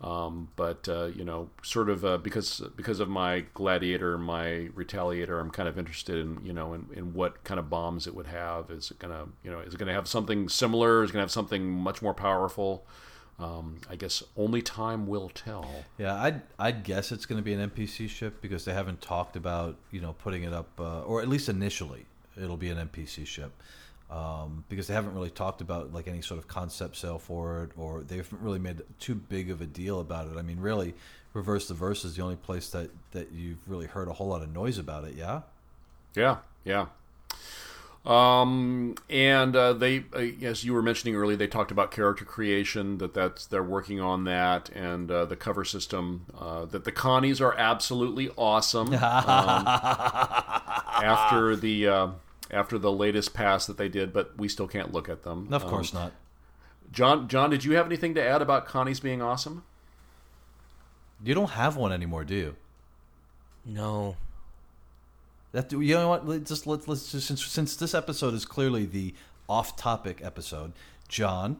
um, 0.00 0.48
but 0.54 0.88
uh, 0.88 1.06
you 1.06 1.24
know, 1.24 1.50
sort 1.62 1.90
of 1.90 2.04
uh, 2.04 2.18
because 2.18 2.62
because 2.76 3.00
of 3.00 3.08
my 3.08 3.44
Gladiator, 3.54 4.16
my 4.16 4.68
Retaliator, 4.76 5.40
I'm 5.40 5.50
kind 5.50 5.68
of 5.68 5.76
interested 5.76 6.16
in 6.16 6.44
you 6.44 6.52
know 6.52 6.74
in, 6.74 6.86
in 6.94 7.14
what 7.14 7.42
kind 7.42 7.58
of 7.58 7.68
bombs 7.68 8.06
it 8.06 8.14
would 8.14 8.28
have. 8.28 8.70
Is 8.70 8.92
it 8.92 8.98
gonna 9.00 9.26
you 9.42 9.50
know 9.50 9.58
is 9.58 9.74
it 9.74 9.78
gonna 9.78 9.92
have 9.92 10.06
something 10.06 10.48
similar? 10.48 11.02
Is 11.02 11.10
it 11.10 11.14
gonna 11.14 11.24
have 11.24 11.32
something 11.32 11.68
much 11.68 12.00
more 12.00 12.14
powerful? 12.14 12.86
Um, 13.40 13.78
I 13.88 13.94
guess 13.94 14.22
only 14.36 14.62
time 14.62 15.06
will 15.06 15.28
tell. 15.28 15.84
Yeah, 15.96 16.14
I'd 16.14 16.42
I'd 16.58 16.84
guess 16.84 17.10
it's 17.10 17.26
going 17.26 17.38
to 17.38 17.44
be 17.44 17.52
an 17.52 17.70
NPC 17.70 18.08
ship 18.08 18.40
because 18.40 18.64
they 18.64 18.74
haven't 18.74 19.00
talked 19.00 19.36
about 19.36 19.76
you 19.90 20.00
know 20.00 20.12
putting 20.12 20.44
it 20.44 20.52
up, 20.52 20.68
uh, 20.78 21.02
or 21.02 21.22
at 21.22 21.28
least 21.28 21.48
initially 21.48 22.06
it'll 22.40 22.56
be 22.56 22.68
an 22.68 22.88
NPC 22.88 23.26
ship 23.26 23.52
um, 24.10 24.64
because 24.68 24.86
they 24.86 24.94
haven't 24.94 25.14
really 25.14 25.30
talked 25.30 25.60
about 25.60 25.92
like 25.92 26.08
any 26.08 26.22
sort 26.22 26.38
of 26.38 26.48
concept 26.48 26.96
sale 26.96 27.18
for 27.18 27.64
it, 27.64 27.70
or 27.76 28.02
they 28.02 28.16
haven't 28.16 28.40
really 28.40 28.58
made 28.58 28.80
too 28.98 29.14
big 29.14 29.50
of 29.50 29.60
a 29.60 29.66
deal 29.66 30.00
about 30.00 30.28
it. 30.28 30.38
I 30.38 30.42
mean, 30.42 30.60
really, 30.60 30.94
Reverse 31.34 31.68
the 31.68 31.74
Verse 31.74 32.04
is 32.04 32.16
the 32.16 32.22
only 32.22 32.36
place 32.36 32.70
that 32.70 32.90
that 33.12 33.32
you've 33.32 33.58
really 33.66 33.86
heard 33.86 34.08
a 34.08 34.12
whole 34.12 34.28
lot 34.28 34.42
of 34.42 34.52
noise 34.52 34.78
about 34.78 35.04
it. 35.04 35.14
Yeah. 35.14 35.42
Yeah. 36.14 36.38
Yeah. 36.64 36.86
Um, 38.06 38.94
and 39.10 39.54
uh, 39.54 39.74
they, 39.74 40.04
uh, 40.14 40.46
as 40.46 40.64
you 40.64 40.72
were 40.72 40.82
mentioning 40.82 41.14
earlier, 41.14 41.36
they 41.36 41.46
talked 41.46 41.70
about 41.70 41.90
character 41.90 42.24
creation. 42.24 42.98
That 42.98 43.12
that's 43.12 43.44
they're 43.44 43.62
working 43.62 44.00
on 44.00 44.24
that, 44.24 44.70
and 44.70 45.10
uh, 45.10 45.26
the 45.26 45.36
cover 45.36 45.64
system. 45.64 46.24
Uh, 46.38 46.64
that 46.66 46.84
the 46.84 46.92
Connies 46.92 47.40
are 47.40 47.54
absolutely 47.54 48.30
awesome. 48.36 48.94
Um, 49.08 49.66
after 51.04 51.54
the 51.54 51.86
uh, 51.86 52.08
after 52.50 52.78
the 52.78 52.92
latest 52.92 53.34
pass 53.34 53.66
that 53.66 53.76
they 53.76 53.88
did, 53.88 54.12
but 54.12 54.36
we 54.38 54.48
still 54.48 54.68
can't 54.68 54.92
look 54.92 55.08
at 55.08 55.22
them. 55.22 55.48
Of 55.52 55.66
course 55.66 55.94
um, 55.94 56.02
not. 56.02 56.12
John, 56.90 57.28
John, 57.28 57.50
did 57.50 57.64
you 57.64 57.72
have 57.72 57.86
anything 57.86 58.14
to 58.14 58.22
add 58.22 58.40
about 58.40 58.66
Connie's 58.66 59.00
being 59.00 59.20
awesome? 59.20 59.64
You 61.22 61.34
don't 61.34 61.50
have 61.50 61.76
one 61.76 61.92
anymore, 61.92 62.24
do 62.24 62.34
you? 62.34 62.56
No. 63.64 64.16
That 65.52 65.72
you 65.72 65.94
know 65.94 66.08
what? 66.08 66.26
Let's 66.26 66.48
just 66.48 66.66
let's 66.66 66.86
let's 66.86 67.10
just 67.10 67.26
since, 67.26 67.44
since 67.44 67.76
this 67.76 67.94
episode 67.94 68.34
is 68.34 68.44
clearly 68.44 68.86
the 68.86 69.14
off-topic 69.48 70.20
episode, 70.22 70.72
John, 71.08 71.58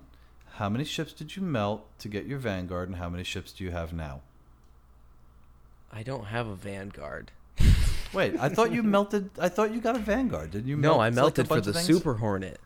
how 0.54 0.68
many 0.68 0.84
ships 0.84 1.12
did 1.12 1.36
you 1.36 1.42
melt 1.42 1.86
to 2.00 2.08
get 2.08 2.26
your 2.26 2.38
Vanguard, 2.38 2.88
and 2.88 2.98
how 2.98 3.08
many 3.08 3.24
ships 3.24 3.52
do 3.52 3.64
you 3.64 3.70
have 3.70 3.92
now? 3.92 4.20
I 5.90 6.02
don't 6.02 6.26
have 6.26 6.46
a 6.46 6.54
Vanguard. 6.54 7.30
Wait, 8.12 8.34
I 8.38 8.48
thought 8.48 8.72
you 8.72 8.82
melted. 8.82 9.30
I 9.38 9.48
thought 9.48 9.72
you 9.72 9.80
got 9.80 9.96
a 9.96 9.98
Vanguard. 9.98 10.50
didn't 10.50 10.68
you? 10.68 10.76
No, 10.76 10.90
melt, 10.90 11.00
I 11.00 11.10
melted 11.10 11.50
like 11.50 11.64
for 11.64 11.72
the 11.72 11.78
Super 11.78 12.14
Hornet. 12.14 12.60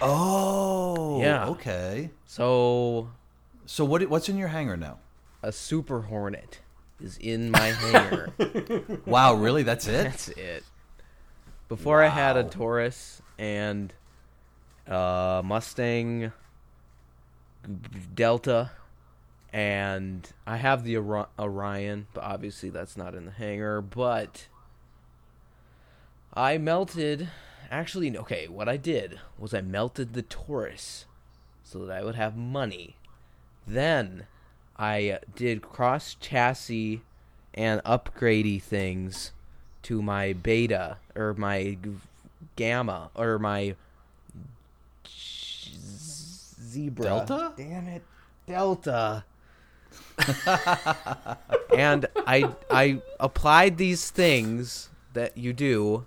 Oh, 0.00 1.20
yeah. 1.20 1.46
Okay. 1.48 2.10
So, 2.26 3.10
so 3.66 3.84
what? 3.84 4.08
What's 4.08 4.28
in 4.28 4.36
your 4.36 4.48
hangar 4.48 4.76
now? 4.76 4.98
A 5.42 5.52
Super 5.52 6.02
Hornet 6.02 6.60
is 7.00 7.18
in 7.18 7.50
my 7.50 7.68
hangar. 7.68 8.32
wow, 9.06 9.34
really? 9.34 9.62
That's 9.62 9.86
it? 9.86 10.04
That's 10.04 10.28
it. 10.28 10.64
Before 11.68 11.98
wow. 11.98 12.06
I 12.06 12.08
had 12.08 12.36
a 12.36 12.44
Taurus 12.44 13.22
and 13.38 13.92
uh, 14.88 15.42
Mustang 15.44 16.32
Delta, 18.14 18.70
and 19.52 20.28
I 20.46 20.56
have 20.56 20.84
the 20.84 20.96
Orion, 20.96 22.06
but 22.12 22.24
obviously 22.24 22.70
that's 22.70 22.96
not 22.96 23.14
in 23.14 23.26
the 23.26 23.32
hangar. 23.32 23.80
But 23.80 24.48
I 26.34 26.58
melted. 26.58 27.28
Actually, 27.70 28.16
okay, 28.18 28.48
what 28.48 28.68
I 28.68 28.76
did 28.76 29.20
was 29.38 29.54
I 29.54 29.60
melted 29.60 30.12
the 30.12 30.22
Taurus 30.22 31.06
so 31.62 31.84
that 31.84 31.96
I 31.96 32.04
would 32.04 32.16
have 32.16 32.36
money. 32.36 32.96
Then 33.66 34.26
I 34.76 35.20
did 35.34 35.62
cross 35.62 36.16
chassis 36.20 37.02
and 37.54 37.82
upgradey 37.84 38.60
things 38.60 39.32
to 39.82 40.02
my 40.02 40.32
beta 40.32 40.98
or 41.14 41.34
my 41.34 41.78
gamma 42.56 43.10
or 43.14 43.38
my 43.38 43.76
zebra. 45.08 47.04
Delta? 47.04 47.52
Damn 47.56 47.86
it. 47.86 48.02
Delta. 48.46 49.24
and 51.76 52.06
I 52.26 52.50
I 52.70 53.00
applied 53.20 53.78
these 53.78 54.10
things 54.10 54.90
that 55.12 55.36
you 55.36 55.52
do 55.52 56.06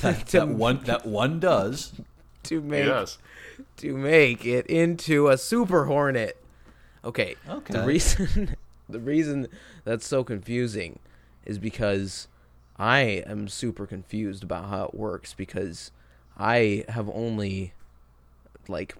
that, 0.00 0.26
that 0.28 0.48
one 0.48 0.80
that 0.84 1.06
one 1.06 1.40
does 1.40 1.92
to 2.44 2.60
make 2.60 2.86
yes. 2.86 3.18
to 3.78 3.96
make 3.96 4.44
it 4.44 4.66
into 4.66 5.28
a 5.28 5.38
super 5.38 5.86
hornet. 5.86 6.40
Okay. 7.04 7.36
Okay. 7.48 7.72
The 7.72 7.84
reason 7.84 8.56
the 8.88 9.00
reason 9.00 9.48
that's 9.84 10.06
so 10.06 10.24
confusing 10.24 10.98
is 11.44 11.58
because 11.58 12.28
I 12.78 13.22
am 13.26 13.48
super 13.48 13.86
confused 13.86 14.42
about 14.42 14.68
how 14.68 14.84
it 14.86 14.94
works 14.94 15.34
because 15.34 15.90
I 16.36 16.84
have 16.88 17.08
only 17.10 17.72
like 18.68 18.96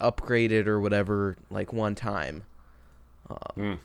upgraded 0.00 0.66
or 0.66 0.80
whatever 0.80 1.36
like 1.50 1.72
one 1.72 1.94
time. 1.94 2.44
Um, 3.30 3.38
mm. 3.56 3.78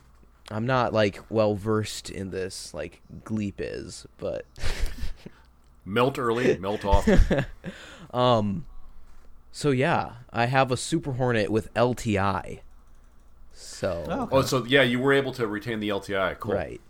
I'm 0.50 0.66
not 0.66 0.92
like 0.92 1.20
well 1.28 1.54
versed 1.54 2.10
in 2.10 2.30
this 2.30 2.72
like 2.72 3.02
Gleep 3.24 3.54
is, 3.58 4.06
but 4.16 4.46
melt 5.88 6.18
early, 6.18 6.56
melt 6.60 6.84
off. 6.84 7.08
um, 8.12 8.66
so 9.50 9.70
yeah, 9.70 10.12
I 10.32 10.46
have 10.46 10.70
a 10.70 10.76
Super 10.76 11.12
Hornet 11.12 11.50
with 11.50 11.72
LTI. 11.74 12.60
So 13.52 14.04
oh, 14.08 14.22
okay. 14.22 14.36
oh, 14.36 14.42
so 14.42 14.64
yeah, 14.64 14.82
you 14.82 15.00
were 15.00 15.12
able 15.12 15.32
to 15.32 15.46
retain 15.46 15.80
the 15.80 15.88
LTI. 15.88 16.38
Cool. 16.38 16.54
Right. 16.54 16.80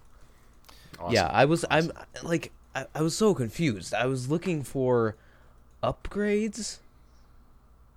Awesome. 0.99 1.15
Yeah, 1.15 1.29
I 1.33 1.45
was. 1.45 1.65
Awesome. 1.71 1.93
I'm 1.97 2.29
like 2.29 2.53
I, 2.75 2.87
I 2.95 3.03
was 3.03 3.17
so 3.17 3.35
confused. 3.35 3.95
I 3.95 4.07
was 4.07 4.31
looking 4.31 4.63
for 4.63 5.17
upgrades, 5.83 6.79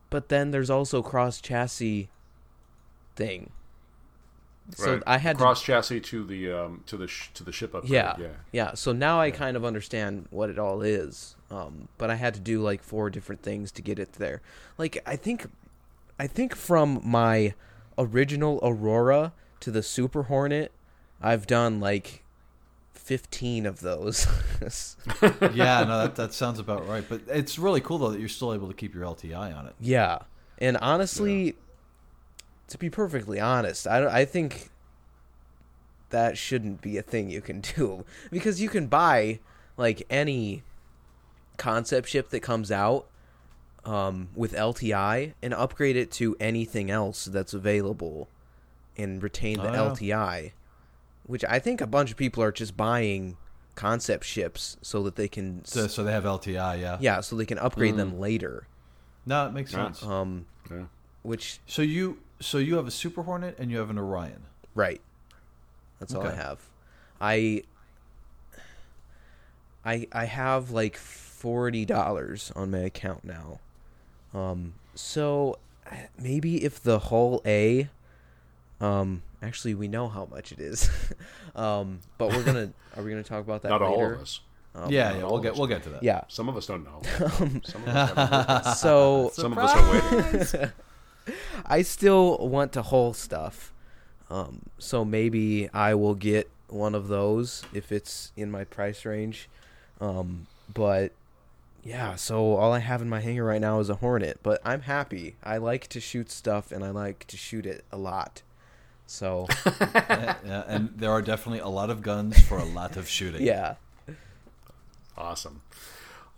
but 0.09 0.29
then 0.29 0.51
there's 0.51 0.69
also 0.69 1.01
cross 1.01 1.41
chassis 1.41 2.09
thing. 3.15 3.51
So 4.75 4.93
right. 4.93 5.03
I 5.05 5.17
had 5.17 5.37
cross 5.37 5.59
to, 5.61 5.65
chassis 5.65 5.99
to 6.01 6.23
the 6.23 6.51
um, 6.51 6.83
to 6.85 6.97
the 6.97 7.07
sh- 7.07 7.29
to 7.33 7.43
the 7.43 7.51
ship 7.51 7.73
upgrade. 7.73 7.91
Yeah, 7.91 8.15
yeah, 8.17 8.27
yeah. 8.51 8.73
So 8.73 8.93
now 8.93 9.19
I 9.19 9.31
kind 9.31 9.57
of 9.57 9.65
understand 9.65 10.27
what 10.29 10.49
it 10.49 10.57
all 10.57 10.81
is. 10.81 11.35
Um, 11.49 11.89
but 11.97 12.09
I 12.09 12.15
had 12.15 12.33
to 12.35 12.39
do 12.39 12.61
like 12.61 12.81
four 12.81 13.09
different 13.09 13.41
things 13.41 13.71
to 13.73 13.81
get 13.81 13.99
it 13.99 14.13
there. 14.13 14.41
Like 14.77 15.01
I 15.05 15.15
think, 15.15 15.47
I 16.17 16.27
think 16.27 16.55
from 16.55 17.01
my 17.03 17.53
original 17.97 18.59
Aurora 18.63 19.33
to 19.59 19.71
the 19.71 19.83
Super 19.83 20.23
Hornet, 20.23 20.71
I've 21.21 21.47
done 21.47 21.79
like 21.79 22.23
15 22.93 23.65
of 23.65 23.81
those. 23.81 24.27
yeah, 25.53 25.83
no, 25.83 26.01
that, 26.03 26.15
that 26.15 26.33
sounds 26.33 26.59
about 26.59 26.87
right. 26.87 27.03
But 27.07 27.21
it's 27.27 27.59
really 27.59 27.81
cool, 27.81 27.97
though, 27.97 28.11
that 28.11 28.19
you're 28.19 28.29
still 28.29 28.53
able 28.53 28.67
to 28.67 28.73
keep 28.73 28.93
your 28.93 29.03
LTI 29.03 29.55
on 29.57 29.67
it. 29.67 29.75
Yeah. 29.79 30.19
And 30.59 30.77
honestly, 30.77 31.45
yeah. 31.45 31.51
To 32.71 32.77
be 32.77 32.89
perfectly 32.89 33.39
honest, 33.39 33.87
I, 33.87 34.21
I 34.21 34.25
think 34.25 34.69
that 36.09 36.37
shouldn't 36.37 36.81
be 36.81 36.97
a 36.97 37.01
thing 37.01 37.29
you 37.29 37.41
can 37.41 37.61
do. 37.75 38.05
Because 38.29 38.61
you 38.61 38.69
can 38.69 38.87
buy, 38.87 39.39
like, 39.77 40.03
any 40.09 40.63
concept 41.57 42.09
ship 42.09 42.29
that 42.29 42.39
comes 42.39 42.71
out 42.71 43.07
um, 43.85 44.29
with 44.35 44.53
LTI 44.53 45.33
and 45.41 45.53
upgrade 45.53 45.95
it 45.95 46.11
to 46.11 46.35
anything 46.39 46.89
else 46.89 47.25
that's 47.25 47.53
available 47.53 48.27
and 48.97 49.21
retain 49.21 49.57
the 49.57 49.69
oh, 49.69 49.91
LTI. 49.91 50.51
Which 51.25 51.45
I 51.45 51.59
think 51.59 51.81
a 51.81 51.87
bunch 51.87 52.11
of 52.11 52.17
people 52.17 52.43
are 52.43 52.51
just 52.51 52.75
buying 52.75 53.37
concept 53.75 54.25
ships 54.25 54.77
so 54.81 55.03
that 55.03 55.15
they 55.15 55.27
can 55.27 55.63
so, 55.65 55.87
so 55.87 56.03
they 56.03 56.11
have 56.11 56.25
LTI, 56.25 56.79
yeah. 56.79 56.97
Yeah, 56.99 57.21
so 57.21 57.35
they 57.35 57.45
can 57.45 57.57
upgrade 57.57 57.93
mm. 57.93 57.97
them 57.97 58.19
later. 58.19 58.67
No, 59.25 59.47
it 59.47 59.53
makes 59.53 59.71
sense. 59.71 60.03
Um 60.03 60.45
yeah. 60.69 60.83
which 61.21 61.59
So 61.67 61.81
you 61.81 62.17
so 62.41 62.57
you 62.57 62.75
have 62.75 62.87
a 62.87 62.91
Super 62.91 63.23
Hornet 63.23 63.57
and 63.57 63.71
you 63.71 63.77
have 63.77 63.89
an 63.89 63.97
Orion. 63.97 64.43
Right. 64.75 65.01
That's 65.99 66.13
okay. 66.13 66.27
all 66.27 66.31
I 66.31 66.35
have. 66.35 66.59
I 67.19 67.63
I 69.85 70.07
I 70.11 70.25
have 70.25 70.71
like 70.71 70.97
forty 70.97 71.85
dollars 71.85 72.51
on 72.55 72.71
my 72.71 72.79
account 72.79 73.23
now. 73.23 73.59
Um, 74.33 74.73
so 74.95 75.59
maybe 76.19 76.63
if 76.63 76.81
the 76.81 76.99
Hull 76.99 77.41
A, 77.45 77.89
um, 78.79 79.21
actually 79.41 79.75
we 79.75 79.87
know 79.87 80.07
how 80.07 80.27
much 80.31 80.51
it 80.51 80.59
is, 80.59 80.89
um, 81.55 81.99
but 82.17 82.29
we're 82.29 82.43
gonna 82.43 82.71
are 82.97 83.03
we 83.03 83.11
gonna 83.11 83.23
talk 83.23 83.41
about 83.41 83.61
that? 83.63 83.69
Not 83.69 83.81
later? 83.81 83.93
all 83.93 84.13
of 84.13 84.21
us. 84.21 84.39
Um, 84.73 84.89
yeah, 84.89 85.17
yeah, 85.17 85.23
we'll 85.25 85.39
get 85.39 85.55
we'll 85.55 85.67
get 85.67 85.83
to 85.83 85.89
that. 85.89 86.03
Yeah, 86.03 86.21
some 86.29 86.47
of 86.47 86.55
us 86.55 86.65
don't 86.65 86.83
know. 86.83 87.01
some 87.63 87.81
of 87.83 87.87
us 87.87 88.81
so 88.81 89.29
some 89.33 89.51
of 89.51 89.57
us 89.57 89.75
are 89.75 90.61
waiting. 90.61 90.71
I 91.65 91.81
still 91.81 92.37
want 92.47 92.73
to 92.73 92.81
whole 92.81 93.13
stuff, 93.13 93.73
um, 94.29 94.63
so 94.77 95.05
maybe 95.05 95.69
I 95.73 95.93
will 95.93 96.15
get 96.15 96.49
one 96.67 96.95
of 96.95 97.07
those 97.07 97.63
if 97.73 97.91
it's 97.91 98.31
in 98.35 98.49
my 98.49 98.63
price 98.63 99.05
range. 99.05 99.49
Um, 99.99 100.47
but 100.73 101.11
yeah, 101.83 102.15
so 102.15 102.55
all 102.55 102.73
I 102.73 102.79
have 102.79 103.01
in 103.01 103.09
my 103.09 103.19
hangar 103.19 103.43
right 103.43 103.61
now 103.61 103.79
is 103.79 103.89
a 103.89 103.95
Hornet, 103.95 104.39
but 104.43 104.61
I'm 104.63 104.81
happy. 104.81 105.35
I 105.43 105.57
like 105.57 105.87
to 105.87 105.99
shoot 105.99 106.31
stuff 106.31 106.71
and 106.71 106.83
I 106.83 106.89
like 106.89 107.25
to 107.27 107.37
shoot 107.37 107.65
it 107.65 107.83
a 107.91 107.97
lot. 107.97 108.41
So 109.07 109.47
yeah, 109.81 110.63
and 110.67 110.89
there 110.95 111.11
are 111.11 111.21
definitely 111.21 111.59
a 111.59 111.67
lot 111.67 111.89
of 111.89 112.01
guns 112.01 112.41
for 112.41 112.57
a 112.57 112.63
lot 112.63 112.97
of 112.97 113.09
shooting. 113.09 113.41
Yeah. 113.43 113.75
Awesome. 115.17 115.61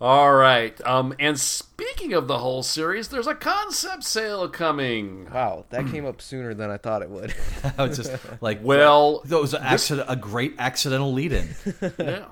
All 0.04 0.34
right. 0.34 0.78
Um, 0.86 1.14
and 1.18 1.40
speaking 1.40 2.12
of 2.12 2.28
the 2.28 2.36
Hull 2.36 2.62
series, 2.62 3.08
there's 3.08 3.26
a 3.26 3.34
concept 3.34 4.04
sale 4.04 4.46
coming. 4.50 5.30
Wow, 5.32 5.64
that 5.70 5.86
came 5.86 6.04
up 6.04 6.20
sooner 6.20 6.52
than 6.52 6.70
I 6.70 6.76
thought 6.76 7.00
it 7.00 7.08
would. 7.08 7.34
I 7.78 7.86
was 7.86 7.96
just 7.96 8.12
like, 8.42 8.60
well, 8.62 9.22
that 9.24 9.40
was 9.40 9.54
accident, 9.54 10.06
a 10.10 10.16
great 10.16 10.56
accidental 10.58 11.10
lead-in. 11.10 11.54
yeah. 11.98 12.26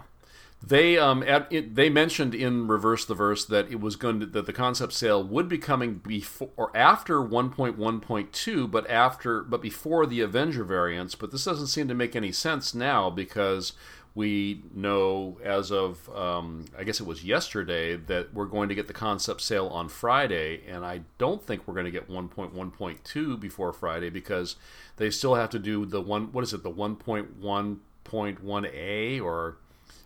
They 0.65 0.99
um 0.99 1.23
at, 1.25 1.51
it, 1.51 1.75
they 1.75 1.89
mentioned 1.89 2.35
in 2.35 2.69
reverse 2.69 3.07
the 3.07 3.15
verse 3.15 3.45
that 3.47 3.71
it 3.73 3.81
was 3.81 3.97
going 3.97 4.21
to 4.21 4.27
that 4.27 4.47
the 4.47 4.53
concept 4.53 4.93
sale 4.93 5.25
would 5.25 5.49
be 5.49 5.59
coming 5.59 5.95
before 5.95 6.51
or 6.57 6.77
after 6.77 7.17
1.1.2 7.17 8.71
but 8.71 8.89
after 8.89 9.43
but 9.43 9.61
before 9.61 10.07
the 10.07 10.21
Avenger 10.21 10.63
variants 10.63 11.17
but 11.17 11.33
this 11.33 11.47
doesn't 11.47 11.67
seem 11.67 11.89
to 11.89 11.95
make 11.95 12.15
any 12.15 12.31
sense 12.31 12.77
now 12.77 13.11
because 13.11 13.73
we 14.15 14.63
know 14.75 15.39
as 15.43 15.73
of 15.73 16.07
um, 16.15 16.67
I 16.79 16.85
guess 16.85 17.01
it 17.01 17.07
was 17.07 17.25
yesterday 17.25 17.97
that 17.97 18.35
we're 18.35 18.45
going 18.47 18.69
to 18.69 18.75
get 18.75 18.87
the 18.87 18.93
concept 18.93 19.41
sale 19.41 19.69
on 19.69 19.89
Friday 19.89 20.61
and 20.69 20.85
I 20.85 21.01
don't 21.19 21.43
think 21.43 21.67
we're 21.67 21.73
going 21.75 21.87
to 21.87 21.91
get 21.91 22.11
1.1.2 22.11 23.41
before 23.41 23.73
Friday 23.73 24.11
because 24.11 24.57
they 24.97 25.09
still 25.11 25.35
have 25.37 25.49
to 25.51 25.59
do 25.59 25.87
the 25.87 26.01
one 26.03 26.31
what 26.33 26.45
is 26.45 26.53
it 26.53 26.63
the 26.63 26.71
1.1.1a 26.71 29.23
or 29.23 29.57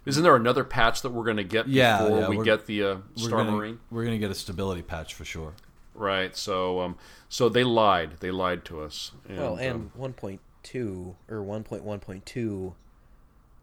Isn't 0.05 0.23
there 0.23 0.37
another 0.37 0.63
patch 0.63 1.03
that 1.03 1.11
we're 1.11 1.25
going 1.25 1.39
to 1.39 1.43
get 1.45 1.67
Yeah, 1.67 2.03
before 2.03 2.21
yeah, 2.21 2.29
we 2.29 2.45
get 2.45 2.67
the 2.67 2.83
uh, 2.85 2.97
We're 3.17 3.23
Star 3.25 3.39
gonna, 3.45 3.57
Marine? 3.57 3.81
We're 3.91 4.05
gonna 4.05 4.19
get 4.19 4.31
a 4.31 4.35
stability 4.37 4.83
patch 4.83 5.15
for 5.15 5.25
sure. 5.25 5.55
Right. 5.95 6.37
So, 6.37 6.81
um, 6.81 6.97
so 7.29 7.49
they 7.49 7.65
lied. 7.65 8.19
They 8.21 8.31
lied 8.31 8.65
to 8.67 8.83
us. 8.83 9.11
And, 9.29 9.39
Well, 9.39 9.55
um, 9.55 9.59
and 9.61 9.91
1.2 9.95 11.15
or 11.29 11.39
1.1.2 11.39 12.75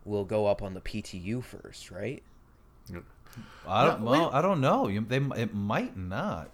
will 0.05 0.25
go 0.25 0.47
up 0.47 0.61
on 0.61 0.73
the 0.73 0.81
PTU 0.81 1.43
first, 1.43 1.91
right? 1.91 2.21
I 3.67 3.85
don't. 3.88 4.03
No, 4.03 4.11
well. 4.11 4.30
I 4.34 4.41
don't 4.41 4.61
know. 4.61 4.88
You, 4.88 5.01
they 5.01 5.17
it 5.17 5.53
might 5.53 5.97
not. 5.97 6.51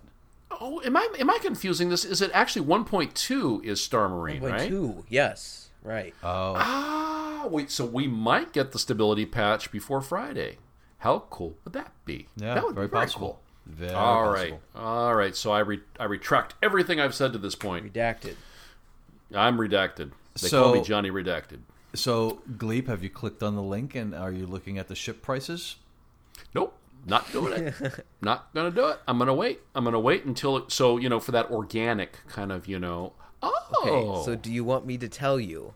oh, 0.52 0.82
am 0.86 0.96
I 0.96 1.08
am 1.20 1.30
I 1.30 1.38
confusing 1.42 1.90
this? 1.90 2.06
Is 2.06 2.22
it 2.22 2.32
actually 2.34 2.66
1.2 2.66 3.64
is 3.66 3.82
Star 3.82 4.08
Marine, 4.08 4.42
right? 4.42 4.72
1.2, 4.72 5.04
yes, 5.10 5.70
right. 5.84 6.14
Oh, 6.24 6.54
Ah, 6.58 7.48
wait. 7.50 7.70
So 7.72 7.86
we 7.86 8.08
might 8.08 8.54
get 8.54 8.72
the 8.72 8.80
stability 8.80 9.26
patch 9.26 9.72
before 9.72 10.02
Friday. 10.02 10.58
How 11.00 11.24
cool 11.30 11.56
would 11.64 11.74
that 11.74 11.92
be? 12.06 12.28
yeah, 12.38 12.54
that 12.56 12.64
would 12.64 12.76
very 12.76 12.88
be 12.88 12.92
very 12.92 13.06
possible. 13.06 13.28
cool. 13.28 13.40
Very 13.66 13.94
All 13.94 14.30
right, 14.32 14.52
possible. 14.52 14.62
all 14.76 15.16
right. 15.16 15.36
So 15.36 15.52
I 15.52 15.60
re- 15.60 15.82
I 16.00 16.06
retract 16.06 16.56
everything 16.64 17.00
I've 17.00 17.14
said 17.16 17.34
to 17.34 17.40
this 17.40 17.56
point. 17.56 17.94
Redacted. 17.94 18.36
I'm 19.36 19.58
redacted. 19.58 20.12
They 20.42 20.48
So- 20.48 20.64
call 20.64 20.74
me 20.76 20.82
Johnny 20.82 21.12
Redacted. 21.12 21.60
So, 21.94 22.42
Gleep, 22.58 22.88
have 22.88 23.04
you 23.04 23.10
clicked 23.10 23.42
on 23.42 23.56
the 23.56 23.64
link 23.64 23.96
and 23.96 24.14
are 24.14 24.32
you 24.32 24.46
looking 24.46 24.78
at 24.78 24.88
the 24.88 24.96
ship 24.96 25.22
prices? 25.22 25.78
Nope, 26.54 26.78
not 27.06 27.32
doing 27.32 27.68
it. 27.68 28.06
not 28.22 28.54
gonna 28.54 28.72
do 28.72 28.88
it. 28.88 29.00
I'm 29.08 29.18
gonna 29.18 29.34
wait. 29.34 29.62
I'm 29.74 29.84
gonna 29.84 30.00
wait 30.00 30.26
until 30.26 30.58
it, 30.58 30.72
so 30.72 30.98
you 30.98 31.10
know 31.10 31.20
for 31.20 31.32
that 31.32 31.50
organic 31.50 32.28
kind 32.28 32.52
of 32.52 32.68
you 32.68 32.80
know. 32.80 33.14
Oh, 33.42 33.56
Okay, 33.82 34.26
so 34.26 34.32
oh. 34.34 34.36
do 34.36 34.52
you 34.52 34.64
want 34.64 34.86
me 34.86 34.98
to 34.98 35.08
tell 35.08 35.40
you? 35.40 35.74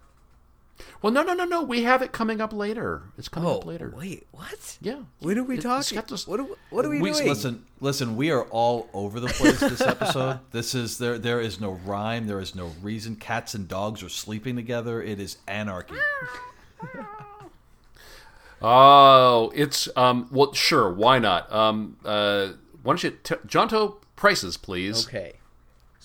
Well, 1.02 1.12
no, 1.12 1.22
no, 1.24 1.34
no, 1.34 1.46
no. 1.46 1.62
We 1.64 1.84
have 1.84 2.02
it 2.02 2.12
coming 2.12 2.40
up 2.42 2.54
later. 2.54 3.04
It's 3.18 3.28
coming 3.30 3.50
Oh, 3.50 3.58
up 3.58 3.66
later. 3.66 3.94
wait, 3.96 4.26
what? 4.32 4.78
Yeah. 4.82 5.02
When 5.20 5.38
are 5.38 5.44
we 5.44 5.58
It- 5.58 5.62
talking? 5.62 5.96
got 5.96 6.08
this- 6.08 6.28
What 6.28 6.40
are, 6.40 6.48
what 6.70 6.86
are 6.86 6.90
we, 6.90 7.02
we- 7.02 7.12
doing? 7.12 7.28
Listen, 7.28 7.66
listen. 7.82 8.16
We 8.16 8.32
are 8.32 8.44
all 8.46 8.90
over 8.94 9.20
the 9.20 9.28
place 9.28 9.60
this 9.60 9.82
episode. 9.82 10.40
this 10.52 10.74
is 10.76 10.98
there. 10.98 11.18
There 11.18 11.42
is 11.42 11.60
no 11.60 11.72
rhyme. 11.86 12.28
There 12.28 12.40
is 12.40 12.56
no 12.56 12.72
reason. 12.82 13.16
Cats 13.16 13.54
and 13.54 13.68
dogs 13.68 14.02
are 14.04 14.10
sleeping 14.10 14.56
together. 14.56 15.02
It 15.02 15.20
is 15.20 15.38
anarchy. 15.48 15.96
Oh, 18.62 19.52
it's 19.54 19.90
um. 19.98 20.30
Well, 20.32 20.54
sure. 20.54 20.90
Why 20.92 21.20
not? 21.20 21.52
Um. 21.52 21.98
Uh. 22.06 22.50
Why 22.82 22.92
don't 22.94 23.04
you, 23.04 23.12
t- 23.12 23.36
Jonto, 23.48 23.96
prices, 24.16 24.58
please. 24.58 25.06
Okay, 25.08 25.34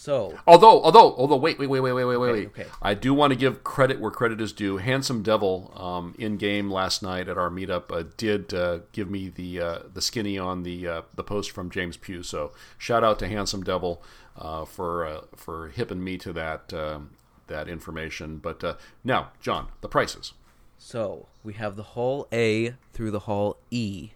so 0.09 0.39
Although, 0.47 0.83
although, 0.83 1.15
although, 1.17 1.37
wait, 1.37 1.59
wait, 1.59 1.67
wait, 1.67 1.81
wait, 1.81 1.93
wait, 1.93 2.05
wait, 2.07 2.19
wait. 2.19 2.47
okay. 2.47 2.65
I 2.81 2.95
do 2.95 3.13
want 3.13 3.35
to 3.35 3.39
give 3.39 3.63
credit 3.63 4.01
where 4.01 4.11
credit 4.11 4.41
is 4.41 4.55
due. 4.55 4.79
Handsome 4.79 5.23
Devil, 5.23 5.71
um, 5.77 6.15
in 6.19 6.39
game 6.39 6.71
last 6.71 7.03
night 7.03 7.29
at 7.29 7.37
our 7.37 7.51
meetup, 7.51 7.93
uh, 7.93 8.05
did 8.17 8.55
uh, 8.55 8.79
give 8.93 9.11
me 9.11 9.29
the 9.29 9.61
uh, 9.61 9.79
the 9.93 10.01
skinny 10.01 10.39
on 10.39 10.63
the 10.63 10.89
uh, 10.89 11.03
the 11.15 11.23
post 11.23 11.51
from 11.51 11.69
James 11.69 11.99
Pugh. 11.99 12.23
So 12.23 12.55
shout 12.79 13.05
out 13.05 13.19
to 13.19 13.29
Handsome 13.29 13.63
Devil 13.63 14.03
uh, 14.39 14.65
for 14.65 15.05
uh, 15.05 15.21
for 15.37 15.69
hipping 15.69 16.03
me 16.03 16.17
to 16.19 16.33
that 16.33 16.73
um 16.73 17.11
that 17.49 17.69
information. 17.69 18.39
But 18.39 18.65
uh, 18.65 18.77
now, 19.05 19.33
John, 19.43 19.69
the 19.83 19.89
prices. 19.89 20.33
so 20.79 21.27
we 21.45 21.53
have 21.53 21.77
the 21.77 21.83
hull 21.83 22.27
A 22.33 22.77
through 22.95 23.11
the 23.11 23.21
hull 23.21 23.59
E. 23.71 24.13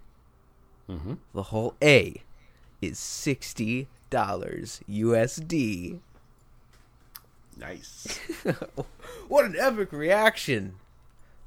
Mm-hmm. 0.89 1.15
The 1.35 1.43
hull 1.43 1.75
A 1.83 2.23
is 2.81 2.99
sixty 2.99 3.89
USD. 4.91 5.99
Nice. 7.59 8.19
What 9.29 9.45
an 9.47 9.57
epic 9.59 9.93
reaction! 9.93 10.75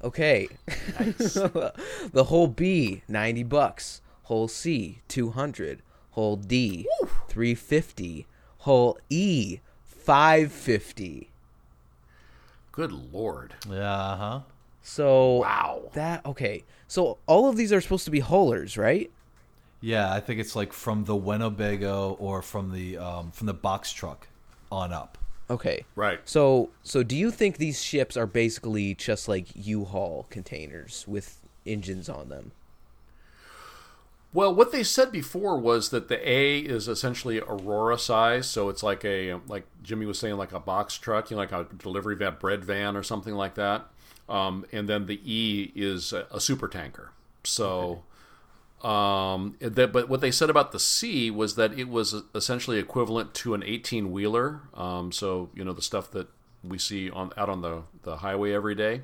Okay, 0.02 0.48
Nice. 0.98 1.34
the 2.12 2.24
Hull 2.28 2.48
B 2.48 3.02
ninety 3.08 3.42
bucks, 3.44 4.00
Hull 4.24 4.48
C 4.48 5.00
two 5.08 5.30
hundred, 5.30 5.82
Hull 6.12 6.36
D 6.36 6.88
three 7.28 7.54
fifty, 7.54 8.26
Hull 8.60 8.98
E 9.08 9.60
five 9.84 10.50
fifty. 10.52 11.30
Good 12.72 12.92
lord. 12.92 13.54
Yeah, 13.70 14.16
huh? 14.16 14.40
So 14.82 15.36
Wow. 15.38 15.82
that 15.94 16.24
okay. 16.26 16.64
So 16.88 17.18
all 17.26 17.48
of 17.48 17.56
these 17.56 17.72
are 17.72 17.80
supposed 17.80 18.04
to 18.06 18.10
be 18.10 18.20
holers, 18.20 18.76
right? 18.76 19.10
Yeah, 19.86 20.12
I 20.12 20.18
think 20.18 20.40
it's 20.40 20.56
like 20.56 20.72
from 20.72 21.04
the 21.04 21.14
Winnebago 21.14 22.16
or 22.18 22.42
from 22.42 22.72
the 22.72 22.98
um, 22.98 23.30
from 23.30 23.46
the 23.46 23.54
box 23.54 23.92
truck 23.92 24.26
on 24.72 24.92
up. 24.92 25.16
Okay. 25.48 25.84
Right. 25.94 26.18
So 26.24 26.70
so 26.82 27.04
do 27.04 27.14
you 27.14 27.30
think 27.30 27.58
these 27.58 27.80
ships 27.80 28.16
are 28.16 28.26
basically 28.26 28.96
just 28.96 29.28
like 29.28 29.46
U-Haul 29.54 30.26
containers 30.28 31.04
with 31.06 31.38
engines 31.64 32.08
on 32.08 32.30
them? 32.30 32.50
Well, 34.32 34.52
what 34.52 34.72
they 34.72 34.82
said 34.82 35.12
before 35.12 35.56
was 35.56 35.90
that 35.90 36.08
the 36.08 36.28
A 36.28 36.58
is 36.58 36.88
essentially 36.88 37.38
Aurora 37.38 37.96
size, 37.96 38.48
so 38.48 38.68
it's 38.68 38.82
like 38.82 39.04
a 39.04 39.34
like 39.46 39.66
Jimmy 39.84 40.04
was 40.04 40.18
saying, 40.18 40.36
like 40.36 40.52
a 40.52 40.58
box 40.58 40.98
truck, 40.98 41.30
you 41.30 41.36
know, 41.36 41.42
like 41.42 41.52
a 41.52 41.68
delivery 41.78 42.16
van, 42.16 42.38
bread 42.40 42.64
van, 42.64 42.96
or 42.96 43.04
something 43.04 43.34
like 43.34 43.54
that. 43.54 43.86
Um, 44.28 44.66
and 44.72 44.88
then 44.88 45.06
the 45.06 45.20
E 45.24 45.70
is 45.76 46.12
a, 46.12 46.26
a 46.32 46.40
super 46.40 46.66
tanker. 46.66 47.12
So, 47.44 48.02
um, 48.86 49.56
that, 49.60 49.92
but 49.92 50.08
what 50.08 50.20
they 50.20 50.30
said 50.30 50.50
about 50.50 50.72
the 50.72 50.78
C 50.78 51.30
was 51.30 51.56
that 51.56 51.78
it 51.78 51.88
was 51.88 52.14
essentially 52.34 52.78
equivalent 52.78 53.34
to 53.34 53.54
an 53.54 53.62
eighteen 53.64 54.12
wheeler. 54.12 54.60
Um, 54.74 55.12
so 55.12 55.50
you 55.54 55.64
know 55.64 55.72
the 55.72 55.82
stuff 55.82 56.10
that 56.12 56.28
we 56.62 56.78
see 56.78 57.10
on 57.10 57.32
out 57.36 57.48
on 57.48 57.62
the 57.62 57.82
the 58.02 58.18
highway 58.18 58.52
every 58.52 58.74
day. 58.74 59.02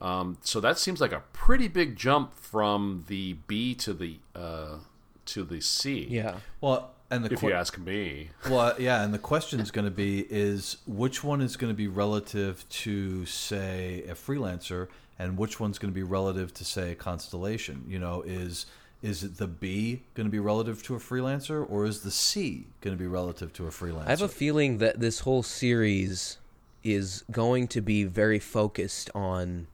Um, 0.00 0.36
so 0.42 0.60
that 0.60 0.78
seems 0.78 1.00
like 1.00 1.12
a 1.12 1.22
pretty 1.32 1.68
big 1.68 1.96
jump 1.96 2.34
from 2.34 3.04
the 3.06 3.34
B 3.46 3.74
to 3.76 3.94
the 3.94 4.18
uh, 4.34 4.78
to 5.26 5.42
the 5.44 5.60
C. 5.60 6.06
Yeah. 6.10 6.36
Well, 6.60 6.90
and 7.10 7.24
the 7.24 7.32
If 7.32 7.40
que- 7.40 7.48
you 7.48 7.54
ask 7.54 7.78
me, 7.78 8.30
well, 8.50 8.74
yeah, 8.78 9.02
and 9.02 9.14
the 9.14 9.18
question 9.18 9.60
is 9.60 9.70
going 9.70 9.84
to 9.84 9.90
be 9.90 10.26
is 10.28 10.78
which 10.86 11.22
one 11.24 11.40
is 11.40 11.56
going 11.56 11.72
to 11.72 11.76
be 11.76 11.88
relative 11.88 12.68
to 12.68 13.24
say 13.26 14.04
a 14.08 14.14
freelancer, 14.14 14.88
and 15.18 15.38
which 15.38 15.58
one's 15.60 15.78
going 15.78 15.92
to 15.92 15.94
be 15.94 16.02
relative 16.02 16.52
to 16.54 16.64
say 16.64 16.92
a 16.92 16.94
constellation? 16.94 17.84
You 17.88 17.98
know, 17.98 18.22
is 18.22 18.66
is 19.02 19.22
it 19.22 19.36
the 19.36 19.46
B 19.46 20.02
going 20.14 20.26
to 20.26 20.30
be 20.30 20.38
relative 20.38 20.82
to 20.84 20.94
a 20.94 20.98
freelancer, 20.98 21.64
or 21.68 21.84
is 21.84 22.00
the 22.00 22.10
C 22.10 22.66
going 22.80 22.96
to 22.96 23.00
be 23.00 23.06
relative 23.06 23.52
to 23.54 23.66
a 23.66 23.70
freelancer? 23.70 24.06
I 24.06 24.10
have 24.10 24.22
a 24.22 24.28
feeling 24.28 24.78
that 24.78 25.00
this 25.00 25.20
whole 25.20 25.42
series 25.42 26.38
is 26.82 27.24
going 27.30 27.68
to 27.68 27.80
be 27.80 28.04
very 28.04 28.38
focused 28.38 29.10
on 29.14 29.66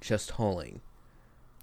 just 0.00 0.32
hulling. 0.32 0.80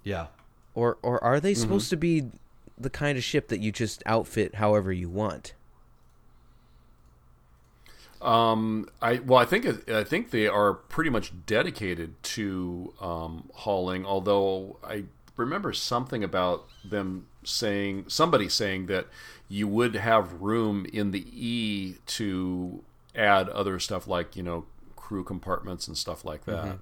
yeah, 0.02 0.28
Or 0.74 0.98
or 1.02 1.22
are 1.22 1.40
they 1.40 1.54
supposed 1.54 1.90
to 1.90 1.96
be 1.96 2.30
the 2.78 2.90
kind 2.90 3.18
of 3.18 3.24
ship 3.24 3.48
that 3.48 3.60
you 3.60 3.72
just 3.72 4.02
outfit 4.06 4.56
however 4.56 4.92
you 4.92 5.08
want? 5.10 5.54
um, 8.20 8.88
I 9.00 9.16
well, 9.20 9.38
I 9.38 9.44
think 9.44 9.88
I 9.90 10.02
think 10.04 10.30
they 10.30 10.48
are 10.48 10.74
pretty 10.74 11.10
much 11.10 11.32
dedicated 11.46 12.20
to 12.24 12.92
um, 13.00 13.48
hauling. 13.54 14.04
Although 14.04 14.78
I 14.82 15.04
remember 15.38 15.72
something 15.72 16.22
about 16.22 16.66
them 16.84 17.26
saying 17.44 18.04
somebody 18.08 18.48
saying 18.48 18.86
that 18.86 19.06
you 19.48 19.66
would 19.66 19.94
have 19.94 20.42
room 20.42 20.84
in 20.92 21.12
the 21.12 21.24
E 21.32 21.96
to 22.06 22.82
add 23.14 23.48
other 23.48 23.78
stuff 23.78 24.06
like 24.06 24.36
you 24.36 24.42
know 24.42 24.66
crew 24.96 25.24
compartments 25.24 25.88
and 25.88 25.96
stuff 25.96 26.24
like 26.24 26.44
that. 26.44 26.78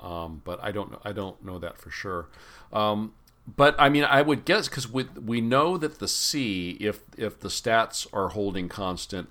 Um, 0.00 0.42
but 0.44 0.62
I 0.62 0.72
don't 0.72 0.92
know. 0.92 1.00
I 1.04 1.12
don't 1.12 1.44
know 1.44 1.58
that 1.58 1.78
for 1.78 1.90
sure. 1.90 2.28
Um, 2.72 3.12
but 3.56 3.74
I 3.78 3.88
mean, 3.90 4.04
I 4.04 4.22
would 4.22 4.44
guess 4.44 4.68
because 4.68 4.90
we 4.90 5.04
we 5.04 5.40
know 5.40 5.76
that 5.76 5.98
the 5.98 6.08
C, 6.08 6.78
if 6.80 7.00
if 7.16 7.40
the 7.40 7.48
stats 7.48 8.06
are 8.12 8.30
holding 8.30 8.68
constant, 8.68 9.28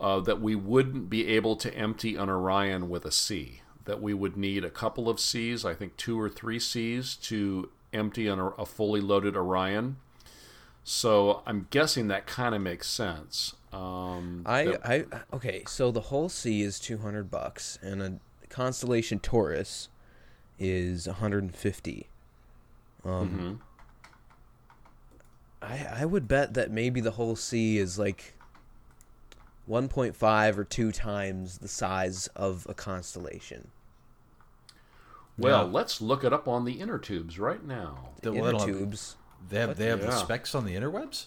uh, 0.00 0.20
that 0.20 0.40
we 0.40 0.56
wouldn't 0.56 1.08
be 1.08 1.28
able 1.28 1.56
to 1.56 1.72
empty 1.74 2.16
an 2.16 2.28
Orion 2.28 2.88
with 2.88 3.04
a 3.04 3.12
C. 3.12 3.60
That 3.84 4.00
we 4.00 4.14
would 4.14 4.36
need 4.36 4.64
a 4.64 4.70
couple 4.70 5.08
of 5.08 5.18
Cs, 5.18 5.64
I 5.64 5.74
think 5.74 5.96
two 5.96 6.20
or 6.20 6.28
three 6.28 6.58
Cs, 6.58 7.16
to 7.16 7.68
empty 7.92 8.28
on 8.28 8.52
a 8.58 8.66
fully 8.66 9.00
loaded 9.00 9.36
Orion. 9.36 9.96
So 10.84 11.42
I'm 11.46 11.66
guessing 11.70 12.08
that 12.08 12.26
kind 12.26 12.54
of 12.54 12.60
makes 12.60 12.88
sense. 12.88 13.54
Um, 13.72 14.42
I, 14.46 14.64
that- 14.64 14.86
I 14.86 15.04
okay, 15.36 15.62
so 15.66 15.90
the 15.90 16.00
Hull 16.02 16.28
C 16.28 16.62
is 16.62 16.78
two 16.80 16.98
hundred 16.98 17.30
bucks, 17.30 17.78
and 17.82 18.02
a 18.02 18.18
constellation 18.48 19.18
Taurus 19.18 19.88
is 20.58 21.06
one 21.06 21.16
hundred 21.16 21.44
and 21.44 21.54
fifty. 21.56 22.08
Um, 23.04 23.60
I 25.60 25.86
I 26.00 26.04
would 26.04 26.26
bet 26.28 26.54
that 26.54 26.70
maybe 26.70 27.00
the 27.00 27.12
Hull 27.12 27.36
C 27.36 27.78
is 27.78 27.98
like 27.98 28.34
one 29.66 29.88
point 29.88 30.16
five 30.16 30.58
or 30.58 30.64
two 30.64 30.90
times 30.92 31.58
the 31.58 31.68
size 31.68 32.26
of 32.34 32.66
a 32.68 32.74
constellation. 32.74 33.68
Well, 35.38 35.64
Yeah. 35.66 35.72
let's 35.72 36.00
look 36.00 36.24
it 36.24 36.32
up 36.32 36.46
on 36.48 36.64
the 36.64 36.80
inner 36.80 36.98
tubes 36.98 37.38
right 37.38 37.64
now. 37.64 38.10
The 38.22 38.30
they 38.32 38.38
inner 38.38 38.52
don't 38.52 38.60
have- 38.68 38.78
tubes. 38.78 39.16
they 39.48 39.58
have 39.60 39.76
they 39.76 39.86
have 39.86 40.00
the 40.00 40.12
specs 40.12 40.54
on 40.54 40.64
the 40.64 40.74
interwebs. 40.74 41.26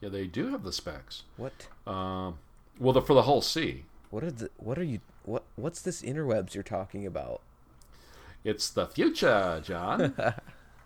Yeah, 0.00 0.08
they 0.10 0.26
do 0.26 0.48
have 0.50 0.62
the 0.62 0.72
specs. 0.72 1.22
What? 1.36 1.68
Um, 1.86 2.38
well, 2.78 2.92
the, 2.92 3.00
for 3.02 3.14
the 3.14 3.22
whole 3.22 3.40
C, 3.40 3.84
What 4.10 4.22
are 4.24 4.30
the? 4.30 4.50
What 4.58 4.78
are 4.78 4.84
you? 4.84 5.00
What? 5.24 5.44
What's 5.56 5.80
this 5.80 6.02
interwebs 6.02 6.54
you're 6.54 6.62
talking 6.62 7.06
about? 7.06 7.40
it's 8.44 8.68
the 8.70 8.86
future, 8.86 9.60
John. 9.64 10.14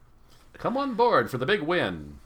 Come 0.54 0.76
on 0.76 0.94
board 0.94 1.30
for 1.30 1.36
the 1.38 1.44
big 1.46 1.60
win. 1.62 2.18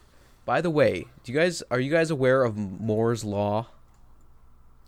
By 0.44 0.60
the 0.60 0.70
way, 0.70 1.06
do 1.24 1.32
you 1.32 1.38
guys 1.38 1.62
are 1.70 1.80
you 1.80 1.90
guys 1.90 2.10
aware 2.10 2.44
of 2.44 2.56
Moore's 2.56 3.24
law? 3.24 3.68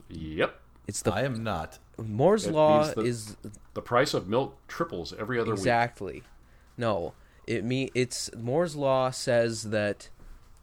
Yep. 0.09 0.61
It's 0.87 1.03
the 1.03 1.13
I 1.13 1.23
am 1.23 1.43
not. 1.43 1.79
Moore's 1.99 2.47
It 2.47 2.53
law 2.53 2.83
means 2.83 2.95
the- 2.95 3.01
is 3.03 3.37
The 3.75 3.83
price 3.83 4.13
of 4.15 4.29
milk 4.29 4.57
triples 4.69 5.13
every 5.19 5.39
other 5.39 5.51
week. 5.53 5.59
exactly. 5.59 6.23
No, 6.77 7.15
it 7.47 7.65
me 7.65 7.91
it's 7.95 8.31
Moore's 8.37 8.77
law 8.77 9.11
says 9.11 9.65
that 9.71 10.09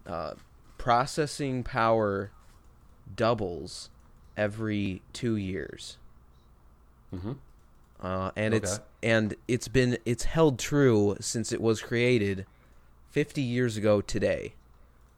uh, 0.05 0.33
processing 0.77 1.63
power 1.63 2.31
doubles 3.15 3.89
every 4.37 5.01
two 5.13 5.35
years. 5.35 5.97
Mhm. 7.13 7.37
Uh, 8.01 8.31
and 8.35 8.53
it's 8.53 8.79
and 9.01 9.35
it's 9.47 9.67
been 9.67 9.97
it's 10.05 10.23
held 10.25 10.59
true 10.59 11.15
since 11.19 11.51
it 11.51 11.61
was 11.61 11.81
created 11.81 12.45
fifty 13.09 13.41
years 13.41 13.77
ago 13.77 14.01
today. 14.01 14.55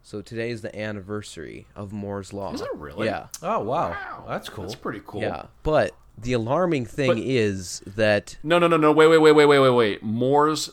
So 0.03 0.21
today 0.21 0.51
is 0.51 0.61
the 0.61 0.77
anniversary 0.77 1.65
of 1.75 1.91
Moore's 1.91 2.31
law. 2.31 2.53
Is 2.53 2.61
it 2.61 2.69
really? 2.75 3.07
Yeah. 3.07 3.27
Oh 3.41 3.59
wow, 3.61 3.89
Wow. 3.89 4.25
that's 4.27 4.49
cool. 4.49 4.65
That's 4.65 4.75
pretty 4.75 5.01
cool. 5.05 5.21
Yeah. 5.21 5.47
But 5.63 5.95
the 6.17 6.33
alarming 6.33 6.85
thing 6.85 7.09
But- 7.09 7.17
is 7.19 7.81
that 7.85 8.37
No, 8.43 8.59
no, 8.59 8.67
no, 8.67 8.77
no. 8.77 8.91
Wait, 8.91 9.07
wait, 9.07 9.17
wait, 9.19 9.31
wait, 9.33 9.45
wait, 9.45 9.59
wait, 9.59 9.69
wait. 9.69 10.03
Moore's 10.03 10.71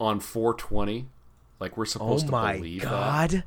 on 0.00 0.20
420. 0.20 1.06
Like 1.60 1.76
we're 1.76 1.82
oh 1.82 1.86
supposed 1.86 2.28
my 2.28 2.52
to 2.54 2.58
believe 2.58 2.82
that. 2.82 2.88
god. 2.90 3.44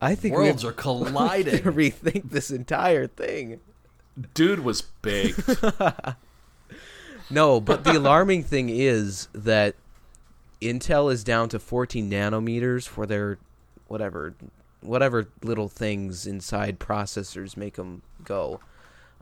I 0.00 0.14
think 0.14 0.36
we 0.36 0.46
have 0.46 0.54
Worlds 0.56 0.64
are 0.64 0.72
to 0.72 0.76
colliding. 0.76 1.62
rethink 1.62 2.30
this 2.30 2.50
entire 2.50 3.06
thing. 3.06 3.60
Dude 4.34 4.60
was 4.60 4.82
baked. 4.82 5.40
No, 7.28 7.60
but 7.60 7.82
the 7.82 7.96
alarming 7.96 8.44
thing 8.44 8.68
is 8.68 9.26
that 9.32 9.74
Intel 10.62 11.12
is 11.12 11.24
down 11.24 11.48
to 11.48 11.58
14 11.58 12.08
nanometers 12.08 12.86
for 12.86 13.04
their 13.04 13.38
whatever 13.88 14.34
whatever 14.80 15.26
little 15.42 15.68
things 15.68 16.24
inside 16.24 16.78
processors 16.78 17.56
make 17.56 17.74
them 17.74 18.02
go. 18.22 18.60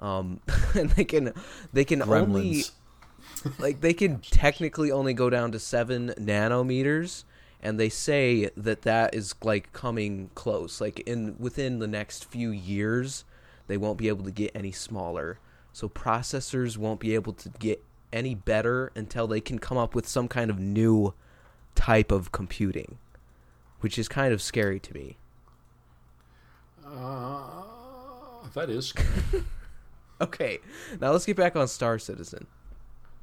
Um, 0.00 0.40
and 0.74 0.90
they 0.90 1.04
can 1.04 1.32
they 1.72 1.84
can 1.84 2.02
only 2.02 2.64
like 3.58 3.80
they 3.80 3.94
can 3.94 4.20
technically 4.20 4.90
only 4.90 5.14
go 5.14 5.30
down 5.30 5.52
to 5.52 5.58
7 5.58 6.14
nanometers 6.18 7.24
and 7.62 7.80
they 7.80 7.88
say 7.88 8.50
that 8.56 8.82
that 8.82 9.14
is 9.14 9.34
like 9.42 9.72
coming 9.72 10.30
close. 10.34 10.80
Like 10.80 11.00
in 11.00 11.36
within 11.38 11.78
the 11.78 11.88
next 11.88 12.24
few 12.24 12.50
years 12.50 13.24
they 13.66 13.76
won't 13.76 13.98
be 13.98 14.08
able 14.08 14.24
to 14.24 14.30
get 14.30 14.50
any 14.54 14.72
smaller. 14.72 15.38
So 15.72 15.88
processors 15.88 16.76
won't 16.76 17.00
be 17.00 17.14
able 17.14 17.32
to 17.32 17.48
get 17.58 17.82
any 18.12 18.34
better 18.34 18.92
until 18.94 19.26
they 19.26 19.40
can 19.40 19.58
come 19.58 19.76
up 19.76 19.94
with 19.94 20.06
some 20.06 20.28
kind 20.28 20.50
of 20.50 20.58
new 20.58 21.14
type 21.74 22.12
of 22.12 22.30
computing 22.30 22.98
which 23.84 23.98
is 23.98 24.08
kind 24.08 24.32
of 24.32 24.40
scary 24.40 24.80
to 24.80 24.94
me. 24.94 25.18
Uh, 26.86 27.52
that 28.54 28.70
is. 28.70 28.94
okay 30.20 30.58
now 31.00 31.10
let's 31.12 31.26
get 31.26 31.36
back 31.36 31.56
on 31.56 31.66
star 31.68 31.98
citizen 31.98 32.46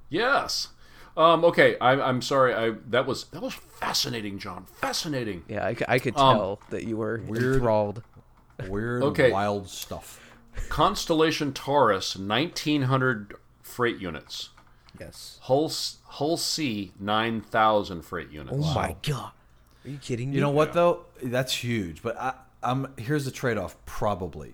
Yes. 0.10 0.68
Um, 1.16 1.44
okay, 1.46 1.78
I, 1.80 1.92
I'm 1.94 2.22
sorry. 2.22 2.54
I 2.54 2.72
that 2.90 3.06
was 3.06 3.26
that 3.26 3.42
was 3.42 3.54
fascinating, 3.54 4.40
John. 4.40 4.66
Fascinating. 4.76 5.44
yeah 5.48 5.66
I 5.88 6.00
could 6.00 6.18
Um, 6.18 6.36
tell 6.38 6.60
that 6.70 6.84
you 6.86 6.98
were 6.98 7.22
weird. 7.26 7.56
enthralled 7.56 8.04
Weird, 8.68 9.04
Okay. 9.04 9.32
wild 9.32 9.68
stuff. 9.70 10.20
Constellation 10.70 11.52
Taurus, 11.54 12.16
1900 12.18 13.36
freight 13.62 13.98
units. 14.00 14.50
yes 15.00 15.40
Hull 15.44 15.66
S- 15.66 15.98
Hull 16.06 16.38
C, 16.38 16.92
9,000 17.00 18.02
freight 18.04 18.30
units. 18.32 18.58
oh 18.60 18.74
my 18.74 18.96
god 19.02 19.32
are 19.86 19.90
you 19.90 19.98
kidding 19.98 20.30
me 20.30 20.36
You 20.36 20.42
know 20.42 20.50
what 20.52 20.74
though? 20.74 21.06
That's 21.24 21.54
huge. 21.64 22.04
But 22.04 22.16
I, 22.20 22.34
I'm 22.62 22.94
here's 22.98 23.26
the 23.26 23.32
trade-off. 23.32 23.76
Probably, 23.86 24.54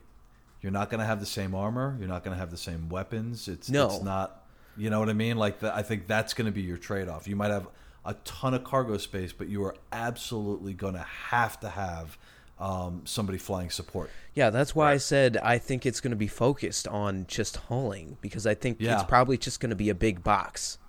you're 0.68 0.73
not 0.73 0.89
going 0.89 0.99
to 0.99 1.06
have 1.06 1.22
the 1.22 1.26
same 1.26 1.56
armor. 1.56 1.95
You're 1.98 2.10
not 2.10 2.26
going 2.26 2.35
to 2.35 2.39
have 2.39 2.52
the 2.52 2.57
same 2.57 2.89
weapons. 2.89 3.48
It's 3.48 3.69
No. 3.69 3.85
It's 3.85 4.03
not. 4.03 4.44
You 4.76 4.89
know 4.89 4.99
what 4.99 5.07
I 5.07 5.14
mean? 5.14 5.38
Like 5.38 5.61
the, 5.61 5.73
I 5.73 5.81
think 5.81 6.07
that's 6.07 6.34
going 6.34 6.48
to 6.48 6.52
be 6.52 6.61
your 6.61 6.76
trade-off. 6.76 7.26
You 7.26 7.38
might 7.38 7.52
have 7.52 7.69
a 8.03 8.15
ton 8.26 8.53
of 8.53 8.65
cargo 8.65 8.98
space, 8.98 9.31
but 9.31 9.48
you 9.48 9.64
are 9.64 9.76
absolutely 9.94 10.73
going 10.73 10.95
to 10.95 11.06
have 11.30 11.57
to 11.61 11.69
have 11.69 12.18
um, 12.60 13.03
somebody 13.06 13.38
flying 13.38 13.69
support. 13.69 14.10
Yeah, 14.34 14.49
that's 14.49 14.76
why 14.76 14.91
I 14.91 14.98
said 14.98 15.38
I 15.38 15.57
think 15.57 15.85
it's 15.85 16.02
going 16.02 16.11
to 16.11 16.18
be 16.18 16.27
focused 16.27 16.85
on 16.89 17.27
just 17.30 17.56
hauling 17.56 18.18
because 18.19 18.45
I 18.45 18.53
think 18.53 18.77
Yeah. 18.81 18.95
it's 18.95 19.03
probably 19.03 19.38
just 19.38 19.61
going 19.61 19.69
to 19.69 19.76
be 19.77 19.88
a 19.89 19.95
big 19.95 20.22
box. 20.22 20.80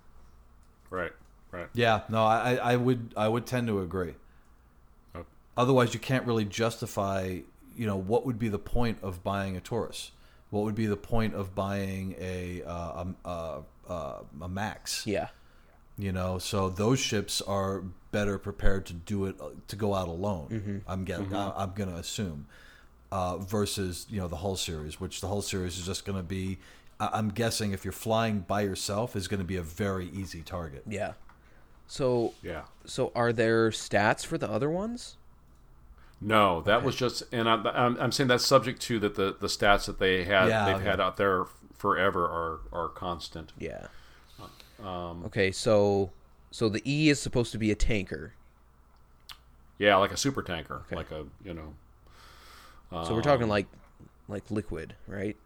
Right, 0.90 1.12
right. 1.52 1.68
Yeah, 1.72 2.00
no, 2.08 2.24
I, 2.24 2.56
I 2.56 2.74
would 2.74 3.14
I 3.16 3.28
would 3.28 3.46
tend 3.46 3.68
to 3.68 3.80
agree. 3.80 4.14
Otherwise, 5.56 5.94
you 5.94 6.00
can't 6.00 6.24
really 6.26 6.44
justify. 6.44 7.38
You 7.78 7.86
know, 7.86 7.96
what 7.96 8.26
would 8.26 8.38
be 8.38 8.48
the 8.48 8.58
point 8.58 8.98
of 9.02 9.22
buying 9.22 9.56
a 9.56 9.60
Taurus? 9.60 10.10
What 10.50 10.64
would 10.64 10.74
be 10.74 10.86
the 10.86 10.96
point 10.96 11.34
of 11.34 11.54
buying 11.54 12.14
a 12.18 12.62
uh, 12.64 13.04
a, 13.24 13.28
a, 13.28 13.62
a, 13.88 14.14
a 14.42 14.48
Max? 14.48 15.06
Yeah. 15.06 15.28
You 15.96 16.12
know, 16.12 16.38
so 16.38 16.68
those 16.68 16.98
ships 17.00 17.40
are 17.40 17.82
better 18.12 18.38
prepared 18.38 18.86
to 18.86 18.92
do 18.94 19.26
it 19.26 19.36
uh, 19.40 19.50
to 19.68 19.76
go 19.76 19.94
out 19.94 20.08
alone. 20.08 20.48
Mm-hmm. 20.50 20.78
I'm 20.90 21.04
getting. 21.04 21.34
I, 21.34 21.52
I'm 21.56 21.72
going 21.74 21.90
to 21.90 21.96
assume 21.96 22.46
uh, 23.12 23.38
versus 23.38 24.06
you 24.10 24.18
know 24.20 24.28
the 24.28 24.36
Hull 24.36 24.56
series, 24.56 25.00
which 25.00 25.20
the 25.20 25.28
Hull 25.28 25.42
series 25.42 25.78
is 25.78 25.86
just 25.86 26.04
going 26.04 26.18
to 26.18 26.24
be. 26.24 26.58
I'm 27.00 27.28
guessing 27.28 27.72
if 27.72 27.84
you're 27.84 27.92
flying 27.92 28.40
by 28.40 28.62
yourself, 28.62 29.14
is 29.14 29.28
going 29.28 29.38
to 29.38 29.46
be 29.46 29.54
a 29.56 29.62
very 29.62 30.08
easy 30.08 30.42
target. 30.42 30.82
Yeah. 30.88 31.12
So 31.86 32.34
Yeah. 32.42 32.62
so 32.86 33.12
are 33.14 33.32
there 33.32 33.70
stats 33.70 34.26
for 34.26 34.36
the 34.36 34.50
other 34.50 34.68
ones? 34.68 35.16
No, 36.20 36.62
that 36.62 36.82
was 36.82 36.96
just, 36.96 37.22
and 37.32 37.48
I'm, 37.48 37.64
I'm, 37.66 37.96
I'm 38.00 38.12
saying 38.12 38.26
that's 38.28 38.44
subject 38.44 38.80
to 38.82 38.98
that 39.00 39.14
the, 39.14 39.36
the 39.38 39.46
stats 39.46 39.86
that 39.86 39.98
they 40.00 40.24
had 40.24 40.48
Yeah, 40.48 40.64
they've 40.66 40.76
okay. 40.76 40.84
had 40.84 41.00
out 41.00 41.16
there 41.16 41.44
forever 41.74 42.24
are 42.24 42.60
are 42.72 42.88
constant. 42.88 43.52
Yeah. 43.58 43.86
Um, 44.82 45.24
Okay, 45.26 45.50
so 45.52 46.10
so 46.50 46.68
the 46.68 46.82
E 46.84 47.08
is 47.08 47.20
supposed 47.20 47.52
to 47.52 47.58
be 47.58 47.70
a 47.70 47.74
tanker. 47.76 48.32
yeah, 49.78 49.96
like 49.96 50.10
a 50.12 50.16
super 50.16 50.42
tanker, 50.42 50.82
like 50.90 51.10
a 51.12 51.24
you 51.44 51.54
know. 51.54 51.74
So 53.04 53.14
we're 53.14 53.22
talking 53.22 53.48
like 53.48 53.66
like 54.28 54.50
liquid, 54.50 54.94
right? 55.06 55.36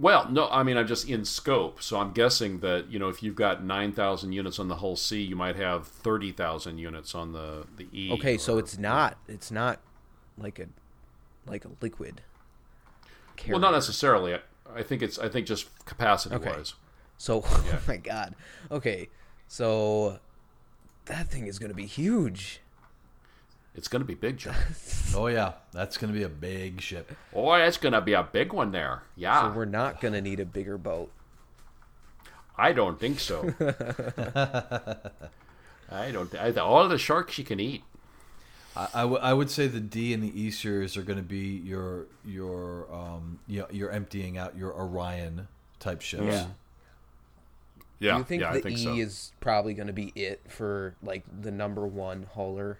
Well, 0.00 0.28
no, 0.28 0.48
I 0.48 0.62
mean 0.64 0.76
I'm 0.76 0.86
just 0.88 1.08
in 1.08 1.24
scope, 1.24 1.80
so 1.82 1.98
I'm 1.98 2.12
guessing 2.12 2.60
that 2.60 2.90
you 2.90 2.98
know 2.98 3.08
if 3.08 3.22
you've 3.22 3.36
got 3.36 3.64
nine 3.64 3.92
thousand 3.92 4.32
units 4.32 4.58
on 4.58 4.68
the 4.68 4.76
Hull 4.76 4.96
C, 4.96 5.20
you 5.22 5.36
might 5.36 5.56
have 5.56 5.86
thirty 5.86 6.32
thousand 6.32 6.78
units 6.78 7.14
on 7.14 7.32
the 7.32 7.66
the 7.76 7.86
E. 7.92 8.10
Okay, 8.14 8.36
so 8.36 8.58
it's 8.58 8.76
not 8.76 9.16
it's 9.28 9.50
not 9.50 9.80
like 10.36 10.58
a 10.58 10.66
like 11.46 11.64
a 11.64 11.68
liquid. 11.80 12.22
well, 13.48 13.60
not 13.60 13.72
necessarily. 13.72 14.34
I, 14.34 14.40
I 14.74 14.82
think 14.82 15.00
it's 15.02 15.18
I 15.18 15.28
think 15.28 15.46
just 15.46 15.68
capacity 15.84 16.34
Okay. 16.36 16.50
wise. 16.50 16.74
So, 17.16 17.42
oh 17.46 17.80
my 17.86 17.96
god. 17.96 18.34
Okay, 18.72 19.08
so 19.46 20.18
that 21.04 21.28
thing 21.28 21.46
is 21.46 21.58
going 21.60 21.70
to 21.70 21.76
be 21.76 21.86
huge. 21.86 22.60
It's 23.74 23.88
going 23.88 24.00
to 24.02 24.06
be 24.06 24.14
big, 24.14 24.36
John. 24.38 24.54
Oh 25.16 25.28
yeah, 25.28 25.52
that's 25.72 25.96
going 25.96 26.12
to 26.12 26.18
be 26.18 26.24
a 26.24 26.28
big 26.28 26.80
ship. 26.80 27.12
oh, 27.32 27.52
it's 27.52 27.76
going 27.76 27.92
to 27.92 28.00
be 28.00 28.14
a 28.14 28.24
big 28.24 28.52
one 28.52 28.72
there. 28.72 29.02
Yeah, 29.14 29.42
So 29.42 29.56
we're 29.56 29.64
not 29.64 30.00
going 30.00 30.12
to 30.14 30.20
need 30.20 30.40
a 30.40 30.44
bigger 30.44 30.76
boat. 30.76 31.12
I 32.58 32.72
don't 32.72 32.98
think 32.98 33.20
so. 33.20 33.54
I 35.90 36.10
don't. 36.10 36.34
I, 36.34 36.50
all 36.60 36.88
the 36.88 36.98
sharks 36.98 37.38
you 37.38 37.44
can 37.44 37.60
eat. 37.60 37.84
I, 38.76 38.88
I, 38.94 39.00
w- 39.02 39.20
I 39.22 39.32
would 39.32 39.50
say 39.50 39.66
the 39.68 39.78
D 39.80 40.12
and 40.12 40.22
the 40.22 40.40
E 40.40 40.50
series 40.50 40.96
are 40.96 41.02
going 41.02 41.18
to 41.18 41.22
be 41.24 41.60
your 41.64 42.06
your 42.24 42.92
um 42.92 43.38
you 43.46 43.60
know, 43.60 43.66
you're 43.70 43.90
emptying 43.90 44.36
out 44.36 44.56
your 44.56 44.72
Orion 44.72 45.46
type 45.78 46.00
ships. 46.00 46.24
Yeah. 46.24 46.46
Yeah, 48.00 48.12
Do 48.14 48.18
you 48.18 48.24
think 48.24 48.42
yeah, 48.42 48.52
the 48.54 48.60
think 48.60 48.78
E 48.78 48.84
so. 48.84 48.94
is 48.94 49.32
probably 49.40 49.74
going 49.74 49.86
to 49.86 49.92
be 49.92 50.12
it 50.16 50.40
for 50.48 50.96
like 51.02 51.22
the 51.40 51.52
number 51.52 51.86
one 51.86 52.26
hauler? 52.32 52.78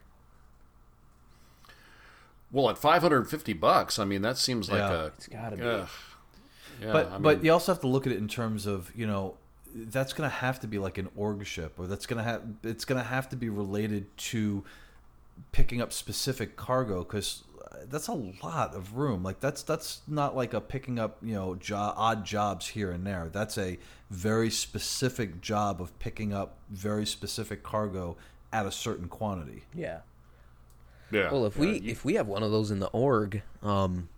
Well, 2.55 2.71
at 2.71 2.79
550 2.79 3.53
bucks, 3.55 3.99
I 3.99 4.05
mean 4.05 4.23
that 4.23 4.39
seems 4.39 4.71
like 4.71 4.79
Yeah. 4.79 4.93
a. 4.93 5.05
It's 5.07 5.27
got 5.27 5.51
to 5.51 5.57
be. 5.57 5.63
Ugh. 5.65 5.89
yeah, 6.81 6.93
But 6.93 7.13
I 7.13 7.19
but 7.19 7.45
you 7.45 7.53
also 7.53 7.73
have 7.73 7.81
to 7.83 7.89
look 7.89 8.07
at 8.07 8.13
it 8.13 8.19
in 8.19 8.29
terms 8.29 8.65
of 8.67 8.91
you 8.97 9.07
know 9.07 9.35
that's 9.75 10.13
going 10.13 10.29
to 10.31 10.35
have 10.37 10.61
to 10.61 10.67
be 10.69 10.79
like 10.79 10.99
an 10.99 11.09
org 11.17 11.45
ship 11.45 11.75
or 11.79 11.87
that's 11.89 12.07
going 12.07 12.19
to 12.19 12.23
have 12.23 12.43
it's 12.63 12.85
going 12.85 13.01
to 13.03 13.07
have 13.09 13.29
to 13.31 13.37
be 13.37 13.49
related 13.49 14.17
to 14.17 14.63
picking 15.51 15.81
up 15.83 15.93
specific 15.93 16.55
cargo 16.57 17.03
because 17.03 17.43
uh, 17.73 17.79
that's 17.91 18.07
a 18.07 18.13
lot 18.13 18.73
of 18.73 18.95
room 18.97 19.25
like 19.25 19.41
that's 19.41 19.65
that's 19.65 20.03
not 20.07 20.37
like 20.37 20.55
a 20.55 20.61
picking 20.61 20.97
up 21.01 21.17
you 21.23 21.35
know 21.35 21.57
jo- 21.57 21.93
odd 21.97 22.25
jobs 22.25 22.69
here 22.69 22.93
and 22.93 23.05
there 23.05 23.29
that's 23.33 23.59
a 23.59 23.77
very 24.11 24.49
specific 24.49 25.41
job 25.41 25.83
of 25.83 25.97
picking 25.99 26.33
up 26.33 26.57
very 26.71 27.05
specific 27.05 27.65
cargo 27.65 28.17
at 28.53 28.65
a 28.67 28.71
certain 28.71 29.09
quantity 29.09 29.65
Yeah. 29.75 29.99
Yeah. 31.15 31.31
Well, 31.33 31.47
if 31.47 31.55
yeah, 31.57 31.61
we 31.61 31.79
you- 31.81 31.91
if 31.93 32.05
we 32.05 32.15
have 32.15 32.27
one 32.27 32.43
of 32.43 32.51
those 32.51 32.71
in 32.71 32.81
the 32.81 32.89
org, 32.89 33.43
um, 33.63 34.09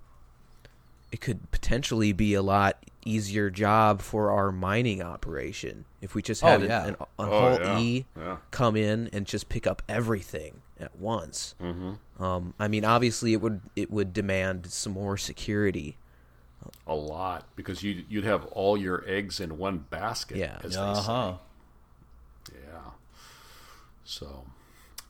it 1.13 1.21
could 1.21 1.51
potentially 1.53 2.13
be 2.13 2.35
a 2.35 2.43
lot 2.43 2.83
easier 3.05 3.49
job 3.51 4.03
for 4.03 4.33
our 4.33 4.51
mining 4.51 5.01
operation 5.01 5.85
if 6.01 6.15
we 6.17 6.23
just 6.23 6.41
had 6.43 6.61
Oh, 6.61 6.65
an, 6.65 6.69
yeah. 6.71 6.87
an, 6.87 6.97
a 7.01 7.07
Oh, 7.21 7.25
whole 7.27 7.61
yeah. 7.61 7.79
E 7.79 8.05
Yeah. 8.17 8.37
come 8.51 8.75
in 8.77 9.09
and 9.13 9.25
just 9.27 9.49
pick 9.49 9.67
up 9.67 9.83
everything 9.89 10.63
at 10.81 10.97
once. 10.99 11.55
Mm-hmm. 11.63 12.23
Um, 12.23 12.55
I 12.59 12.67
mean, 12.69 12.85
obviously, 12.85 13.33
it 13.33 13.41
would 13.41 13.61
it 13.77 13.91
would 13.91 14.13
demand 14.13 14.67
some 14.73 14.93
more 14.95 15.17
security. 15.17 15.97
A 16.89 16.95
lot 16.95 17.47
because 17.55 17.85
you 17.85 18.05
you'd 18.09 18.25
have 18.25 18.45
all 18.47 18.77
your 18.77 19.05
eggs 19.07 19.39
in 19.39 19.57
one 19.57 19.79
basket. 19.91 20.39
Yeah. 20.39 20.59
Uh 20.77 21.01
huh. 21.03 21.35
Yeah. 22.53 22.91
So, 24.05 24.45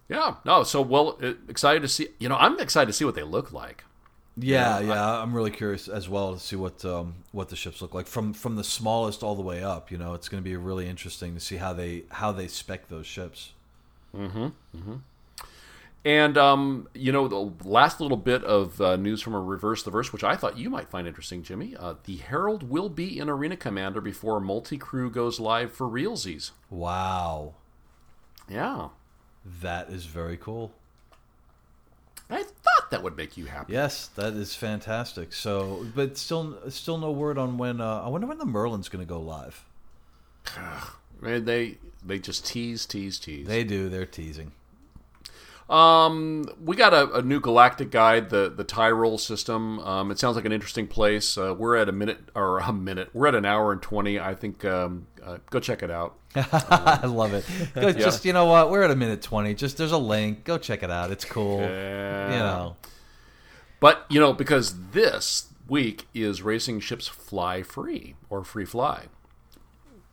yeah, 0.08 0.36
no. 0.44 0.62
So, 0.62 0.80
well, 0.82 1.18
uh, 1.22 1.34
excited 1.48 1.82
to 1.82 1.88
see. 1.88 2.08
You 2.18 2.28
know, 2.28 2.36
I'm 2.36 2.58
excited 2.60 2.86
to 2.86 2.92
see 2.92 3.04
what 3.04 3.14
they 3.14 3.22
look 3.22 3.52
like. 3.52 3.84
Yeah, 4.38 4.80
You 4.80 4.86
know, 4.86 4.94
yeah. 4.94 5.22
I'm 5.22 5.32
really 5.34 5.50
curious 5.50 5.88
as 5.88 6.08
well 6.10 6.34
to 6.34 6.40
see 6.40 6.56
what 6.56 6.84
um, 6.84 7.24
what 7.32 7.48
the 7.48 7.56
ships 7.56 7.80
look 7.80 7.94
like 7.94 8.06
from 8.06 8.34
from 8.34 8.56
the 8.56 8.64
smallest 8.64 9.22
all 9.22 9.34
the 9.34 9.42
way 9.42 9.62
up. 9.62 9.90
You 9.90 9.96
know, 9.98 10.12
it's 10.14 10.28
going 10.28 10.42
to 10.42 10.48
be 10.48 10.56
really 10.56 10.88
interesting 10.88 11.34
to 11.34 11.40
see 11.40 11.56
how 11.56 11.72
they 11.72 12.04
how 12.10 12.32
they 12.32 12.46
spec 12.48 12.88
those 12.88 13.06
ships. 13.06 13.52
Mhm. 14.14 14.52
Mhm. 14.74 15.02
And 16.04 16.38
um, 16.38 16.88
you 16.94 17.10
know, 17.10 17.26
the 17.26 17.52
last 17.68 18.00
little 18.00 18.16
bit 18.16 18.44
of 18.44 18.80
uh, 18.80 18.94
news 18.96 19.20
from 19.20 19.34
a 19.34 19.40
reverse 19.40 19.82
the 19.82 19.90
verse, 19.90 20.12
which 20.12 20.22
I 20.22 20.36
thought 20.36 20.56
you 20.56 20.70
might 20.70 20.88
find 20.88 21.06
interesting, 21.08 21.42
Jimmy. 21.42 21.74
Uh, 21.76 21.94
the 22.04 22.16
Herald 22.18 22.62
will 22.70 22.88
be 22.88 23.18
in 23.18 23.28
Arena 23.28 23.56
Commander 23.56 24.00
before 24.00 24.38
multi 24.38 24.78
crew 24.78 25.10
goes 25.10 25.40
live 25.40 25.72
for 25.72 25.88
realsies. 25.88 26.52
Wow, 26.70 27.54
Yeah, 28.48 28.88
that 29.62 29.90
is 29.90 30.06
very 30.06 30.36
cool. 30.36 30.73
I 32.28 32.43
thought 32.43 32.90
that 32.90 33.02
would 33.02 33.16
make 33.16 33.36
you 33.36 33.47
happy. 33.47 33.73
Yes, 33.73 34.09
that 34.16 34.32
is 34.32 34.55
fantastic. 34.55 35.32
So, 35.32 35.86
but 35.94 36.16
still, 36.16 36.59
still 36.70 36.98
no 36.98 37.12
word 37.12 37.39
on 37.39 37.56
when. 37.56 37.81
Uh, 37.81 38.02
I 38.05 38.09
wonder 38.09 38.27
when 38.27 38.39
the 38.39 38.44
Merlin's 38.44 38.89
going 38.89 39.05
to 39.05 39.09
go 39.09 39.20
live. 39.20 39.64
Man, 41.20 41.44
they 41.44 41.78
they 42.05 42.18
just 42.18 42.47
tease, 42.47 42.86
tease, 42.86 43.18
tease. 43.18 43.47
They 43.47 43.64
do. 43.64 43.89
They're 43.89 44.06
teasing. 44.06 44.52
Um, 45.68 46.44
we 46.64 46.76
got 46.76 46.94
a, 46.94 47.12
a 47.14 47.22
new 47.22 47.40
galactic 47.40 47.90
guide, 47.90 48.30
the 48.30 48.48
the 48.48 48.62
Tyrol 48.62 49.18
system. 49.18 49.80
Um, 49.80 50.10
it 50.12 50.18
sounds 50.18 50.36
like 50.36 50.44
an 50.44 50.52
interesting 50.52 50.86
place. 50.86 51.36
Uh, 51.36 51.55
we're 51.59 51.74
at 51.76 51.88
a 51.88 51.93
minute 51.93 52.20
or 52.36 52.59
a 52.59 52.72
minute. 52.72 53.10
We're 53.12 53.26
at 53.26 53.34
an 53.34 53.44
hour 53.44 53.72
and 53.72 53.82
twenty. 53.82 54.20
I 54.20 54.34
think. 54.34 54.64
Um, 54.64 55.06
uh, 55.24 55.38
go 55.51 55.59
check 55.59 55.82
it 55.82 55.90
out. 55.90 56.14
I 56.36 57.06
love 57.06 57.34
it. 57.34 57.44
Go, 57.74 57.90
Just 57.93 58.24
you 58.24 58.32
know 58.32 58.44
what? 58.44 58.70
We're 58.70 58.82
at 58.84 58.93
a 58.93 58.97
minute 58.97 59.22
twenty. 59.22 59.55
Just 59.55 59.76
there's 59.76 59.90
a 59.90 59.98
link. 59.98 60.44
Go 60.44 60.56
check 60.56 60.84
it 60.84 60.90
out. 60.90 61.10
It's 61.10 61.24
cool. 61.24 61.60
Yeah. 61.60 62.32
You 62.32 62.38
know. 62.38 62.76
But 63.80 64.06
you 64.09 64.20
know, 64.20 64.32
because 64.32 64.90
this 64.93 65.48
week 65.68 66.06
is 66.14 66.43
racing 66.43 66.78
ships 66.78 67.09
fly 67.09 67.64
free 67.64 68.14
or 68.30 68.44
free 68.44 68.64
fly, 68.64 69.06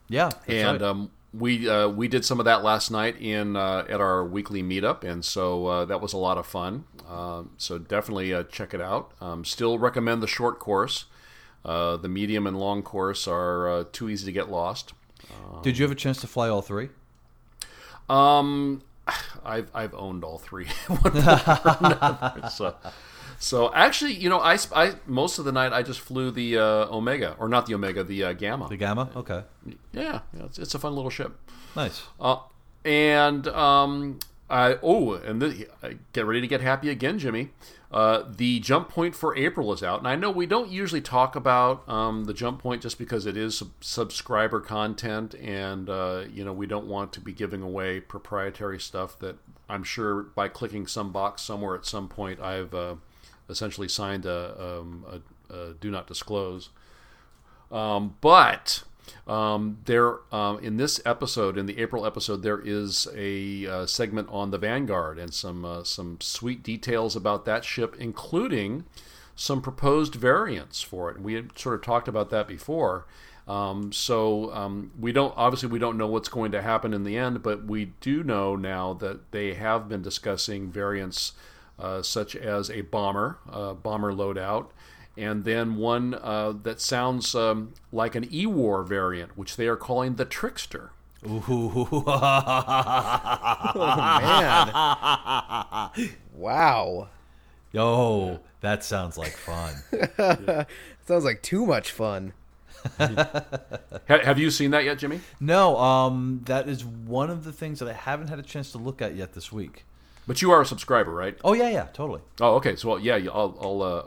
Yeah. 0.10 0.32
and 0.48 0.82
right. 0.82 0.90
um, 0.90 1.12
we 1.34 1.68
uh, 1.68 1.88
we 1.88 2.08
did 2.08 2.24
some 2.24 2.40
of 2.40 2.46
that 2.46 2.64
last 2.64 2.92
night 2.92 3.20
in 3.20 3.56
uh, 3.56 3.86
at 3.90 4.00
our 4.00 4.24
weekly 4.24 4.62
meetup, 4.62 5.04
and 5.04 5.26
so 5.26 5.66
uh, 5.66 5.86
that 5.86 6.00
was 6.00 6.14
a 6.14 6.18
lot 6.18 6.38
of 6.38 6.46
fun. 6.46 6.86
Um, 7.10 7.52
so 7.58 7.78
definitely 7.80 8.34
uh, 8.34 8.44
check 8.44 8.74
it 8.74 8.82
out. 8.82 9.12
Um, 9.20 9.44
still 9.44 9.80
recommend 9.80 10.22
the 10.22 10.28
short 10.28 10.60
course. 10.60 11.06
Uh, 11.66 11.98
the 11.98 12.10
medium 12.10 12.46
and 12.46 12.60
long 12.60 12.84
course 12.84 13.28
are 13.28 13.70
uh, 13.70 13.84
too 13.92 14.10
easy 14.10 14.26
to 14.26 14.32
get 14.32 14.50
lost. 14.50 14.94
Did 15.64 15.78
you 15.78 15.84
have 15.84 15.92
a 15.92 15.96
chance 15.96 16.20
to 16.22 16.28
fly 16.28 16.50
all 16.50 16.62
three? 16.62 16.90
Um, 18.10 18.84
I've 19.46 19.72
I've 19.74 19.96
owned 19.96 20.24
all 20.24 20.38
three. 20.38 20.68
One 20.88 21.18
or 21.18 21.20
another. 21.80 22.50
so, 22.50 22.76
so 23.44 23.74
actually, 23.74 24.14
you 24.14 24.30
know, 24.30 24.40
I, 24.40 24.58
I 24.74 24.94
most 25.06 25.38
of 25.38 25.44
the 25.44 25.52
night 25.52 25.74
I 25.74 25.84
just 25.84 26.00
flew 26.00 26.32
the 26.32 26.58
uh, 26.58 26.88
Omega, 26.90 27.36
or 27.38 27.50
not 27.50 27.66
the 27.66 27.74
Omega, 27.74 28.02
the 28.02 28.24
uh, 28.24 28.34
Gamma. 28.34 28.70
The 28.70 28.78
Gamma. 28.78 29.10
Okay. 29.18 29.44
yeah, 29.92 30.22
yeah, 30.34 30.46
it's, 30.46 30.58
it's 30.58 30.74
a 30.74 30.80
fun 30.80 30.96
little 30.96 31.10
ship. 31.10 31.38
Nice. 31.76 32.04
Uh, 32.22 32.38
and 32.86 33.46
um, 33.50 34.20
I 34.50 34.78
oh, 34.82 35.16
and 35.16 35.42
the, 35.42 35.68
get 36.14 36.26
ready 36.26 36.40
to 36.40 36.48
get 36.48 36.62
happy 36.62 36.90
again, 36.90 37.20
Jimmy. 37.20 37.50
Uh, 37.92 38.24
the 38.34 38.62
jump 38.62 38.88
point 38.88 39.14
for 39.14 39.36
April 39.36 39.74
is 39.74 39.84
out, 39.84 40.00
and 40.00 40.08
I 40.08 40.16
know 40.16 40.32
we 40.32 40.46
don't 40.46 40.72
usually 40.72 41.02
talk 41.02 41.36
about 41.36 41.88
um, 41.90 42.24
the 42.24 42.34
jump 42.34 42.62
point 42.62 42.82
just 42.82 42.98
because 42.98 43.26
it 43.26 43.36
is 43.36 43.58
sub- 43.58 43.72
subscriber 43.82 44.62
content, 44.62 45.36
and 45.36 45.90
uh, 45.90 46.24
you 46.32 46.46
know 46.46 46.54
we 46.54 46.66
don't 46.66 46.88
want 46.88 47.12
to 47.12 47.20
be 47.20 47.34
giving 47.34 47.62
away 47.62 48.00
proprietary 48.00 48.80
stuff 48.80 49.20
that 49.20 49.36
I'm 49.68 49.84
sure 49.84 50.24
by 50.24 50.48
clicking 50.48 50.88
some 50.88 51.12
box 51.12 51.42
somewhere 51.42 51.76
at 51.76 51.86
some 51.86 52.08
point 52.08 52.40
I've 52.40 52.74
uh, 52.74 52.96
essentially 53.50 53.88
signed 53.88 54.26
a, 54.26 54.56
um, 54.62 55.06
a, 55.50 55.54
a 55.54 55.74
do 55.74 55.92
not 55.92 56.08
disclose. 56.08 56.70
Um, 57.72 58.16
but 58.22 58.84
um, 59.28 59.80
there, 59.86 60.20
um, 60.34 60.60
in 60.60 60.78
this 60.78 61.02
episode, 61.06 61.58
in 61.58 61.66
the 61.66 61.80
April 61.80 62.06
episode, 62.06 62.44
there 62.44 62.60
is 62.60 63.08
a 63.16 63.66
uh, 63.66 63.86
segment 63.86 64.30
on 64.32 64.52
the 64.52 64.58
Vanguard 64.58 65.18
and 65.18 65.34
some 65.34 65.66
uh, 65.66 65.84
some 65.84 66.20
sweet 66.22 66.64
details 66.64 67.16
about 67.16 67.46
that 67.46 67.66
ship, 67.66 67.96
including 68.00 68.86
some 69.36 69.62
proposed 69.62 70.16
variants 70.16 70.82
for 70.82 71.10
it. 71.10 71.20
We 71.20 71.34
had 71.34 71.58
sort 71.58 71.76
of 71.76 71.82
talked 71.82 72.08
about 72.08 72.30
that 72.30 72.48
before. 72.48 73.06
Um, 73.48 73.92
so 73.92 74.54
um, 74.54 74.92
we 74.98 75.12
don't 75.12 75.34
obviously 75.36 75.70
we 75.70 75.80
don't 75.80 75.98
know 75.98 76.08
what's 76.08 76.30
going 76.30 76.52
to 76.54 76.62
happen 76.62 76.94
in 76.94 77.04
the 77.04 77.18
end, 77.18 77.44
but 77.44 77.66
we 77.66 77.94
do 78.00 78.24
know 78.24 78.56
now 78.56 78.94
that 78.94 79.32
they 79.32 79.54
have 79.56 79.90
been 79.90 80.02
discussing 80.02 80.72
variants 80.72 81.34
such 82.02 82.36
as 82.36 82.70
a 82.70 82.82
bomber, 82.82 83.38
uh, 83.52 83.74
bomber 83.74 84.14
loadout, 84.14 84.68
and 85.18 85.44
then 85.44 85.76
one 85.76 86.14
uh, 86.16 86.54
that 86.64 86.82
sounds 86.82 87.36
um, 87.36 87.74
like 87.92 88.16
an 88.16 88.28
E-War 88.32 88.84
variant, 88.84 89.38
which 89.38 89.56
they 89.56 89.68
are 89.68 89.76
calling 89.76 90.16
the 90.16 90.26
Trickster. 90.26 90.92
Oh 91.26 92.04
man! 95.96 96.08
wow, 96.34 97.08
Yo, 97.72 98.40
that 98.62 98.84
sounds 98.84 99.18
like 99.18 99.32
fun. 99.32 99.74
sounds 101.08 101.26
like 101.26 101.42
too 101.42 101.66
much 101.66 101.92
fun. 101.92 102.34
Have 104.08 104.38
you 104.38 104.52
seen 104.52 104.72
that 104.72 104.84
yet, 104.84 105.00
Jimmy? 105.00 105.22
no, 105.40 105.78
um, 105.78 106.42
that 106.46 106.70
is 106.70 106.86
one 106.86 107.30
of 107.30 107.46
the 107.46 107.52
things 107.52 107.80
that 107.80 107.90
I 107.90 107.94
haven't 107.94 108.28
had 108.28 108.38
a 108.38 108.44
chance 108.44 108.72
to 108.74 108.78
look 108.78 109.02
at 109.02 109.16
yet 109.16 109.34
this 109.34 109.52
week. 109.52 109.86
But 110.28 110.42
you 110.42 110.52
are 110.52 110.62
a 110.62 110.66
subscriber, 110.66 111.12
right? 111.12 111.38
Oh 111.44 111.54
yeah, 111.54 111.70
yeah, 111.70 111.88
totally. 111.94 112.22
Oh, 112.40 112.56
okay. 112.56 112.76
So 112.76 112.90
well, 112.90 113.00
yeah, 113.00 113.16
I'll, 113.34 113.58
I'll 113.62 113.82
uh, 113.82 114.04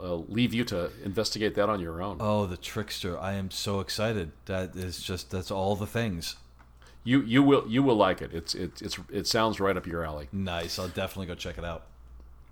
uh, 0.00 0.14
leave 0.28 0.52
you 0.52 0.64
to 0.64 0.90
investigate 1.04 1.54
that 1.54 1.68
on 1.68 1.80
your 1.80 2.02
own. 2.02 2.18
Oh, 2.20 2.46
the 2.46 2.56
trickster! 2.56 3.18
I 3.18 3.34
am 3.34 3.50
so 3.50 3.80
excited. 3.80 4.32
That 4.46 4.76
is 4.76 5.02
just 5.02 5.30
that's 5.30 5.50
all 5.50 5.76
the 5.76 5.86
things. 5.86 6.36
You 7.04 7.22
you 7.22 7.42
will 7.42 7.64
you 7.68 7.82
will 7.82 7.96
like 7.96 8.20
it. 8.20 8.32
It's 8.34 8.54
it, 8.54 8.82
it's 8.82 8.98
it 9.10 9.26
sounds 9.26 9.60
right 9.60 9.76
up 9.76 9.86
your 9.86 10.04
alley. 10.04 10.28
Nice. 10.32 10.78
I'll 10.78 10.88
definitely 10.88 11.26
go 11.26 11.34
check 11.34 11.56
it 11.56 11.64
out. 11.64 11.84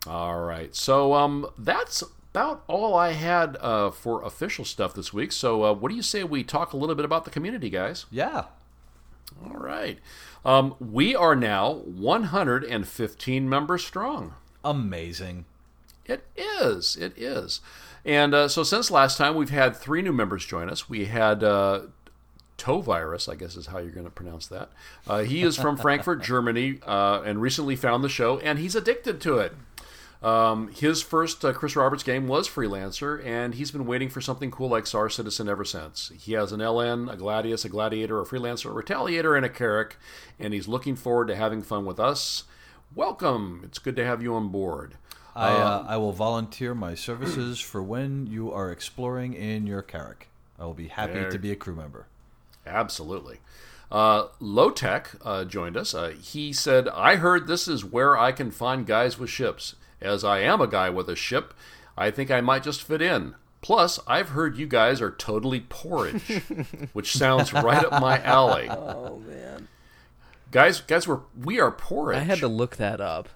All 0.07 0.41
right. 0.41 0.75
So 0.75 1.15
um, 1.15 1.47
that's 1.59 2.03
about 2.33 2.65
all 2.67 2.95
I 2.95 3.13
had 3.13 3.57
uh, 3.61 3.91
for 3.91 4.23
official 4.23 4.65
stuff 4.65 4.95
this 4.95 5.13
week. 5.13 5.33
So 5.33 5.65
uh, 5.65 5.73
what 5.73 5.89
do 5.89 5.95
you 5.95 6.03
say 6.03 6.25
we 6.25 6.45
talk 6.45 6.73
a 6.73 6.77
little 6.77 6.95
bit 6.95 7.05
about 7.05 7.25
the 7.25 7.31
community, 7.31 7.71
guys? 7.71 8.07
Yeah. 8.11 8.45
All 9.45 9.57
right. 9.57 9.99
Um, 10.45 10.75
we 10.79 11.17
are 11.17 11.35
now 11.35 11.73
115 11.73 13.49
members 13.49 13.85
strong. 13.85 14.35
Amazing. 14.65 15.47
It 16.05 16.25
is. 16.37 16.97
It 16.97 17.17
is. 17.17 17.61
And 18.05 18.35
uh, 18.35 18.49
so 18.49 18.63
since 18.63 18.91
last 18.91 19.17
time, 19.17 19.35
we've 19.35 19.51
had 19.51 19.75
three 19.75 20.03
new 20.03 20.13
members 20.13 20.45
join 20.45 20.69
us. 20.69 20.89
We 20.89 21.07
had 21.07 21.43
uh, 21.43 21.83
Toe 22.59 22.81
Virus, 22.81 23.29
I 23.29 23.35
guess 23.35 23.57
is 23.57 23.67
how 23.67 23.79
you're 23.79 23.91
going 23.91 24.07
to 24.07 24.11
pronounce 24.11 24.47
that. 24.49 24.71
Uh, 25.07 25.23
he 25.23 25.43
is 25.43 25.57
from 25.57 25.77
Frankfurt, 25.79 26.23
Germany, 26.23 26.79
uh, 26.87 27.23
and 27.25 27.41
recently 27.41 27.77
found 27.77 28.05
the 28.05 28.09
show, 28.09 28.39
and 28.39 28.59
he's 28.59 28.75
addicted 28.75 29.21
to 29.23 29.39
it. 29.39 29.55
Um, 30.25 30.69
his 30.69 31.03
first 31.03 31.45
uh, 31.45 31.53
Chris 31.53 31.77
Roberts 31.77 32.03
game 32.03 32.27
was 32.27 32.49
Freelancer, 32.49 33.23
and 33.27 33.55
he's 33.55 33.71
been 33.71 33.85
waiting 33.85 34.09
for 34.09 34.23
something 34.23 34.51
cool 34.51 34.71
like 34.71 34.87
Star 34.87 35.11
Citizen 35.11 35.51
ever 35.51 35.67
since. 35.67 36.11
He 36.19 36.33
has 36.33 36.51
an 36.51 36.61
LN, 36.61 37.13
a 37.13 37.17
Gladius, 37.17 37.67
a 37.67 37.69
Gladiator, 37.69 38.19
a 38.21 38.25
Freelancer, 38.25 38.71
a 38.71 38.83
Retaliator, 38.83 39.37
and 39.37 39.45
a 39.45 39.51
Carrack, 39.51 39.97
and 40.41 40.55
he's 40.55 40.67
looking 40.67 40.97
forward 40.97 41.29
to 41.29 41.37
having 41.37 41.63
fun 41.63 41.85
with 41.85 42.01
us. 42.01 42.45
Welcome! 42.95 43.61
It's 43.65 43.79
good 43.79 43.97
to 43.97 44.05
have 44.07 44.23
you 44.23 44.35
on 44.35 44.49
board. 44.49 44.95
I 45.37 45.49
uh, 45.51 45.85
I 45.87 45.97
will 45.99 46.13
volunteer 46.13 46.75
my 46.75 46.95
services 46.95 47.61
for 47.61 47.83
when 47.83 48.27
you 48.27 48.51
are 48.51 48.71
exploring 48.71 49.35
in 49.35 49.67
your 49.67 49.83
Carrack. 49.83 50.29
I 50.59 50.65
will 50.65 50.75
be 50.75 50.89
happy 50.89 51.15
There- 51.15 51.31
to 51.31 51.39
be 51.39 51.51
a 51.51 51.57
crew 51.57 51.75
member. 51.75 52.07
Absolutely. 52.67 53.41
Uh, 53.93 54.29
Lowtech 54.41 55.17
uh, 55.23 55.45
joined 55.45 55.77
us. 55.77 55.95
Uh, 55.95 56.15
he 56.21 56.53
said, 56.53 56.89
I 56.89 57.17
heard 57.17 57.47
this 57.47 57.69
is 57.69 57.85
where 57.85 58.17
I 58.17 58.33
can 58.33 58.51
find 58.51 58.87
guys 58.87 59.19
with 59.19 59.29
ships. 59.29 59.77
As 60.05 60.23
I 60.23 60.41
am 60.41 60.61
a 60.61 60.67
guy 60.67 60.91
with 60.91 61.09
a 61.09 61.17
ship, 61.17 61.55
I 61.97 62.11
think 62.11 62.31
I 62.31 62.41
might 62.41 62.63
just 62.63 62.83
fit 62.83 63.01
in. 63.01 63.35
Plus, 63.63 63.99
I've 64.07 64.29
heard 64.29 64.59
you 64.59 64.67
guys 64.67 65.01
are 65.01 65.11
totally 65.11 65.61
porridge, 65.61 66.43
which 66.93 67.15
sounds 67.15 67.55
right 67.55 67.83
up 67.85 68.01
my 68.01 68.23
alley. 68.23 68.69
Oh 69.05 69.19
man! 69.21 69.69
Guys, 70.51 70.81
guys, 70.83 71.09
we're, 71.09 71.21
we 71.43 71.59
are 71.59 71.71
porridge. 71.71 72.19
I 72.19 72.25
had 72.25 72.39
to 72.41 72.49
look 72.49 72.77
that 72.77 73.01
up. 73.01 73.29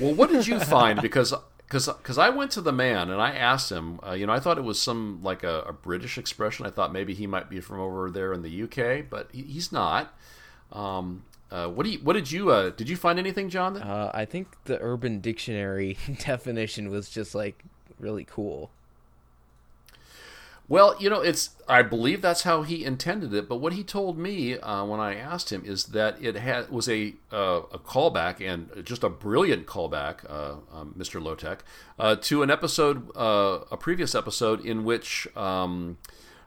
Well, 0.00 0.14
what 0.14 0.30
did 0.30 0.46
you 0.46 0.58
find? 0.74 1.00
Because 1.00 1.32
because 1.60 1.86
because 1.86 2.18
I 2.18 2.30
went 2.30 2.50
to 2.52 2.60
the 2.60 2.72
man 2.72 3.10
and 3.10 3.20
I 3.20 3.30
asked 3.30 3.70
him. 3.70 4.00
Uh, 4.04 4.12
you 4.12 4.26
know, 4.26 4.32
I 4.32 4.40
thought 4.40 4.58
it 4.58 4.64
was 4.64 4.80
some 4.80 5.20
like 5.22 5.44
a, 5.44 5.60
a, 5.62 5.72
British 5.72 6.18
expression. 6.18 6.66
I 6.66 6.70
thought 6.70 6.92
maybe 6.92 7.14
he 7.14 7.26
might 7.26 7.48
be 7.48 7.60
from 7.60 7.78
over 7.78 8.10
there 8.10 8.32
in 8.32 8.42
the 8.42 8.62
UK, 8.64 9.08
but 9.08 9.28
he, 9.32 9.42
he's 9.42 9.70
not. 9.70 10.12
Um, 10.72 11.22
uh, 11.50 11.68
what 11.68 11.84
do 11.84 11.90
you? 11.90 11.98
What 12.00 12.12
did 12.14 12.30
you? 12.30 12.50
Uh, 12.50 12.70
did 12.70 12.88
you 12.88 12.96
find 12.96 13.18
anything, 13.18 13.48
John? 13.48 13.76
Uh, 13.76 14.10
I 14.12 14.24
think 14.24 14.48
the 14.64 14.78
Urban 14.80 15.20
Dictionary 15.20 15.96
definition 16.18 16.90
was 16.90 17.08
just 17.08 17.34
like 17.34 17.64
really 17.98 18.24
cool. 18.24 18.70
Well, 20.68 20.94
you 21.00 21.08
know, 21.08 21.22
it's 21.22 21.50
I 21.66 21.80
believe 21.80 22.20
that's 22.20 22.42
how 22.42 22.62
he 22.62 22.84
intended 22.84 23.32
it. 23.32 23.48
But 23.48 23.56
what 23.56 23.72
he 23.72 23.82
told 23.82 24.18
me 24.18 24.58
uh, 24.58 24.84
when 24.84 25.00
I 25.00 25.14
asked 25.14 25.50
him 25.50 25.62
is 25.64 25.84
that 25.84 26.22
it 26.22 26.36
had 26.36 26.68
was 26.68 26.88
a 26.90 27.14
uh, 27.32 27.62
a 27.72 27.78
callback 27.78 28.46
and 28.46 28.84
just 28.84 29.02
a 29.02 29.08
brilliant 29.08 29.66
callback, 29.66 30.30
uh, 30.30 30.56
um, 30.70 30.94
Mr. 30.98 31.22
Lowtech, 31.22 31.60
uh, 31.98 32.16
to 32.16 32.42
an 32.42 32.50
episode, 32.50 33.10
uh, 33.16 33.60
a 33.70 33.78
previous 33.78 34.14
episode 34.14 34.62
in 34.62 34.84
which 34.84 35.26
um, 35.34 35.96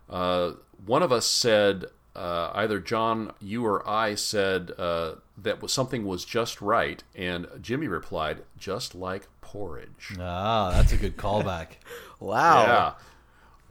uh, 0.08 0.52
one 0.86 1.02
of 1.02 1.12
us 1.12 1.26
said, 1.26 1.86
either 2.16 2.80
John, 2.80 3.34
you 3.40 3.66
or 3.66 3.88
I 3.88 4.16
said 4.16 4.68
that 4.68 5.62
was, 5.62 5.74
something 5.74 6.06
was 6.06 6.26
just 6.26 6.62
right, 6.62 7.04
and 7.16 7.48
Jimmy 7.62 7.88
replied, 7.88 8.44
"Just 8.58 8.94
like 8.96 9.28
porridge." 9.42 10.16
Ah, 10.20 10.72
that's 10.72 10.92
a 10.94 10.98
good 10.98 11.18
callback. 11.18 11.78
wow. 12.20 12.64
Yeah. 12.66 12.94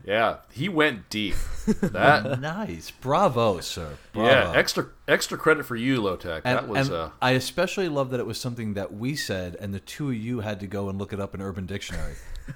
Yeah, 0.03 0.37
he 0.51 0.67
went 0.67 1.09
deep. 1.11 1.35
That 1.67 2.39
nice, 2.41 2.89
bravo, 2.89 3.59
sir. 3.59 3.97
Bravo. 4.13 4.29
Yeah, 4.29 4.51
extra 4.55 4.87
extra 5.07 5.37
credit 5.37 5.63
for 5.65 5.75
you, 5.75 6.01
Lowtech. 6.01 6.41
And, 6.43 6.57
that 6.57 6.67
was. 6.67 6.87
and 6.87 6.97
Uh, 6.97 7.09
I 7.21 7.31
especially 7.31 7.87
love 7.87 8.09
that 8.09 8.19
it 8.19 8.25
was 8.25 8.39
something 8.39 8.73
that 8.73 8.91
we 8.93 9.15
said, 9.15 9.55
and 9.59 9.73
the 9.73 9.79
two 9.79 10.09
of 10.09 10.15
you 10.15 10.39
had 10.39 10.59
to 10.61 10.65
go 10.67 10.89
and 10.89 10.97
look 10.97 11.13
it 11.13 11.19
up 11.19 11.35
in 11.35 11.41
Urban 11.41 11.67
Dictionary. 11.67 12.15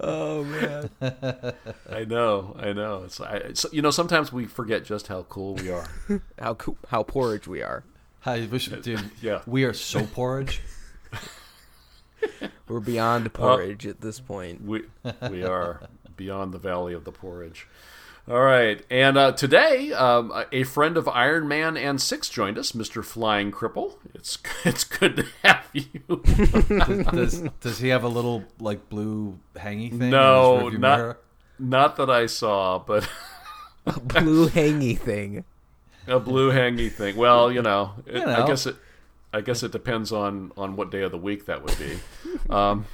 oh 0.00 0.44
man, 0.44 0.90
I 1.90 2.04
know, 2.04 2.56
I 2.58 2.72
know. 2.72 3.02
It's, 3.04 3.20
I, 3.20 3.36
it's 3.36 3.66
you 3.72 3.82
know 3.82 3.90
sometimes 3.90 4.32
we 4.32 4.46
forget 4.46 4.84
just 4.84 5.08
how 5.08 5.22
cool 5.28 5.54
we 5.54 5.70
are. 5.70 5.88
how 6.38 6.54
cool, 6.54 6.76
how 6.88 7.02
porridge 7.02 7.46
we 7.46 7.62
are. 7.62 7.84
Hi, 8.20 8.46
wish- 8.50 8.68
dude. 8.68 9.10
Yeah. 9.20 9.42
we 9.46 9.64
are 9.64 9.72
so 9.74 10.04
porridge. 10.06 10.60
We're 12.68 12.80
beyond 12.80 13.26
uh, 13.26 13.30
porridge 13.30 13.86
at 13.86 14.00
this 14.00 14.18
point. 14.20 14.64
We 14.64 14.84
we 15.30 15.42
are 15.44 15.82
beyond 16.16 16.54
the 16.54 16.58
valley 16.58 16.94
of 16.94 17.04
the 17.04 17.12
porridge. 17.12 17.66
All 18.26 18.40
right, 18.40 18.82
and 18.90 19.18
uh, 19.18 19.32
today 19.32 19.92
um, 19.92 20.32
a 20.50 20.64
friend 20.64 20.96
of 20.96 21.06
Iron 21.08 21.46
Man 21.46 21.76
and 21.76 22.00
Six 22.00 22.30
joined 22.30 22.56
us, 22.56 22.74
Mister 22.74 23.02
Flying 23.02 23.52
Cripple. 23.52 23.96
It's 24.14 24.38
it's 24.64 24.82
good 24.84 25.16
to 25.16 25.26
have 25.42 25.68
you. 25.74 26.22
does, 27.12 27.42
does 27.60 27.78
he 27.80 27.88
have 27.88 28.02
a 28.02 28.08
little 28.08 28.44
like 28.58 28.88
blue 28.88 29.38
hangy 29.54 29.90
thing? 29.90 30.08
no, 30.08 30.70
not 30.70 30.98
mirror? 30.98 31.18
not 31.58 31.96
that 31.96 32.08
I 32.08 32.24
saw, 32.24 32.78
but 32.78 33.06
Blue 34.06 34.48
hangy 34.48 34.98
thing. 34.98 35.44
a 36.06 36.18
blue 36.18 36.50
hangy 36.50 36.90
thing. 36.90 37.16
Well, 37.16 37.52
you 37.52 37.60
know, 37.60 37.92
it, 38.06 38.16
You 38.16 38.26
I 38.26 38.46
guess 38.46 38.64
it. 38.64 38.76
I 39.34 39.42
guess 39.42 39.62
it 39.62 39.72
depends 39.72 40.12
on 40.12 40.50
on 40.56 40.76
what 40.76 40.90
day 40.90 41.02
of 41.02 41.10
the 41.10 41.18
week 41.18 41.44
that 41.44 41.62
would 41.62 41.76
be. 41.78 41.98
Um, 42.48 42.86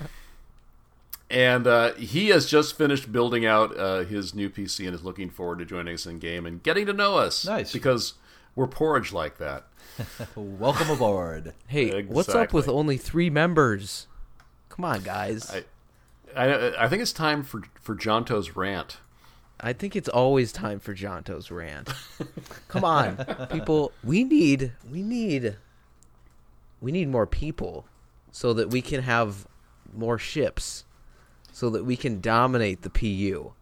and 1.31 1.67
uh, 1.67 1.93
he 1.95 2.29
has 2.29 2.47
just 2.47 2.77
finished 2.77 3.13
building 3.13 3.47
out 3.47 3.77
uh, 3.79 4.01
his 4.01 4.35
new 4.35 4.51
PC 4.51 4.87
and 4.87 4.95
is 4.95 5.05
looking 5.05 5.31
forward 5.31 5.59
to 5.61 5.65
joining 5.65 5.95
us 5.95 6.07
in 6.07 6.19
game 6.19 6.45
and 6.47 6.63
getting 6.63 6.87
to 6.87 6.93
know 6.93 7.17
us. 7.17 7.47
Nice. 7.47 7.73
because 7.73 8.15
we're 8.57 8.67
porridge 8.67 9.13
like 9.13 9.39
that. 9.39 9.67
Welcome 10.35 10.91
aboard. 10.91 11.55
Hey, 11.67 12.03
what's 12.03 12.35
up 12.35 12.53
with 12.53 12.69
only 12.69 12.97
three 12.97 13.31
members? 13.31 14.07
Come 14.69 14.85
on, 14.85 15.03
guys. 15.03 15.51
I, 15.51 15.65
I 16.37 16.85
I 16.85 16.89
think 16.89 17.03
it's 17.03 17.13
time 17.13 17.43
for 17.43 17.63
for 17.81 17.95
Jonto's 17.95 18.57
rant. 18.57 18.99
I 19.61 19.73
think 19.75 19.95
it's 19.95 20.09
always 20.09 20.53
time 20.53 20.81
for 20.81 20.95
Jonto's 20.95 21.51
rant. 21.51 21.91
Come 22.69 22.85
on, 22.85 23.25
people. 23.51 23.93
We 24.03 24.25
need 24.25 24.73
we 24.91 25.03
need 25.03 25.57
we 26.81 26.93
need 26.93 27.09
more 27.09 27.27
people 27.27 27.87
so 28.33 28.55
that 28.55 28.71
we 28.71 28.81
can 28.81 29.03
have 29.03 29.47
more 29.93 30.19
ships, 30.19 30.85
so 31.53 31.71
that 31.71 31.85
we 31.85 31.97
can 31.97 32.21
dominate 32.21 32.83
the 32.83 32.91
PU. 32.91 33.53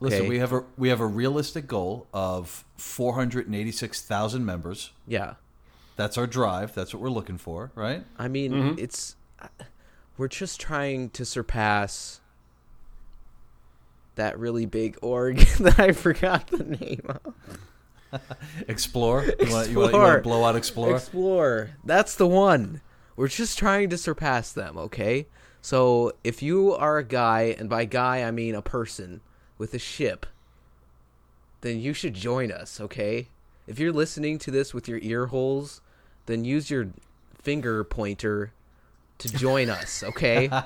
Listen, 0.00 0.26
we 0.28 0.38
have 0.40 0.52
a 0.52 0.64
we 0.76 0.88
have 0.88 1.00
a 1.00 1.06
realistic 1.06 1.66
goal 1.68 2.06
of 2.12 2.64
four 2.76 3.14
hundred 3.14 3.46
and 3.46 3.54
eighty 3.54 3.70
six 3.72 4.02
thousand 4.02 4.44
members. 4.44 4.90
Yeah, 5.06 5.34
That's 5.96 6.18
our 6.18 6.26
drive. 6.26 6.74
That's 6.74 6.92
what 6.92 7.00
we're 7.02 7.10
looking 7.10 7.38
for, 7.38 7.70
right? 7.76 8.04
I 8.18 8.26
mean 8.28 8.52
Mm-hmm. 8.52 8.78
it's 8.78 9.14
we're 10.16 10.28
just 10.28 10.60
trying 10.60 11.10
to 11.10 11.24
surpass 11.24 12.20
that 14.16 14.38
really 14.38 14.66
big 14.66 14.96
org 15.02 15.38
that 15.60 15.78
I 15.78 15.92
forgot 15.92 16.48
the 16.48 16.64
name 16.64 17.02
of. 17.08 18.20
Explore. 18.68 19.24
You 19.24 19.52
want 19.52 19.70
you 19.70 19.78
want 19.78 19.90
Explore. 19.90 20.16
to 20.16 20.22
blow 20.22 20.44
out 20.44 20.56
explore? 20.56 20.96
Explore. 20.96 21.70
That's 21.84 22.14
the 22.14 22.26
one. 22.28 22.80
We're 23.16 23.28
just 23.28 23.58
trying 23.58 23.90
to 23.90 23.98
surpass 23.98 24.52
them, 24.52 24.76
okay? 24.78 25.26
So 25.64 26.12
if 26.22 26.42
you 26.42 26.74
are 26.74 26.98
a 26.98 27.02
guy, 27.02 27.56
and 27.58 27.70
by 27.70 27.86
guy 27.86 28.22
I 28.22 28.30
mean 28.30 28.54
a 28.54 28.60
person 28.60 29.22
with 29.56 29.72
a 29.72 29.78
ship, 29.78 30.26
then 31.62 31.80
you 31.80 31.94
should 31.94 32.12
join 32.12 32.52
us, 32.52 32.82
okay? 32.82 33.28
If 33.66 33.78
you're 33.78 33.90
listening 33.90 34.36
to 34.40 34.50
this 34.50 34.74
with 34.74 34.88
your 34.88 34.98
ear 34.98 35.28
holes, 35.28 35.80
then 36.26 36.44
use 36.44 36.68
your 36.68 36.88
finger 37.40 37.82
pointer 37.82 38.52
to 39.16 39.28
join 39.30 39.70
us, 39.70 40.04
okay? 40.04 40.50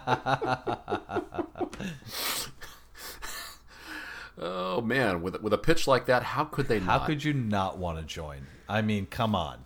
Oh 4.41 4.81
man, 4.81 5.23
with 5.23 5.43
with 5.43 5.53
a 5.53 5.59
pitch 5.59 5.89
like 5.89 6.07
that, 6.07 6.23
how 6.23 6.45
could 6.45 6.69
they 6.69 6.79
How 6.79 6.99
not? 6.99 7.07
could 7.07 7.25
you 7.25 7.33
not 7.33 7.77
want 7.77 7.99
to 7.99 8.05
join? 8.05 8.47
I 8.69 8.83
mean, 8.83 9.07
come 9.07 9.35
on. 9.35 9.65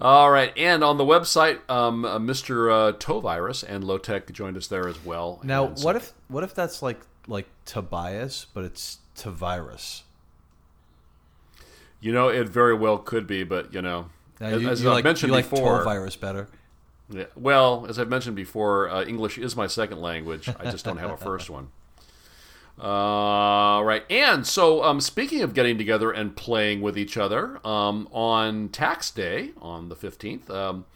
All 0.00 0.30
right, 0.30 0.56
and 0.56 0.82
on 0.82 0.96
the 0.96 1.04
website, 1.04 1.58
um, 1.68 2.04
uh, 2.06 2.18
Mr. 2.18 2.72
Uh, 2.72 2.92
Tovirus 2.96 3.62
and 3.62 3.84
Lowtech 3.84 4.32
joined 4.32 4.56
us 4.56 4.66
there 4.66 4.88
as 4.88 5.04
well. 5.04 5.40
Now, 5.42 5.66
And 5.66 5.78
so- 5.78 5.84
what 5.84 5.96
if 5.96 6.12
what 6.28 6.42
if 6.44 6.54
that's 6.54 6.80
like 6.82 7.00
like 7.26 7.48
Tobias, 7.66 8.46
but 8.54 8.64
it's 8.64 8.98
Tovirus? 9.16 10.02
you 12.02 12.12
know 12.12 12.28
it 12.28 12.48
very 12.48 12.72
well 12.74 12.96
could 12.96 13.26
be, 13.26 13.44
but 13.44 13.74
you 13.74 13.82
know, 13.82 14.06
Now, 14.40 14.46
as, 14.46 14.62
you, 14.62 14.68
as 14.70 14.82
you 14.82 14.88
I've 14.88 14.94
like, 14.94 15.04
mentioned 15.04 15.28
you 15.30 15.34
like 15.34 15.50
before, 15.50 15.84
Torvirus 15.84 16.18
better. 16.18 16.48
Yeah, 17.10 17.24
well, 17.36 17.84
as 17.88 17.98
I've 17.98 18.08
mentioned 18.08 18.36
before, 18.36 18.88
uh, 18.88 19.04
English 19.04 19.36
is 19.36 19.54
my 19.56 19.66
second 19.66 20.00
language. 20.00 20.48
I 20.48 20.70
just 20.70 20.84
don't 20.84 20.96
have 20.96 21.10
a 21.10 21.16
first 21.18 21.50
one. 21.50 21.68
Uh, 22.78 23.82
right, 23.82 24.04
and 24.08 24.46
so 24.46 24.82
um, 24.82 25.00
speaking 25.00 25.42
of 25.42 25.52
getting 25.52 25.76
together 25.76 26.10
and 26.10 26.34
playing 26.34 26.80
with 26.80 26.96
each 26.96 27.16
other, 27.16 27.64
um, 27.66 28.08
on 28.10 28.68
Tax 28.70 29.10
Day 29.10 29.50
on 29.60 29.88
the 29.88 29.96
fifteenth, 29.96 30.50
um, 30.50 30.86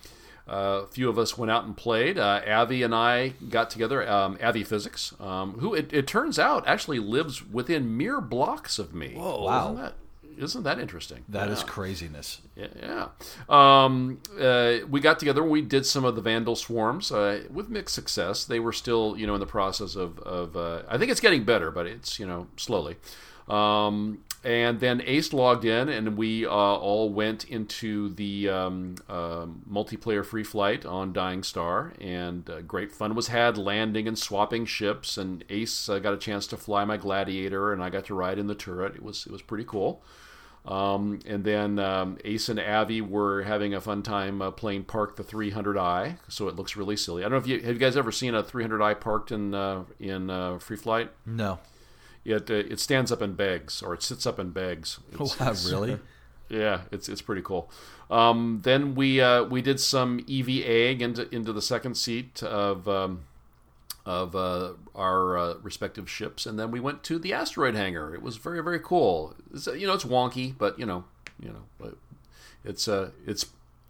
uh, 0.48 0.82
a 0.84 0.86
few 0.86 1.08
of 1.08 1.18
us 1.18 1.38
went 1.38 1.50
out 1.50 1.64
and 1.64 1.76
played. 1.76 2.18
Uh, 2.18 2.40
Avi 2.46 2.82
and 2.82 2.94
I 2.94 3.34
got 3.48 3.70
together. 3.70 4.08
Um, 4.08 4.38
Avi 4.42 4.64
Physics, 4.64 5.14
um, 5.20 5.58
who 5.58 5.74
it, 5.74 5.92
it 5.92 6.06
turns 6.06 6.38
out 6.38 6.66
actually 6.66 6.98
lives 6.98 7.46
within 7.46 7.96
mere 7.96 8.20
blocks 8.20 8.78
of 8.78 8.94
me. 8.94 9.14
Whoa! 9.14 9.44
wow. 9.44 9.74
That, 9.74 9.94
isn't 10.38 10.62
that 10.64 10.78
interesting? 10.78 11.24
That 11.28 11.48
is 11.50 11.60
Yeah. 11.60 11.66
craziness. 11.66 12.40
Yeah, 12.56 12.66
yeah. 12.80 13.08
Um, 13.48 14.18
uh, 14.40 14.78
we 14.88 15.00
got 15.00 15.18
together. 15.18 15.42
and 15.42 15.50
We 15.50 15.62
did 15.62 15.86
some 15.86 16.04
of 16.04 16.14
the 16.16 16.22
Vandal 16.22 16.56
swarms 16.56 17.10
uh, 17.12 17.42
with 17.50 17.68
mixed 17.68 17.94
success. 17.94 18.44
They 18.44 18.60
were 18.60 18.72
still, 18.72 19.16
you 19.16 19.26
know, 19.26 19.34
in 19.34 19.40
the 19.40 19.46
process 19.46 19.96
of. 19.96 20.18
of 20.20 20.56
uh, 20.56 20.82
I 20.88 20.98
think 20.98 21.10
it's 21.10 21.20
getting 21.20 21.44
better, 21.44 21.70
but 21.70 21.86
it's 21.86 22.18
you 22.18 22.26
know 22.26 22.46
slowly. 22.56 22.96
Um, 23.48 24.24
and 24.42 24.80
then 24.80 25.02
Ace 25.06 25.32
logged 25.32 25.64
in, 25.64 25.88
and 25.88 26.16
we 26.16 26.44
uh, 26.46 26.50
all 26.50 27.10
went 27.10 27.44
into 27.44 28.10
the 28.14 28.48
um, 28.48 28.96
um 29.08 29.62
multiplayer 29.70 30.24
free 30.24 30.44
flight 30.44 30.84
on 30.86 31.12
Dying 31.12 31.42
Star, 31.42 31.92
and 32.00 32.48
uh, 32.48 32.60
great 32.62 32.92
fun 32.92 33.14
was 33.14 33.28
had 33.28 33.56
landing 33.58 34.06
and 34.08 34.18
swapping 34.18 34.64
ships. 34.66 35.16
And 35.18 35.44
Ace 35.50 35.88
uh, 35.88 35.98
got 35.98 36.14
a 36.14 36.18
chance 36.18 36.46
to 36.48 36.56
fly 36.56 36.84
my 36.84 36.96
Gladiator, 36.98 37.72
and 37.72 37.82
I 37.82 37.90
got 37.90 38.04
to 38.06 38.14
ride 38.14 38.38
in 38.38 38.46
the 38.46 38.54
turret. 38.54 38.94
It 38.96 39.02
was 39.02 39.26
it 39.26 39.32
was 39.32 39.42
pretty 39.42 39.64
cool. 39.64 40.02
Um, 40.66 41.18
and 41.26 41.44
then 41.44 41.78
um, 41.78 42.16
Ace 42.24 42.48
and 42.48 42.58
Avi 42.58 43.02
were 43.02 43.42
having 43.42 43.74
a 43.74 43.80
fun 43.82 44.02
time 44.02 44.40
uh, 44.40 44.50
playing 44.50 44.84
Park 44.84 45.16
the 45.16 45.22
300i, 45.22 46.16
so 46.28 46.48
it 46.48 46.56
looks 46.56 46.74
really 46.74 46.96
silly. 46.96 47.22
I 47.22 47.28
don't 47.28 47.32
know 47.32 47.38
if 47.38 47.46
you 47.46 47.60
have 47.60 47.74
you 47.74 47.78
guys 47.80 47.96
ever 47.98 48.10
seen 48.10 48.34
a 48.34 48.42
300i 48.42 48.98
parked 48.98 49.30
in 49.30 49.54
uh, 49.54 49.84
in 50.00 50.30
uh, 50.30 50.58
Free 50.58 50.78
Flight. 50.78 51.10
No. 51.26 51.58
It 52.24 52.50
uh, 52.50 52.54
it 52.54 52.80
stands 52.80 53.12
up 53.12 53.20
and 53.20 53.36
begs, 53.36 53.82
or 53.82 53.92
it 53.92 54.02
sits 54.02 54.24
up 54.26 54.38
and 54.38 54.54
begs. 54.54 54.98
It's- 55.12 55.38
Wow, 55.38 55.52
really? 55.70 55.98
yeah, 56.48 56.80
it's 56.90 57.10
it's 57.10 57.20
pretty 57.20 57.42
cool. 57.42 57.70
Um, 58.10 58.60
then 58.64 58.94
we 58.94 59.20
uh, 59.20 59.44
we 59.44 59.60
did 59.60 59.78
some 59.80 60.24
EVA 60.26 61.02
into 61.02 61.28
into 61.34 61.52
the 61.52 61.60
second 61.62 61.96
seat 61.96 62.42
of 62.42 62.88
um, 62.88 63.24
of 64.06 64.36
uh, 64.36 64.74
our 64.94 65.38
uh, 65.38 65.54
respective 65.62 66.10
ships, 66.10 66.46
and 66.46 66.58
then 66.58 66.70
we 66.70 66.80
went 66.80 67.02
to 67.04 67.18
the 67.18 67.32
asteroid 67.32 67.74
hangar. 67.74 68.14
It 68.14 68.22
was 68.22 68.36
very 68.36 68.62
very 68.62 68.80
cool. 68.80 69.34
It's, 69.52 69.66
uh, 69.68 69.72
you 69.72 69.86
know, 69.86 69.94
it's 69.94 70.04
wonky, 70.04 70.56
but 70.56 70.78
you 70.78 70.86
know, 70.86 71.04
you 71.40 71.48
know, 71.48 71.64
but 71.78 71.96
it's 72.64 72.86
uh, 72.88 73.10
it's 73.26 73.46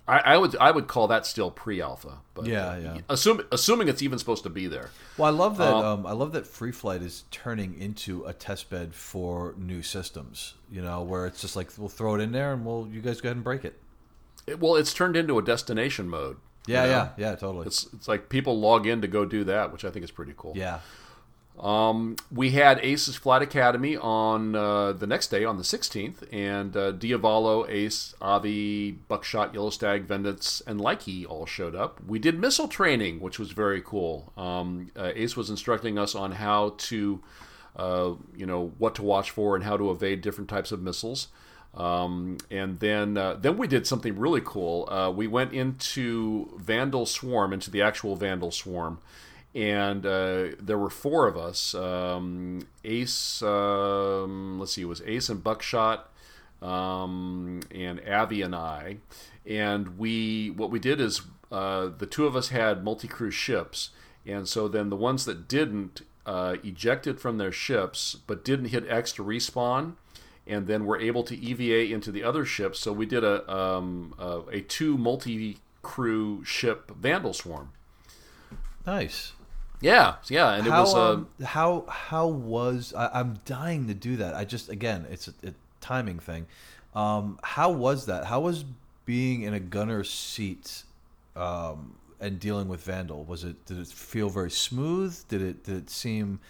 I, 0.06 0.18
I, 0.18 0.36
would 0.36 0.54
I 0.56 0.70
would 0.70 0.86
call 0.86 1.08
that 1.08 1.24
still 1.24 1.50
pre-alpha, 1.50 2.18
but 2.34 2.46
yeah, 2.46 2.76
yeah. 2.76 2.98
Assuming 3.08 3.46
assuming 3.50 3.88
it's 3.88 4.02
even 4.02 4.18
supposed 4.18 4.42
to 4.42 4.50
be 4.50 4.66
there. 4.66 4.90
Well, 5.16 5.32
I 5.32 5.36
love 5.36 5.56
that. 5.56 5.72
Um, 5.72 5.84
um, 5.84 6.06
I 6.06 6.12
love 6.12 6.32
that 6.32 6.46
Free 6.46 6.72
Flight 6.72 7.00
is 7.00 7.24
turning 7.30 7.78
into 7.80 8.24
a 8.24 8.34
test 8.34 8.68
bed 8.68 8.94
for 8.94 9.54
new 9.56 9.82
systems. 9.82 10.54
You 10.70 10.82
know, 10.82 11.02
where 11.02 11.26
it's 11.26 11.40
just 11.40 11.56
like 11.56 11.70
we'll 11.78 11.88
throw 11.88 12.16
it 12.16 12.20
in 12.20 12.32
there 12.32 12.52
and 12.52 12.66
we'll 12.66 12.86
you 12.92 13.00
guys 13.00 13.20
go 13.20 13.28
ahead 13.28 13.36
and 13.36 13.44
break 13.44 13.64
it. 13.64 13.80
it 14.46 14.60
well, 14.60 14.76
it's 14.76 14.92
turned 14.92 15.16
into 15.16 15.38
a 15.38 15.42
destination 15.42 16.08
mode. 16.08 16.36
Yeah, 16.66 16.84
you 16.84 16.90
know? 16.90 16.96
yeah, 16.96 17.10
yeah, 17.18 17.34
totally. 17.36 17.66
It's 17.66 17.86
it's 17.92 18.08
like 18.08 18.28
people 18.28 18.58
log 18.58 18.86
in 18.86 19.02
to 19.02 19.08
go 19.08 19.24
do 19.24 19.44
that, 19.44 19.72
which 19.72 19.84
I 19.84 19.90
think 19.90 20.04
is 20.04 20.10
pretty 20.10 20.34
cool. 20.36 20.52
Yeah. 20.56 20.80
Um, 21.58 22.16
we 22.32 22.50
had 22.50 22.80
Ace's 22.82 23.14
Flight 23.14 23.42
Academy 23.42 23.96
on 23.96 24.56
uh, 24.56 24.92
the 24.92 25.06
next 25.06 25.28
day, 25.28 25.44
on 25.44 25.56
the 25.56 25.62
16th, 25.62 26.26
and 26.32 26.76
uh, 26.76 26.90
Diavolo, 26.92 27.64
Ace, 27.68 28.12
Avi, 28.20 28.90
Buckshot, 28.90 29.54
Yellow 29.54 29.70
Stag, 29.70 30.06
Vendett's, 30.06 30.62
and 30.66 30.80
Likey 30.80 31.24
all 31.28 31.46
showed 31.46 31.76
up. 31.76 32.00
We 32.04 32.18
did 32.18 32.40
missile 32.40 32.66
training, 32.66 33.20
which 33.20 33.38
was 33.38 33.52
very 33.52 33.80
cool. 33.82 34.32
Um, 34.36 34.90
uh, 34.96 35.12
Ace 35.14 35.36
was 35.36 35.48
instructing 35.48 35.96
us 35.96 36.16
on 36.16 36.32
how 36.32 36.74
to, 36.76 37.22
uh, 37.76 38.14
you 38.34 38.46
know, 38.46 38.72
what 38.78 38.96
to 38.96 39.02
watch 39.02 39.30
for 39.30 39.54
and 39.54 39.64
how 39.64 39.76
to 39.76 39.92
evade 39.92 40.22
different 40.22 40.50
types 40.50 40.72
of 40.72 40.82
missiles. 40.82 41.28
Um, 41.76 42.38
and 42.50 42.78
then 42.78 43.16
uh, 43.16 43.34
then 43.34 43.56
we 43.56 43.66
did 43.66 43.86
something 43.86 44.16
really 44.16 44.42
cool. 44.44 44.88
Uh, 44.88 45.10
we 45.10 45.26
went 45.26 45.52
into 45.52 46.56
Vandal 46.56 47.04
Swarm, 47.04 47.52
into 47.52 47.70
the 47.70 47.82
actual 47.82 48.14
Vandal 48.14 48.52
Swarm 48.52 49.00
and 49.54 50.04
uh, 50.04 50.48
there 50.60 50.78
were 50.78 50.90
four 50.90 51.26
of 51.28 51.36
us. 51.36 51.74
Um, 51.74 52.66
Ace, 52.84 53.40
um, 53.42 54.58
let's 54.58 54.72
see, 54.72 54.82
it 54.82 54.86
was 54.86 55.02
Ace 55.02 55.28
and 55.28 55.44
Buckshot, 55.44 56.10
um, 56.60 57.60
and 57.70 58.00
Avi 58.08 58.42
and 58.42 58.54
I, 58.54 58.96
and 59.46 59.96
we 59.98 60.50
what 60.50 60.70
we 60.70 60.78
did 60.80 61.00
is 61.00 61.22
uh, 61.52 61.90
the 61.96 62.06
two 62.06 62.26
of 62.26 62.34
us 62.34 62.48
had 62.48 62.82
multi-crew 62.82 63.30
ships, 63.30 63.90
and 64.26 64.48
so 64.48 64.66
then 64.66 64.90
the 64.90 64.96
ones 64.96 65.24
that 65.24 65.46
didn't 65.46 66.02
uh, 66.26 66.56
ejected 66.64 67.20
from 67.20 67.38
their 67.38 67.52
ships 67.52 68.16
but 68.26 68.44
didn't 68.44 68.66
hit 68.66 68.88
X 68.88 69.12
to 69.12 69.24
respawn. 69.24 69.94
And 70.46 70.66
then 70.66 70.82
we 70.82 70.88
were 70.88 71.00
able 71.00 71.22
to 71.24 71.36
EVA 71.36 71.92
into 71.92 72.12
the 72.12 72.22
other 72.22 72.44
ships. 72.44 72.78
So 72.78 72.92
we 72.92 73.06
did 73.06 73.24
a 73.24 73.50
um, 73.50 74.14
a, 74.18 74.40
a 74.52 74.60
two 74.60 74.98
multi-crew 74.98 76.44
ship 76.44 76.92
Vanduul 77.00 77.34
Swarm. 77.34 77.72
Nice. 78.86 79.32
Yeah, 79.80 80.14
yeah, 80.28 80.54
and 80.54 80.66
how, 80.66 80.76
it 80.76 80.80
was 80.80 80.94
uh, 80.94 81.12
um, 81.12 81.28
how 81.44 81.84
how 81.88 82.26
was 82.26 82.94
I, 82.96 83.20
am 83.20 83.38
dying 83.44 83.86
to 83.88 83.94
do 83.94 84.16
that. 84.16 84.34
I 84.34 84.44
just 84.44 84.68
again, 84.70 85.06
it's 85.10 85.28
a, 85.28 85.34
a 85.48 85.54
timing 85.80 86.18
thing. 86.18 86.46
Um, 86.94 87.38
how 87.42 87.70
was 87.70 88.06
that? 88.06 88.24
How 88.24 88.40
was 88.40 88.64
being 89.04 89.42
in 89.42 89.52
a 89.52 89.60
gunner 89.60 90.04
seat 90.04 90.84
um, 91.36 91.96
and 92.20 92.38
dealing 92.38 92.68
with 92.68 92.86
Vanduul? 92.86 93.26
Was 93.26 93.44
it 93.44 93.66
did 93.66 93.78
it 93.78 93.88
feel 93.88 94.30
very 94.30 94.50
smooth? 94.50 95.18
Did 95.28 95.42
it 95.42 95.64
did 95.64 95.76
it 95.76 95.90
seem? 95.90 96.40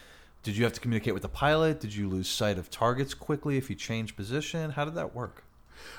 Did 0.45 0.57
you 0.57 0.63
have 0.65 0.73
to 0.75 0.81
communicate 0.81 1.15
with 1.15 1.23
the 1.23 1.29
pilot? 1.29 1.81
Did 1.81 1.95
you 1.95 2.09
lose 2.09 2.29
sight 2.29 2.59
of 2.59 2.71
targets 2.71 3.15
quickly 3.15 3.57
if 3.57 3.69
you 3.69 3.75
changed 3.75 4.15
position? 4.15 4.71
How 4.71 4.85
did 4.85 4.95
that 4.95 5.15
work? 5.15 5.43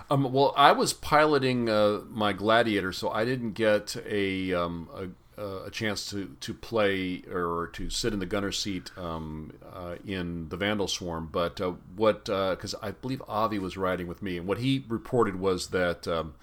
Um, 0.10 0.32
well, 0.32 0.54
I 0.56 0.72
was 0.72 0.94
piloting 0.94 1.68
uh, 1.68 2.02
my 2.10 2.32
Gladiator, 2.32 2.94
so 2.94 3.10
I 3.10 3.26
didn't 3.26 3.52
get 3.52 3.98
a, 4.08 4.54
um, 4.54 4.88
a 4.96 5.08
a 5.38 5.70
chance 5.70 6.10
to, 6.10 6.36
to 6.40 6.54
play 6.54 7.22
or 7.30 7.70
to 7.74 7.90
sit 7.90 8.14
in 8.14 8.20
the 8.20 8.26
gunner 8.26 8.52
seat 8.52 8.90
um, 8.98 9.52
uh, 9.74 9.96
in 10.06 10.48
the 10.50 10.58
Vanduul 10.58 10.90
Swarm. 10.90 11.28
But 11.32 11.60
uh, 11.60 11.74
what, 11.96 12.26
because 12.26 12.74
uh, 12.74 12.80
I 12.82 12.92
believe 12.92 13.22
Avi 13.28 13.60
was 13.60 13.76
riding 13.76 14.08
with 14.08 14.22
me, 14.22 14.38
and 14.38 14.48
what 14.48 14.60
he 14.60 14.86
reported 14.88 15.38
was 15.40 15.68
that 15.68 16.08
um, 16.08 16.36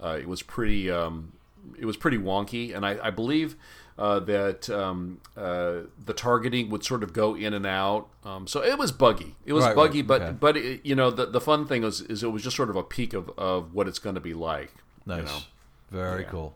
uh, 0.00 0.18
it 0.20 0.28
was 0.28 0.42
pretty 0.42 0.90
um, 0.90 1.32
it 1.78 1.86
was 1.86 1.96
pretty 1.96 2.18
wonky, 2.18 2.74
and 2.74 2.86
I, 2.86 2.98
I 3.02 3.10
believe. 3.10 3.56
Uh, 3.98 4.20
that 4.20 4.68
um, 4.68 5.22
the 5.34 6.12
targeting 6.14 6.68
would 6.68 6.84
sort 6.84 7.02
of 7.02 7.14
go 7.14 7.34
in 7.34 7.54
and 7.54 7.64
out, 7.64 8.08
um, 8.24 8.46
so 8.46 8.62
it 8.62 8.76
was 8.76 8.92
buggy. 8.92 9.36
It 9.46 9.54
was 9.54 9.64
right, 9.64 9.74
buggy, 9.74 10.02
right. 10.02 10.06
but 10.06 10.22
okay. 10.22 10.36
but 10.38 10.56
it, 10.58 10.84
you 10.84 10.94
know 10.94 11.10
the 11.10 11.24
the 11.24 11.40
fun 11.40 11.66
thing 11.66 11.80
was 11.80 12.02
is 12.02 12.22
it 12.22 12.26
was 12.26 12.42
just 12.42 12.56
sort 12.56 12.68
of 12.68 12.76
a 12.76 12.82
peek 12.82 13.14
of, 13.14 13.30
of 13.38 13.72
what 13.72 13.88
it's 13.88 13.98
going 13.98 14.14
to 14.14 14.20
be 14.20 14.34
like. 14.34 14.70
Nice, 15.06 15.20
you 15.20 15.24
know? 15.24 15.38
very 15.90 16.22
yeah. 16.24 16.28
cool. 16.28 16.54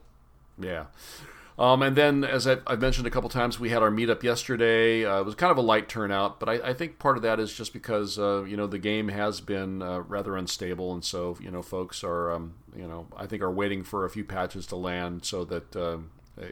Yeah. 0.58 0.84
Um, 1.60 1.82
and 1.82 1.94
then, 1.94 2.24
as 2.24 2.46
I've, 2.46 2.62
I've, 2.66 2.80
mentioned 2.80 3.06
a 3.06 3.10
couple 3.10 3.28
times, 3.28 3.60
we 3.60 3.68
had 3.68 3.82
our 3.82 3.90
meetup 3.90 4.22
yesterday. 4.22 5.04
Uh, 5.04 5.20
it 5.20 5.26
was 5.26 5.34
kind 5.34 5.50
of 5.50 5.58
a 5.58 5.62
light 5.62 5.90
turnout, 5.90 6.40
but 6.40 6.48
I, 6.48 6.70
I 6.70 6.72
think 6.72 6.98
part 6.98 7.18
of 7.18 7.22
that 7.22 7.38
is 7.38 7.52
just 7.52 7.74
because 7.74 8.18
uh, 8.18 8.44
you 8.44 8.56
know 8.56 8.66
the 8.66 8.78
game 8.78 9.08
has 9.08 9.42
been 9.42 9.82
uh, 9.82 10.00
rather 10.00 10.38
unstable, 10.38 10.94
and 10.94 11.04
so 11.04 11.36
you 11.38 11.50
know 11.50 11.60
folks 11.60 12.02
are 12.02 12.32
um, 12.32 12.54
you 12.74 12.88
know 12.88 13.08
I 13.14 13.26
think 13.26 13.42
are 13.42 13.50
waiting 13.50 13.84
for 13.84 14.06
a 14.06 14.10
few 14.10 14.24
patches 14.24 14.66
to 14.68 14.76
land 14.76 15.26
so 15.26 15.44
that 15.44 15.76
uh, 15.76 15.98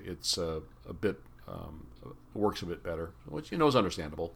it's 0.05 0.39
uh, 0.39 0.61
a 0.89 0.93
bit 0.93 1.21
um, 1.47 1.87
works 2.35 2.63
a 2.63 2.67
bit 2.67 2.83
better, 2.83 3.11
which 3.27 3.51
you 3.51 3.59
know 3.59 3.67
is 3.67 3.77
understandable. 3.77 4.35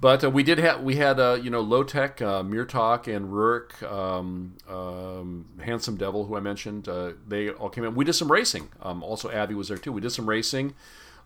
But 0.00 0.24
uh, 0.24 0.30
we 0.30 0.42
did 0.42 0.58
have 0.58 0.82
we 0.82 0.96
had 0.96 1.20
uh, 1.20 1.38
you 1.40 1.50
know 1.50 1.60
low 1.60 1.84
tech 1.84 2.20
uh, 2.20 2.42
Mirtok 2.42 3.14
and 3.14 3.30
Rurik, 3.30 3.82
um, 3.82 4.56
um, 4.68 5.46
Handsome 5.60 5.96
Devil, 5.96 6.26
who 6.26 6.36
I 6.36 6.40
mentioned. 6.40 6.88
Uh, 6.88 7.12
they 7.26 7.50
all 7.50 7.68
came 7.68 7.84
in. 7.84 7.94
We 7.94 8.04
did 8.04 8.14
some 8.14 8.30
racing. 8.30 8.68
Um, 8.82 9.02
also, 9.02 9.30
Abby 9.30 9.54
was 9.54 9.68
there 9.68 9.78
too. 9.78 9.92
We 9.92 10.00
did 10.00 10.10
some 10.10 10.28
racing 10.28 10.74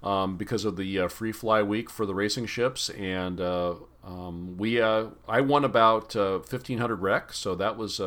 um, 0.02 0.36
because 0.36 0.64
of 0.64 0.76
the 0.76 1.00
uh, 1.00 1.08
free 1.08 1.32
fly 1.32 1.62
week 1.62 1.88
for 1.88 2.04
the 2.04 2.14
racing 2.14 2.46
ships, 2.46 2.90
and 2.90 3.40
um, 3.40 4.56
we 4.58 4.82
I 4.82 5.40
won 5.40 5.64
about 5.64 6.12
fifteen 6.46 6.78
hundred 6.78 7.00
REC, 7.02 7.32
so 7.32 7.54
that 7.54 7.76
was 7.76 8.00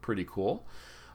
pretty 0.00 0.24
cool. 0.24 0.66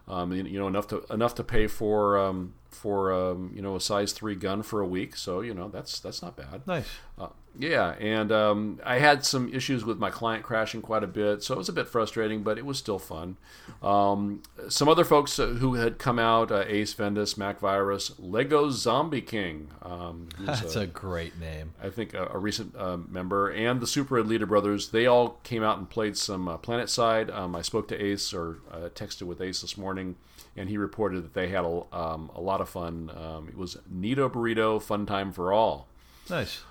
You 0.09 0.59
know 0.59 0.67
enough 0.67 0.87
to 0.87 1.05
enough 1.11 1.35
to 1.35 1.43
pay 1.43 1.67
for 1.67 2.49
for 2.77 3.11
um, 3.11 3.51
you 3.53 3.61
know 3.61 3.75
a 3.75 3.81
size 3.81 4.13
three 4.13 4.35
gun 4.35 4.63
for 4.63 4.79
a 4.81 4.87
week. 4.87 5.15
So 5.15 5.41
you 5.41 5.53
know 5.53 5.67
that's 5.67 5.99
that's 5.99 6.21
not 6.21 6.35
bad. 6.35 6.65
Nice. 6.65 6.87
Uh, 7.17 7.29
yeah, 7.59 7.95
and 7.99 8.31
um, 8.31 8.79
I 8.85 8.99
had 8.99 9.25
some 9.25 9.51
issues 9.51 9.83
with 9.83 9.97
my 9.97 10.11
client 10.11 10.43
crashing 10.43 10.83
quite 10.83 11.03
a 11.03 11.07
bit, 11.07 11.41
so 11.41 11.55
it 11.55 11.57
was 11.57 11.69
a 11.69 11.73
bit 11.73 11.87
frustrating, 11.87 12.43
but 12.43 12.59
it 12.59 12.65
was 12.65 12.77
still 12.77 12.99
fun. 12.99 13.37
Um, 13.81 14.43
some 14.69 14.87
other 14.87 15.03
folks 15.03 15.39
uh, 15.39 15.47
who 15.47 15.73
had 15.73 15.97
come 15.97 16.19
out: 16.19 16.51
uh, 16.51 16.65
Ace 16.67 16.93
Vendus, 16.93 17.35
Mac 17.35 17.59
Virus, 17.59 18.11
Lego 18.19 18.69
Zombie 18.69 19.21
King. 19.21 19.69
Um, 19.81 20.29
That's 20.39 20.75
a, 20.75 20.81
a, 20.81 20.87
great 20.87 21.39
name. 21.39 21.73
I 21.81 21.89
think 21.89 22.13
a, 22.13 22.27
a 22.27 22.37
recent 22.37 22.75
uh, 22.75 22.97
member, 22.97 23.49
and 23.49 23.81
the 23.81 23.87
Super 23.87 24.23
Leader 24.23 24.45
Brothers. 24.45 24.89
They 24.89 25.07
all 25.07 25.39
came 25.43 25.63
out 25.63 25.79
and 25.79 25.89
played 25.89 26.15
some 26.15 26.47
uh, 26.47 26.57
PlanetSide. 26.57 27.33
Um, 27.35 27.55
I 27.55 27.63
spoke 27.63 27.87
to 27.87 27.99
Ace 27.99 28.33
or 28.33 28.59
uh, 28.71 28.89
texted 28.93 29.23
with 29.23 29.41
Ace 29.41 29.61
this 29.61 29.77
morning 29.77 30.15
and 30.57 30.67
he 30.69 30.77
reported 30.77 31.23
that 31.23 31.34
they 31.34 31.47
had 31.47 31.63
a, 31.63 31.84
um, 31.95 32.31
a 32.35 32.41
lot 32.41 32.59
of 32.59 32.67
fun. 32.67 33.11
Um, 33.15 33.47
it 33.47 33.55
was 33.55 33.77
Nito 33.89 34.27
Burrito, 34.27 34.81
fun 34.81 35.05
time 35.05 35.31
for 35.31 35.53
all. 35.53 35.88
Nice. 36.29 36.63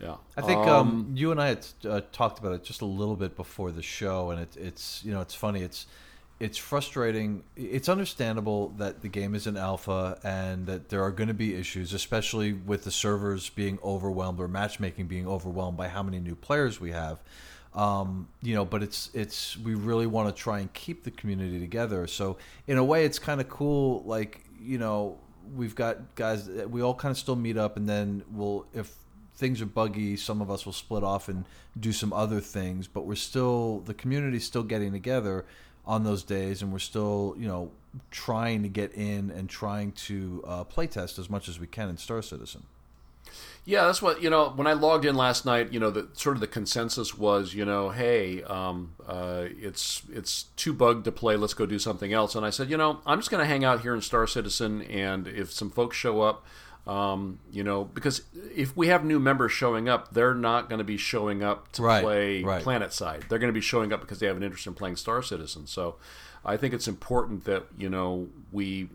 Yeah, 0.00 0.16
I 0.36 0.42
think 0.42 0.60
um, 0.60 0.88
um, 0.88 1.12
you 1.14 1.32
and 1.32 1.40
I 1.40 1.48
had 1.48 1.66
uh, 1.88 2.00
talked 2.12 2.38
about 2.38 2.52
it 2.52 2.64
just 2.64 2.80
a 2.80 2.86
little 2.86 3.16
bit 3.16 3.36
before 3.36 3.70
the 3.72 3.82
show, 3.82 4.30
and 4.30 4.40
it, 4.40 4.56
it's 4.56 5.04
you 5.04 5.12
know 5.12 5.20
it's 5.20 5.34
funny. 5.34 5.62
It's 5.62 5.86
it's 6.40 6.58
frustrating. 6.58 7.44
It's 7.56 7.88
understandable 7.88 8.70
that 8.78 9.02
the 9.02 9.08
game 9.08 9.34
is 9.34 9.46
in 9.46 9.56
alpha 9.56 10.18
and 10.24 10.66
that 10.66 10.88
there 10.88 11.02
are 11.02 11.10
going 11.10 11.28
to 11.28 11.34
be 11.34 11.54
issues, 11.54 11.92
especially 11.92 12.52
with 12.52 12.84
the 12.84 12.90
servers 12.90 13.50
being 13.50 13.78
overwhelmed 13.84 14.40
or 14.40 14.48
matchmaking 14.48 15.06
being 15.06 15.26
overwhelmed 15.26 15.76
by 15.76 15.88
how 15.88 16.02
many 16.02 16.20
new 16.20 16.34
players 16.34 16.80
we 16.80 16.90
have. 16.90 17.20
Um, 17.74 18.28
you 18.42 18.54
know, 18.54 18.64
but 18.64 18.82
it's 18.82 19.10
it's 19.14 19.56
we 19.56 19.74
really 19.74 20.06
want 20.06 20.34
to 20.34 20.42
try 20.42 20.60
and 20.60 20.72
keep 20.74 21.04
the 21.04 21.10
community 21.10 21.58
together. 21.58 22.06
So 22.06 22.36
in 22.66 22.76
a 22.76 22.84
way, 22.84 23.04
it's 23.04 23.18
kind 23.18 23.40
of 23.40 23.48
cool. 23.48 24.02
Like 24.04 24.44
you 24.60 24.78
know, 24.78 25.18
we've 25.56 25.74
got 25.74 26.14
guys. 26.14 26.48
We 26.48 26.82
all 26.82 26.94
kind 26.94 27.10
of 27.10 27.18
still 27.18 27.36
meet 27.36 27.56
up, 27.56 27.76
and 27.76 27.88
then 27.88 28.24
we'll 28.30 28.66
if 28.74 28.94
things 29.36 29.62
are 29.62 29.66
buggy, 29.66 30.16
some 30.16 30.42
of 30.42 30.50
us 30.50 30.66
will 30.66 30.74
split 30.74 31.02
off 31.02 31.28
and 31.28 31.44
do 31.78 31.92
some 31.92 32.12
other 32.12 32.40
things. 32.40 32.86
But 32.86 33.06
we're 33.06 33.14
still 33.14 33.80
the 33.80 33.94
community's 33.94 34.44
still 34.44 34.64
getting 34.64 34.92
together 34.92 35.46
on 35.86 36.04
those 36.04 36.22
days, 36.22 36.60
and 36.60 36.72
we're 36.72 36.78
still 36.78 37.34
you 37.38 37.48
know 37.48 37.70
trying 38.10 38.62
to 38.62 38.68
get 38.68 38.92
in 38.94 39.30
and 39.30 39.48
trying 39.48 39.92
to 39.92 40.44
uh, 40.46 40.64
play 40.64 40.86
test 40.86 41.18
as 41.18 41.30
much 41.30 41.48
as 41.48 41.58
we 41.58 41.66
can 41.66 41.88
in 41.88 41.96
Star 41.96 42.20
Citizen. 42.20 42.64
Yeah, 43.64 43.84
that's 43.84 44.02
what 44.02 44.20
you 44.20 44.28
know. 44.28 44.48
When 44.50 44.66
I 44.66 44.72
logged 44.72 45.04
in 45.04 45.14
last 45.14 45.46
night, 45.46 45.72
you 45.72 45.78
know, 45.78 45.90
the 45.90 46.08
sort 46.14 46.36
of 46.36 46.40
the 46.40 46.48
consensus 46.48 47.16
was, 47.16 47.54
you 47.54 47.64
know, 47.64 47.90
hey, 47.90 48.42
um, 48.42 48.94
uh, 49.06 49.44
it's 49.56 50.02
it's 50.12 50.44
too 50.56 50.72
bugged 50.72 51.04
to 51.04 51.12
play. 51.12 51.36
Let's 51.36 51.54
go 51.54 51.64
do 51.64 51.78
something 51.78 52.12
else. 52.12 52.34
And 52.34 52.44
I 52.44 52.50
said, 52.50 52.70
you 52.70 52.76
know, 52.76 53.00
I'm 53.06 53.18
just 53.20 53.30
going 53.30 53.40
to 53.40 53.46
hang 53.46 53.64
out 53.64 53.82
here 53.82 53.94
in 53.94 54.00
Star 54.00 54.26
Citizen, 54.26 54.82
and 54.82 55.28
if 55.28 55.52
some 55.52 55.70
folks 55.70 55.96
show 55.96 56.22
up, 56.22 56.44
um, 56.88 57.38
you 57.52 57.62
know, 57.62 57.84
because 57.84 58.22
if 58.52 58.76
we 58.76 58.88
have 58.88 59.04
new 59.04 59.20
members 59.20 59.52
showing 59.52 59.88
up, 59.88 60.12
they're 60.12 60.34
not 60.34 60.68
going 60.68 60.78
to 60.78 60.84
be 60.84 60.96
showing 60.96 61.44
up 61.44 61.70
to 61.72 61.82
right, 61.82 62.02
play 62.02 62.42
right. 62.42 62.64
PlanetSide. 62.64 63.28
They're 63.28 63.38
going 63.38 63.52
to 63.52 63.52
be 63.52 63.60
showing 63.60 63.92
up 63.92 64.00
because 64.00 64.18
they 64.18 64.26
have 64.26 64.36
an 64.36 64.42
interest 64.42 64.66
in 64.66 64.74
playing 64.74 64.96
Star 64.96 65.22
Citizen. 65.22 65.68
So, 65.68 65.96
I 66.44 66.56
think 66.56 66.74
it's 66.74 66.88
important 66.88 67.44
that 67.44 67.66
you 67.78 67.88
know 67.88 68.26
we 68.50 68.88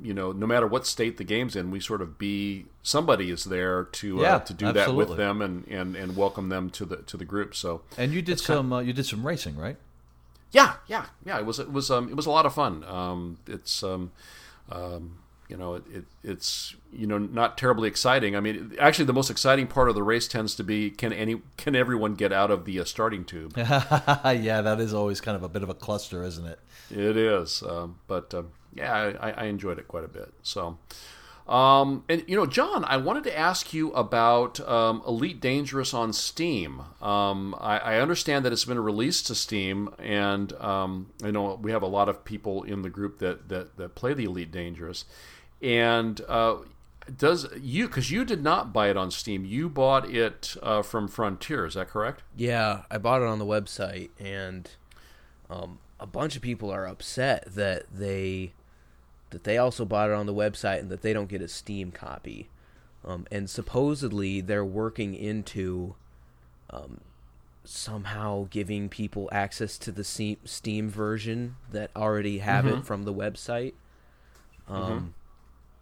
you 0.00 0.14
know, 0.14 0.32
no 0.32 0.46
matter 0.46 0.66
what 0.66 0.86
state 0.86 1.16
the 1.16 1.24
game's 1.24 1.56
in, 1.56 1.70
we 1.70 1.80
sort 1.80 2.02
of 2.02 2.18
be 2.18 2.66
somebody 2.82 3.30
is 3.30 3.44
there 3.44 3.84
to 3.84 4.20
uh, 4.20 4.22
yeah, 4.22 4.36
uh, 4.36 4.38
to 4.40 4.54
do 4.54 4.66
absolutely. 4.66 5.04
that 5.04 5.08
with 5.10 5.18
them 5.18 5.42
and, 5.42 5.66
and, 5.68 5.96
and 5.96 6.16
welcome 6.16 6.48
them 6.48 6.70
to 6.70 6.84
the 6.84 6.96
to 6.98 7.16
the 7.16 7.24
group. 7.24 7.54
So 7.54 7.82
and 7.96 8.12
you 8.12 8.22
did 8.22 8.40
some 8.40 8.72
of, 8.72 8.78
uh, 8.78 8.82
you 8.82 8.92
did 8.92 9.06
some 9.06 9.26
racing, 9.26 9.56
right? 9.56 9.76
Yeah, 10.52 10.74
yeah, 10.86 11.06
yeah. 11.24 11.38
It 11.38 11.46
was 11.46 11.58
it 11.58 11.72
was 11.72 11.90
um, 11.90 12.08
it 12.08 12.14
was 12.14 12.26
a 12.26 12.30
lot 12.30 12.46
of 12.46 12.54
fun. 12.54 12.84
Um, 12.84 13.38
it's 13.46 13.82
um, 13.82 14.12
um, 14.70 15.18
you 15.48 15.56
know, 15.56 15.74
it, 15.74 15.84
it, 15.92 16.04
it's 16.24 16.74
you 16.92 17.06
know 17.06 17.18
not 17.18 17.56
terribly 17.56 17.88
exciting. 17.88 18.34
I 18.34 18.40
mean, 18.40 18.74
actually, 18.80 19.04
the 19.04 19.12
most 19.12 19.30
exciting 19.30 19.66
part 19.66 19.88
of 19.88 19.94
the 19.94 20.02
race 20.02 20.26
tends 20.26 20.54
to 20.56 20.64
be 20.64 20.90
can 20.90 21.12
any 21.12 21.42
can 21.56 21.76
everyone 21.76 22.14
get 22.14 22.32
out 22.32 22.50
of 22.50 22.64
the 22.64 22.80
uh, 22.80 22.84
starting 22.84 23.24
tube? 23.24 23.54
yeah, 23.56 24.60
that 24.60 24.80
is 24.80 24.92
always 24.92 25.20
kind 25.20 25.36
of 25.36 25.42
a 25.42 25.48
bit 25.48 25.62
of 25.62 25.68
a 25.68 25.74
cluster, 25.74 26.24
isn't 26.24 26.46
it? 26.46 26.58
It 26.90 27.16
is, 27.16 27.62
um, 27.62 27.98
but 28.06 28.32
um, 28.34 28.52
yeah, 28.76 29.12
I, 29.20 29.30
I, 29.30 29.44
enjoyed 29.44 29.78
it 29.78 29.88
quite 29.88 30.04
a 30.04 30.08
bit. 30.08 30.32
So, 30.42 30.78
um, 31.48 32.04
and 32.08 32.24
you 32.26 32.36
know, 32.36 32.46
John, 32.46 32.84
I 32.84 32.96
wanted 32.96 33.24
to 33.24 33.38
ask 33.38 33.72
you 33.72 33.92
about 33.92 34.60
um, 34.60 35.02
Elite 35.06 35.40
Dangerous 35.40 35.94
on 35.94 36.12
Steam. 36.12 36.82
Um, 37.00 37.54
I, 37.60 37.78
I, 37.78 38.00
understand 38.00 38.44
that 38.44 38.52
it's 38.52 38.64
been 38.64 38.80
released 38.80 39.28
to 39.28 39.34
Steam, 39.34 39.90
and 39.98 40.52
um, 40.54 41.10
I 41.22 41.30
know 41.30 41.58
we 41.60 41.70
have 41.70 41.82
a 41.82 41.88
lot 41.88 42.08
of 42.08 42.24
people 42.24 42.64
in 42.64 42.82
the 42.82 42.90
group 42.90 43.18
that 43.18 43.48
that, 43.48 43.76
that 43.76 43.94
play 43.94 44.12
the 44.14 44.24
Elite 44.24 44.50
Dangerous. 44.50 45.04
And 45.62 46.20
uh, 46.28 46.56
does 47.14 47.46
you 47.60 47.86
because 47.86 48.10
you 48.10 48.24
did 48.24 48.42
not 48.42 48.72
buy 48.72 48.90
it 48.90 48.96
on 48.96 49.10
Steam? 49.10 49.44
You 49.44 49.68
bought 49.68 50.08
it 50.10 50.56
uh, 50.62 50.82
from 50.82 51.06
Frontier. 51.06 51.66
Is 51.66 51.74
that 51.74 51.88
correct? 51.88 52.22
Yeah, 52.36 52.82
I 52.90 52.98
bought 52.98 53.22
it 53.22 53.28
on 53.28 53.38
the 53.38 53.46
website, 53.46 54.10
and 54.18 54.68
um, 55.48 55.78
a 56.00 56.06
bunch 56.06 56.36
of 56.36 56.42
people 56.42 56.70
are 56.70 56.86
upset 56.86 57.44
that 57.54 57.84
they 57.92 58.52
that 59.30 59.44
they 59.44 59.58
also 59.58 59.84
bought 59.84 60.10
it 60.10 60.14
on 60.14 60.26
the 60.26 60.34
website 60.34 60.80
and 60.80 60.90
that 60.90 61.02
they 61.02 61.12
don't 61.12 61.28
get 61.28 61.42
a 61.42 61.48
Steam 61.48 61.90
copy. 61.90 62.48
Um, 63.04 63.26
and 63.30 63.48
supposedly 63.48 64.40
they're 64.40 64.64
working 64.64 65.14
into 65.14 65.94
um, 66.70 67.00
somehow 67.64 68.48
giving 68.50 68.88
people 68.88 69.28
access 69.32 69.78
to 69.78 69.92
the 69.92 70.04
Steam 70.04 70.90
version 70.90 71.56
that 71.70 71.90
already 71.94 72.38
have 72.38 72.64
mm-hmm. 72.64 72.78
it 72.78 72.86
from 72.86 73.04
the 73.04 73.14
website. 73.14 73.74
Um, 74.68 74.82
mm-hmm. 74.82 75.06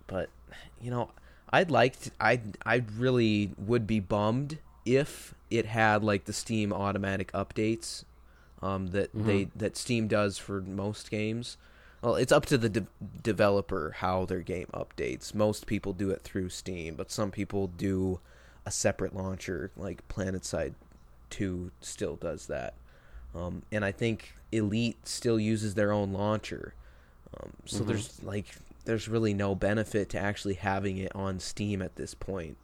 But 0.06 0.28
you 0.80 0.90
know, 0.90 1.10
I'd 1.50 1.70
like 1.70 2.00
to, 2.00 2.10
I 2.20 2.40
I 2.66 2.84
really 2.96 3.52
would 3.56 3.86
be 3.86 4.00
bummed 4.00 4.58
if 4.84 5.34
it 5.50 5.66
had 5.66 6.04
like 6.04 6.24
the 6.24 6.32
Steam 6.32 6.72
automatic 6.72 7.32
updates 7.32 8.04
um, 8.60 8.88
that 8.88 9.14
mm-hmm. 9.14 9.26
they 9.26 9.48
that 9.56 9.76
Steam 9.76 10.08
does 10.08 10.36
for 10.36 10.60
most 10.60 11.10
games 11.10 11.56
well, 12.04 12.16
it's 12.16 12.32
up 12.32 12.44
to 12.46 12.58
the 12.58 12.68
de- 12.68 12.86
developer 13.22 13.94
how 13.98 14.26
their 14.26 14.42
game 14.42 14.68
updates. 14.74 15.34
Most 15.34 15.66
people 15.66 15.94
do 15.94 16.10
it 16.10 16.20
through 16.20 16.50
Steam, 16.50 16.96
but 16.96 17.10
some 17.10 17.30
people 17.30 17.66
do 17.66 18.20
a 18.66 18.70
separate 18.70 19.16
launcher, 19.16 19.70
like 19.74 20.06
PlanetSide 20.08 20.74
2 21.30 21.70
still 21.80 22.16
does 22.16 22.46
that. 22.48 22.74
Um, 23.34 23.62
and 23.72 23.84
I 23.84 23.90
think 23.90 24.34
Elite 24.52 25.08
still 25.08 25.40
uses 25.40 25.74
their 25.74 25.92
own 25.92 26.12
launcher. 26.12 26.74
Um, 27.40 27.52
so 27.64 27.78
mm-hmm. 27.78 27.88
there's 27.88 28.22
like 28.22 28.54
there's 28.84 29.08
really 29.08 29.32
no 29.32 29.54
benefit 29.54 30.10
to 30.10 30.18
actually 30.18 30.54
having 30.54 30.98
it 30.98 31.12
on 31.14 31.40
Steam 31.40 31.80
at 31.80 31.96
this 31.96 32.12
point. 32.12 32.58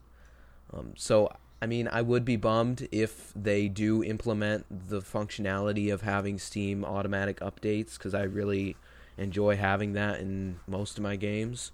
Um, 0.72 0.92
so 0.96 1.32
I 1.62 1.66
mean, 1.66 1.88
I 1.90 2.02
would 2.02 2.26
be 2.26 2.36
bummed 2.36 2.88
if 2.92 3.32
they 3.34 3.68
do 3.68 4.04
implement 4.04 4.66
the 4.88 5.00
functionality 5.00 5.92
of 5.92 6.02
having 6.02 6.38
Steam 6.38 6.84
automatic 6.84 7.40
updates 7.40 7.96
because 7.96 8.14
I 8.14 8.22
really 8.22 8.76
enjoy 9.18 9.56
having 9.56 9.92
that 9.94 10.20
in 10.20 10.60
most 10.66 10.98
of 10.98 11.02
my 11.02 11.16
games. 11.16 11.72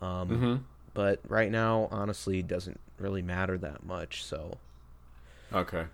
Um, 0.00 0.28
mm-hmm. 0.28 0.56
But 0.94 1.20
right 1.28 1.50
now, 1.50 1.88
honestly, 1.90 2.42
doesn't 2.42 2.80
really 2.98 3.22
matter 3.22 3.58
that 3.58 3.84
much. 3.84 4.24
So, 4.24 4.58
okay. 5.52 5.84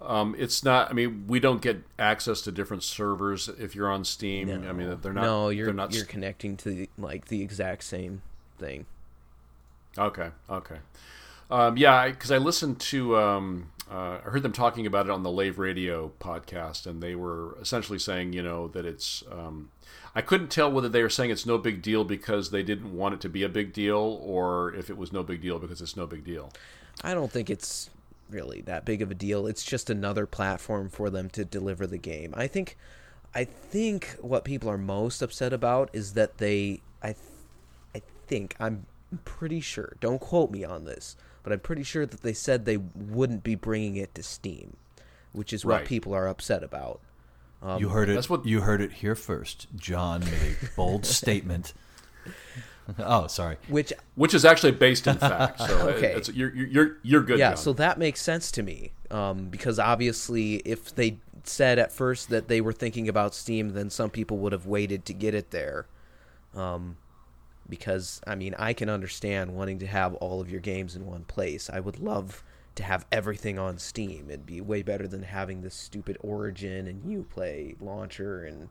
Um, 0.00 0.34
it's 0.38 0.64
not. 0.64 0.90
I 0.90 0.92
mean, 0.94 1.26
we 1.28 1.40
don't 1.40 1.60
get 1.60 1.82
access 1.98 2.40
to 2.42 2.52
different 2.52 2.82
servers 2.82 3.48
if 3.48 3.74
you're 3.74 3.90
on 3.90 4.04
Steam. 4.04 4.48
No. 4.48 4.68
I 4.68 4.72
mean, 4.72 4.98
they're 5.00 5.12
not. 5.12 5.22
No, 5.22 5.48
you're 5.50 5.72
not 5.72 5.94
you're 5.94 6.04
connecting 6.04 6.56
to 6.58 6.70
the, 6.70 6.90
like 6.96 7.26
the 7.26 7.42
exact 7.42 7.84
same 7.84 8.22
thing. 8.58 8.86
Okay. 9.98 10.30
Okay. 10.48 10.78
Um, 11.50 11.76
yeah, 11.76 12.08
because 12.08 12.30
I, 12.30 12.36
I, 12.36 12.38
listened 12.38 12.78
to 12.80 13.16
um, 13.16 13.70
uh, 13.90 14.18
I 14.24 14.30
heard 14.30 14.42
them 14.42 14.52
talking 14.52 14.86
about 14.86 15.06
it 15.06 15.10
on 15.10 15.22
the 15.22 15.32
Lave 15.32 15.58
Radio 15.58 16.12
podcast, 16.20 16.86
and 16.86 17.02
they 17.02 17.14
were 17.14 17.56
essentially 17.60 17.98
saying, 17.98 18.32
you 18.32 18.42
know, 18.42 18.68
that 18.68 18.84
it's. 18.84 19.22
Um, 19.30 19.70
I 20.14 20.22
couldn't 20.22 20.50
tell 20.50 20.70
whether 20.70 20.88
they 20.88 21.02
were 21.02 21.08
saying 21.08 21.30
it's 21.30 21.46
no 21.46 21.58
big 21.58 21.82
deal 21.82 22.04
because 22.04 22.50
they 22.50 22.62
didn't 22.62 22.96
want 22.96 23.14
it 23.14 23.20
to 23.22 23.28
be 23.28 23.42
a 23.42 23.48
big 23.48 23.72
deal, 23.72 24.20
or 24.22 24.74
if 24.74 24.90
it 24.90 24.96
was 24.96 25.12
no 25.12 25.22
big 25.22 25.40
deal 25.40 25.58
because 25.58 25.80
it's 25.80 25.96
no 25.96 26.06
big 26.06 26.24
deal. 26.24 26.52
I 27.02 27.14
don't 27.14 27.30
think 27.30 27.48
it's 27.48 27.90
really 28.28 28.60
that 28.62 28.84
big 28.84 29.02
of 29.02 29.10
a 29.10 29.14
deal. 29.14 29.46
It's 29.46 29.64
just 29.64 29.88
another 29.88 30.26
platform 30.26 30.88
for 30.88 31.10
them 31.10 31.30
to 31.30 31.44
deliver 31.44 31.86
the 31.86 31.98
game. 31.98 32.34
I 32.36 32.46
think, 32.46 32.76
I 33.34 33.44
think 33.44 34.16
what 34.20 34.44
people 34.44 34.68
are 34.68 34.78
most 34.78 35.22
upset 35.22 35.52
about 35.52 35.90
is 35.92 36.14
that 36.14 36.38
they. 36.38 36.80
I, 37.02 37.14
I 37.94 38.02
think 38.26 38.56
I'm 38.58 38.86
pretty 39.24 39.60
sure. 39.60 39.96
Don't 40.00 40.20
quote 40.20 40.50
me 40.50 40.64
on 40.64 40.84
this 40.84 41.16
but 41.42 41.52
I'm 41.52 41.60
pretty 41.60 41.82
sure 41.82 42.06
that 42.06 42.22
they 42.22 42.32
said 42.32 42.64
they 42.64 42.76
wouldn't 42.76 43.42
be 43.42 43.54
bringing 43.54 43.96
it 43.96 44.14
to 44.14 44.22
Steam, 44.22 44.76
which 45.32 45.52
is 45.52 45.64
what 45.64 45.80
right. 45.80 45.86
people 45.86 46.14
are 46.14 46.28
upset 46.28 46.62
about. 46.62 47.00
Um, 47.62 47.80
you 47.80 47.90
heard 47.90 48.08
it. 48.08 48.14
That's 48.14 48.30
what 48.30 48.46
you 48.46 48.62
heard 48.62 48.80
it 48.80 48.92
here 48.92 49.14
first. 49.14 49.66
John 49.76 50.20
made 50.20 50.56
a 50.62 50.66
bold 50.76 51.04
statement. 51.06 51.72
Oh, 52.98 53.28
sorry. 53.28 53.56
Which 53.68 53.92
which 54.16 54.34
is 54.34 54.44
actually 54.44 54.72
based 54.72 55.06
in 55.06 55.16
fact. 55.16 55.60
So 55.60 55.88
okay. 55.90 56.12
It's, 56.12 56.28
you're 56.28 56.52
you're 56.52 56.96
you're 57.04 57.22
good. 57.22 57.38
Yeah. 57.38 57.50
John. 57.50 57.56
So 57.56 57.72
that 57.74 57.98
makes 57.98 58.20
sense 58.20 58.50
to 58.52 58.64
me. 58.64 58.90
Um, 59.12 59.44
because 59.44 59.78
obviously, 59.78 60.56
if 60.56 60.92
they 60.94 61.18
said 61.44 61.78
at 61.78 61.92
first 61.92 62.30
that 62.30 62.48
they 62.48 62.60
were 62.60 62.72
thinking 62.72 63.08
about 63.08 63.32
Steam, 63.32 63.74
then 63.74 63.90
some 63.90 64.10
people 64.10 64.38
would 64.38 64.50
have 64.50 64.66
waited 64.66 65.04
to 65.04 65.12
get 65.12 65.34
it 65.34 65.52
there. 65.52 65.86
Um, 66.54 66.96
because 67.68 68.20
I 68.26 68.34
mean 68.34 68.54
I 68.58 68.72
can 68.72 68.88
understand 68.88 69.54
wanting 69.54 69.78
to 69.78 69.86
have 69.86 70.14
all 70.14 70.40
of 70.40 70.50
your 70.50 70.60
games 70.60 70.96
in 70.96 71.06
one 71.06 71.24
place. 71.24 71.70
I 71.70 71.80
would 71.80 72.00
love 72.00 72.42
to 72.76 72.82
have 72.82 73.06
everything 73.10 73.58
on 73.58 73.78
Steam. 73.78 74.26
It'd 74.28 74.46
be 74.46 74.60
way 74.60 74.82
better 74.82 75.06
than 75.06 75.22
having 75.24 75.62
this 75.62 75.74
stupid 75.74 76.16
Origin 76.20 76.86
and 76.86 77.02
UPlay 77.04 77.80
launcher 77.80 78.44
and 78.44 78.68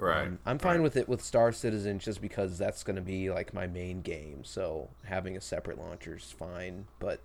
Right. 0.00 0.28
Um, 0.28 0.38
I'm 0.46 0.58
fine 0.58 0.76
right. 0.76 0.82
with 0.82 0.96
it 0.96 1.08
with 1.08 1.22
Star 1.22 1.52
Citizen 1.52 1.98
just 1.98 2.22
because 2.22 2.56
that's 2.56 2.82
going 2.82 2.96
to 2.96 3.02
be 3.02 3.30
like 3.30 3.52
my 3.52 3.66
main 3.66 4.00
game. 4.00 4.44
So 4.44 4.88
having 5.04 5.36
a 5.36 5.40
separate 5.40 5.78
launcher 5.78 6.16
is 6.16 6.32
fine, 6.32 6.86
but 6.98 7.20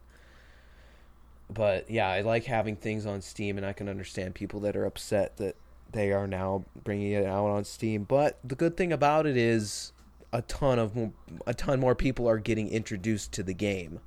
but 1.49 1.89
yeah, 1.89 2.09
I 2.09 2.21
like 2.21 2.45
having 2.45 2.75
things 2.75 3.05
on 3.05 3.21
Steam 3.21 3.57
and 3.57 3.65
I 3.65 3.71
can 3.71 3.87
understand 3.87 4.35
people 4.35 4.59
that 4.61 4.75
are 4.75 4.85
upset 4.85 5.37
that 5.37 5.55
they 5.91 6.11
are 6.11 6.27
now 6.27 6.65
bringing 6.83 7.11
it 7.11 7.25
out 7.25 7.47
on 7.47 7.63
Steam. 7.63 8.03
But 8.03 8.39
the 8.43 8.55
good 8.55 8.75
thing 8.75 8.91
about 8.91 9.25
it 9.25 9.37
is 9.37 9.93
a 10.33 10.41
ton 10.41 10.77
of 10.79 11.11
a 11.47 11.53
ton 11.53 11.79
more 11.79 11.95
people 11.95 12.27
are 12.27 12.39
getting 12.39 12.67
introduced 12.67 13.31
to 13.33 13.43
the 13.43 13.53
game. 13.53 14.01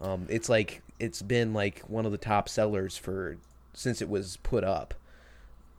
Um, 0.00 0.26
it's 0.28 0.48
like 0.48 0.82
it's 1.02 1.20
been 1.20 1.52
like 1.52 1.80
one 1.80 2.06
of 2.06 2.12
the 2.12 2.18
top 2.18 2.48
sellers 2.48 2.96
for 2.96 3.36
since 3.74 4.00
it 4.00 4.08
was 4.08 4.36
put 4.38 4.62
up. 4.62 4.94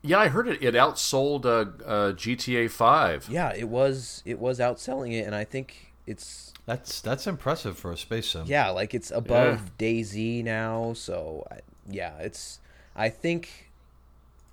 Yeah, 0.01 0.19
I 0.19 0.27
heard 0.27 0.49
it. 0.49 0.61
It 0.61 0.75
outsold 0.75 1.45
uh, 1.45 1.83
uh, 1.85 2.11
GTA 2.11 2.69
Five. 2.69 3.29
Yeah, 3.29 3.53
it 3.55 3.69
was. 3.69 4.21
It 4.25 4.37
was 4.37 4.59
outselling 4.59 5.13
it, 5.13 5.25
and 5.25 5.33
I 5.33 5.45
think 5.45 5.93
it's 6.05 6.53
that's 6.65 6.99
that's 6.99 7.25
impressive 7.25 7.77
for 7.77 7.93
a 7.93 7.97
space 7.97 8.27
sim. 8.27 8.43
Yeah, 8.45 8.69
like 8.69 8.93
it's 8.93 9.11
above 9.11 9.71
yeah. 9.79 9.87
DayZ 9.87 10.43
now. 10.43 10.91
So 10.93 11.47
yeah, 11.89 12.17
it's. 12.17 12.59
I 12.95 13.07
think, 13.07 13.71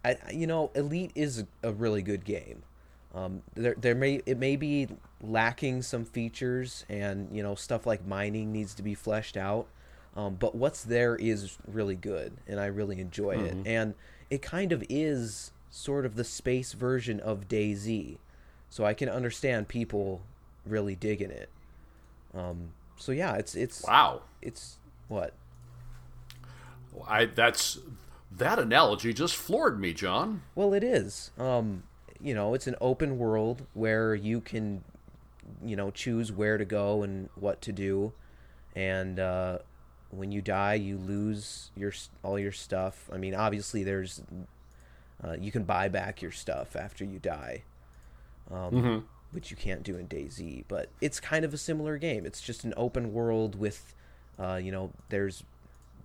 I 0.04 0.16
you 0.32 0.46
know, 0.46 0.70
Elite 0.76 1.10
is 1.16 1.44
a 1.64 1.72
really 1.72 2.02
good 2.02 2.24
game. 2.24 2.62
Um, 3.12 3.42
there 3.54 3.74
there 3.76 3.96
may 3.96 4.22
it 4.24 4.38
may 4.38 4.54
be 4.54 4.86
lacking 5.20 5.82
some 5.82 6.04
features 6.04 6.86
and 6.88 7.28
you 7.36 7.42
know 7.42 7.56
stuff 7.56 7.86
like 7.86 8.06
mining 8.06 8.52
needs 8.52 8.72
to 8.74 8.84
be 8.84 8.94
fleshed 8.94 9.36
out 9.36 9.66
um, 10.16 10.36
but 10.38 10.54
what's 10.54 10.82
there 10.82 11.16
is 11.16 11.58
really 11.66 11.96
good 11.96 12.32
and 12.46 12.58
i 12.60 12.66
really 12.66 13.00
enjoy 13.00 13.36
mm-hmm. 13.36 13.60
it 13.60 13.66
and 13.66 13.94
it 14.28 14.42
kind 14.42 14.72
of 14.72 14.84
is 14.88 15.52
sort 15.70 16.04
of 16.04 16.16
the 16.16 16.24
space 16.24 16.72
version 16.72 17.20
of 17.20 17.48
DayZ 17.48 18.18
so 18.68 18.84
i 18.84 18.94
can 18.94 19.08
understand 19.08 19.68
people 19.68 20.22
really 20.66 20.94
digging 20.94 21.30
it. 21.30 21.48
Um, 22.34 22.72
so 22.96 23.12
yeah 23.12 23.34
it's 23.34 23.54
it's 23.54 23.84
wow. 23.86 24.22
it's 24.40 24.76
what? 25.08 25.34
I 27.06 27.26
that's 27.26 27.78
that 28.30 28.58
analogy 28.58 29.12
just 29.12 29.36
floored 29.36 29.80
me 29.80 29.92
john. 29.92 30.42
Well 30.54 30.72
it 30.74 30.84
is. 30.84 31.30
Um, 31.38 31.84
you 32.22 32.34
know 32.34 32.54
it's 32.54 32.66
an 32.66 32.76
open 32.80 33.18
world 33.18 33.66
where 33.74 34.14
you 34.14 34.40
can 34.40 34.84
you 35.64 35.76
know 35.76 35.90
choose 35.90 36.30
where 36.30 36.58
to 36.58 36.64
go 36.64 37.02
and 37.02 37.28
what 37.34 37.60
to 37.62 37.72
do. 37.72 38.12
And 38.76 39.18
uh, 39.18 39.58
when 40.10 40.32
you 40.32 40.42
die 40.42 40.74
you 40.74 40.96
lose 40.96 41.70
your 41.76 41.92
all 42.22 42.38
your 42.38 42.52
stuff 42.52 43.08
i 43.12 43.16
mean 43.16 43.34
obviously 43.34 43.84
there's 43.84 44.22
uh, 45.22 45.36
you 45.38 45.52
can 45.52 45.64
buy 45.64 45.88
back 45.88 46.22
your 46.22 46.32
stuff 46.32 46.74
after 46.74 47.04
you 47.04 47.18
die 47.18 47.62
um, 48.50 48.72
mm-hmm. 48.72 48.98
which 49.32 49.50
you 49.50 49.56
can't 49.56 49.82
do 49.82 49.96
in 49.96 50.08
DayZ 50.08 50.64
but 50.66 50.88
it's 51.00 51.20
kind 51.20 51.44
of 51.44 51.54
a 51.54 51.58
similar 51.58 51.98
game 51.98 52.26
it's 52.26 52.40
just 52.40 52.64
an 52.64 52.74
open 52.76 53.12
world 53.12 53.58
with 53.58 53.94
uh, 54.38 54.58
you 54.62 54.72
know 54.72 54.90
there's 55.10 55.44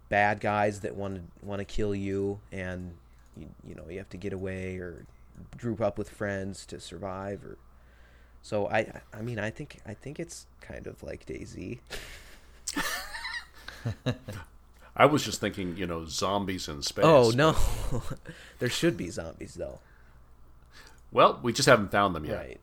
bad 0.10 0.40
guys 0.40 0.82
that 0.82 0.96
want 0.96 1.16
to 1.16 1.46
want 1.46 1.60
to 1.60 1.66
kill 1.66 1.96
you 1.96 2.40
and 2.52 2.96
you, 3.36 3.48
you 3.68 3.74
know 3.74 3.86
you 3.90 3.98
have 3.98 4.10
to 4.10 4.18
get 4.18 4.34
away 4.34 4.78
or 4.78 5.06
group 5.58 5.82
up 5.82 5.98
with 5.98 6.10
friends 6.10 6.66
to 6.66 6.80
survive 6.80 7.44
or 7.44 7.58
So 8.42 8.68
I 8.68 9.02
I 9.14 9.22
mean 9.22 9.40
I 9.40 9.50
think 9.50 9.80
I 9.88 9.94
think 9.94 10.20
it's 10.20 10.46
kind 10.62 10.88
of 10.88 11.02
like 11.02 11.26
DayZ. 11.26 11.80
I 14.98 15.06
was 15.06 15.24
just 15.24 15.42
thinking, 15.42 15.76
you 15.78 15.86
know, 15.86 16.06
zombies 16.06 16.68
in 16.68 16.82
space. 16.82 17.06
Oh 17.06 17.32
no, 17.36 17.56
there 18.60 18.70
should 18.70 18.96
be 18.98 19.10
zombies 19.10 19.56
though. 19.56 19.80
Well, 21.12 21.40
we 21.44 21.54
just 21.54 21.68
haven't 21.68 21.92
found 21.92 22.16
them 22.16 22.26
yet. 22.26 22.38
Right. 22.38 22.62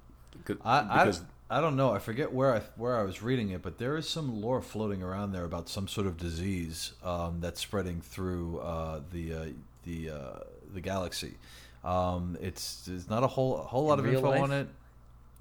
I, 0.64 0.78
I, 0.78 1.12
I 1.50 1.60
don't 1.60 1.76
know. 1.76 1.92
I 1.92 1.98
forget 1.98 2.32
where 2.32 2.54
I 2.54 2.60
where 2.76 2.98
I 2.98 3.02
was 3.02 3.22
reading 3.22 3.50
it, 3.50 3.62
but 3.62 3.78
there 3.78 3.96
is 3.96 4.08
some 4.08 4.40
lore 4.40 4.62
floating 4.62 5.02
around 5.02 5.32
there 5.32 5.44
about 5.44 5.68
some 5.68 5.86
sort 5.88 6.06
of 6.06 6.16
disease 6.16 6.92
um, 7.04 7.38
that's 7.40 7.60
spreading 7.60 8.00
through 8.00 8.58
uh, 8.60 9.00
the 9.12 9.34
uh, 9.34 9.46
the 9.84 10.10
uh, 10.10 10.38
the 10.72 10.80
galaxy. 10.80 11.34
Um, 11.84 12.38
it's 12.40 12.84
there's 12.86 13.10
not 13.10 13.22
a 13.22 13.26
whole 13.26 13.58
a 13.58 13.62
whole 13.64 13.84
lot 13.86 13.98
In 13.98 14.06
of 14.06 14.14
info 14.14 14.30
life? 14.30 14.40
on 14.40 14.52
it. 14.52 14.68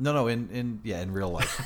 No, 0.01 0.13
no, 0.13 0.27
in, 0.27 0.49
in 0.49 0.79
yeah, 0.83 1.01
in 1.01 1.13
real 1.13 1.29
life. 1.29 1.61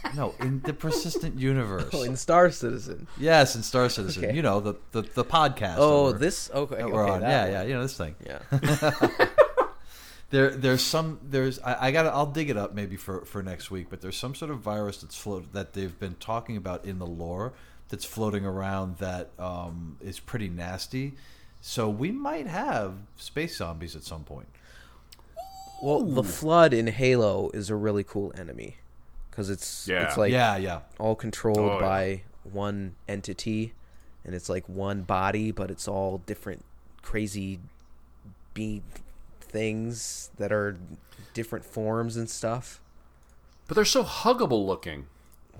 no, 0.16 0.34
in 0.40 0.60
the 0.62 0.72
persistent 0.72 1.38
universe. 1.38 1.90
Oh, 1.92 2.02
in 2.02 2.16
Star 2.16 2.50
Citizen. 2.50 3.06
yes, 3.16 3.54
in 3.54 3.62
Star 3.62 3.88
Citizen. 3.88 4.24
Okay. 4.24 4.34
You 4.34 4.42
know 4.42 4.58
the 4.58 4.74
the, 4.90 5.02
the 5.02 5.24
podcast. 5.24 5.76
Oh, 5.78 6.10
this 6.10 6.50
okay. 6.52 6.82
okay 6.82 6.92
we're 6.92 7.08
on. 7.08 7.20
Yeah, 7.20 7.42
one. 7.44 7.52
yeah, 7.52 7.62
you 7.62 7.74
know 7.74 7.82
this 7.82 7.96
thing. 7.96 8.16
yeah. 8.26 9.28
There, 10.30 10.48
there's 10.48 10.80
some, 10.80 11.20
there's, 11.22 11.58
I, 11.58 11.88
I 11.88 11.90
got, 11.90 12.06
I'll 12.06 12.24
dig 12.24 12.48
it 12.48 12.56
up 12.56 12.72
maybe 12.72 12.96
for, 12.96 13.22
for 13.26 13.42
next 13.42 13.70
week. 13.70 13.88
But 13.90 14.00
there's 14.00 14.16
some 14.16 14.34
sort 14.34 14.50
of 14.50 14.60
virus 14.60 15.02
that's 15.02 15.14
float 15.14 15.52
that 15.52 15.74
they've 15.74 15.98
been 16.00 16.14
talking 16.14 16.56
about 16.56 16.86
in 16.86 16.98
the 16.98 17.06
lore 17.06 17.52
that's 17.90 18.06
floating 18.06 18.46
around 18.46 18.96
that 18.96 19.28
um, 19.38 19.98
is 20.00 20.20
pretty 20.20 20.48
nasty. 20.48 21.16
So 21.60 21.90
we 21.90 22.10
might 22.12 22.46
have 22.46 22.94
space 23.16 23.58
zombies 23.58 23.94
at 23.94 24.04
some 24.04 24.24
point. 24.24 24.48
Well, 25.82 26.02
the 26.04 26.22
Flood 26.22 26.72
in 26.72 26.86
Halo 26.86 27.50
is 27.52 27.68
a 27.68 27.74
really 27.74 28.04
cool 28.04 28.32
enemy 28.38 28.76
because 29.30 29.50
it's 29.50 29.88
Yeah. 29.88 30.06
it's 30.06 30.16
like 30.16 30.32
yeah, 30.32 30.56
yeah, 30.56 30.80
all 30.98 31.14
controlled 31.16 31.58
Oh, 31.58 31.74
yeah. 31.74 31.80
by 31.80 32.22
one 32.44 32.94
entity, 33.08 33.74
and 34.24 34.34
it's 34.34 34.48
like 34.48 34.68
one 34.68 35.02
body, 35.02 35.50
but 35.50 35.70
it's 35.70 35.88
all 35.88 36.18
different 36.26 36.64
crazy 37.02 37.58
be 38.54 38.82
things 39.40 40.30
that 40.38 40.52
are 40.52 40.76
different 41.34 41.64
forms 41.64 42.16
and 42.16 42.30
stuff. 42.30 42.80
But 43.66 43.74
they're 43.74 43.84
so 43.84 44.04
huggable 44.04 44.64
looking. 44.66 45.06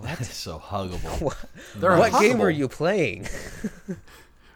It's 0.05 0.35
so 0.37 0.59
huggable. 0.59 1.35
They're 1.77 1.97
what 1.97 2.13
game 2.21 2.37
huggable. 2.39 2.41
are 2.41 2.51
you 2.51 2.69
playing? 2.69 3.27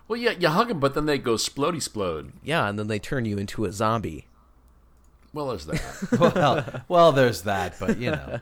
Well, 0.09 0.21
yeah, 0.21 0.31
you 0.39 0.47
hug 0.49 0.69
them, 0.69 0.79
but 0.79 0.95
then 0.95 1.07
they 1.07 1.19
go 1.19 1.35
splody 1.35 1.83
splode. 1.83 2.31
yeah, 2.45 2.69
and 2.69 2.79
then 2.79 2.87
they 2.87 3.01
turn 3.01 3.25
you 3.25 3.39
into 3.39 3.65
a 3.65 3.73
zombie. 3.73 4.29
Well, 5.37 5.49
there's 5.49 5.67
that. 5.67 6.19
well, 6.35 6.83
well, 6.89 7.13
there's 7.13 7.43
that, 7.43 7.75
but 7.79 7.99
you 7.99 8.11
know, 8.13 8.41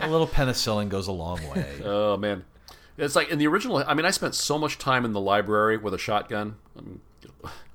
a 0.00 0.08
little 0.10 0.26
penicillin 0.26 0.88
goes 0.88 1.06
a 1.06 1.12
long 1.12 1.38
way. 1.48 1.80
oh 1.84 2.16
man, 2.16 2.44
it's 2.98 3.14
like 3.14 3.28
in 3.30 3.38
the 3.38 3.46
original. 3.46 3.76
I 3.86 3.94
mean, 3.94 4.04
I 4.04 4.10
spent 4.10 4.34
so 4.34 4.58
much 4.58 4.78
time 4.78 5.04
in 5.04 5.12
the 5.12 5.20
library 5.20 5.76
with 5.76 5.94
a 5.94 5.98
shotgun. 5.98 6.56
I 6.76 6.80
mean, 6.80 7.00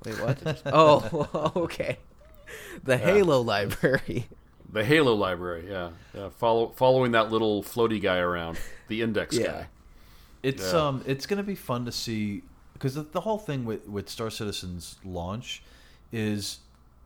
Wait, 0.05 0.19
what? 0.21 0.61
oh, 0.73 1.51
okay. 1.55 1.97
The 2.83 2.97
Halo 2.97 3.39
library. 3.39 4.27
the 4.69 4.83
Halo 4.83 5.13
library, 5.15 5.65
yeah, 5.69 5.91
yeah. 6.13 6.27
Follow 6.37 6.73
following 6.75 7.13
that 7.13 7.31
little 7.31 7.63
floaty 7.63 8.01
guy 8.01 8.17
around, 8.17 8.59
the 8.89 9.01
index 9.01 9.37
Yeah. 9.37 9.45
guy. 9.47 9.67
It's 10.43 10.73
Yeah. 10.73 10.87
um, 10.87 11.03
it's 11.07 11.25
gonna 11.25 11.43
be 11.43 11.55
fun 11.55 11.85
to 11.85 11.93
see 11.93 12.43
because 12.73 12.95
the, 12.95 13.03
the 13.03 13.21
whole 13.21 13.37
thing 13.37 13.63
with 13.63 13.87
with 13.87 14.09
Star 14.09 14.29
Citizen's 14.29 14.97
launch 15.05 15.63
is, 16.11 16.59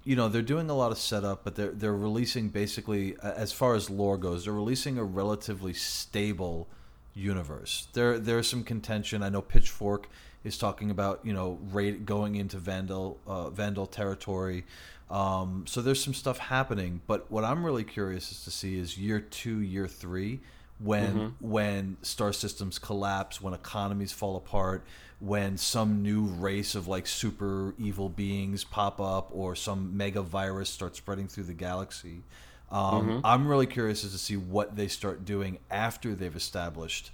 you 0.10 0.16
know, 0.16 0.28
they're 0.28 0.42
doing 0.42 0.72
a 0.72 0.74
lot 0.76 0.92
of 0.92 0.98
setup, 0.98 1.44
but 1.44 1.54
they're 1.56 1.70
they're 1.70 1.96
releasing 1.96 2.50
basically 2.50 3.16
as 3.22 3.52
far 3.52 3.76
as 3.76 3.92
lore 3.92 4.18
goes, 4.18 4.46
they're 4.46 4.54
releasing 4.56 4.98
a 4.98 5.04
relatively 5.04 5.72
stable 5.72 6.68
universe. 7.14 7.88
There 7.94 8.18
there's 8.18 8.50
some 8.50 8.64
contention. 8.64 9.22
I 9.22 9.30
know 9.30 9.44
Pitchfork 9.44 10.10
is 10.44 10.58
talking 10.58 10.90
about 10.90 11.20
you 11.24 11.32
know 11.32 11.60
raid, 11.72 12.08
going 12.08 12.38
into 12.38 12.58
Vanduul 12.58 13.18
uh, 13.28 13.52
Vanduul 13.52 13.92
territory. 13.92 14.66
Um, 15.12 15.66
so 15.68 15.80
there's 15.80 16.04
some 16.04 16.16
stuff 16.16 16.40
happening, 16.40 17.02
but 17.06 17.30
what 17.30 17.44
I'm 17.44 17.64
really 17.64 17.84
curious 17.84 18.32
is 18.32 18.44
to 18.46 18.52
see 18.52 18.80
is 18.80 18.98
year 18.98 19.20
two, 19.20 19.60
year 19.60 19.88
three, 19.88 20.40
when 20.80 21.36
when 21.40 21.98
star 22.02 22.34
systems 22.34 22.80
collapse, 22.80 23.42
when 23.42 23.54
economies 23.54 24.12
fall 24.12 24.36
apart, 24.36 24.86
when 25.20 25.58
some 25.58 26.02
new 26.02 26.24
race 26.24 26.76
of 26.76 26.88
like 26.88 27.06
super 27.06 27.74
evil 27.78 28.10
beings 28.10 28.64
pop 28.64 29.02
up, 29.02 29.30
or 29.34 29.56
some 29.56 29.96
mega 29.98 30.22
virus 30.22 30.70
starts 30.70 30.98
spreading 30.98 31.28
through 31.28 31.44
the 31.44 31.54
galaxy. 31.54 32.24
Um, 32.72 33.22
I'm 33.24 33.48
really 33.48 33.66
curious 33.66 34.06
as 34.06 34.12
to 34.12 34.18
see 34.18 34.38
what 34.38 34.76
they 34.76 34.88
start 34.88 35.26
doing 35.26 35.58
after 35.72 36.14
they've 36.14 36.36
established 36.36 37.12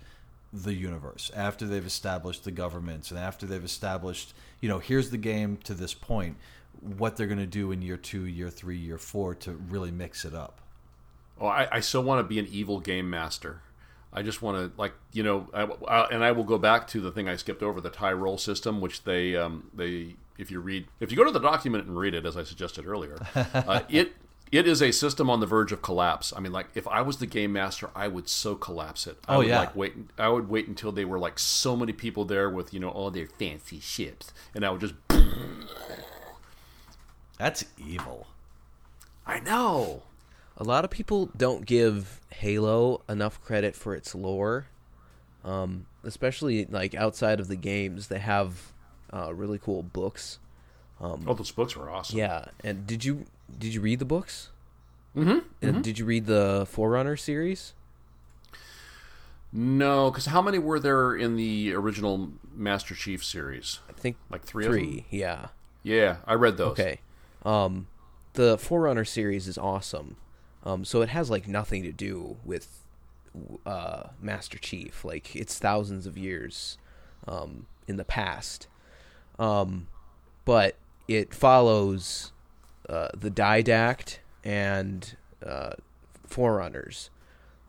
the 0.52 0.74
universe, 0.74 1.32
after 1.36 1.66
they've 1.66 1.86
established 1.86 2.44
the 2.44 2.52
governments, 2.52 3.10
and 3.10 3.20
after 3.20 3.46
they've 3.46 3.64
established, 3.64 4.34
you 4.62 4.70
know, 4.70 4.80
here's 4.80 5.10
the 5.10 5.18
game 5.18 5.58
to 5.64 5.74
this 5.74 5.94
point, 5.94 6.38
what 6.82 7.16
they're 7.16 7.28
going 7.28 7.40
to 7.40 7.46
do 7.46 7.72
in 7.72 7.82
year 7.82 7.98
two, 7.98 8.26
year 8.26 8.50
three, 8.50 8.78
year 8.78 8.98
four 8.98 9.34
to 9.36 9.54
really 9.54 9.92
mix 9.92 10.26
it 10.26 10.34
up. 10.34 10.62
Oh, 11.40 11.48
I, 11.48 11.68
I 11.72 11.80
so 11.82 12.00
want 12.02 12.20
to 12.20 12.24
be 12.24 12.40
an 12.40 12.48
evil 12.50 12.80
game 12.80 13.10
master. 13.10 13.62
I 14.14 14.22
just 14.22 14.42
want 14.42 14.58
to, 14.58 14.80
like, 14.80 14.94
you 15.12 15.24
know, 15.24 15.48
I, 15.54 15.64
I- 15.88 16.08
and 16.10 16.24
I 16.24 16.32
will 16.32 16.46
go 16.46 16.58
back 16.58 16.88
to 16.90 17.02
the 17.02 17.12
thing 17.12 17.28
I 17.28 17.36
skipped 17.36 17.62
over, 17.62 17.82
the 17.82 17.90
Tyrol 17.90 18.38
system, 18.38 18.80
which 18.80 19.04
they, 19.04 19.36
um, 19.36 19.70
they, 19.74 20.16
if 20.38 20.50
you 20.50 20.62
read, 20.62 20.88
if 21.02 21.12
you 21.12 21.18
go 21.18 21.26
to 21.26 21.32
the 21.32 21.40
document 21.40 21.86
and 21.88 21.98
read 21.98 22.14
it, 22.14 22.26
as 22.26 22.38
I 22.38 22.44
suggested 22.44 22.86
earlier, 22.88 23.18
uh, 23.36 23.82
it, 23.90 24.14
it 24.54 24.66
is 24.68 24.82
a 24.82 24.92
system 24.92 25.30
on 25.30 25.42
the 25.42 25.46
verge 25.46 25.74
of 25.74 25.82
collapse. 25.82 26.32
I 26.34 26.40
mean, 26.40 26.54
like, 26.54 26.68
if 26.76 26.88
I 26.88 27.02
was 27.02 27.18
the 27.18 27.26
game 27.26 27.52
master, 27.52 27.90
I 27.94 28.08
would 28.08 28.30
so 28.30 28.56
collapse 28.56 29.06
it. 29.06 29.18
I 29.28 29.36
Oh, 29.36 29.38
would, 29.40 29.48
yeah. 29.48 29.60
Like, 29.60 29.76
wait, 29.76 29.94
I 30.18 30.30
would 30.30 30.48
wait 30.48 30.70
until 30.70 30.94
they 30.94 31.04
were 31.04 31.20
like 31.20 31.38
so 31.38 31.76
many 31.76 31.92
people 31.92 32.24
there 32.24 32.50
with, 32.50 32.74
you 32.74 32.80
know, 32.80 32.90
all 32.90 33.12
their 33.12 33.28
fancy 33.28 33.82
ships, 33.82 34.32
and 34.54 34.64
I 34.66 34.70
would 34.70 34.80
just, 34.80 34.94
That's 37.38 37.66
evil. 37.78 38.28
I 39.28 39.40
know. 39.42 40.04
A 40.58 40.64
lot 40.64 40.86
of 40.86 40.92
people 40.92 41.30
don't 41.38 41.66
give 41.66 42.22
Halo 42.32 43.02
enough 43.10 43.44
credit 43.44 43.76
for 43.76 43.94
its 43.94 44.16
lore, 44.16 44.68
um, 45.44 45.86
especially 46.04 46.66
like 46.66 46.96
outside 46.96 47.40
of 47.40 47.48
the 47.48 47.58
games. 47.58 48.08
They 48.08 48.20
have 48.20 48.72
uh, 49.12 49.34
really 49.34 49.60
cool 49.60 49.84
books. 49.84 50.40
Oh, 51.02 51.18
those 51.18 51.52
books 51.52 51.76
were 51.76 51.90
awesome. 51.90 52.18
Yeah, 52.18 52.46
and 52.64 52.88
did 52.88 53.04
you 53.04 53.26
did 53.58 53.74
you 53.74 53.82
read 53.82 54.00
the 54.00 54.06
books? 54.06 54.50
Mm-hmm. 55.16 55.40
And 55.62 55.84
did 55.84 56.00
you 56.00 56.06
read 56.06 56.26
the 56.26 56.66
Forerunner 56.70 57.16
series? 57.18 57.74
No, 59.52 60.12
because 60.12 60.26
how 60.26 60.42
many 60.42 60.60
were 60.60 60.80
there 60.80 61.16
in 61.16 61.38
the 61.38 61.74
original 61.74 62.32
Master 62.54 62.94
Chief 62.94 63.24
series? 63.24 63.80
I 63.90 63.94
think 63.94 64.18
Like 64.30 64.44
three 64.44 64.66
of 64.66 64.72
three. 64.72 65.06
Yeah. 65.10 65.48
Yeah, 65.84 66.18
I 66.26 66.34
read 66.34 66.58
those. 66.58 66.72
Okay. 66.72 67.00
Um, 67.46 67.88
the 68.34 68.58
Forerunner 68.58 69.06
series 69.06 69.48
is 69.48 69.58
awesome. 69.58 70.18
Um, 70.66 70.84
so 70.84 71.02
it 71.02 71.10
has 71.10 71.30
like 71.30 71.48
nothing 71.48 71.84
to 71.84 71.92
do 71.92 72.38
with 72.44 72.80
uh, 73.66 74.04
Master 74.22 74.58
Chief. 74.58 75.06
Like 75.06 75.36
it's 75.36 75.60
thousands 75.60 76.08
of 76.08 76.18
years 76.18 76.78
um, 77.28 77.68
in 77.88 77.98
the 77.98 78.06
past. 78.06 78.68
Um, 79.38 79.88
but 80.46 80.76
it 81.08 81.34
follows 81.34 82.32
uh, 82.90 83.10
the 83.16 83.30
Didact 83.32 84.20
and 84.44 85.16
uh, 85.46 85.74
Forerunners. 86.26 87.10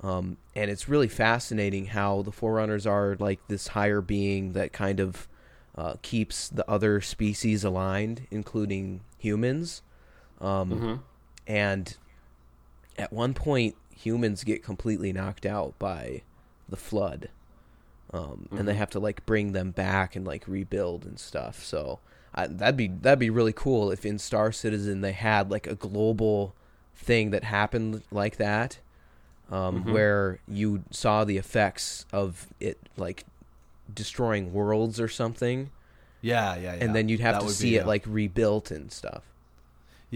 Um, 0.03 0.37
and 0.55 0.71
it's 0.71 0.89
really 0.89 1.09
fascinating 1.09 1.87
how 1.87 2.23
the 2.23 2.33
Forerunners 2.33 2.87
are 2.87 3.17
like 3.19 3.41
this 3.49 3.69
higher 3.69 4.01
being 4.01 4.53
that 4.53 4.73
kind 4.73 5.01
of 5.01 5.27
uh, 5.77 5.95
keeps 6.03 6.49
the 6.49 6.69
other 6.71 7.01
species 7.01 7.65
aligned, 7.65 8.27
including 8.31 9.01
humans. 9.19 9.83
Um, 10.41 10.71
And 11.47 11.97
at 12.99 13.13
one 13.13 13.35
point, 13.35 13.75
humans 13.95 14.45
get 14.45 14.63
completely 14.63 15.13
knocked 15.13 15.47
out 15.47 15.79
by 15.79 16.23
the 16.69 16.77
flood, 16.77 17.29
um, 18.13 18.49
and 18.57 18.67
they 18.67 18.75
have 18.75 18.91
to 18.91 19.01
like 19.01 19.25
bring 19.27 19.53
them 19.53 19.71
back 19.71 20.17
and 20.17 20.27
like 20.27 20.45
rebuild 20.47 21.05
and 21.05 21.19
stuff. 21.19 21.65
So 21.65 21.99
I, 22.35 22.47
that'd 22.47 22.77
be 22.77 22.89
that'd 22.89 23.19
be 23.19 23.31
really 23.31 23.53
cool 23.53 23.91
if 23.91 24.05
in 24.07 24.19
Star 24.19 24.53
Citizen 24.53 25.01
they 25.01 25.13
had 25.13 25.51
like 25.51 25.67
a 25.67 25.75
global 25.75 26.55
thing 26.95 27.31
that 27.31 27.45
happened 27.45 28.03
like 28.11 28.37
that, 28.37 28.79
um, 29.51 29.85
where 29.85 30.39
you 30.49 30.85
saw 30.91 31.25
the 31.25 31.37
effects 31.37 32.07
of 32.13 32.49
it 32.61 32.79
like 32.97 33.25
destroying 33.93 34.53
worlds 34.53 34.99
or 35.01 35.09
something, 35.09 35.71
Yeah, 36.23 36.57
yeah, 36.57 36.75
yeah. 36.75 36.85
and 36.85 36.95
then 36.95 37.09
you'd 37.09 37.21
have 37.21 37.37
That 37.37 37.43
to 37.43 37.49
see 37.51 37.71
be, 37.71 37.77
it 37.77 37.85
uh, 37.85 37.87
like 37.87 38.05
rebuilt 38.07 38.71
and 38.71 38.91
stuff. 38.91 39.23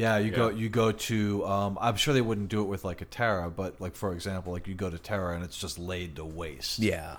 Yeah, 0.01 0.17
you 0.17 0.31
go 0.31 0.49
you 0.49 0.71
go 0.71 0.93
to 0.93 1.45
um, 1.47 1.79
I'm 1.81 1.97
sure 1.97 2.15
they 2.15 2.23
wouldn't 2.23 2.49
do 2.49 2.63
it 2.63 2.69
with 2.69 2.85
like 2.85 3.03
a 3.03 3.05
Terra, 3.05 3.51
but 3.51 3.81
like 3.81 3.95
for 3.95 4.13
example, 4.15 4.51
like 4.53 4.67
you 4.67 4.75
go 4.75 4.89
to 4.89 4.99
Terra 4.99 5.35
and 5.35 5.45
it's 5.45 5.59
just 5.59 5.79
laid 5.79 6.17
to 6.17 6.25
waste. 6.25 6.79
Yeah. 6.79 7.19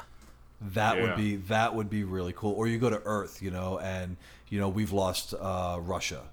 That 0.62 0.98
Yeah. 0.98 1.04
would 1.04 1.16
be 1.16 1.36
that 1.36 1.76
would 1.76 1.90
be 1.92 2.04
really 2.04 2.34
cool. 2.36 2.54
Or 2.54 2.68
you 2.68 2.80
go 2.80 2.90
to 2.90 3.02
Earth, 3.06 3.42
you 3.42 3.52
know, 3.52 3.78
and 3.78 4.18
you 4.50 4.60
know 4.60 4.68
we've 4.70 4.92
lost 4.92 5.36
uh, 5.40 5.78
Russia, 5.80 6.24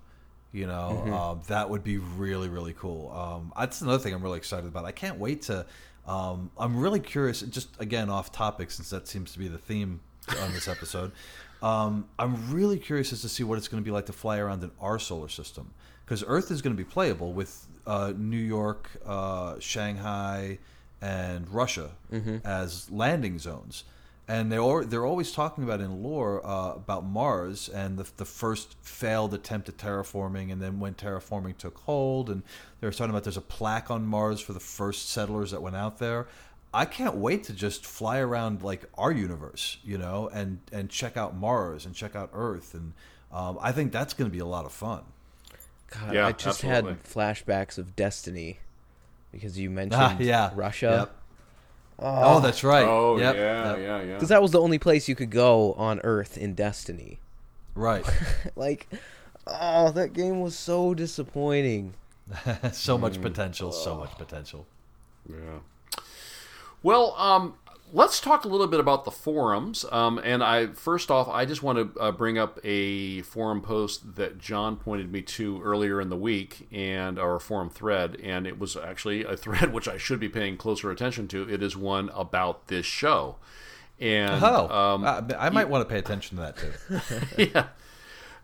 You 0.53 0.67
know, 0.67 1.03
mm-hmm. 1.05 1.13
uh, 1.13 1.35
that 1.49 1.69
would 1.69 1.85
be 1.85 1.99
really 1.99 2.49
really 2.49 2.73
cool. 2.73 3.13
Um, 3.13 3.53
that's 3.59 3.83
another 3.83 3.99
thing 3.99 4.15
I'm 4.15 4.23
really 4.23 4.39
excited 4.39 4.67
about. 4.67 4.87
I 4.87 4.93
can't 4.93 5.19
wait 5.19 5.43
to. 5.43 5.67
Um, 6.07 6.51
I'm 6.57 6.79
really 6.81 7.01
curious. 7.01 7.43
Just 7.43 7.69
again 7.79 8.09
off 8.09 8.33
topic, 8.33 8.71
since 8.71 8.89
that 8.89 9.07
seems 9.07 9.33
to 9.33 9.39
be 9.39 9.49
the 9.49 9.59
theme 9.59 10.01
on 10.43 10.53
this 10.53 10.67
episode. 10.69 11.13
Um, 11.61 12.07
I'm 12.21 12.53
really 12.53 12.79
curious 12.79 13.13
as 13.13 13.23
to 13.23 13.29
see 13.29 13.43
what 13.43 13.59
it's 13.59 13.67
going 13.67 13.83
to 13.83 13.85
be 13.85 13.91
like 13.91 14.07
to 14.07 14.13
fly 14.13 14.39
around 14.39 14.63
in 14.63 14.71
our 14.81 15.01
solar 15.01 15.27
system 15.29 15.75
because 16.09 16.25
Earth 16.27 16.51
is 16.51 16.63
going 16.63 16.75
to 16.75 16.83
be 16.83 16.89
playable 16.89 17.35
with 17.35 17.67
uh, 17.87 18.15
New 18.17 18.39
York, 18.39 18.89
uh, 19.05 19.59
Shanghai, 19.59 20.59
and 21.03 21.49
Russia 21.51 21.91
mm-hmm. 22.11 22.39
as 22.45 22.91
landing 22.91 23.39
zones 23.39 23.85
and 24.29 24.53
they're 24.53 24.85
they're 24.85 25.07
always 25.07 25.33
talking 25.33 25.65
about 25.65 25.81
in 25.81 26.03
lore 26.03 26.47
uh, 26.47 26.75
about 26.75 27.05
Mars 27.05 27.69
and 27.71 27.99
the 27.99 28.07
the 28.19 28.27
first 28.27 28.77
failed 28.83 29.33
attempt 29.33 29.71
at 29.71 29.79
terraforming, 29.79 30.53
and 30.53 30.61
then 30.61 30.79
when 30.79 30.95
terraforming 30.95 31.57
took 31.57 31.79
hold, 31.79 32.29
and 32.29 32.43
they 32.81 32.87
were 32.87 32.93
talking 32.93 33.11
about 33.11 33.25
there's 33.25 33.39
a 33.39 33.41
plaque 33.41 33.91
on 33.91 34.07
Mars 34.07 34.41
for 34.41 34.53
the 34.53 34.61
first 34.61 35.09
settlers 35.09 35.51
that 35.51 35.63
went 35.63 35.77
out 35.77 35.99
there. 35.99 36.29
I 36.75 36.85
can't 36.85 37.17
wait 37.17 37.45
to 37.45 37.55
just 37.55 37.87
fly 37.87 38.19
around 38.19 38.63
like 38.63 38.85
our 38.99 39.11
universe, 39.11 39.79
you 39.83 39.97
know, 39.97 40.29
and 40.33 40.59
and 40.71 40.91
check 40.91 41.17
out 41.17 41.35
Mars 41.35 41.87
and 41.87 41.95
check 41.95 42.15
out 42.15 42.29
Earth, 42.35 42.75
and 42.75 42.93
um, 43.33 43.59
I 43.63 43.73
think 43.73 43.93
that's 43.93 44.13
going 44.13 44.31
to 44.31 44.33
be 44.33 44.41
a 44.41 44.47
lot 44.47 44.67
of 44.67 44.73
fun. 44.73 45.05
God, 45.91 46.15
yeah, 46.15 46.27
I 46.27 46.33
just 46.33 46.65
absolutely. 46.65 46.93
had 46.93 47.05
flashbacks 47.05 47.79
of 47.79 47.97
Destiny 47.97 48.59
because 49.33 49.59
you 49.59 49.71
mentioned 49.71 50.03
ah, 50.03 50.17
yeah. 50.19 50.51
Russia. 50.55 51.09
Yep 51.09 51.15
Oh, 52.01 52.37
oh 52.37 52.41
that's 52.41 52.63
right. 52.63 52.87
Oh, 52.87 53.19
yep. 53.19 53.35
yeah, 53.35 53.71
yep. 53.71 53.79
yeah, 53.79 54.03
yeah. 54.03 54.15
Because 54.15 54.29
that 54.29 54.41
was 54.41 54.53
the 54.53 54.61
only 54.61 54.79
place 54.79 55.09
you 55.09 55.17
could 55.17 55.31
go 55.31 55.73
on 55.75 56.01
Earth 56.05 56.39
in 56.39 56.55
Destiny. 56.55 57.19
Right. 57.75 58.05
like, 58.57 58.89
oh, 59.47 59.91
that 59.93 60.13
game 60.13 60.41
was 60.41 60.57
so 60.57 60.95
disappointing. 60.95 61.95
so 62.73 62.99
much 62.99 63.21
potential. 63.21 63.73
So 63.73 63.97
much 63.97 64.17
potential. 64.17 64.67
Yeah. 65.29 65.59
Well, 66.83 67.15
um, 67.17 67.55
let's 67.93 68.21
talk 68.21 68.45
a 68.45 68.49
little 68.49 68.67
bit 68.67 68.81
about 68.81 69.05
the 69.05 69.11
forums. 69.11 69.85
Um, 69.91 70.21
and 70.23 70.43
I 70.43 70.69
first 70.69 71.11
off, 71.11 71.29
I 71.29 71.45
just 71.45 71.63
want 71.63 71.95
to 71.95 72.01
uh, 72.01 72.13
bring 72.13 72.39
up 72.39 72.59
a 72.65 73.23
forum 73.23 73.63
post 73.63 74.17
that 74.17 74.39
John 74.39 74.77
pointed 74.77 75.13
me 75.13 75.23
to 75.23 75.63
earlier 75.63 76.01
in 76.01 76.09
the 76.09 76.17
week, 76.17 76.69
and 76.73 77.19
our 77.19 77.39
forum 77.39 77.71
thread. 77.71 78.17
And 78.23 78.47
it 78.47 78.59
was 78.59 78.77
actually 78.77 79.25
a 79.25 79.37
thread 79.37 79.73
which 79.73 79.89
I 79.89 79.99
should 79.99 80.21
be 80.21 80.29
paying 80.29 80.57
closer 80.57 80.91
attention 80.91 81.29
to. 81.29 81.49
It 81.49 81.63
is 81.63 81.77
one 81.77 82.11
about 82.15 82.69
this 82.69 82.87
show. 82.87 83.37
And 84.01 84.43
oh, 84.45 84.69
um, 84.69 85.05
I, 85.05 85.47
I 85.47 85.51
might 85.51 85.69
want 85.69 85.89
to 85.89 85.93
pay 85.93 85.99
attention 85.99 86.39
to 86.39 86.43
that 86.43 86.57
too. 86.57 87.51
yeah. 87.53 87.67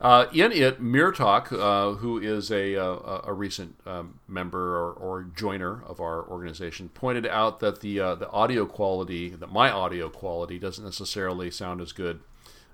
Uh, 0.04 0.26
in 0.34 0.52
it, 0.52 0.82
Mirtalk, 0.82 1.50
uh, 1.50 1.92
who 1.92 2.18
is 2.18 2.50
a, 2.50 2.74
a, 2.74 3.22
a 3.24 3.32
recent 3.32 3.74
um, 3.86 4.20
member 4.28 4.76
or, 4.76 4.92
or, 4.92 5.22
joiner 5.34 5.82
of 5.86 5.98
our 5.98 6.28
organization, 6.28 6.90
pointed 6.90 7.26
out 7.26 7.60
that 7.60 7.80
the 7.80 7.98
uh, 7.98 8.14
the 8.14 8.28
audio 8.28 8.66
quality, 8.66 9.30
that 9.30 9.50
my 9.50 9.70
audio 9.70 10.10
quality, 10.10 10.58
doesn't 10.58 10.84
necessarily 10.84 11.50
sound 11.50 11.80
as 11.80 11.92
good 11.92 12.20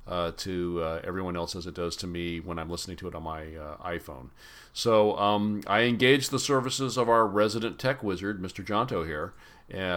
uh, 0.09 0.33
to 0.39 0.83
uh, 0.83 1.01
everyone 1.05 1.37
else 1.37 1.55
as 1.55 1.69
it 1.69 1.75
does 1.75 1.95
to 1.95 2.09
me 2.09 2.41
when 2.41 2.59
I'm 2.59 2.69
listening 2.69 2.97
to 2.97 3.07
it 3.07 3.15
on 3.15 3.23
my 3.23 3.43
uh, 3.55 3.77
iPhone. 3.77 4.31
So 4.73 5.17
um, 5.17 5.63
I 5.69 5.83
engaged 5.83 6.33
the 6.33 6.41
services 6.41 6.99
of 6.99 7.09
our 7.09 7.29
resident 7.29 7.79
tech 7.79 8.03
wizard, 8.03 8.43
Mr. 8.43 8.65
Jonto 8.65 9.07
here, 9.07 9.35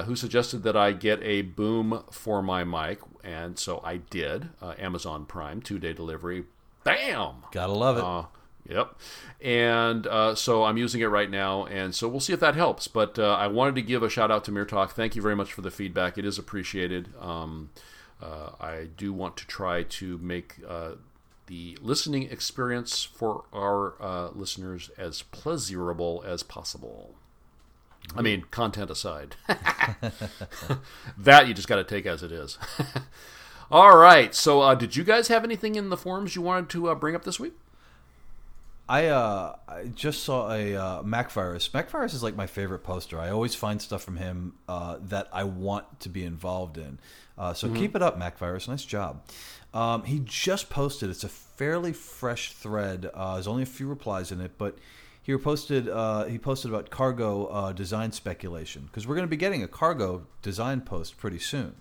who 0.04 0.16
suggested 0.16 0.62
that 0.62 0.78
I 0.78 0.92
get 0.92 1.20
a 1.24 1.42
boom 1.42 2.04
for 2.12 2.44
my 2.44 2.64
mic, 2.64 3.00
and 3.24 3.58
so 3.58 3.82
I 3.84 3.98
did. 3.98 4.50
Amazon 4.62 5.26
Prime 5.26 5.64
two 5.64 5.80
day 5.80 5.94
delivery 5.94 6.44
Bam! 6.84 7.44
Gotta 7.52 7.74
love 7.74 7.98
it. 7.98 8.04
Uh, 8.04 8.26
yep. 8.68 8.96
And 9.42 10.08
uh, 10.08 10.36
so 10.36 10.64
I'm 10.64 10.78
using 10.78 11.02
it 11.02 11.08
right 11.08 11.30
now, 11.30 11.66
and 11.66 11.94
so 11.94 12.08
we'll 12.08 12.20
see 12.20 12.34
if 12.34 12.40
that 12.40 12.56
helps. 12.56 12.88
But 12.88 13.20
uh, 13.20 13.36
I 13.36 13.48
wanted 13.48 13.76
to 13.76 13.82
give 13.82 14.04
a 14.04 14.10
shout 14.10 14.32
out 14.32 14.44
to 14.46 14.52
Mirtalk. 14.52 14.92
Thank 14.92 15.16
you 15.16 15.22
very 15.22 15.36
much 15.36 15.54
for 15.54 15.62
the 15.62 15.72
feedback. 15.72 16.18
It 16.18 16.26
is 16.26 16.38
appreciated. 16.38 17.10
Um, 17.20 17.72
uh, 18.22 18.52
I 18.60 18.88
do 18.96 19.12
want 19.12 19.36
to 19.38 19.48
try 19.48 19.84
to 19.84 20.18
make 20.20 20.56
uh, 20.68 20.92
the 21.48 21.78
listening 21.82 22.24
experience 22.24 23.04
for 23.04 23.44
our 23.52 24.02
uh, 24.02 24.30
listeners 24.30 24.90
as 24.98 25.24
pleasurable 25.24 26.24
as 26.26 26.42
possible. 26.42 27.16
I 28.16 28.22
mean, 28.22 28.46
content 28.52 28.90
aside. 28.90 29.36
that 31.18 31.48
you 31.48 31.54
just 31.54 31.68
got 31.68 31.78
to 31.78 31.84
take 31.84 32.06
as 32.06 32.24
it 32.24 32.32
is. 32.32 32.58
All 33.72 33.98
right. 33.98 34.34
So, 34.36 34.62
uh, 34.62 34.76
did 34.76 34.96
you 34.96 35.04
guys 35.04 35.28
have 35.28 35.44
anything 35.44 35.76
in 35.76 35.90
the 35.90 35.98
forums 35.98 36.36
you 36.36 36.42
wanted 36.42 36.70
to 36.70 36.90
uh, 36.90 36.96
bring 36.96 37.16
up 37.16 37.24
this 37.24 37.40
week? 37.40 37.54
I 38.88 39.08
uh, 39.08 39.56
I 39.68 39.86
just 39.86 40.24
saw 40.24 40.52
a 40.52 40.76
uh, 40.76 41.04
MacVirus. 41.04 41.72
MacVirus 41.72 42.14
is 42.14 42.22
like 42.22 42.36
my 42.36 42.48
favorite 42.48 42.84
poster. 42.84 43.18
I 43.18 43.30
always 43.30 43.56
find 43.56 43.82
stuff 43.82 44.04
from 44.04 44.18
him 44.18 44.54
uh, 44.68 44.98
that 45.04 45.30
I 45.32 45.46
want 45.46 46.02
to 46.02 46.10
be 46.10 46.24
involved 46.24 46.78
in. 46.78 47.00
Uh, 47.38 47.54
so 47.54 47.68
mm-hmm. 47.68 47.78
keep 47.78 47.96
it 47.96 48.02
up, 48.02 48.20
MacVirus. 48.20 48.68
Nice 48.68 48.84
job. 48.84 49.24
Um, 49.74 50.04
he 50.04 50.22
just 50.24 50.70
posted. 50.70 51.10
It's 51.10 51.24
a 51.24 51.30
fairly 51.30 51.94
fresh 51.94 52.52
thread. 52.52 53.10
Uh, 53.14 53.36
there's 53.36 53.48
only 53.48 53.64
a 53.64 53.68
few 53.68 53.88
replies 53.88 54.32
in 54.32 54.42
it, 54.42 54.52
but 54.58 54.78
he 55.24 55.36
posted 55.38 55.88
uh, 55.88 56.26
he 56.26 56.38
posted 56.38 56.70
about 56.70 56.90
cargo 56.90 57.46
uh, 57.46 57.72
design 57.72 58.12
speculation 58.12 58.84
because 58.84 59.08
we're 59.08 59.16
going 59.16 59.28
to 59.28 59.32
be 59.32 59.38
getting 59.38 59.64
a 59.64 59.68
cargo 59.68 60.28
design 60.42 60.82
post 60.82 61.18
pretty 61.18 61.40
soon. 61.40 61.76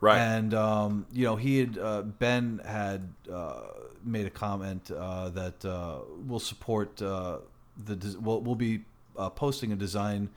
Right. 0.00 0.18
And 0.18 0.54
um, 0.54 1.06
you 1.12 1.24
know, 1.24 1.36
he 1.36 1.58
had 1.58 1.78
uh, 1.78 2.02
Ben 2.02 2.60
had 2.64 3.12
uh, 3.30 3.62
made 4.04 4.26
a 4.26 4.30
comment 4.30 4.90
uh, 4.90 5.30
that 5.30 5.64
uh, 5.64 5.98
we'll 6.26 6.38
support 6.38 7.00
uh, 7.02 7.38
the 7.84 8.16
we'll, 8.20 8.40
we'll 8.40 8.54
be 8.54 8.82
uh, 9.16 9.30
posting 9.30 9.72
a 9.72 9.76
design 9.76 10.30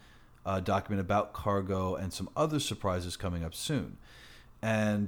document 0.64 1.00
about 1.00 1.34
cargo 1.34 1.94
and 1.94 2.12
some 2.12 2.28
other 2.36 2.60
surprises 2.60 3.16
coming 3.16 3.44
up 3.44 3.54
soon. 3.54 3.98
And 4.64 5.08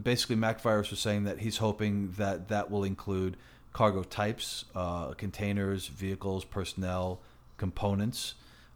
basically, 0.00 0.36
MacVirus 0.36 0.90
was 0.90 1.00
saying 1.00 1.24
that 1.24 1.40
he's 1.40 1.56
hoping 1.56 2.12
that 2.12 2.48
that 2.48 2.70
will 2.70 2.84
include 2.84 3.36
cargo 3.72 4.04
types, 4.04 4.64
containers, 5.16 5.88
vehicles, 5.88 6.44
personnel, 6.44 7.20
components 7.56 8.34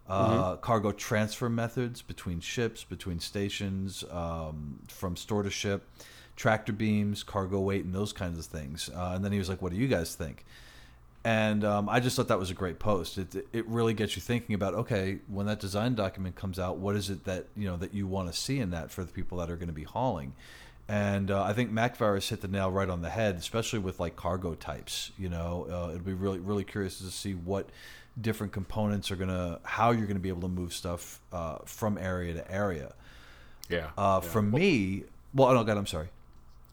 uh, 0.09 0.53
mm-hmm. 0.53 0.61
cargo 0.61 0.93
transfer 0.93 1.49
methods 1.49 2.03
between 2.03 2.41
ships, 2.41 2.85
between 2.85 3.21
stations, 3.21 4.05
um, 4.11 4.79
from 4.89 5.17
store 5.17 5.43
to 5.43 5.51
ship, 5.51 5.89
tractor 6.37 6.73
beams, 6.73 7.23
cargo 7.23 7.61
weight, 7.61 7.85
and 7.85 7.95
those 7.95 8.13
kinds 8.13 8.39
of 8.39 8.45
things. 8.45 8.91
Uh, 8.95 9.13
and 9.15 9.25
then 9.25 9.33
he 9.33 9.39
was 9.39 9.49
like, 9.49 9.63
"What 9.63 9.73
do 9.73 9.79
you 9.79 9.89
guys 9.89 10.15
think?" 10.15 10.45
And 11.25 11.65
um, 11.65 11.89
I 11.89 12.01
just 12.01 12.17
thought 12.17 12.29
that 12.29 12.39
was 12.39 12.51
a 12.51 12.55
great 12.55 12.79
post. 12.79 13.17
It 13.17 13.47
it 13.53 13.67
really 13.67 13.95
gets 13.95 14.15
you 14.15 14.21
thinking 14.21 14.55
about 14.55 14.75
okay, 14.75 15.21
when 15.27 15.47
that 15.47 15.59
design 15.59 15.95
document 15.95 16.37
comes 16.37 16.59
out, 16.59 16.77
what 16.77 16.97
is 16.97 17.09
it 17.09 17.25
that 17.25 17.47
you 17.57 17.67
know 17.67 17.79
that 17.79 17.95
you 17.95 18.07
want 18.07 18.31
to 18.31 18.39
see 18.39 18.59
in 18.61 18.71
that 18.71 18.91
for 18.91 19.05
the 19.05 19.13
people 19.13 19.39
that 19.39 19.51
are 19.51 19.57
going 19.57 19.69
to 19.69 19.75
be 19.75 19.85
hauling? 19.85 20.35
And 20.87 21.31
uh, 21.31 21.43
I 21.43 21.55
think 21.55 21.73
MacVirus 21.73 22.29
hit 22.29 22.43
the 22.43 22.49
nail 22.49 22.71
right 22.71 22.91
on 22.91 23.01
the 23.01 23.09
head, 23.09 23.37
especially 23.37 23.79
with 23.79 23.99
like 23.99 24.17
cargo 24.17 24.55
types. 24.55 25.13
You 25.17 25.31
know, 25.31 25.67
uh, 25.71 25.91
it'd 25.93 26.05
be 26.05 26.13
really 26.13 26.41
really 26.41 26.65
curious 26.65 26.99
to 26.99 27.05
see 27.05 27.33
what 27.33 27.71
different 28.21 28.53
components 28.53 29.11
are 29.11 29.17
gonna 29.17 29.61
how 29.63 29.91
you're 29.91 30.07
gonna 30.07 30.21
be 30.21 30.29
able 30.29 30.43
to 30.43 30.49
move 30.49 30.73
stuff 30.73 31.21
uh, 31.33 31.59
from 31.65 31.99
area 31.99 32.35
to 32.35 32.51
area. 32.51 32.95
Yeah. 33.69 33.91
Uh, 33.97 34.21
yeah. 34.23 34.29
From 34.29 34.53
well, 34.53 34.61
me, 34.61 35.05
well, 35.35 35.49
oh 35.49 35.65
God, 35.65 35.77
I'm 35.77 35.87
sorry. 35.87 36.09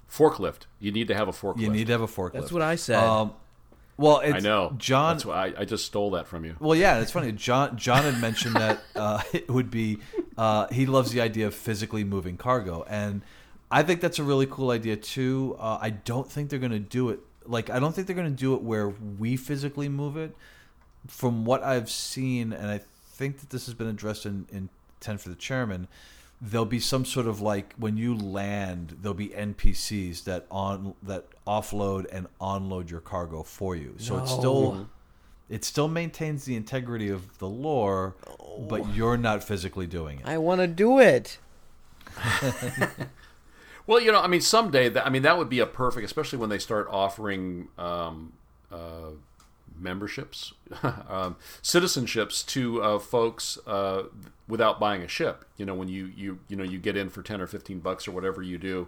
Forklift. 0.09 0.65
You 0.79 0.91
need 0.91 1.07
to 1.07 1.15
have 1.15 1.27
a 1.27 1.31
forklift. 1.31 1.59
You 1.59 1.69
need 1.69 1.87
to 1.87 1.93
have 1.93 2.01
a 2.01 2.07
forklift. 2.07 2.33
That's 2.33 2.51
what 2.51 2.61
I 2.61 2.75
said. 2.75 2.97
Um, 2.97 3.33
well, 3.97 4.21
I 4.23 4.39
know, 4.39 4.73
John. 4.77 5.15
That's 5.15 5.25
why 5.25 5.47
I, 5.47 5.53
I, 5.59 5.65
just 5.65 5.85
stole 5.85 6.11
that 6.11 6.27
from 6.27 6.43
you. 6.43 6.55
Well, 6.59 6.75
yeah, 6.75 6.99
it's 6.99 7.11
funny. 7.11 7.31
John 7.31 7.77
John 7.77 8.03
had 8.03 8.19
mentioned 8.19 8.55
that 8.55 8.81
uh, 8.95 9.21
it 9.33 9.49
would 9.49 9.69
be 9.69 9.99
uh, 10.37 10.67
he 10.67 10.85
loves 10.85 11.11
the 11.11 11.21
idea 11.21 11.47
of 11.47 11.53
physically 11.53 12.03
moving 12.03 12.35
cargo, 12.35 12.83
and 12.89 13.21
I 13.69 13.83
think 13.83 14.01
that's 14.01 14.19
a 14.19 14.23
really 14.23 14.47
cool 14.47 14.71
idea 14.71 14.97
too. 14.97 15.55
Uh, 15.59 15.77
I 15.79 15.91
don't 15.91 16.29
think 16.29 16.49
they're 16.49 16.59
going 16.59 16.71
to 16.71 16.79
do 16.79 17.09
it 17.09 17.19
like 17.45 17.69
I 17.69 17.79
don't 17.79 17.93
think 17.93 18.07
they're 18.07 18.15
going 18.15 18.29
to 18.29 18.35
do 18.35 18.55
it 18.55 18.61
where 18.61 18.89
we 18.89 19.37
physically 19.37 19.87
move 19.87 20.17
it 20.17 20.35
from 21.07 21.45
what 21.45 21.63
I've 21.63 21.89
seen, 21.89 22.53
and 22.53 22.69
I 22.69 22.79
think 22.79 23.39
that 23.39 23.49
this 23.49 23.65
has 23.65 23.75
been 23.75 23.87
addressed 23.87 24.25
in, 24.25 24.47
in 24.51 24.69
10 24.99 25.17
for 25.17 25.29
the 25.29 25.35
chairman, 25.35 25.87
there'll 26.41 26.65
be 26.65 26.79
some 26.79 27.05
sort 27.05 27.27
of 27.27 27.39
like 27.39 27.73
when 27.77 27.97
you 27.97 28.15
land, 28.15 28.97
there'll 29.01 29.13
be 29.13 29.29
NPCs 29.29 30.23
that 30.23 30.47
on 30.49 30.95
that 31.03 31.25
offload 31.45 32.07
and 32.11 32.27
onload 32.39 32.89
your 32.89 32.99
cargo 32.99 33.43
for 33.43 33.75
you. 33.75 33.95
So 33.97 34.17
no. 34.17 34.23
it's 34.23 34.31
still 34.31 34.89
it 35.49 35.63
still 35.63 35.87
maintains 35.87 36.45
the 36.45 36.55
integrity 36.55 37.09
of 37.09 37.37
the 37.37 37.47
lore, 37.47 38.15
no. 38.25 38.65
but 38.67 38.95
you're 38.95 39.17
not 39.17 39.43
physically 39.43 39.85
doing 39.85 40.19
it. 40.19 40.25
I 40.25 40.37
want 40.37 40.61
to 40.61 40.67
do 40.67 40.99
it. 40.99 41.37
well, 43.85 44.01
you 44.01 44.11
know, 44.11 44.21
I 44.21 44.27
mean, 44.27 44.41
someday 44.41 44.89
that 44.89 45.05
I 45.05 45.09
mean 45.09 45.21
that 45.21 45.37
would 45.37 45.49
be 45.49 45.59
a 45.59 45.67
perfect, 45.67 46.05
especially 46.05 46.39
when 46.39 46.49
they 46.49 46.59
start 46.59 46.87
offering 46.89 47.67
um, 47.77 48.33
uh, 48.71 49.11
memberships, 49.81 50.53
um, 51.09 51.35
citizenships 51.61 52.45
to 52.47 52.81
uh, 52.81 52.99
folks 52.99 53.57
uh, 53.67 54.03
without 54.47 54.79
buying 54.79 55.01
a 55.01 55.07
ship. 55.07 55.45
You 55.57 55.65
know, 55.65 55.73
when 55.73 55.87
you, 55.87 56.11
you 56.15 56.39
you 56.47 56.55
know 56.55 56.63
you 56.63 56.77
get 56.77 56.95
in 56.95 57.09
for 57.09 57.21
ten 57.21 57.41
or 57.41 57.47
fifteen 57.47 57.79
bucks 57.79 58.07
or 58.07 58.11
whatever 58.11 58.41
you 58.41 58.57
do, 58.57 58.87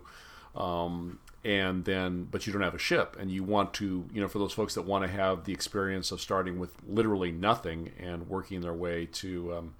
um, 0.55 1.19
and 1.45 1.83
then 1.85 2.27
but 2.29 2.47
you 2.47 2.53
don't 2.53 2.61
have 2.61 2.75
a 2.75 2.79
ship 2.79 3.17
and 3.19 3.31
you 3.31 3.43
want 3.43 3.73
to 3.73 4.05
you 4.13 4.21
know 4.21 4.27
for 4.27 4.39
those 4.39 4.53
folks 4.53 4.75
that 4.75 4.83
want 4.83 5.03
to 5.03 5.09
have 5.09 5.43
the 5.43 5.51
experience 5.51 6.11
of 6.11 6.21
starting 6.21 6.59
with 6.59 6.71
literally 6.87 7.31
nothing 7.31 7.91
and 7.99 8.29
working 8.29 8.61
their 8.61 8.73
way 8.73 9.05
to 9.05 9.53
um, 9.53 9.75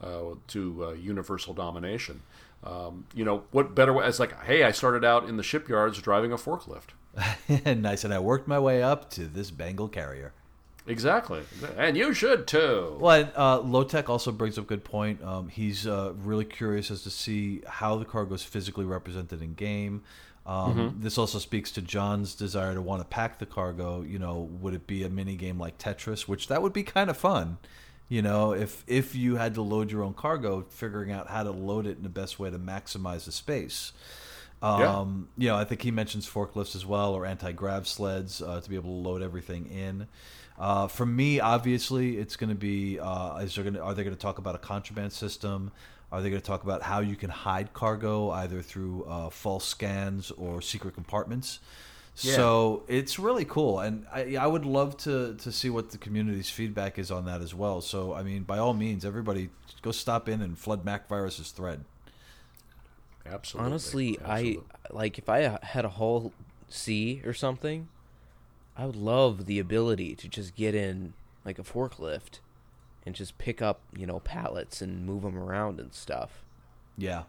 uh, 0.00 0.34
to 0.46 0.84
uh, 0.84 0.92
universal 0.92 1.54
domination 1.54 2.22
um, 2.62 3.04
you 3.14 3.24
know 3.24 3.44
what 3.50 3.74
better 3.74 3.92
way 3.92 4.06
it's 4.06 4.20
like 4.20 4.40
hey 4.44 4.62
i 4.62 4.70
started 4.70 5.04
out 5.04 5.28
in 5.28 5.36
the 5.36 5.42
shipyards 5.42 6.00
driving 6.00 6.32
a 6.32 6.36
forklift 6.36 6.90
and 7.64 7.86
i 7.86 7.94
said 7.94 8.12
i 8.12 8.18
worked 8.18 8.46
my 8.46 8.58
way 8.58 8.82
up 8.82 9.10
to 9.10 9.26
this 9.26 9.50
bengal 9.50 9.88
carrier 9.88 10.32
Exactly, 10.88 11.42
and 11.76 11.96
you 11.96 12.14
should 12.14 12.46
too. 12.46 12.96
Well, 12.98 13.30
uh, 13.36 13.60
Lowtech 13.60 14.08
also 14.08 14.32
brings 14.32 14.58
up 14.58 14.64
a 14.64 14.66
good 14.66 14.84
point. 14.84 15.22
Um, 15.22 15.48
he's 15.48 15.86
uh, 15.86 16.14
really 16.16 16.46
curious 16.46 16.90
as 16.90 17.02
to 17.02 17.10
see 17.10 17.62
how 17.66 17.96
the 17.96 18.06
cargo 18.06 18.34
is 18.34 18.42
physically 18.42 18.86
represented 18.86 19.42
in 19.42 19.54
game. 19.54 20.02
Um, 20.46 20.74
mm-hmm. 20.74 21.02
This 21.02 21.18
also 21.18 21.38
speaks 21.38 21.70
to 21.72 21.82
John's 21.82 22.34
desire 22.34 22.72
to 22.72 22.80
want 22.80 23.02
to 23.02 23.06
pack 23.06 23.38
the 23.38 23.44
cargo. 23.44 24.00
You 24.00 24.18
know, 24.18 24.48
would 24.60 24.72
it 24.72 24.86
be 24.86 25.04
a 25.04 25.10
mini 25.10 25.36
game 25.36 25.58
like 25.58 25.76
Tetris, 25.76 26.22
which 26.22 26.48
that 26.48 26.62
would 26.62 26.72
be 26.72 26.82
kind 26.82 27.10
of 27.10 27.18
fun. 27.18 27.58
You 28.08 28.22
know, 28.22 28.54
if 28.54 28.82
if 28.86 29.14
you 29.14 29.36
had 29.36 29.54
to 29.56 29.62
load 29.62 29.90
your 29.90 30.02
own 30.02 30.14
cargo, 30.14 30.64
figuring 30.70 31.12
out 31.12 31.28
how 31.28 31.42
to 31.42 31.50
load 31.50 31.86
it 31.86 31.98
in 31.98 32.02
the 32.02 32.08
best 32.08 32.38
way 32.38 32.48
to 32.48 32.58
maximize 32.58 33.26
the 33.26 33.32
space. 33.32 33.92
Um, 34.62 35.28
yeah. 35.36 35.44
You 35.44 35.50
know, 35.50 35.56
I 35.56 35.64
think 35.64 35.82
he 35.82 35.90
mentions 35.90 36.26
forklifts 36.26 36.74
as 36.74 36.86
well, 36.86 37.12
or 37.12 37.26
anti-grav 37.26 37.86
sleds 37.86 38.40
uh, 38.40 38.60
to 38.60 38.70
be 38.70 38.76
able 38.76 38.90
to 38.90 39.08
load 39.08 39.22
everything 39.22 39.66
in. 39.66 40.08
Uh, 40.58 40.88
for 40.88 41.06
me, 41.06 41.38
obviously, 41.38 42.18
it's 42.18 42.36
going 42.36 42.50
to 42.50 42.56
be: 42.56 42.98
uh, 42.98 43.38
is 43.38 43.54
there 43.54 43.64
going 43.64 43.74
to 43.74 43.82
are 43.82 43.94
they 43.94 44.02
going 44.02 44.14
to 44.14 44.20
talk 44.20 44.38
about 44.38 44.54
a 44.54 44.58
contraband 44.58 45.12
system? 45.12 45.70
Are 46.10 46.22
they 46.22 46.30
going 46.30 46.40
to 46.40 46.46
talk 46.46 46.64
about 46.64 46.82
how 46.82 47.00
you 47.00 47.16
can 47.16 47.30
hide 47.30 47.74
cargo 47.74 48.30
either 48.30 48.62
through 48.62 49.04
uh, 49.04 49.30
false 49.30 49.66
scans 49.66 50.30
or 50.32 50.62
secret 50.62 50.94
compartments? 50.94 51.60
Yeah. 52.16 52.34
So 52.34 52.82
it's 52.88 53.18
really 53.18 53.44
cool, 53.44 53.78
and 53.78 54.04
I, 54.12 54.36
I 54.36 54.46
would 54.48 54.64
love 54.64 54.96
to 54.98 55.36
to 55.36 55.52
see 55.52 55.70
what 55.70 55.90
the 55.90 55.98
community's 55.98 56.50
feedback 56.50 56.98
is 56.98 57.12
on 57.12 57.26
that 57.26 57.40
as 57.40 57.54
well. 57.54 57.80
So 57.80 58.12
I 58.12 58.24
mean, 58.24 58.42
by 58.42 58.58
all 58.58 58.74
means, 58.74 59.04
everybody 59.04 59.50
go 59.82 59.92
stop 59.92 60.28
in 60.28 60.42
and 60.42 60.58
flood 60.58 60.84
Mac 60.84 61.08
Virus's 61.08 61.52
thread. 61.52 61.84
Absolutely. 63.24 63.70
Honestly, 63.70 64.18
Absolutely. 64.20 64.64
I 64.90 64.94
like 64.94 65.18
if 65.18 65.28
I 65.28 65.58
had 65.62 65.84
a 65.84 65.90
Hull 65.90 66.32
C 66.68 67.22
or 67.24 67.32
something, 67.32 67.88
I 68.78 68.86
would 68.86 68.96
love 68.96 69.46
the 69.46 69.58
ability 69.58 70.14
to 70.14 70.28
just 70.28 70.54
get 70.54 70.74
in 70.74 71.12
like 71.44 71.58
a 71.58 71.64
forklift 71.64 72.38
and 73.04 73.14
just 73.14 73.36
pick 73.36 73.60
up, 73.60 73.80
you 73.96 74.06
know, 74.06 74.20
pallets 74.20 74.80
and 74.80 75.04
move 75.04 75.22
them 75.22 75.36
around 75.36 75.80
and 75.80 75.92
stuff. 75.92 76.44
Yeah. 76.96 77.24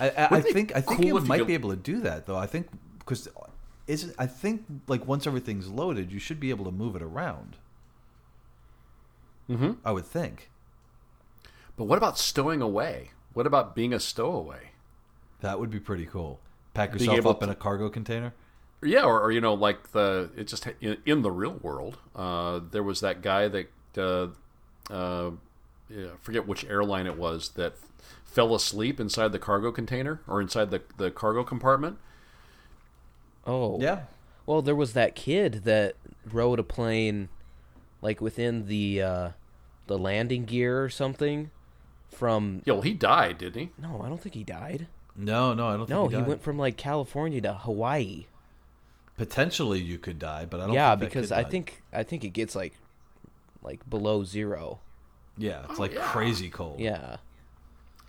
I, 0.00 0.10
I, 0.10 0.28
I 0.36 0.40
think 0.40 0.74
I 0.74 0.80
think 0.80 1.00
cool 1.00 1.06
you 1.06 1.20
might 1.20 1.38
you 1.38 1.44
be 1.44 1.54
able 1.54 1.70
to 1.70 1.76
do 1.76 2.00
that 2.00 2.26
though. 2.26 2.36
I 2.36 2.46
think 2.46 2.68
because 2.98 3.28
is 3.86 4.12
I 4.18 4.26
think 4.26 4.64
like 4.88 5.06
once 5.06 5.26
everything's 5.26 5.68
loaded, 5.68 6.12
you 6.12 6.18
should 6.18 6.40
be 6.40 6.50
able 6.50 6.64
to 6.64 6.72
move 6.72 6.96
it 6.96 7.02
around. 7.02 7.56
Mm-hmm. 9.48 9.72
I 9.84 9.92
would 9.92 10.06
think. 10.06 10.50
But 11.76 11.84
what 11.84 11.98
about 11.98 12.18
stowing 12.18 12.60
away? 12.60 13.10
What 13.32 13.46
about 13.46 13.74
being 13.76 13.94
a 13.94 14.00
stowaway? 14.00 14.70
That 15.40 15.60
would 15.60 15.70
be 15.70 15.80
pretty 15.80 16.06
cool. 16.06 16.40
Pack 16.74 16.92
yourself 16.92 17.26
up 17.26 17.38
to... 17.38 17.44
in 17.44 17.50
a 17.50 17.54
cargo 17.54 17.88
container. 17.88 18.34
Yeah, 18.82 19.04
or, 19.04 19.20
or, 19.20 19.32
you 19.32 19.40
know, 19.40 19.54
like 19.54 19.90
the 19.92 20.30
it 20.36 20.44
just 20.44 20.66
in, 20.80 20.98
in 21.04 21.22
the 21.22 21.32
real 21.32 21.58
world, 21.62 21.98
uh, 22.14 22.60
there 22.70 22.82
was 22.82 23.00
that 23.00 23.22
guy 23.22 23.48
that 23.48 23.68
uh, 23.96 24.28
uh, 24.92 25.30
yeah, 25.88 26.08
forget 26.20 26.46
which 26.46 26.64
airline 26.64 27.06
it 27.06 27.16
was 27.16 27.50
that 27.50 27.74
fell 28.24 28.54
asleep 28.54 29.00
inside 29.00 29.32
the 29.32 29.38
cargo 29.38 29.72
container 29.72 30.20
or 30.28 30.40
inside 30.40 30.70
the 30.70 30.82
the 30.96 31.10
cargo 31.10 31.42
compartment. 31.42 31.98
Oh, 33.46 33.80
yeah. 33.80 34.02
Well, 34.46 34.62
there 34.62 34.76
was 34.76 34.92
that 34.92 35.14
kid 35.14 35.64
that 35.64 35.96
rode 36.30 36.58
a 36.58 36.62
plane, 36.62 37.28
like 38.00 38.20
within 38.20 38.66
the 38.66 39.02
uh, 39.02 39.28
the 39.86 39.98
landing 39.98 40.44
gear 40.44 40.82
or 40.82 40.88
something. 40.88 41.50
From 42.10 42.62
yeah, 42.64 42.74
well, 42.74 42.82
he 42.82 42.94
died, 42.94 43.38
didn't 43.38 43.60
he? 43.60 43.70
No, 43.78 44.02
I 44.02 44.08
don't 44.08 44.20
think 44.20 44.34
he 44.34 44.44
died. 44.44 44.86
No, 45.14 45.52
no, 45.52 45.66
I 45.66 45.76
don't. 45.76 45.88
No, 45.88 46.08
he, 46.08 46.16
he, 46.16 46.22
went 46.22 46.42
from 46.42 46.58
like 46.58 46.76
California 46.76 47.40
to 47.42 47.52
Hawaii. 47.52 48.26
Potentially, 49.18 49.80
you 49.80 49.98
could 49.98 50.18
die, 50.18 50.46
but 50.48 50.60
I 50.60 50.66
don't. 50.66 50.74
Yeah, 50.74 50.94
because 50.94 51.30
I 51.30 51.44
think 51.44 51.82
I 51.92 52.04
think 52.04 52.24
it 52.24 52.30
gets 52.30 52.56
like 52.56 52.72
like 53.62 53.88
below 53.90 54.24
zero. 54.24 54.78
Yeah, 55.36 55.64
it's 55.68 55.78
oh, 55.78 55.82
like 55.82 55.92
yeah. 55.92 56.06
crazy 56.06 56.48
cold. 56.48 56.80
Yeah, 56.80 57.16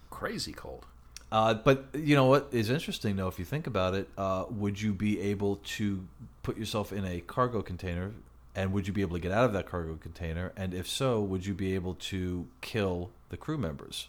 crazy 0.10 0.54
cold. 0.54 0.86
Uh, 1.32 1.56
but 1.56 1.86
you 1.94 2.16
know 2.16 2.26
what 2.26 2.48
is 2.52 2.70
interesting 2.70 3.16
though, 3.16 3.28
if 3.28 3.38
you 3.38 3.46
think 3.46 3.68
about 3.68 3.94
it, 3.94 4.10
uh, 4.18 4.46
would 4.50 4.82
you 4.82 4.94
be 4.94 5.20
able 5.20 5.58
to 5.58 6.08
put 6.44 6.58
yourself 6.58 6.92
in 6.94 7.06
a 7.06 7.22
cargo 7.22 7.62
container, 7.62 8.12
and 8.56 8.72
would 8.74 8.88
you 8.88 8.94
be 8.94 9.02
able 9.02 9.16
to 9.16 9.22
get 9.22 9.32
out 9.32 9.46
of 9.46 9.54
that 9.54 9.68
cargo 9.68 9.96
container? 9.96 10.54
And 10.56 10.74
if 10.74 10.88
so, 10.88 11.22
would 11.22 11.46
you 11.46 11.54
be 11.54 11.76
able 11.76 11.96
to 11.96 12.48
kill 12.62 13.12
the 13.30 13.38
crew 13.38 13.58
members? 13.58 14.08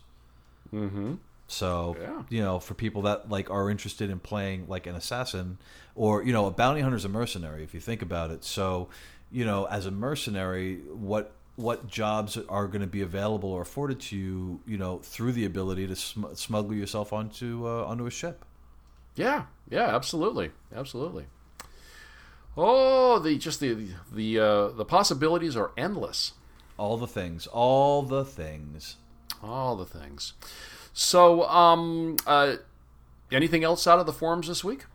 Mm-hmm. 0.73 1.15
So 1.47 1.97
yeah. 2.01 2.23
you 2.29 2.43
know, 2.43 2.59
for 2.59 2.75
people 2.75 3.03
that 3.03 3.29
like 3.29 3.51
are 3.51 3.69
interested 3.69 4.09
in 4.09 4.19
playing 4.21 4.67
like 4.69 4.87
an 4.87 4.95
assassin, 4.95 5.59
or 6.01 6.23
you 6.23 6.33
know, 6.33 6.47
a 6.47 6.51
bounty 6.51 6.81
hunter 6.81 6.97
is 6.97 7.05
a 7.05 7.11
mercenary. 7.11 7.63
If 7.63 7.75
you 7.75 7.81
think 7.81 8.01
about 8.01 8.31
it, 8.31 8.43
so 8.43 8.89
you 9.31 9.45
know, 9.45 9.67
as 9.67 9.85
a 9.85 9.91
mercenary, 9.91 10.77
what 10.95 11.33
what 11.57 11.89
jobs 11.89 12.39
are 12.49 12.67
going 12.69 12.81
to 12.81 12.87
be 12.87 13.03
available 13.03 13.51
or 13.51 13.61
afforded 13.61 14.01
to 14.01 14.17
you, 14.17 14.61
you 14.67 14.79
know, 14.79 15.01
through 15.01 15.33
the 15.33 15.45
ability 15.45 15.87
to 15.87 15.95
sm- 15.95 16.33
smuggle 16.33 16.73
yourself 16.73 17.13
onto 17.13 17.67
uh, 17.67 17.85
onto 17.85 18.07
a 18.07 18.11
ship. 18.11 18.47
Yeah, 19.15 19.45
yeah, 19.69 19.95
absolutely, 19.95 20.53
absolutely. 20.75 21.27
Oh, 22.57 23.19
the 23.19 23.37
just 23.37 23.61
the 23.61 23.89
the 24.11 24.39
uh, 24.39 24.69
the 24.69 24.87
possibilities 24.87 25.55
are 25.55 25.71
endless. 25.77 26.33
All 26.79 26.97
the 26.97 27.07
things, 27.07 27.47
all 27.47 28.01
the 28.01 28.25
things, 28.25 28.97
all 29.43 29.77
the 29.77 29.85
things. 29.85 30.33
So, 30.95 31.47
um, 31.47 32.17
uh, 32.27 32.57
anything 33.31 33.65
else 33.65 33.87
out 33.87 33.99
of 33.99 34.07
the 34.07 34.15
forums 34.15 34.49
this 34.49 34.65
week? 34.65 34.87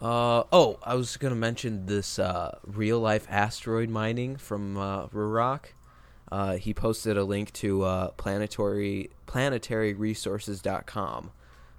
Uh, 0.00 0.44
oh, 0.50 0.78
I 0.82 0.94
was 0.94 1.18
going 1.18 1.34
to 1.34 1.38
mention 1.38 1.84
this 1.84 2.18
uh, 2.18 2.56
real 2.66 3.00
life 3.00 3.26
asteroid 3.28 3.90
mining 3.90 4.36
from 4.36 4.78
uh. 4.78 5.08
Uh, 6.32 6.56
he 6.56 6.72
posted 6.72 7.18
a 7.18 7.24
link 7.24 7.52
to 7.54 7.82
uh, 7.82 8.10
planetary 8.12 9.10
planetaryresources.com, 9.26 11.32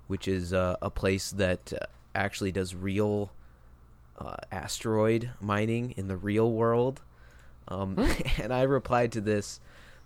which 0.07 0.27
is 0.27 0.53
uh, 0.53 0.75
a 0.81 0.89
place 0.89 1.31
that 1.31 1.71
uh, 1.73 1.85
actually 2.13 2.51
does 2.51 2.75
real 2.75 3.31
uh, 4.19 4.35
asteroid 4.51 5.29
mining 5.39 5.93
in 5.97 6.07
the 6.07 6.17
real 6.17 6.51
world. 6.51 7.01
Um, 7.69 7.97
and 8.41 8.53
I 8.53 8.63
replied 8.63 9.13
to 9.13 9.21
this 9.21 9.61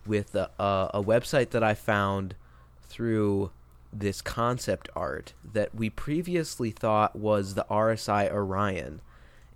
with 0.05 0.35
a, 0.35 0.51
a 0.59 1.03
website 1.03 1.49
that 1.49 1.63
I 1.63 1.73
found 1.73 2.35
through 2.83 3.49
this 3.99 4.21
concept 4.21 4.89
art 4.95 5.33
that 5.53 5.73
we 5.73 5.89
previously 5.89 6.71
thought 6.71 7.15
was 7.15 7.53
the 7.53 7.65
RSI 7.69 8.31
Orion. 8.31 9.01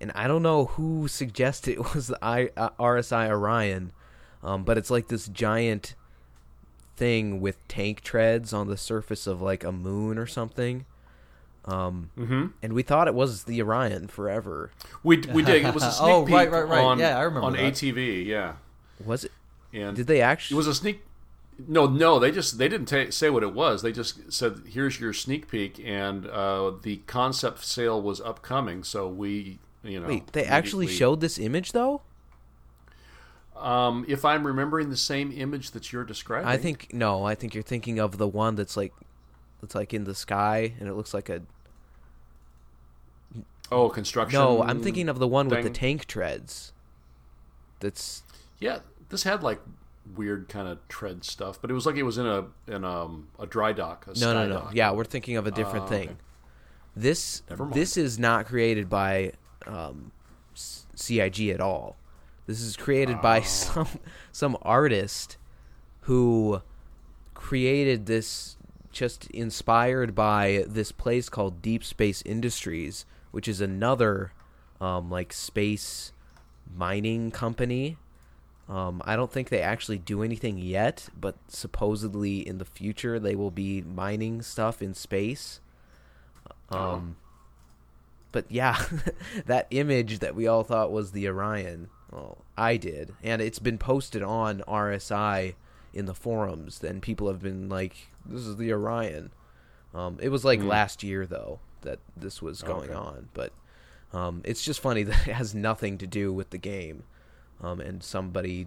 And 0.00 0.10
I 0.14 0.26
don't 0.26 0.42
know 0.42 0.66
who 0.66 1.08
suggested 1.08 1.72
it 1.74 1.94
was 1.94 2.08
the 2.08 2.18
I, 2.22 2.50
uh, 2.56 2.70
RSI 2.78 3.28
Orion, 3.28 3.92
um, 4.42 4.64
but 4.64 4.78
it's 4.78 4.90
like 4.90 5.08
this 5.08 5.28
giant 5.28 5.94
thing 6.96 7.40
with 7.40 7.66
tank 7.68 8.00
treads 8.02 8.52
on 8.52 8.68
the 8.68 8.76
surface 8.76 9.26
of 9.26 9.40
like 9.40 9.64
a 9.64 9.72
moon 9.72 10.18
or 10.18 10.26
something. 10.26 10.86
Um, 11.66 12.10
mm-hmm. 12.18 12.46
And 12.62 12.72
we 12.72 12.82
thought 12.82 13.06
it 13.06 13.14
was 13.14 13.44
the 13.44 13.60
Orion 13.62 14.08
forever. 14.08 14.70
We, 15.02 15.18
we 15.18 15.42
did. 15.42 15.64
It 15.66 15.74
was 15.74 15.82
a 15.82 15.92
sneak 15.92 16.08
oh, 16.08 16.24
peek 16.24 16.34
right, 16.34 16.50
right, 16.50 16.66
right. 16.66 16.84
on, 16.84 16.98
yeah, 16.98 17.18
I 17.18 17.22
remember 17.22 17.46
on 17.46 17.52
that. 17.52 17.74
ATV. 17.74 18.24
Yeah. 18.24 18.54
Was 19.04 19.24
it? 19.24 19.32
And 19.72 19.96
Did 19.96 20.06
they 20.06 20.20
actually? 20.20 20.56
It 20.56 20.58
was 20.58 20.66
a 20.66 20.74
sneak. 20.74 21.02
No, 21.68 21.86
no, 21.86 22.18
they 22.18 22.30
just 22.30 22.58
they 22.58 22.68
didn't 22.68 22.86
ta 22.86 23.10
say 23.10 23.30
what 23.30 23.42
it 23.42 23.54
was. 23.54 23.82
They 23.82 23.92
just 23.92 24.32
said, 24.32 24.62
"Here's 24.68 25.00
your 25.00 25.12
sneak 25.12 25.48
peek," 25.48 25.80
and 25.84 26.26
uh, 26.26 26.72
the 26.82 26.98
concept 27.06 27.64
sale 27.64 28.00
was 28.00 28.20
upcoming. 28.20 28.84
So 28.84 29.08
we, 29.08 29.58
you 29.82 30.00
know, 30.00 30.08
Wait, 30.08 30.32
they 30.32 30.44
actually 30.44 30.86
showed 30.86 31.20
this 31.20 31.38
image 31.38 31.72
though? 31.72 32.02
Um, 33.56 34.06
if 34.08 34.24
I'm 34.24 34.46
remembering 34.46 34.90
the 34.90 34.96
same 34.96 35.32
image 35.32 35.72
that 35.72 35.92
you're 35.92 36.04
describing, 36.04 36.48
I 36.48 36.56
think 36.56 36.92
no. 36.92 37.24
I 37.24 37.34
think 37.34 37.54
you're 37.54 37.62
thinking 37.62 37.98
of 37.98 38.16
the 38.16 38.28
one 38.28 38.54
that's 38.54 38.76
like, 38.76 38.92
that's 39.60 39.74
like 39.74 39.92
in 39.92 40.04
the 40.04 40.14
sky, 40.14 40.74
and 40.80 40.88
it 40.88 40.94
looks 40.94 41.12
like 41.12 41.28
a. 41.28 41.42
Oh, 43.72 43.88
construction. 43.88 44.38
No, 44.38 44.62
I'm 44.62 44.82
thinking 44.82 45.08
of 45.08 45.18
the 45.18 45.28
one 45.28 45.48
with 45.48 45.62
the 45.62 45.70
tank 45.70 46.06
treads. 46.06 46.72
That's 47.80 48.22
Yeah, 48.58 48.80
this 49.10 49.24
had 49.24 49.42
like 49.42 49.60
weird 50.16 50.48
kind 50.48 50.66
of 50.68 50.78
tread 50.88 51.24
stuff, 51.24 51.60
but 51.60 51.70
it 51.70 51.74
was 51.74 51.86
like 51.86 51.96
it 51.96 52.02
was 52.02 52.18
in 52.18 52.26
a 52.26 52.46
in 52.66 52.84
um, 52.84 53.28
a 53.38 53.46
dry 53.46 53.72
dock. 53.72 54.06
A 54.06 54.18
no, 54.18 54.32
no, 54.32 54.46
no. 54.48 54.54
dock. 54.60 54.72
Yeah, 54.74 54.90
we're 54.92 55.04
thinking 55.04 55.36
of 55.36 55.46
a 55.46 55.50
different 55.50 55.84
Ah, 55.86 55.88
thing. 55.88 56.08
okay. 56.08 56.16
This 56.96 57.42
this 57.72 57.96
is 57.96 58.18
not 58.18 58.46
created 58.46 58.88
by 58.88 59.32
um, 59.66 60.10
CIG 60.54 61.50
at 61.50 61.60
all. 61.60 61.96
This 62.46 62.60
is 62.60 62.76
created 62.76 63.16
Ah. 63.18 63.22
by 63.22 63.40
some 63.42 63.88
some 64.32 64.56
artist 64.62 65.36
who 66.02 66.62
created 67.34 68.06
this 68.06 68.56
just 68.92 69.26
inspired 69.30 70.14
by 70.16 70.64
this 70.66 70.90
place 70.90 71.28
called 71.28 71.62
Deep 71.62 71.84
Space 71.84 72.22
Industries, 72.22 73.06
which 73.30 73.46
is 73.46 73.60
another 73.60 74.32
um, 74.80 75.08
like 75.10 75.32
space 75.32 76.12
mining 76.74 77.30
company. 77.30 77.96
Um, 78.70 79.02
I 79.04 79.16
don't 79.16 79.32
think 79.32 79.48
they 79.48 79.62
actually 79.62 79.98
do 79.98 80.22
anything 80.22 80.56
yet, 80.56 81.08
but 81.20 81.34
supposedly 81.48 82.46
in 82.46 82.58
the 82.58 82.64
future 82.64 83.18
they 83.18 83.34
will 83.34 83.50
be 83.50 83.82
mining 83.82 84.42
stuff 84.42 84.80
in 84.80 84.94
space. 84.94 85.58
Um, 86.70 87.16
but 88.30 88.44
yeah, 88.48 88.80
that 89.46 89.66
image 89.70 90.20
that 90.20 90.36
we 90.36 90.46
all 90.46 90.62
thought 90.62 90.92
was 90.92 91.10
the 91.10 91.26
Orion, 91.26 91.88
well, 92.12 92.38
I 92.56 92.76
did, 92.76 93.12
and 93.24 93.42
it's 93.42 93.58
been 93.58 93.76
posted 93.76 94.22
on 94.22 94.60
RSI 94.68 95.54
in 95.92 96.06
the 96.06 96.14
forums. 96.14 96.82
And 96.84 97.02
people 97.02 97.26
have 97.26 97.42
been 97.42 97.68
like, 97.68 98.08
"This 98.24 98.42
is 98.42 98.56
the 98.56 98.72
Orion." 98.72 99.32
Um, 99.92 100.18
it 100.22 100.28
was 100.28 100.44
like 100.44 100.60
mm. 100.60 100.66
last 100.66 101.02
year 101.02 101.26
though 101.26 101.58
that 101.82 101.98
this 102.16 102.40
was 102.40 102.62
going 102.62 102.90
okay. 102.90 102.98
on, 102.98 103.28
but 103.34 103.52
um, 104.12 104.42
it's 104.44 104.62
just 104.64 104.78
funny 104.78 105.02
that 105.04 105.26
it 105.26 105.32
has 105.32 105.54
nothing 105.56 105.98
to 105.98 106.06
do 106.06 106.32
with 106.32 106.50
the 106.50 106.58
game, 106.58 107.02
um, 107.62 107.80
and 107.80 108.02
somebody 108.02 108.66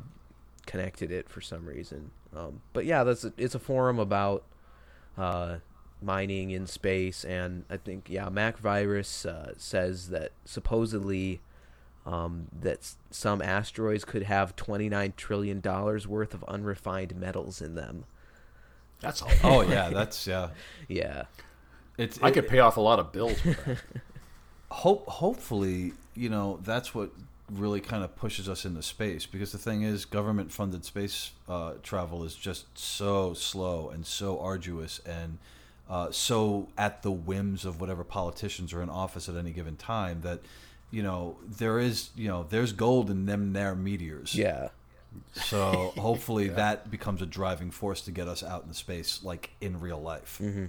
connected 0.65 1.11
it 1.11 1.29
for 1.29 1.41
some 1.41 1.65
reason. 1.65 2.11
Um, 2.35 2.61
but 2.73 2.85
yeah, 2.85 3.03
that's 3.03 3.23
a, 3.23 3.33
it's 3.37 3.55
a 3.55 3.59
forum 3.59 3.99
about 3.99 4.43
uh, 5.17 5.57
mining 6.01 6.51
in 6.51 6.67
space, 6.67 7.23
and 7.23 7.65
I 7.69 7.77
think 7.77 8.09
yeah, 8.09 8.29
Mac 8.29 8.57
Virus 8.57 9.25
uh, 9.25 9.53
says 9.57 10.09
that 10.09 10.31
supposedly 10.45 11.41
um, 12.05 12.47
that 12.61 12.95
some 13.11 13.41
asteroids 13.41 14.05
could 14.05 14.23
have 14.23 14.55
twenty 14.55 14.89
nine 14.89 15.13
trillion 15.15 15.59
dollars 15.59 16.07
worth 16.07 16.33
of 16.33 16.43
unrefined 16.45 17.15
metals 17.15 17.61
in 17.61 17.75
them. 17.75 18.05
That's 18.99 19.21
all. 19.21 19.31
oh 19.43 19.61
yeah, 19.61 19.89
that's 19.89 20.25
yeah, 20.25 20.49
yeah. 20.87 21.23
It's 21.97 22.19
I 22.23 22.29
it, 22.29 22.33
could 22.33 22.47
pay 22.47 22.59
off 22.59 22.77
a 22.77 22.81
lot 22.81 22.99
of 22.99 23.11
bills. 23.11 23.37
hope 24.71 25.07
hopefully 25.07 25.93
you 26.15 26.29
know 26.29 26.59
that's 26.63 26.95
what 26.95 27.11
really 27.57 27.81
kind 27.81 28.03
of 28.03 28.15
pushes 28.15 28.49
us 28.49 28.65
into 28.65 28.81
space 28.81 29.25
because 29.25 29.51
the 29.51 29.57
thing 29.57 29.83
is 29.83 30.05
government 30.05 30.51
funded 30.51 30.85
space 30.85 31.31
uh, 31.47 31.73
travel 31.83 32.23
is 32.23 32.35
just 32.35 32.77
so 32.77 33.33
slow 33.33 33.89
and 33.89 34.05
so 34.05 34.39
arduous 34.39 34.99
and 35.05 35.37
uh, 35.89 36.09
so 36.11 36.67
at 36.77 37.03
the 37.03 37.11
whims 37.11 37.65
of 37.65 37.81
whatever 37.81 38.03
politicians 38.03 38.73
are 38.73 38.81
in 38.81 38.89
office 38.89 39.27
at 39.27 39.35
any 39.35 39.51
given 39.51 39.75
time 39.75 40.21
that 40.21 40.39
you 40.91 41.03
know 41.03 41.37
there 41.45 41.79
is 41.79 42.09
you 42.15 42.27
know 42.27 42.45
there's 42.49 42.71
gold 42.71 43.09
in 43.09 43.25
them 43.25 43.53
there 43.53 43.75
meteors 43.75 44.35
yeah 44.35 44.69
so 45.33 45.93
hopefully 45.97 46.47
yeah. 46.47 46.53
that 46.53 46.91
becomes 46.91 47.21
a 47.21 47.25
driving 47.25 47.71
force 47.71 48.01
to 48.01 48.11
get 48.11 48.27
us 48.27 48.43
out 48.43 48.63
in 48.63 48.69
the 48.69 48.75
space 48.75 49.23
like 49.23 49.51
in 49.59 49.79
real 49.79 50.01
life 50.01 50.39
mm-hmm. 50.41 50.65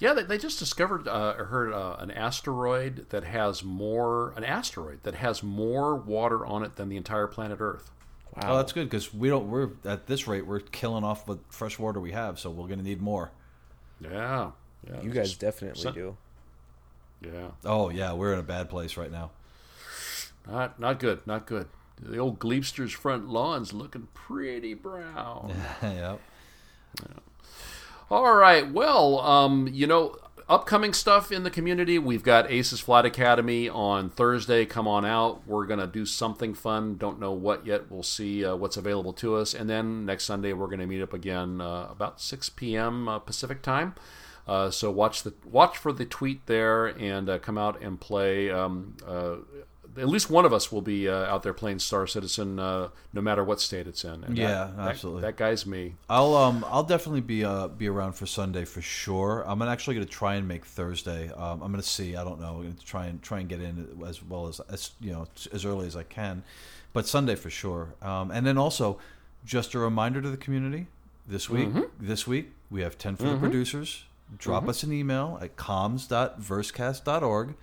Yeah, 0.00 0.12
they, 0.12 0.22
they 0.22 0.38
just 0.38 0.58
discovered 0.58 1.08
uh, 1.08 1.34
or 1.38 1.46
heard 1.46 1.72
uh, 1.72 1.96
an 1.98 2.10
asteroid 2.10 3.06
that 3.10 3.24
has 3.24 3.64
more 3.64 4.32
an 4.36 4.44
asteroid 4.44 5.02
that 5.02 5.14
has 5.14 5.42
more 5.42 5.96
water 5.96 6.46
on 6.46 6.62
it 6.62 6.76
than 6.76 6.88
the 6.88 6.96
entire 6.96 7.26
planet 7.26 7.58
Earth. 7.60 7.90
Wow. 8.36 8.54
Oh, 8.54 8.56
that's 8.58 8.72
good 8.72 8.88
because 8.88 9.12
we 9.12 9.28
don't. 9.28 9.48
We're 9.48 9.70
at 9.84 10.06
this 10.06 10.28
rate, 10.28 10.46
we're 10.46 10.60
killing 10.60 11.02
off 11.02 11.26
what 11.26 11.38
fresh 11.50 11.78
water 11.78 11.98
we 11.98 12.12
have, 12.12 12.38
so 12.38 12.50
we're 12.50 12.66
going 12.66 12.78
to 12.78 12.84
need 12.84 13.00
more. 13.00 13.32
Yeah, 14.00 14.52
yeah. 14.88 15.00
You 15.02 15.10
guys 15.10 15.34
definitely 15.34 15.90
do. 15.92 16.16
Yeah. 17.20 17.48
Oh 17.64 17.90
yeah, 17.90 18.12
we're 18.12 18.32
in 18.32 18.38
a 18.38 18.44
bad 18.44 18.70
place 18.70 18.96
right 18.96 19.10
now. 19.10 19.30
Not 20.46 20.78
not 20.78 21.00
good. 21.00 21.26
Not 21.26 21.46
good. 21.46 21.66
The 22.00 22.18
old 22.18 22.38
Gleepster's 22.38 22.92
front 22.92 23.28
lawn's 23.28 23.72
looking 23.72 24.06
pretty 24.14 24.74
brown. 24.74 25.52
yep. 25.82 26.20
Yeah. 27.00 27.18
All 28.10 28.34
right. 28.34 28.70
Well, 28.72 29.20
um, 29.20 29.68
you 29.70 29.86
know, 29.86 30.16
upcoming 30.48 30.94
stuff 30.94 31.30
in 31.30 31.42
the 31.42 31.50
community. 31.50 31.98
We've 31.98 32.22
got 32.22 32.50
Aces 32.50 32.80
Flight 32.80 33.04
Academy 33.04 33.68
on 33.68 34.08
Thursday. 34.08 34.64
Come 34.64 34.88
on 34.88 35.04
out. 35.04 35.46
We're 35.46 35.66
going 35.66 35.80
to 35.80 35.86
do 35.86 36.06
something 36.06 36.54
fun. 36.54 36.96
Don't 36.96 37.20
know 37.20 37.32
what 37.32 37.66
yet. 37.66 37.90
We'll 37.90 38.02
see 38.02 38.46
uh, 38.46 38.56
what's 38.56 38.78
available 38.78 39.12
to 39.14 39.36
us. 39.36 39.52
And 39.52 39.68
then 39.68 40.06
next 40.06 40.24
Sunday, 40.24 40.54
we're 40.54 40.68
going 40.68 40.80
to 40.80 40.86
meet 40.86 41.02
up 41.02 41.12
again 41.12 41.60
uh, 41.60 41.88
about 41.90 42.18
6 42.18 42.48
p.m. 42.50 43.08
Uh, 43.08 43.18
Pacific 43.18 43.60
time. 43.60 43.94
Uh, 44.46 44.70
so 44.70 44.90
watch 44.90 45.22
the 45.22 45.34
watch 45.44 45.76
for 45.76 45.92
the 45.92 46.06
tweet 46.06 46.46
there 46.46 46.86
and 46.86 47.28
uh, 47.28 47.38
come 47.38 47.58
out 47.58 47.82
and 47.82 48.00
play. 48.00 48.50
Um, 48.50 48.96
uh, 49.06 49.36
at 49.98 50.08
least 50.08 50.30
one 50.30 50.44
of 50.44 50.52
us 50.52 50.70
will 50.70 50.82
be 50.82 51.08
uh, 51.08 51.24
out 51.24 51.42
there 51.42 51.52
playing 51.52 51.78
Star 51.78 52.06
Citizen, 52.06 52.58
uh, 52.58 52.88
no 53.12 53.20
matter 53.20 53.42
what 53.42 53.60
state 53.60 53.86
it's 53.86 54.04
in. 54.04 54.24
And 54.24 54.36
yeah, 54.36 54.70
that, 54.76 54.88
absolutely. 54.88 55.22
That, 55.22 55.36
that, 55.36 55.36
guy's 55.36 55.66
me. 55.66 55.94
I'll 56.08 56.34
um 56.36 56.64
I'll 56.68 56.84
definitely 56.84 57.20
be 57.20 57.44
uh 57.44 57.68
be 57.68 57.88
around 57.88 58.12
for 58.12 58.26
Sunday 58.26 58.64
for 58.64 58.80
sure. 58.80 59.44
I'm 59.46 59.62
actually 59.62 59.96
going 59.96 60.06
to 60.06 60.12
try 60.12 60.34
and 60.36 60.46
make 60.46 60.64
Thursday. 60.64 61.30
Um, 61.30 61.62
I'm 61.62 61.70
going 61.72 61.82
to 61.82 61.88
see. 61.88 62.16
I 62.16 62.24
don't 62.24 62.40
know. 62.40 62.56
I'm 62.56 62.62
going 62.62 62.74
to 62.74 62.84
try 62.84 63.06
and 63.06 63.22
try 63.22 63.40
and 63.40 63.48
get 63.48 63.60
in 63.60 64.02
as 64.06 64.22
well 64.22 64.48
as 64.48 64.60
as 64.70 64.92
you 65.00 65.12
know 65.12 65.26
as 65.52 65.64
early 65.64 65.86
as 65.86 65.96
I 65.96 66.02
can, 66.04 66.42
but 66.92 67.06
Sunday 67.06 67.34
for 67.34 67.50
sure. 67.50 67.94
Um, 68.02 68.30
and 68.30 68.46
then 68.46 68.58
also, 68.58 68.98
just 69.44 69.74
a 69.74 69.78
reminder 69.78 70.20
to 70.22 70.30
the 70.30 70.36
community 70.36 70.86
this 71.26 71.50
week. 71.50 71.68
Mm-hmm. 71.68 71.82
This 72.00 72.26
week 72.26 72.52
we 72.70 72.82
have 72.82 72.98
ten 72.98 73.16
for 73.16 73.24
mm-hmm. 73.24 73.34
the 73.34 73.40
producers. 73.40 74.04
Drop 74.36 74.62
mm-hmm. 74.62 74.70
us 74.70 74.82
an 74.82 74.92
email 74.92 75.38
at 75.40 75.56
comms.versecast.org 75.56 77.54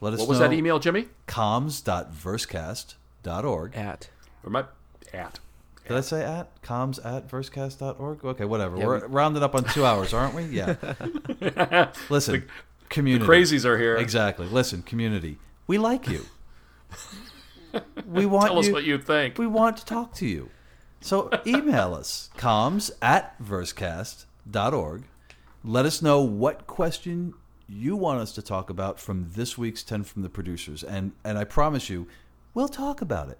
let 0.00 0.14
us 0.14 0.20
what 0.20 0.28
was 0.28 0.38
that 0.38 0.52
email, 0.52 0.78
Jimmy? 0.78 1.08
comms.versecast.org. 1.26 3.76
At. 3.76 4.08
Or 4.42 4.50
my, 4.50 4.64
at. 5.12 5.38
Did 5.86 5.96
I 5.96 6.00
say 6.02 6.22
at? 6.22 6.62
Comms 6.62 7.04
at 7.04 7.28
versecast.org? 7.28 8.24
Okay, 8.24 8.44
whatever. 8.44 8.76
Yeah, 8.76 8.86
We're 8.86 9.06
we... 9.06 9.12
rounded 9.12 9.42
up 9.42 9.56
on 9.56 9.64
two 9.64 9.84
hours, 9.84 10.14
aren't 10.14 10.34
we? 10.34 10.44
Yeah. 10.44 10.76
Listen, 12.08 12.40
the, 12.40 12.44
community. 12.88 13.26
The 13.26 13.32
crazies 13.32 13.64
are 13.64 13.76
here. 13.76 13.96
Exactly. 13.96 14.46
Listen, 14.46 14.82
community. 14.82 15.38
We 15.66 15.78
like 15.78 16.06
you. 16.08 16.26
we 18.06 18.24
want 18.24 18.46
Tell 18.48 18.60
us 18.60 18.68
you, 18.68 18.72
what 18.72 18.84
you 18.84 18.98
think. 18.98 19.36
We 19.36 19.48
want 19.48 19.78
to 19.78 19.84
talk 19.84 20.14
to 20.14 20.26
you. 20.26 20.50
So 21.00 21.30
email 21.46 21.94
us, 21.94 22.30
comms 22.36 22.90
at 23.02 23.36
versecast.org. 23.42 25.04
Let 25.64 25.86
us 25.86 26.02
know 26.02 26.20
what 26.20 26.66
question 26.66 27.32
you 27.70 27.94
want 27.94 28.20
us 28.20 28.32
to 28.32 28.42
talk 28.42 28.68
about 28.68 28.98
from 28.98 29.30
this 29.34 29.56
week's 29.56 29.82
10 29.82 30.02
from 30.02 30.22
the 30.22 30.28
producers. 30.28 30.82
And, 30.82 31.12
and 31.24 31.38
I 31.38 31.44
promise 31.44 31.88
you, 31.88 32.08
we'll 32.52 32.68
talk 32.68 33.00
about 33.00 33.28
it. 33.28 33.38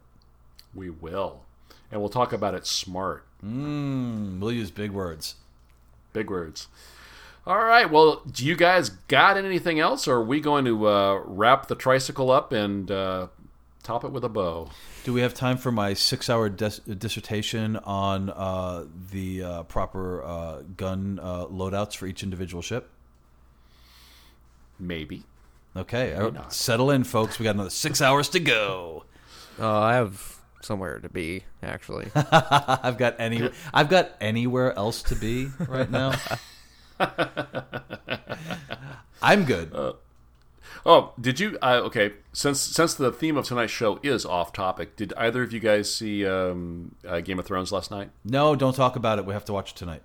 We 0.74 0.88
will. 0.88 1.42
And 1.90 2.00
we'll 2.00 2.10
talk 2.10 2.32
about 2.32 2.54
it 2.54 2.66
smart. 2.66 3.26
Mm, 3.44 4.38
we'll 4.38 4.52
use 4.52 4.70
big 4.70 4.92
words. 4.92 5.34
Big 6.12 6.30
words. 6.30 6.68
All 7.46 7.64
right. 7.64 7.90
Well, 7.90 8.22
do 8.30 8.46
you 8.46 8.54
guys 8.54 8.90
got 8.90 9.36
anything 9.36 9.80
else, 9.80 10.06
or 10.06 10.16
are 10.16 10.24
we 10.24 10.40
going 10.40 10.64
to 10.66 10.86
uh, 10.86 11.22
wrap 11.24 11.66
the 11.66 11.74
tricycle 11.74 12.30
up 12.30 12.52
and 12.52 12.90
uh, 12.90 13.28
top 13.82 14.04
it 14.04 14.12
with 14.12 14.24
a 14.24 14.28
bow? 14.28 14.68
Do 15.04 15.12
we 15.12 15.22
have 15.22 15.34
time 15.34 15.56
for 15.56 15.72
my 15.72 15.94
six-hour 15.94 16.50
dis- 16.50 16.80
dissertation 16.80 17.76
on 17.78 18.30
uh, 18.30 18.84
the 19.10 19.42
uh, 19.42 19.62
proper 19.64 20.22
uh, 20.22 20.62
gun 20.76 21.18
uh, 21.20 21.46
loadouts 21.46 21.96
for 21.96 22.06
each 22.06 22.22
individual 22.22 22.62
ship? 22.62 22.90
Maybe. 24.80 25.24
Okay, 25.76 26.16
Maybe 26.18 26.38
settle 26.48 26.90
in, 26.90 27.04
folks. 27.04 27.38
We 27.38 27.44
got 27.44 27.54
another 27.54 27.70
six 27.70 28.00
hours 28.00 28.28
to 28.30 28.40
go. 28.40 29.04
Uh, 29.58 29.78
I 29.78 29.94
have 29.96 30.38
somewhere 30.62 31.00
to 31.00 31.08
be. 31.10 31.44
Actually, 31.62 32.10
I've 32.14 32.96
got 32.96 33.14
any. 33.18 33.50
I've 33.74 33.90
got 33.90 34.12
anywhere 34.18 34.72
else 34.74 35.02
to 35.02 35.14
be 35.14 35.48
right 35.68 35.90
now. 35.90 36.14
I'm 39.22 39.44
good. 39.44 39.74
Uh, 39.74 39.92
oh, 40.86 41.12
did 41.20 41.40
you? 41.40 41.58
Uh, 41.60 41.82
okay, 41.84 42.12
since 42.32 42.58
since 42.58 42.94
the 42.94 43.12
theme 43.12 43.36
of 43.36 43.44
tonight's 43.44 43.72
show 43.72 44.00
is 44.02 44.24
off 44.24 44.54
topic, 44.54 44.96
did 44.96 45.12
either 45.18 45.42
of 45.42 45.52
you 45.52 45.60
guys 45.60 45.94
see 45.94 46.26
um, 46.26 46.94
uh, 47.06 47.20
Game 47.20 47.38
of 47.38 47.44
Thrones 47.44 47.70
last 47.70 47.90
night? 47.90 48.08
No, 48.24 48.56
don't 48.56 48.74
talk 48.74 48.96
about 48.96 49.18
it. 49.18 49.26
We 49.26 49.34
have 49.34 49.44
to 49.46 49.52
watch 49.52 49.72
it 49.72 49.76
tonight. 49.76 50.02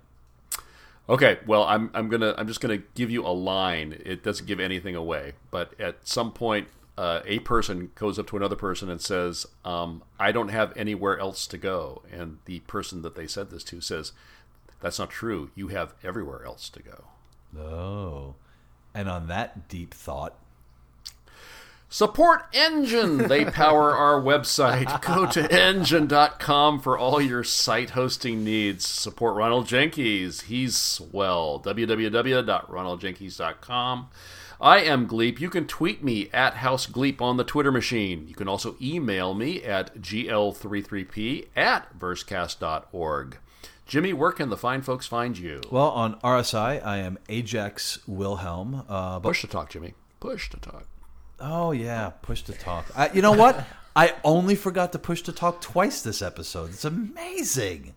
Okay, 1.08 1.38
well, 1.46 1.62
I'm 1.62 1.90
I'm 1.94 2.08
gonna 2.08 2.34
I'm 2.36 2.48
just 2.48 2.60
gonna 2.60 2.78
give 2.94 3.10
you 3.10 3.24
a 3.24 3.30
line. 3.30 4.00
It 4.04 4.24
doesn't 4.24 4.46
give 4.46 4.58
anything 4.58 4.96
away, 4.96 5.34
but 5.50 5.78
at 5.80 6.06
some 6.06 6.32
point, 6.32 6.68
uh, 6.98 7.20
a 7.24 7.38
person 7.40 7.92
goes 7.94 8.18
up 8.18 8.26
to 8.28 8.36
another 8.36 8.56
person 8.56 8.90
and 8.90 9.00
says, 9.00 9.46
um, 9.64 10.02
"I 10.18 10.32
don't 10.32 10.48
have 10.48 10.76
anywhere 10.76 11.18
else 11.18 11.46
to 11.48 11.58
go," 11.58 12.02
and 12.10 12.38
the 12.46 12.60
person 12.60 13.02
that 13.02 13.14
they 13.14 13.28
said 13.28 13.50
this 13.50 13.62
to 13.64 13.80
says, 13.80 14.12
"That's 14.80 14.98
not 14.98 15.10
true. 15.10 15.50
You 15.54 15.68
have 15.68 15.94
everywhere 16.02 16.44
else 16.44 16.68
to 16.70 16.82
go." 16.82 17.04
Oh, 17.56 18.34
and 18.92 19.08
on 19.08 19.28
that 19.28 19.68
deep 19.68 19.94
thought, 19.94 20.34
Support 21.88 22.52
Enjin. 22.52 23.28
They 23.28 23.44
power 23.44 23.94
our 23.94 24.20
website. 24.20 25.00
Go 25.02 25.26
to 25.30 25.42
enjin.com 25.42 26.80
for 26.80 26.98
all 26.98 27.20
your 27.20 27.44
site 27.44 27.90
hosting 27.90 28.42
needs. 28.42 28.84
Support 28.86 29.36
Ronald 29.36 29.68
Jenkins. 29.68 30.42
He's 30.42 30.76
swell. 30.76 31.60
www.ronaldjenkins.com. 31.64 34.08
I 34.60 34.80
am 34.80 35.06
Gleep. 35.06 35.38
You 35.38 35.50
can 35.50 35.66
tweet 35.66 36.02
me 36.02 36.30
at 36.32 36.54
House 36.54 36.86
Gleep 36.86 37.20
on 37.20 37.36
the 37.36 37.44
Twitter 37.44 37.70
machine. 37.70 38.26
You 38.26 38.34
can 38.34 38.48
also 38.48 38.76
email 38.80 39.34
me 39.34 39.62
at 39.62 39.96
gl33p 39.98 41.48
at 41.54 41.98
versecast.org. 41.98 43.38
Jimmy, 43.86 44.12
where 44.12 44.32
can 44.32 44.50
the 44.50 44.56
fine 44.56 44.82
folks 44.82 45.06
find 45.06 45.38
you? 45.38 45.60
Well, 45.70 45.90
on 45.90 46.18
RSI, 46.20 46.84
I 46.84 46.96
am 46.98 47.18
Ajax 47.28 48.00
Wilhelm. 48.08 48.82
Uh, 48.88 49.20
Push 49.20 49.42
to 49.42 49.46
talk, 49.46 49.70
Jimmy. 49.70 49.94
Push 50.18 50.50
to 50.50 50.56
talk. 50.56 50.88
Oh 51.40 51.72
yeah, 51.72 52.10
push 52.22 52.42
to 52.42 52.52
talk. 52.52 52.86
I, 52.96 53.10
you 53.12 53.22
know 53.22 53.32
what? 53.32 53.64
I 53.96 54.14
only 54.24 54.56
forgot 54.56 54.92
to 54.92 54.98
push 54.98 55.22
to 55.22 55.32
talk 55.32 55.60
twice 55.60 56.02
this 56.02 56.20
episode. 56.20 56.70
It's 56.70 56.84
amazing. 56.84 57.94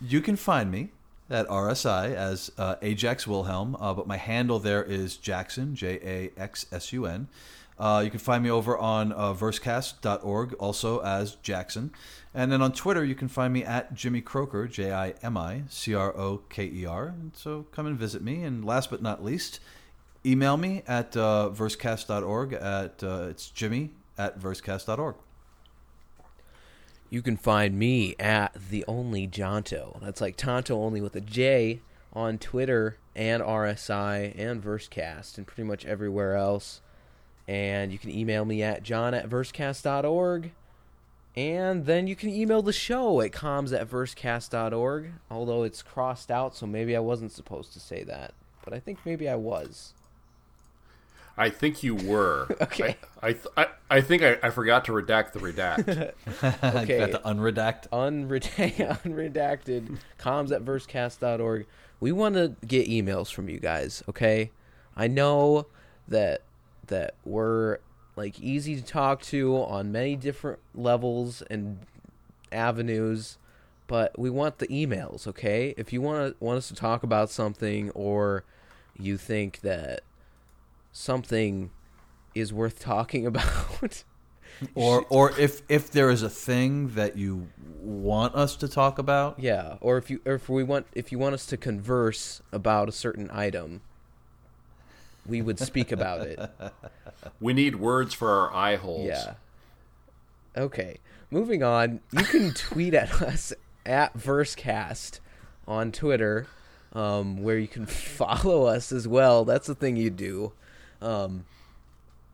You 0.00 0.20
can 0.20 0.36
find 0.36 0.70
me 0.70 0.90
at 1.30 1.48
RSI 1.48 2.14
as 2.14 2.52
uh, 2.58 2.76
Ajax 2.82 3.26
Wilhelm, 3.26 3.76
uh, 3.80 3.94
but 3.94 4.06
my 4.06 4.18
handle 4.18 4.58
there 4.58 4.82
is 4.84 5.16
Jaxsun 5.16 5.74
J 5.74 5.98
A 6.02 6.40
X 6.40 6.66
S 6.70 6.92
U 6.92 7.06
N. 7.06 7.28
Uh, 7.78 8.02
you 8.04 8.10
can 8.10 8.20
find 8.20 8.44
me 8.44 8.50
over 8.50 8.76
on 8.76 9.12
uh, 9.12 9.32
versecast.org 9.32 10.52
also 10.54 11.00
as 11.00 11.36
Jaxsun. 11.36 11.90
And 12.34 12.52
then 12.52 12.62
on 12.62 12.72
Twitter, 12.72 13.04
you 13.04 13.14
can 13.14 13.28
find 13.28 13.52
me 13.52 13.64
at 13.64 13.94
Jimmy 13.94 14.20
Croker, 14.20 14.68
J 14.68 14.92
I 14.92 15.14
M 15.22 15.36
I 15.36 15.62
C 15.68 15.94
R 15.94 16.16
O 16.16 16.42
K 16.48 16.64
E 16.66 16.84
R. 16.86 17.14
So 17.34 17.66
come 17.72 17.86
and 17.86 17.98
visit 17.98 18.22
me. 18.22 18.42
And 18.42 18.64
last 18.64 18.90
but 18.90 19.02
not 19.02 19.24
least, 19.24 19.58
email 20.24 20.56
me 20.56 20.82
at 20.86 21.16
uh, 21.16 21.50
versecast.org. 21.52 22.52
At, 22.54 23.02
uh, 23.02 23.26
it's 23.28 23.50
jimmy 23.50 23.90
at 24.18 24.38
versecast.org. 24.38 25.16
You 27.10 27.20
can 27.20 27.36
find 27.36 27.78
me 27.78 28.16
at 28.18 28.56
the 28.70 28.84
only 28.88 29.28
Jonto. 29.28 30.00
That's 30.00 30.20
like 30.20 30.36
Tonto 30.36 30.82
only 30.82 31.00
with 31.00 31.14
a 31.14 31.20
J 31.20 31.80
on 32.14 32.38
Twitter 32.38 32.96
and 33.14 33.42
RSI 33.42 34.34
and 34.38 34.62
Versecast 34.62 35.36
and 35.36 35.46
pretty 35.46 35.68
much 35.68 35.84
everywhere 35.84 36.36
else. 36.36 36.80
And 37.46 37.92
you 37.92 37.98
can 37.98 38.10
email 38.10 38.44
me 38.44 38.62
at 38.62 38.82
john 38.82 39.14
at 39.14 39.28
versecast.org. 39.28 40.52
And 41.34 41.86
then 41.86 42.06
you 42.06 42.14
can 42.14 42.28
email 42.28 42.62
the 42.62 42.72
show 42.72 43.20
at 43.22 43.32
comms 43.32 43.78
at 43.78 43.88
versecast.org, 43.88 45.12
although 45.30 45.62
it's 45.62 45.82
crossed 45.82 46.30
out, 46.30 46.54
so 46.54 46.66
maybe 46.66 46.94
I 46.94 47.00
wasn't 47.00 47.32
supposed 47.32 47.72
to 47.72 47.80
say 47.80 48.04
that. 48.04 48.34
But 48.64 48.74
I 48.74 48.80
think 48.80 48.98
maybe 49.04 49.28
I 49.28 49.36
was. 49.36 49.94
I 51.42 51.50
think 51.50 51.82
you 51.82 51.96
were. 51.96 52.46
okay. 52.60 52.96
I 53.20 53.30
I, 53.30 53.36
I, 53.56 53.66
I 53.90 54.00
think 54.00 54.22
I, 54.22 54.38
I 54.44 54.50
forgot 54.50 54.84
to 54.84 54.92
redact 54.92 55.32
the 55.32 55.40
redact. 55.40 56.12
okay. 56.82 56.98
Got 56.98 57.10
the 57.10 57.18
unredact. 57.28 57.88
Unreda- 57.88 59.02
unredacted 59.02 59.98
comms 60.20 60.52
at 60.52 60.64
versecast.org. 60.64 61.66
We 61.98 62.12
want 62.12 62.36
to 62.36 62.54
get 62.64 62.88
emails 62.88 63.32
from 63.32 63.48
you 63.48 63.58
guys, 63.58 64.04
okay? 64.08 64.52
I 64.96 65.08
know 65.08 65.66
that 66.06 66.42
that 66.86 67.14
we're 67.24 67.78
like 68.14 68.38
easy 68.38 68.76
to 68.76 68.82
talk 68.82 69.22
to 69.22 69.56
on 69.56 69.90
many 69.90 70.14
different 70.14 70.60
levels 70.76 71.42
and 71.42 71.80
avenues, 72.52 73.36
but 73.88 74.16
we 74.16 74.30
want 74.30 74.58
the 74.58 74.68
emails, 74.68 75.26
okay? 75.26 75.74
If 75.76 75.92
you 75.92 76.00
want 76.00 76.38
to 76.38 76.44
want 76.44 76.58
us 76.58 76.68
to 76.68 76.74
talk 76.76 77.02
about 77.02 77.30
something 77.30 77.90
or 77.90 78.44
you 78.96 79.16
think 79.16 79.60
that 79.62 80.02
something 80.92 81.70
is 82.34 82.52
worth 82.52 82.78
talking 82.78 83.26
about, 83.32 84.04
Or, 84.74 85.04
or 85.08 85.38
if, 85.38 85.62
if 85.68 85.90
there 85.90 86.10
is 86.10 86.22
a 86.22 86.30
thing 86.30 86.90
that 86.90 87.16
you 87.16 87.48
want 87.80 88.34
us 88.34 88.54
to 88.56 88.68
talk 88.68 88.98
about, 88.98 89.40
yeah, 89.40 89.76
or 89.80 89.96
if 89.98 90.08
you 90.08 90.20
or 90.24 90.34
if 90.34 90.48
we 90.48 90.62
want 90.62 90.86
if 90.94 91.10
you 91.10 91.18
want 91.18 91.34
us 91.34 91.46
to 91.46 91.56
converse 91.56 92.42
about 92.52 92.88
a 92.88 92.92
certain 92.92 93.28
item, 93.32 93.80
we 95.26 95.42
would 95.42 95.58
speak 95.58 95.90
about 95.90 96.20
it. 96.20 96.38
we 97.40 97.52
need 97.52 97.76
words 97.76 98.14
for 98.14 98.30
our 98.30 98.54
eye 98.54 98.76
holes. 98.76 99.08
Yeah. 99.08 99.34
Okay. 100.56 100.98
Moving 101.30 101.62
on, 101.62 102.00
you 102.12 102.24
can 102.24 102.52
tweet 102.54 102.94
at 102.94 103.22
us 103.22 103.52
at 103.86 104.16
Versecast 104.16 105.18
on 105.66 105.90
Twitter, 105.90 106.46
um, 106.92 107.42
where 107.42 107.58
you 107.58 107.68
can 107.68 107.86
follow 107.86 108.66
us 108.66 108.92
as 108.92 109.08
well. 109.08 109.44
That's 109.44 109.66
the 109.66 109.74
thing 109.74 109.96
you 109.96 110.10
do. 110.10 110.52
Um, 111.02 111.44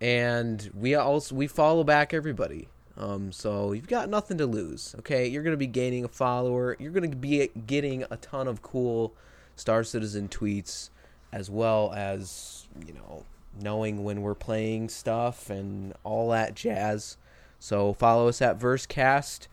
and 0.00 0.70
we 0.74 0.94
also 0.94 1.34
we 1.34 1.46
follow 1.46 1.84
back 1.84 2.14
everybody. 2.14 2.68
Um, 2.96 3.30
so 3.32 3.72
you've 3.72 3.88
got 3.88 4.08
nothing 4.08 4.38
to 4.38 4.46
lose. 4.46 4.94
Okay, 5.00 5.26
you're 5.26 5.42
gonna 5.42 5.56
be 5.56 5.66
gaining 5.66 6.04
a 6.04 6.08
follower. 6.08 6.76
You're 6.78 6.92
gonna 6.92 7.08
be 7.08 7.48
getting 7.66 8.04
a 8.10 8.16
ton 8.16 8.48
of 8.48 8.62
cool 8.62 9.14
Star 9.56 9.82
Citizen 9.84 10.28
tweets, 10.28 10.90
as 11.32 11.50
well 11.50 11.92
as 11.94 12.66
you 12.86 12.92
know 12.92 13.24
knowing 13.60 14.04
when 14.04 14.22
we're 14.22 14.34
playing 14.34 14.88
stuff 14.88 15.50
and 15.50 15.94
all 16.04 16.30
that 16.30 16.54
jazz. 16.54 17.16
So 17.58 17.92
follow 17.92 18.28
us 18.28 18.40
at 18.40 18.58
Versecast. 18.58 19.48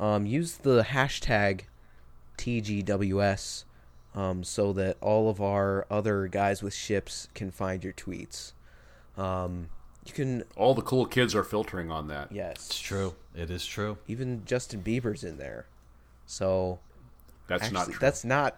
Um, 0.00 0.26
use 0.26 0.56
the 0.56 0.82
hashtag 0.82 1.62
TGWS 2.36 3.64
um, 4.14 4.42
so 4.42 4.72
that 4.72 4.96
all 5.00 5.28
of 5.30 5.40
our 5.40 5.86
other 5.88 6.26
guys 6.26 6.62
with 6.62 6.74
ships 6.74 7.28
can 7.34 7.50
find 7.50 7.84
your 7.84 7.92
tweets. 7.92 8.53
Um, 9.16 9.68
you 10.06 10.12
can 10.12 10.44
All 10.56 10.74
the 10.74 10.82
cool 10.82 11.06
kids 11.06 11.34
are 11.34 11.44
filtering 11.44 11.90
on 11.90 12.08
that. 12.08 12.30
yes, 12.32 12.56
it's 12.56 12.80
true. 12.80 13.14
It 13.34 13.50
is 13.50 13.64
true. 13.64 13.98
Even 14.08 14.42
Justin 14.44 14.82
Bieber's 14.82 15.24
in 15.24 15.38
there, 15.38 15.66
so 16.26 16.78
That's 17.46 17.62
actually, 17.64 17.74
not 17.78 17.84
true. 17.86 17.96
that's 18.00 18.24
not 18.24 18.56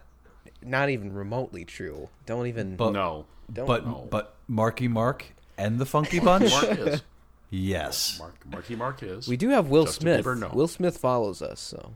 not 0.63 0.89
even 0.89 1.13
remotely 1.13 1.63
true. 1.65 2.09
Don't 2.25 2.47
even 2.47 2.75
But- 2.75 2.91
no. 2.91 3.25
don't 3.51 3.67
But 3.67 3.85
know. 3.85 4.07
but 4.09 4.35
Marky 4.47 4.87
Mark 4.87 5.25
and 5.57 5.79
the 5.79 5.85
Funky 5.85 6.19
Bunch, 6.19 6.51
Mark 6.51 6.77
is. 6.79 7.01
yes, 7.49 8.17
Mark, 8.19 8.35
Marky 8.51 8.75
Mark 8.75 9.01
is. 9.03 9.27
we 9.27 9.37
do 9.37 9.49
have 9.49 9.67
Will 9.69 9.85
Justin 9.85 10.01
Smith. 10.01 10.25
Bieber, 10.25 10.37
no. 10.37 10.49
Will 10.53 10.67
Smith 10.67 10.97
follows 10.97 11.41
us, 11.41 11.59
so 11.59 11.93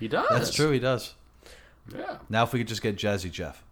he 0.00 0.08
does. 0.08 0.28
that's 0.30 0.52
true. 0.54 0.70
He 0.70 0.78
does. 0.80 1.14
Yeah. 1.94 2.18
Now, 2.28 2.42
if 2.44 2.52
we 2.52 2.58
could 2.60 2.68
just 2.68 2.82
get 2.82 2.96
Jazzy 2.96 3.30
Jeff, 3.30 3.62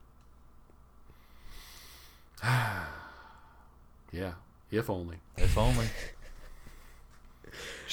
Yeah. 4.16 4.32
If 4.70 4.90
only. 4.90 5.18
if 5.36 5.56
only. 5.58 5.86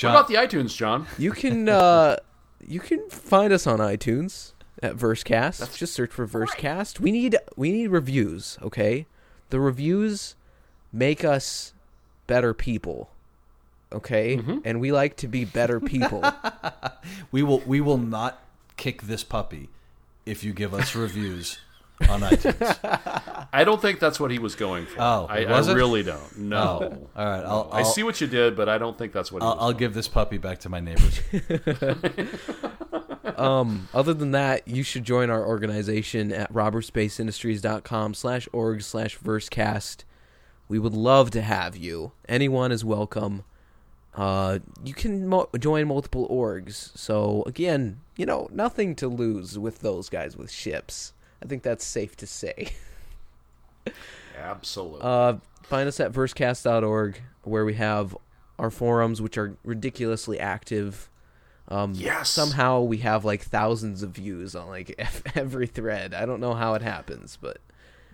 What 0.02 0.10
about 0.10 0.28
the 0.28 0.36
iTunes, 0.36 0.76
John? 0.76 1.08
you 1.18 1.32
can 1.32 1.70
uh 1.70 2.18
you 2.66 2.80
can 2.80 3.10
find 3.10 3.54
us 3.54 3.68
on 3.68 3.80
iTunes 3.80 4.54
at 4.82 4.96
Versecast. 4.96 5.78
Just 5.78 5.94
search 5.94 6.12
for 6.12 6.28
Versecast. 6.28 7.00
We 7.00 7.12
need 7.12 7.38
we 7.56 7.72
need 7.72 7.88
reviews, 7.88 8.58
okay? 8.62 9.06
The 9.50 9.60
reviews 9.60 10.36
make 10.92 11.24
us 11.24 11.74
better 12.28 12.54
people. 12.54 13.10
Okay? 13.92 14.42
And 14.66 14.80
we 14.80 14.92
like 14.92 15.16
to 15.18 15.28
be 15.28 15.46
better 15.46 15.80
people. 15.80 16.24
we 17.32 17.44
will 17.44 17.60
we 17.60 17.80
will 17.80 18.00
not 18.00 18.42
kick 18.76 19.04
this 19.04 19.24
puppy 19.24 19.70
if 20.26 20.44
you 20.44 20.54
give 20.54 20.74
us 20.74 20.96
reviews 20.96 21.60
on 22.10 22.22
iTunes. 22.30 23.48
I 23.54 23.64
don't 23.64 23.82
think 23.82 24.00
that's 24.00 24.20
what 24.20 24.32
he 24.32 24.40
was 24.40 24.56
going 24.56 24.86
for. 24.86 25.00
Oh, 25.00 25.28
I, 25.30 25.46
was 25.46 25.70
I 25.70 25.74
it? 25.74 25.76
really 25.76 26.04
don't. 26.04 26.38
No. 26.38 27.08
All 27.16 27.26
right, 27.26 27.44
I'll, 27.44 27.70
I 27.72 27.80
I'll, 27.80 27.86
see 27.86 28.04
what 28.04 28.20
you 28.20 28.28
did, 28.28 28.56
but 28.56 28.68
I 28.68 28.78
don't 28.78 28.98
think 28.98 29.14
that's 29.14 29.32
what 29.32 29.42
he 29.42 29.48
I'll, 29.48 29.56
was 29.56 29.64
I'll 29.64 29.74
give 29.74 29.94
this 29.94 30.08
puppy 30.08 30.38
back 30.38 30.60
to 30.60 30.70
my 30.70 30.80
neighbors. 30.80 31.20
um, 33.38 33.88
other 33.94 34.14
than 34.14 34.32
that, 34.32 34.68
you 34.68 34.84
should 34.84 35.04
join 35.04 35.30
our 35.30 35.46
organization 35.46 36.32
at 36.32 36.52
robertsspaceindustries.com 36.52 38.14
slash 38.14 38.48
org 38.52 38.82
slash 38.82 39.18
versecast. 39.20 40.04
We 40.68 40.80
would 40.80 40.94
love 40.94 41.30
to 41.32 41.42
have 41.42 41.76
you. 41.76 42.14
Anyone 42.28 42.72
is 42.72 42.84
welcome. 42.84 43.44
Uh, 44.16 44.60
you 44.84 44.94
can 44.94 45.28
mo- 45.28 45.50
join 45.60 45.88
multiple 45.88 46.28
orgs. 46.30 46.96
So, 46.98 47.44
again, 47.46 48.00
you 48.16 48.26
know, 48.26 48.48
nothing 48.52 48.96
to 48.96 49.08
lose 49.08 49.58
with 49.58 49.80
those 49.80 50.10
guys 50.10 50.38
with 50.38 50.52
ships. 50.52 51.14
I 51.44 51.46
think 51.46 51.62
that's 51.64 51.84
safe 51.86 52.16
to 52.18 52.28
say. 52.28 52.70
Absolutely. 54.38 55.02
Uh, 55.04 55.36
find 55.64 55.88
us 55.88 56.00
at 56.00 56.12
versecast.org, 56.12 57.22
where 57.44 57.66
we 57.66 57.74
have 57.76 58.16
our 58.58 58.72
forums, 58.72 59.22
which 59.22 59.38
are 59.38 59.58
ridiculously 59.64 60.40
active. 60.40 61.10
Um, 61.68 61.94
Yes. 61.96 62.30
Somehow 62.30 62.82
we 62.82 62.98
have 63.00 63.26
like 63.26 63.42
thousands 63.42 64.04
of 64.04 64.12
views 64.12 64.56
on 64.56 64.68
like 64.68 64.96
every 65.36 65.68
thread. 65.68 66.14
I 66.14 66.26
don't 66.26 66.40
know 66.40 66.54
how 66.54 66.74
it 66.74 66.82
happens, 66.82 67.38
but 67.40 67.58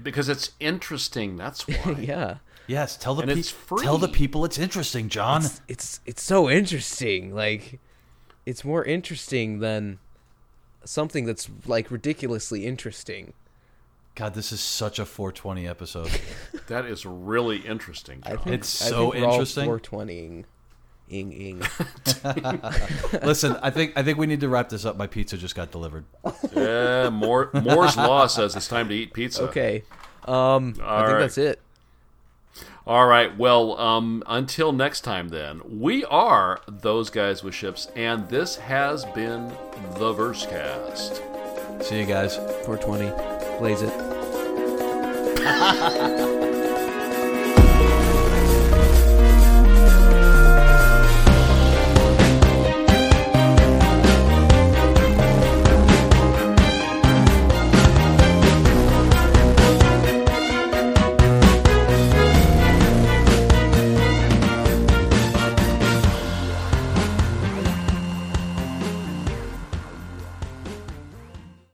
because 0.01 0.29
it's 0.29 0.51
interesting. 0.59 1.35
That's 1.37 1.67
why. 1.67 1.97
yeah, 1.99 2.37
yes, 2.67 2.95
tell 2.97 3.15
the 3.15 3.23
And 3.23 3.31
pe- 3.33 3.77
tell 3.83 3.97
the 3.97 4.07
people 4.07 4.45
it's 4.45 4.57
interesting, 4.57 5.09
John. 5.09 5.43
it's 5.67 5.99
it's 6.05 6.23
so 6.23 6.49
interesting. 6.49 7.33
Like, 7.33 7.79
it's 8.45 8.63
more 8.63 8.83
interesting 8.83 9.59
than 9.59 9.99
something 10.83 11.25
that's 11.25 11.49
like 11.65 11.91
ridiculously 11.91 12.65
interesting. 12.65 13.33
God, 14.15 14.33
this 14.33 14.51
is 14.51 14.59
such 14.59 14.99
a 14.99 15.05
420 15.05 15.67
episode. 15.67 16.09
That 16.67 16.85
is 16.85 17.03
really 17.03 17.57
interesting. 17.57 18.21
I 18.23 18.35
think 18.35 18.57
It's 18.59 18.81
I 18.83 18.89
so 18.89 19.11
think 19.11 19.23
interesting. 19.25 19.67
420ing. 19.69 20.43
Ing 21.09 21.31
ing. 21.31 21.63
Listen, 23.23 23.57
I 23.63 23.71
think 23.71 23.93
I 23.95 24.03
think 24.03 24.19
we 24.19 24.27
need 24.27 24.41
to 24.41 24.49
wrap 24.49 24.69
this 24.69 24.85
up. 24.85 24.95
My 24.97 25.07
pizza 25.07 25.35
just 25.35 25.55
got 25.55 25.71
delivered. 25.71 26.05
yeah, 26.55 27.09
Moore, 27.09 27.49
Moore's 27.53 27.97
law 27.97 28.27
says 28.27 28.55
it's 28.55 28.67
time 28.67 28.89
to 28.89 28.93
eat 28.93 29.13
pizza. 29.13 29.43
Okay. 29.45 29.83
Um, 30.25 30.75
I 30.83 30.99
think 30.99 31.13
right. 31.13 31.19
that's 31.21 31.39
it. 31.39 31.59
All 32.89 33.05
right. 33.05 33.37
Well, 33.37 33.79
um, 33.79 34.23
until 34.25 34.71
next 34.71 35.01
time, 35.01 35.29
then, 35.29 35.61
we 35.79 36.03
are 36.05 36.59
those 36.67 37.11
guys 37.11 37.43
with 37.43 37.53
ships, 37.53 37.87
and 37.95 38.27
this 38.29 38.55
has 38.55 39.05
been 39.05 39.49
the 39.99 40.11
Versecast. 40.11 41.83
See 41.83 41.99
you 41.99 42.07
guys. 42.07 42.37
420. 42.65 43.11
Blaze 43.59 43.83
it. 43.83 43.93